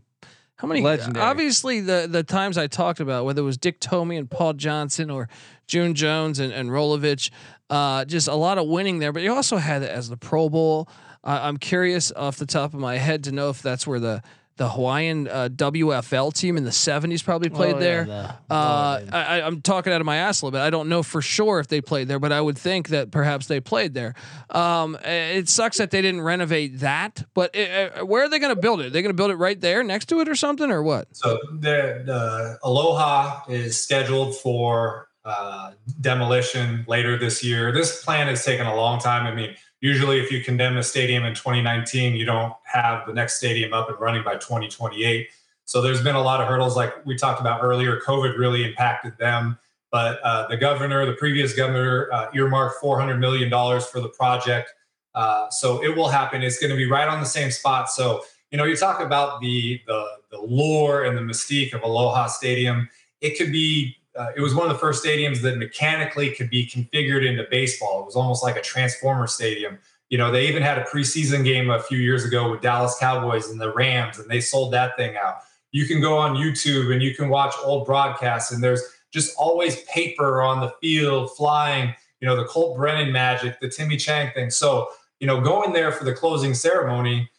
how 0.56 0.68
many? 0.68 0.80
Legendary. 0.80 1.26
Obviously, 1.26 1.80
the 1.80 2.06
the 2.08 2.22
times 2.22 2.56
I 2.56 2.68
talked 2.68 3.00
about, 3.00 3.24
whether 3.24 3.42
it 3.42 3.44
was 3.44 3.58
Dick 3.58 3.80
Tomey 3.80 4.16
and 4.16 4.30
Paul 4.30 4.52
Johnson 4.52 5.10
or 5.10 5.28
June 5.66 5.94
Jones 5.94 6.38
and 6.38 6.52
and 6.52 6.70
Rolovich, 6.70 7.30
uh, 7.68 8.04
just 8.04 8.28
a 8.28 8.34
lot 8.34 8.58
of 8.58 8.68
winning 8.68 9.00
there. 9.00 9.12
But 9.12 9.22
you 9.22 9.34
also 9.34 9.56
had 9.56 9.82
it 9.82 9.90
as 9.90 10.08
the 10.08 10.16
Pro 10.16 10.48
Bowl. 10.48 10.88
Uh, 11.24 11.40
I'm 11.42 11.56
curious 11.56 12.12
off 12.12 12.36
the 12.36 12.46
top 12.46 12.74
of 12.74 12.80
my 12.80 12.96
head 12.96 13.24
to 13.24 13.32
know 13.32 13.50
if 13.50 13.60
that's 13.60 13.88
where 13.88 13.98
the 13.98 14.22
the 14.58 14.68
Hawaiian 14.68 15.26
uh, 15.28 15.48
WFL 15.50 16.32
team 16.34 16.56
in 16.58 16.64
the 16.64 16.70
70s 16.70 17.24
probably 17.24 17.48
played 17.48 17.76
Oh, 17.76 17.78
yeah, 17.78 17.84
there. 17.84 18.04
the- 18.04 18.54
uh, 18.54 19.00
I, 19.12 19.40
I'm 19.42 19.62
talking 19.62 19.92
out 19.92 20.00
of 20.00 20.04
my 20.04 20.16
ass 20.16 20.42
a 20.42 20.44
little 20.46 20.58
bit. 20.58 20.62
I 20.64 20.68
don't 20.70 20.88
know 20.88 21.02
for 21.02 21.22
sure 21.22 21.58
if 21.60 21.68
they 21.68 21.80
played 21.80 22.08
there, 22.08 22.18
but 22.18 22.30
I 22.32 22.40
would 22.40 22.58
think 22.58 22.88
that 22.88 23.10
perhaps 23.10 23.46
they 23.46 23.60
played 23.60 23.94
there. 23.94 24.14
Um, 24.50 24.98
it 25.04 25.48
sucks 25.48 25.78
that 25.78 25.90
they 25.90 26.02
didn't 26.02 26.20
renovate 26.22 26.80
that, 26.80 27.24
but 27.34 27.56
uh, 27.56 28.04
where 28.04 28.24
are 28.24 28.28
they 28.28 28.38
going 28.38 28.54
to 28.54 28.60
build 28.60 28.80
it? 28.80 28.92
They're 28.92 28.98
they 28.98 29.02
going 29.02 29.14
to 29.14 29.16
build 29.16 29.30
it 29.30 29.36
right 29.36 29.60
there 29.60 29.82
next 29.82 30.06
to 30.10 30.20
it 30.20 30.28
or 30.28 30.34
something 30.34 30.70
or 30.70 30.82
what? 30.82 31.06
So 31.16 31.38
the, 31.60 32.02
the 32.04 32.58
Aloha 32.64 33.42
is 33.48 33.80
scheduled 33.80 34.36
for 34.36 35.08
uh, 35.24 35.72
demolition 36.00 36.84
later 36.88 37.16
this 37.16 37.44
year. 37.44 37.70
This 37.70 38.02
plan 38.04 38.26
has 38.26 38.44
taken 38.44 38.66
a 38.66 38.74
long 38.74 38.98
time. 38.98 39.24
I 39.26 39.34
mean, 39.34 39.54
usually 39.80 40.20
if 40.20 40.30
you 40.30 40.42
condemn 40.42 40.76
a 40.76 40.82
stadium 40.82 41.24
in 41.24 41.34
2019, 41.34 42.14
you 42.14 42.24
don't 42.24 42.52
have 42.64 43.06
the 43.06 43.12
next 43.12 43.38
stadium 43.38 43.72
up 43.72 43.88
and 43.88 43.98
running 44.00 44.22
by 44.22 44.34
2028. 44.34 45.28
So 45.64 45.82
there's 45.82 46.02
been 46.02 46.16
a 46.16 46.22
lot 46.22 46.40
of 46.40 46.48
hurdles, 46.48 46.76
like 46.76 47.04
we 47.04 47.16
talked 47.16 47.40
about 47.40 47.62
earlier. 47.62 48.00
COVID 48.00 48.38
really 48.38 48.64
impacted 48.64 49.16
them, 49.18 49.58
but 49.92 50.18
uh, 50.22 50.48
the 50.48 50.56
governor, 50.56 51.04
the 51.04 51.12
previous 51.12 51.54
governor, 51.54 52.08
uh, 52.12 52.30
earmarked 52.34 52.80
400 52.80 53.18
million 53.18 53.50
dollars 53.50 53.86
for 53.86 54.00
the 54.00 54.08
project. 54.08 54.72
Uh, 55.14 55.50
so 55.50 55.82
it 55.84 55.94
will 55.94 56.08
happen. 56.08 56.42
It's 56.42 56.58
going 56.58 56.70
to 56.70 56.76
be 56.76 56.86
right 56.86 57.08
on 57.08 57.20
the 57.20 57.26
same 57.26 57.50
spot. 57.50 57.90
So 57.90 58.22
you 58.50 58.56
know, 58.56 58.64
you 58.64 58.76
talk 58.76 59.00
about 59.00 59.40
the 59.40 59.80
the, 59.86 60.06
the 60.30 60.38
lore 60.38 61.04
and 61.04 61.16
the 61.16 61.20
mystique 61.20 61.74
of 61.74 61.82
Aloha 61.82 62.26
Stadium. 62.26 62.88
It 63.20 63.36
could 63.36 63.52
be. 63.52 63.96
Uh, 64.18 64.32
it 64.36 64.40
was 64.40 64.54
one 64.54 64.66
of 64.66 64.72
the 64.72 64.78
first 64.78 65.04
stadiums 65.04 65.40
that 65.42 65.58
mechanically 65.58 66.34
could 66.34 66.50
be 66.50 66.66
configured 66.66 67.24
into 67.24 67.46
baseball. 67.50 68.02
It 68.02 68.06
was 68.06 68.16
almost 68.16 68.42
like 68.42 68.56
a 68.56 68.60
transformer 68.60 69.28
stadium. 69.28 69.78
You 70.08 70.18
know, 70.18 70.32
they 70.32 70.48
even 70.48 70.62
had 70.62 70.78
a 70.78 70.84
preseason 70.84 71.44
game 71.44 71.70
a 71.70 71.80
few 71.80 71.98
years 71.98 72.24
ago 72.24 72.50
with 72.50 72.60
Dallas 72.60 72.96
Cowboys 72.98 73.48
and 73.48 73.60
the 73.60 73.72
Rams, 73.72 74.18
and 74.18 74.28
they 74.28 74.40
sold 74.40 74.72
that 74.72 74.96
thing 74.96 75.16
out. 75.16 75.36
You 75.70 75.86
can 75.86 76.00
go 76.00 76.18
on 76.18 76.34
YouTube 76.34 76.92
and 76.92 77.02
you 77.02 77.14
can 77.14 77.28
watch 77.28 77.54
old 77.62 77.86
broadcasts, 77.86 78.50
and 78.50 78.62
there's 78.62 78.82
just 79.12 79.36
always 79.38 79.82
paper 79.82 80.42
on 80.42 80.60
the 80.60 80.72
field 80.80 81.36
flying. 81.36 81.94
You 82.20 82.26
know, 82.26 82.34
the 82.34 82.46
Colt 82.46 82.76
Brennan 82.76 83.12
magic, 83.12 83.60
the 83.60 83.68
Timmy 83.68 83.96
Chang 83.96 84.32
thing. 84.32 84.50
So, 84.50 84.88
you 85.20 85.26
know, 85.26 85.40
going 85.40 85.72
there 85.72 85.92
for 85.92 86.04
the 86.04 86.12
closing 86.12 86.54
ceremony, 86.54 87.30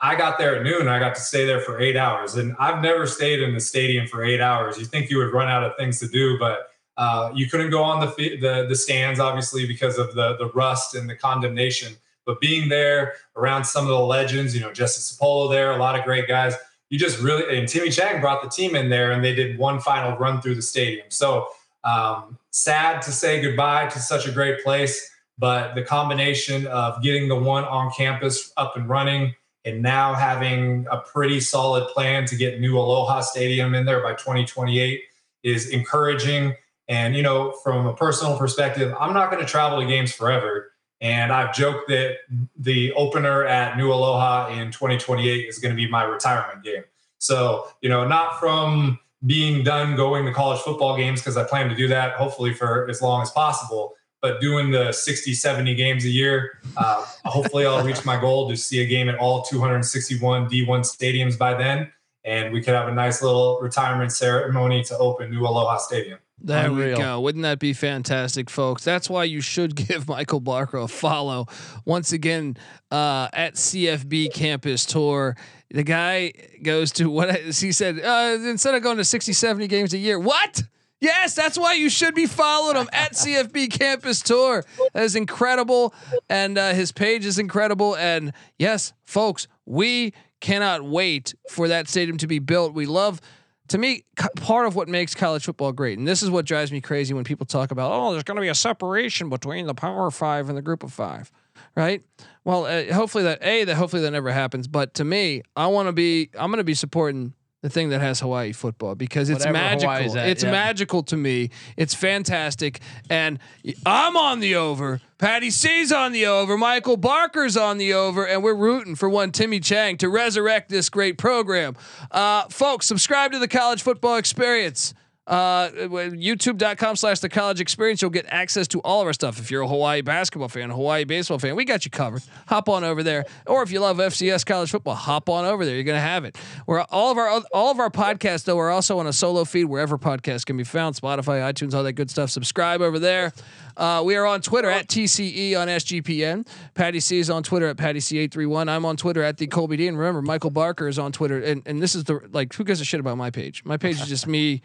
I 0.00 0.14
got 0.14 0.38
there 0.38 0.56
at 0.56 0.62
noon. 0.62 0.88
I 0.88 0.98
got 0.98 1.14
to 1.14 1.20
stay 1.20 1.46
there 1.46 1.60
for 1.60 1.80
eight 1.80 1.96
hours, 1.96 2.34
and 2.34 2.54
I've 2.58 2.82
never 2.82 3.06
stayed 3.06 3.40
in 3.40 3.54
the 3.54 3.60
stadium 3.60 4.06
for 4.06 4.24
eight 4.24 4.40
hours. 4.40 4.78
You 4.78 4.84
think 4.84 5.10
you 5.10 5.18
would 5.18 5.32
run 5.32 5.48
out 5.48 5.64
of 5.64 5.72
things 5.78 5.98
to 6.00 6.08
do, 6.08 6.38
but 6.38 6.68
uh, 6.98 7.30
you 7.34 7.48
couldn't 7.48 7.70
go 7.70 7.82
on 7.82 8.00
the, 8.00 8.06
the 8.40 8.66
the 8.68 8.76
stands 8.76 9.20
obviously 9.20 9.66
because 9.66 9.98
of 9.98 10.14
the 10.14 10.36
the 10.36 10.50
rust 10.50 10.94
and 10.94 11.08
the 11.08 11.16
condemnation. 11.16 11.94
But 12.26 12.40
being 12.40 12.68
there 12.68 13.14
around 13.36 13.64
some 13.64 13.84
of 13.84 13.90
the 13.90 14.00
legends, 14.00 14.54
you 14.54 14.60
know, 14.60 14.72
Justice 14.72 15.14
Apollo 15.14 15.48
there, 15.50 15.70
a 15.70 15.76
lot 15.76 15.98
of 15.98 16.04
great 16.04 16.28
guys. 16.28 16.54
You 16.90 16.98
just 16.98 17.20
really 17.20 17.58
and 17.58 17.66
Timmy 17.66 17.90
Chang 17.90 18.20
brought 18.20 18.42
the 18.42 18.50
team 18.50 18.76
in 18.76 18.90
there, 18.90 19.12
and 19.12 19.24
they 19.24 19.34
did 19.34 19.58
one 19.58 19.80
final 19.80 20.16
run 20.18 20.42
through 20.42 20.56
the 20.56 20.62
stadium. 20.62 21.06
So 21.08 21.48
um, 21.84 22.38
sad 22.50 23.00
to 23.02 23.12
say 23.12 23.40
goodbye 23.40 23.86
to 23.88 23.98
such 23.98 24.26
a 24.26 24.32
great 24.32 24.62
place, 24.62 25.10
but 25.38 25.74
the 25.74 25.82
combination 25.82 26.66
of 26.66 27.02
getting 27.02 27.28
the 27.28 27.36
one 27.36 27.64
on 27.64 27.92
campus 27.92 28.52
up 28.56 28.76
and 28.76 28.88
running 28.88 29.34
and 29.66 29.82
now 29.82 30.14
having 30.14 30.86
a 30.90 30.98
pretty 30.98 31.40
solid 31.40 31.88
plan 31.88 32.24
to 32.26 32.36
get 32.36 32.60
new 32.60 32.78
Aloha 32.78 33.20
Stadium 33.20 33.74
in 33.74 33.84
there 33.84 34.00
by 34.00 34.12
2028 34.12 35.02
is 35.42 35.68
encouraging. 35.70 36.54
And, 36.88 37.16
you 37.16 37.22
know, 37.22 37.52
from 37.64 37.84
a 37.86 37.92
personal 37.92 38.38
perspective, 38.38 38.94
I'm 38.98 39.12
not 39.12 39.30
going 39.30 39.44
to 39.44 39.50
travel 39.50 39.80
to 39.80 39.86
games 39.86 40.12
forever. 40.12 40.70
And 41.00 41.32
I've 41.32 41.52
joked 41.54 41.88
that 41.88 42.18
the 42.56 42.92
opener 42.92 43.44
at 43.44 43.76
New 43.76 43.92
Aloha 43.92 44.50
in 44.50 44.70
2028 44.70 45.48
is 45.48 45.58
going 45.58 45.74
to 45.74 45.76
be 45.76 45.90
my 45.90 46.04
retirement 46.04 46.62
game. 46.62 46.84
So, 47.18 47.66
you 47.80 47.88
know, 47.88 48.06
not 48.06 48.38
from 48.38 49.00
being 49.26 49.64
done 49.64 49.96
going 49.96 50.24
to 50.26 50.32
college 50.32 50.60
football 50.60 50.96
games, 50.96 51.20
because 51.20 51.36
I 51.36 51.42
plan 51.42 51.68
to 51.68 51.74
do 51.74 51.88
that 51.88 52.14
hopefully 52.14 52.54
for 52.54 52.88
as 52.88 53.02
long 53.02 53.20
as 53.20 53.30
possible, 53.32 53.94
but 54.22 54.40
doing 54.40 54.70
the 54.70 54.92
60, 54.92 55.34
70 55.34 55.74
games 55.74 56.04
a 56.04 56.08
year. 56.08 56.60
Uh, 56.76 57.04
hopefully, 57.24 57.66
I'll 57.66 57.84
reach 57.84 58.04
my 58.04 58.20
goal 58.20 58.48
to 58.48 58.56
see 58.56 58.82
a 58.82 58.86
game 58.86 59.08
at 59.08 59.16
all 59.18 59.42
261 59.42 60.48
D1 60.48 60.66
stadiums 60.66 61.38
by 61.38 61.54
then. 61.54 61.92
And 62.24 62.52
we 62.52 62.60
could 62.60 62.74
have 62.74 62.88
a 62.88 62.94
nice 62.94 63.22
little 63.22 63.60
retirement 63.60 64.10
ceremony 64.12 64.82
to 64.84 64.98
open 64.98 65.30
New 65.30 65.46
Aloha 65.46 65.76
Stadium. 65.76 66.18
There 66.38 66.66
Unreal. 66.66 66.96
we 66.98 67.02
go. 67.02 67.20
Wouldn't 67.20 67.42
that 67.42 67.58
be 67.58 67.72
fantastic, 67.72 68.50
folks? 68.50 68.84
That's 68.84 69.08
why 69.08 69.24
you 69.24 69.40
should 69.40 69.74
give 69.88 70.08
Michael 70.08 70.40
Barker 70.40 70.78
a 70.78 70.88
follow. 70.88 71.46
Once 71.84 72.12
again, 72.12 72.56
uh, 72.90 73.28
at 73.32 73.54
CFB 73.54 74.34
Campus 74.34 74.84
Tour, 74.84 75.36
the 75.70 75.82
guy 75.82 76.32
goes 76.62 76.92
to 76.92 77.08
what 77.08 77.34
he 77.40 77.72
said, 77.72 78.00
uh, 78.00 78.38
instead 78.42 78.74
of 78.74 78.82
going 78.82 78.98
to 78.98 79.04
60, 79.04 79.32
70 79.32 79.66
games 79.66 79.94
a 79.94 79.98
year, 79.98 80.18
what? 80.18 80.62
Yes, 81.00 81.34
that's 81.34 81.58
why 81.58 81.74
you 81.74 81.90
should 81.90 82.14
be 82.14 82.26
following 82.26 82.76
him 82.76 82.88
at 82.92 83.12
CFB 83.12 83.70
Campus 83.70 84.22
Tour. 84.22 84.64
That 84.94 85.04
is 85.04 85.14
incredible. 85.14 85.94
And 86.30 86.56
uh, 86.56 86.72
his 86.72 86.90
page 86.92 87.26
is 87.26 87.38
incredible. 87.38 87.96
And 87.96 88.32
yes, 88.58 88.94
folks, 89.04 89.46
we 89.66 90.14
cannot 90.40 90.84
wait 90.84 91.34
for 91.50 91.68
that 91.68 91.88
stadium 91.88 92.16
to 92.18 92.26
be 92.26 92.38
built. 92.38 92.72
We 92.72 92.86
love 92.86 93.20
to 93.68 93.78
me, 93.78 94.04
part 94.36 94.66
of 94.66 94.76
what 94.76 94.88
makes 94.88 95.14
college 95.14 95.44
football 95.44 95.72
great, 95.72 95.98
and 95.98 96.06
this 96.06 96.22
is 96.22 96.30
what 96.30 96.46
drives 96.46 96.70
me 96.70 96.80
crazy 96.80 97.14
when 97.14 97.24
people 97.24 97.46
talk 97.46 97.70
about, 97.72 97.90
oh, 97.92 98.12
there's 98.12 98.22
going 98.22 98.36
to 98.36 98.40
be 98.40 98.48
a 98.48 98.54
separation 98.54 99.28
between 99.28 99.66
the 99.66 99.74
Power 99.74 100.10
Five 100.10 100.48
and 100.48 100.56
the 100.56 100.62
Group 100.62 100.84
of 100.84 100.92
Five, 100.92 101.32
right? 101.74 102.02
Well, 102.44 102.66
uh, 102.66 102.92
hopefully 102.92 103.24
that 103.24 103.42
a 103.42 103.64
that 103.64 103.74
hopefully 103.74 104.02
that 104.02 104.12
never 104.12 104.30
happens. 104.30 104.68
But 104.68 104.94
to 104.94 105.04
me, 105.04 105.42
I 105.56 105.66
want 105.66 105.88
to 105.88 105.92
be, 105.92 106.30
I'm 106.38 106.50
going 106.50 106.58
to 106.58 106.64
be 106.64 106.74
supporting 106.74 107.34
the 107.66 107.70
thing 107.70 107.88
that 107.88 108.00
has 108.00 108.20
Hawaii 108.20 108.52
football 108.52 108.94
because 108.94 109.28
it's 109.28 109.40
Whatever 109.40 109.52
magical. 109.52 110.18
At, 110.18 110.28
it's 110.28 110.44
yeah. 110.44 110.52
magical 110.52 111.02
to 111.02 111.16
me. 111.16 111.50
It's 111.76 111.94
fantastic, 111.94 112.78
and 113.10 113.40
I'm 113.84 114.16
on 114.16 114.38
the 114.38 114.54
over. 114.54 115.00
Patty 115.18 115.50
C's 115.50 115.90
on 115.90 116.12
the 116.12 116.26
over. 116.26 116.56
Michael 116.56 116.96
Barker's 116.96 117.56
on 117.56 117.78
the 117.78 117.92
over, 117.94 118.24
and 118.24 118.44
we're 118.44 118.54
rooting 118.54 118.94
for 118.94 119.08
one 119.08 119.32
Timmy 119.32 119.58
Chang 119.58 119.96
to 119.98 120.08
resurrect 120.08 120.68
this 120.68 120.88
great 120.88 121.18
program. 121.18 121.74
Uh, 122.12 122.44
folks, 122.50 122.86
subscribe 122.86 123.32
to 123.32 123.40
the 123.40 123.48
College 123.48 123.82
Football 123.82 124.16
Experience 124.16 124.94
Uh, 125.26 125.70
YouTube.com 125.70 126.94
slash 126.94 127.18
the 127.18 127.28
college 127.28 127.60
experience. 127.60 128.00
You'll 128.00 128.12
get 128.12 128.26
access 128.28 128.68
to 128.68 128.80
all 128.80 129.00
of 129.00 129.08
our 129.08 129.12
stuff. 129.12 129.40
If 129.40 129.50
you're 129.50 129.62
a 129.62 129.68
Hawaii 129.68 130.00
basketball 130.00 130.48
fan, 130.48 130.70
Hawaii 130.70 131.04
baseball 131.04 131.40
fan, 131.40 131.56
we 131.56 131.64
got 131.64 131.84
you 131.84 131.90
covered. 131.90 132.22
Hop 132.46 132.68
on 132.68 132.84
over 132.84 133.02
there. 133.02 133.24
Or 133.46 133.62
if 133.64 133.72
you 133.72 133.80
love 133.80 133.96
FCS 133.96 134.46
college 134.46 134.70
football, 134.70 134.94
hop 134.94 135.28
on 135.28 135.44
over 135.44 135.64
there. 135.64 135.74
You're 135.74 135.84
gonna 135.84 136.00
have 136.00 136.24
it. 136.24 136.38
We're 136.66 136.82
all 136.90 137.10
of 137.10 137.18
our 137.18 137.42
all 137.52 137.70
of 137.72 137.80
our 137.80 137.90
podcasts 137.90 138.44
though 138.44 138.58
are 138.58 138.70
also 138.70 139.00
on 139.00 139.06
a 139.08 139.12
solo 139.12 139.44
feed 139.44 139.64
wherever 139.64 139.98
podcasts 139.98 140.46
can 140.46 140.56
be 140.56 140.64
found. 140.64 140.94
Spotify, 140.94 141.52
iTunes, 141.52 141.74
all 141.74 141.82
that 141.82 141.94
good 141.94 142.10
stuff. 142.10 142.30
Subscribe 142.30 142.80
over 142.80 142.98
there. 142.98 143.32
Uh, 143.76 144.02
we 144.04 144.16
are 144.16 144.24
on 144.24 144.40
Twitter 144.40 144.70
at 144.70 144.88
TCE 144.88 145.58
on 145.60 145.68
SGPN. 145.68 146.46
Patty 146.74 147.00
C 147.00 147.18
is 147.18 147.28
on 147.28 147.42
Twitter 147.42 147.66
at 147.66 147.76
Patty 147.76 147.98
C831. 147.98 148.68
I'm 148.68 148.84
on 148.84 148.96
Twitter 148.96 149.22
at 149.22 149.36
the 149.36 149.46
Colby 149.46 149.76
D. 149.76 149.88
And 149.88 149.98
remember, 149.98 150.22
Michael 150.22 150.50
Barker 150.50 150.88
is 150.88 150.98
on 150.98 151.12
Twitter. 151.12 151.38
And, 151.38 151.62
and 151.66 151.82
this 151.82 151.94
is 151.94 152.04
the 152.04 152.20
like, 152.32 152.54
who 152.54 152.64
gives 152.64 152.80
a 152.80 152.84
shit 152.84 153.00
about 153.00 153.18
my 153.18 153.30
page? 153.30 153.64
My 153.64 153.76
page 153.76 154.00
is 154.00 154.08
just 154.08 154.26
me. 154.26 154.62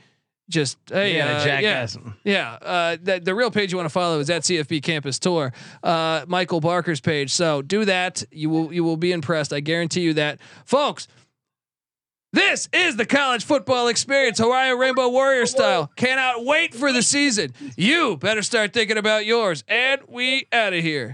Just 0.50 0.78
hey, 0.92 1.16
Yeah, 1.16 1.38
uh, 1.38 1.44
jackass. 1.46 1.98
yeah, 2.24 2.58
yeah. 2.62 2.68
Uh, 2.68 2.98
the, 3.02 3.20
the 3.20 3.34
real 3.34 3.52
page 3.52 3.72
you 3.72 3.78
want 3.78 3.86
to 3.86 3.94
follow 3.94 4.20
is 4.20 4.30
at 4.30 4.42
CFB 4.42 4.84
Campus 4.84 5.18
Tour, 5.18 5.54
uh, 5.84 6.26
Michael 6.28 6.60
Barker's 6.60 7.00
page. 7.00 7.32
So 7.32 7.62
do 7.62 7.86
that. 7.86 8.24
You 8.32 8.50
will 8.50 8.74
you 8.74 8.84
will 8.84 8.98
be 8.98 9.12
impressed. 9.14 9.54
I 9.54 9.60
guarantee 9.62 10.02
you 10.02 10.14
that, 10.16 10.40
folks. 10.66 11.08
This 12.34 12.70
is 12.72 12.96
the 12.96 13.06
college 13.06 13.44
football 13.44 13.90
experience, 13.90 14.40
Hawaii 14.40 14.72
Rainbow 14.74 15.10
Warrior 15.10 15.46
style. 15.46 15.92
Cannot 15.98 16.46
wait 16.46 16.74
for 16.74 16.94
the 16.94 17.02
season. 17.02 17.54
You 17.76 18.16
better 18.16 18.42
start 18.42 18.72
thinking 18.72 18.98
about 18.98 19.26
yours. 19.26 19.66
And 19.68 20.00
we 20.08 20.48
out 20.54 20.72
of 20.74 20.82
here. 20.82 21.12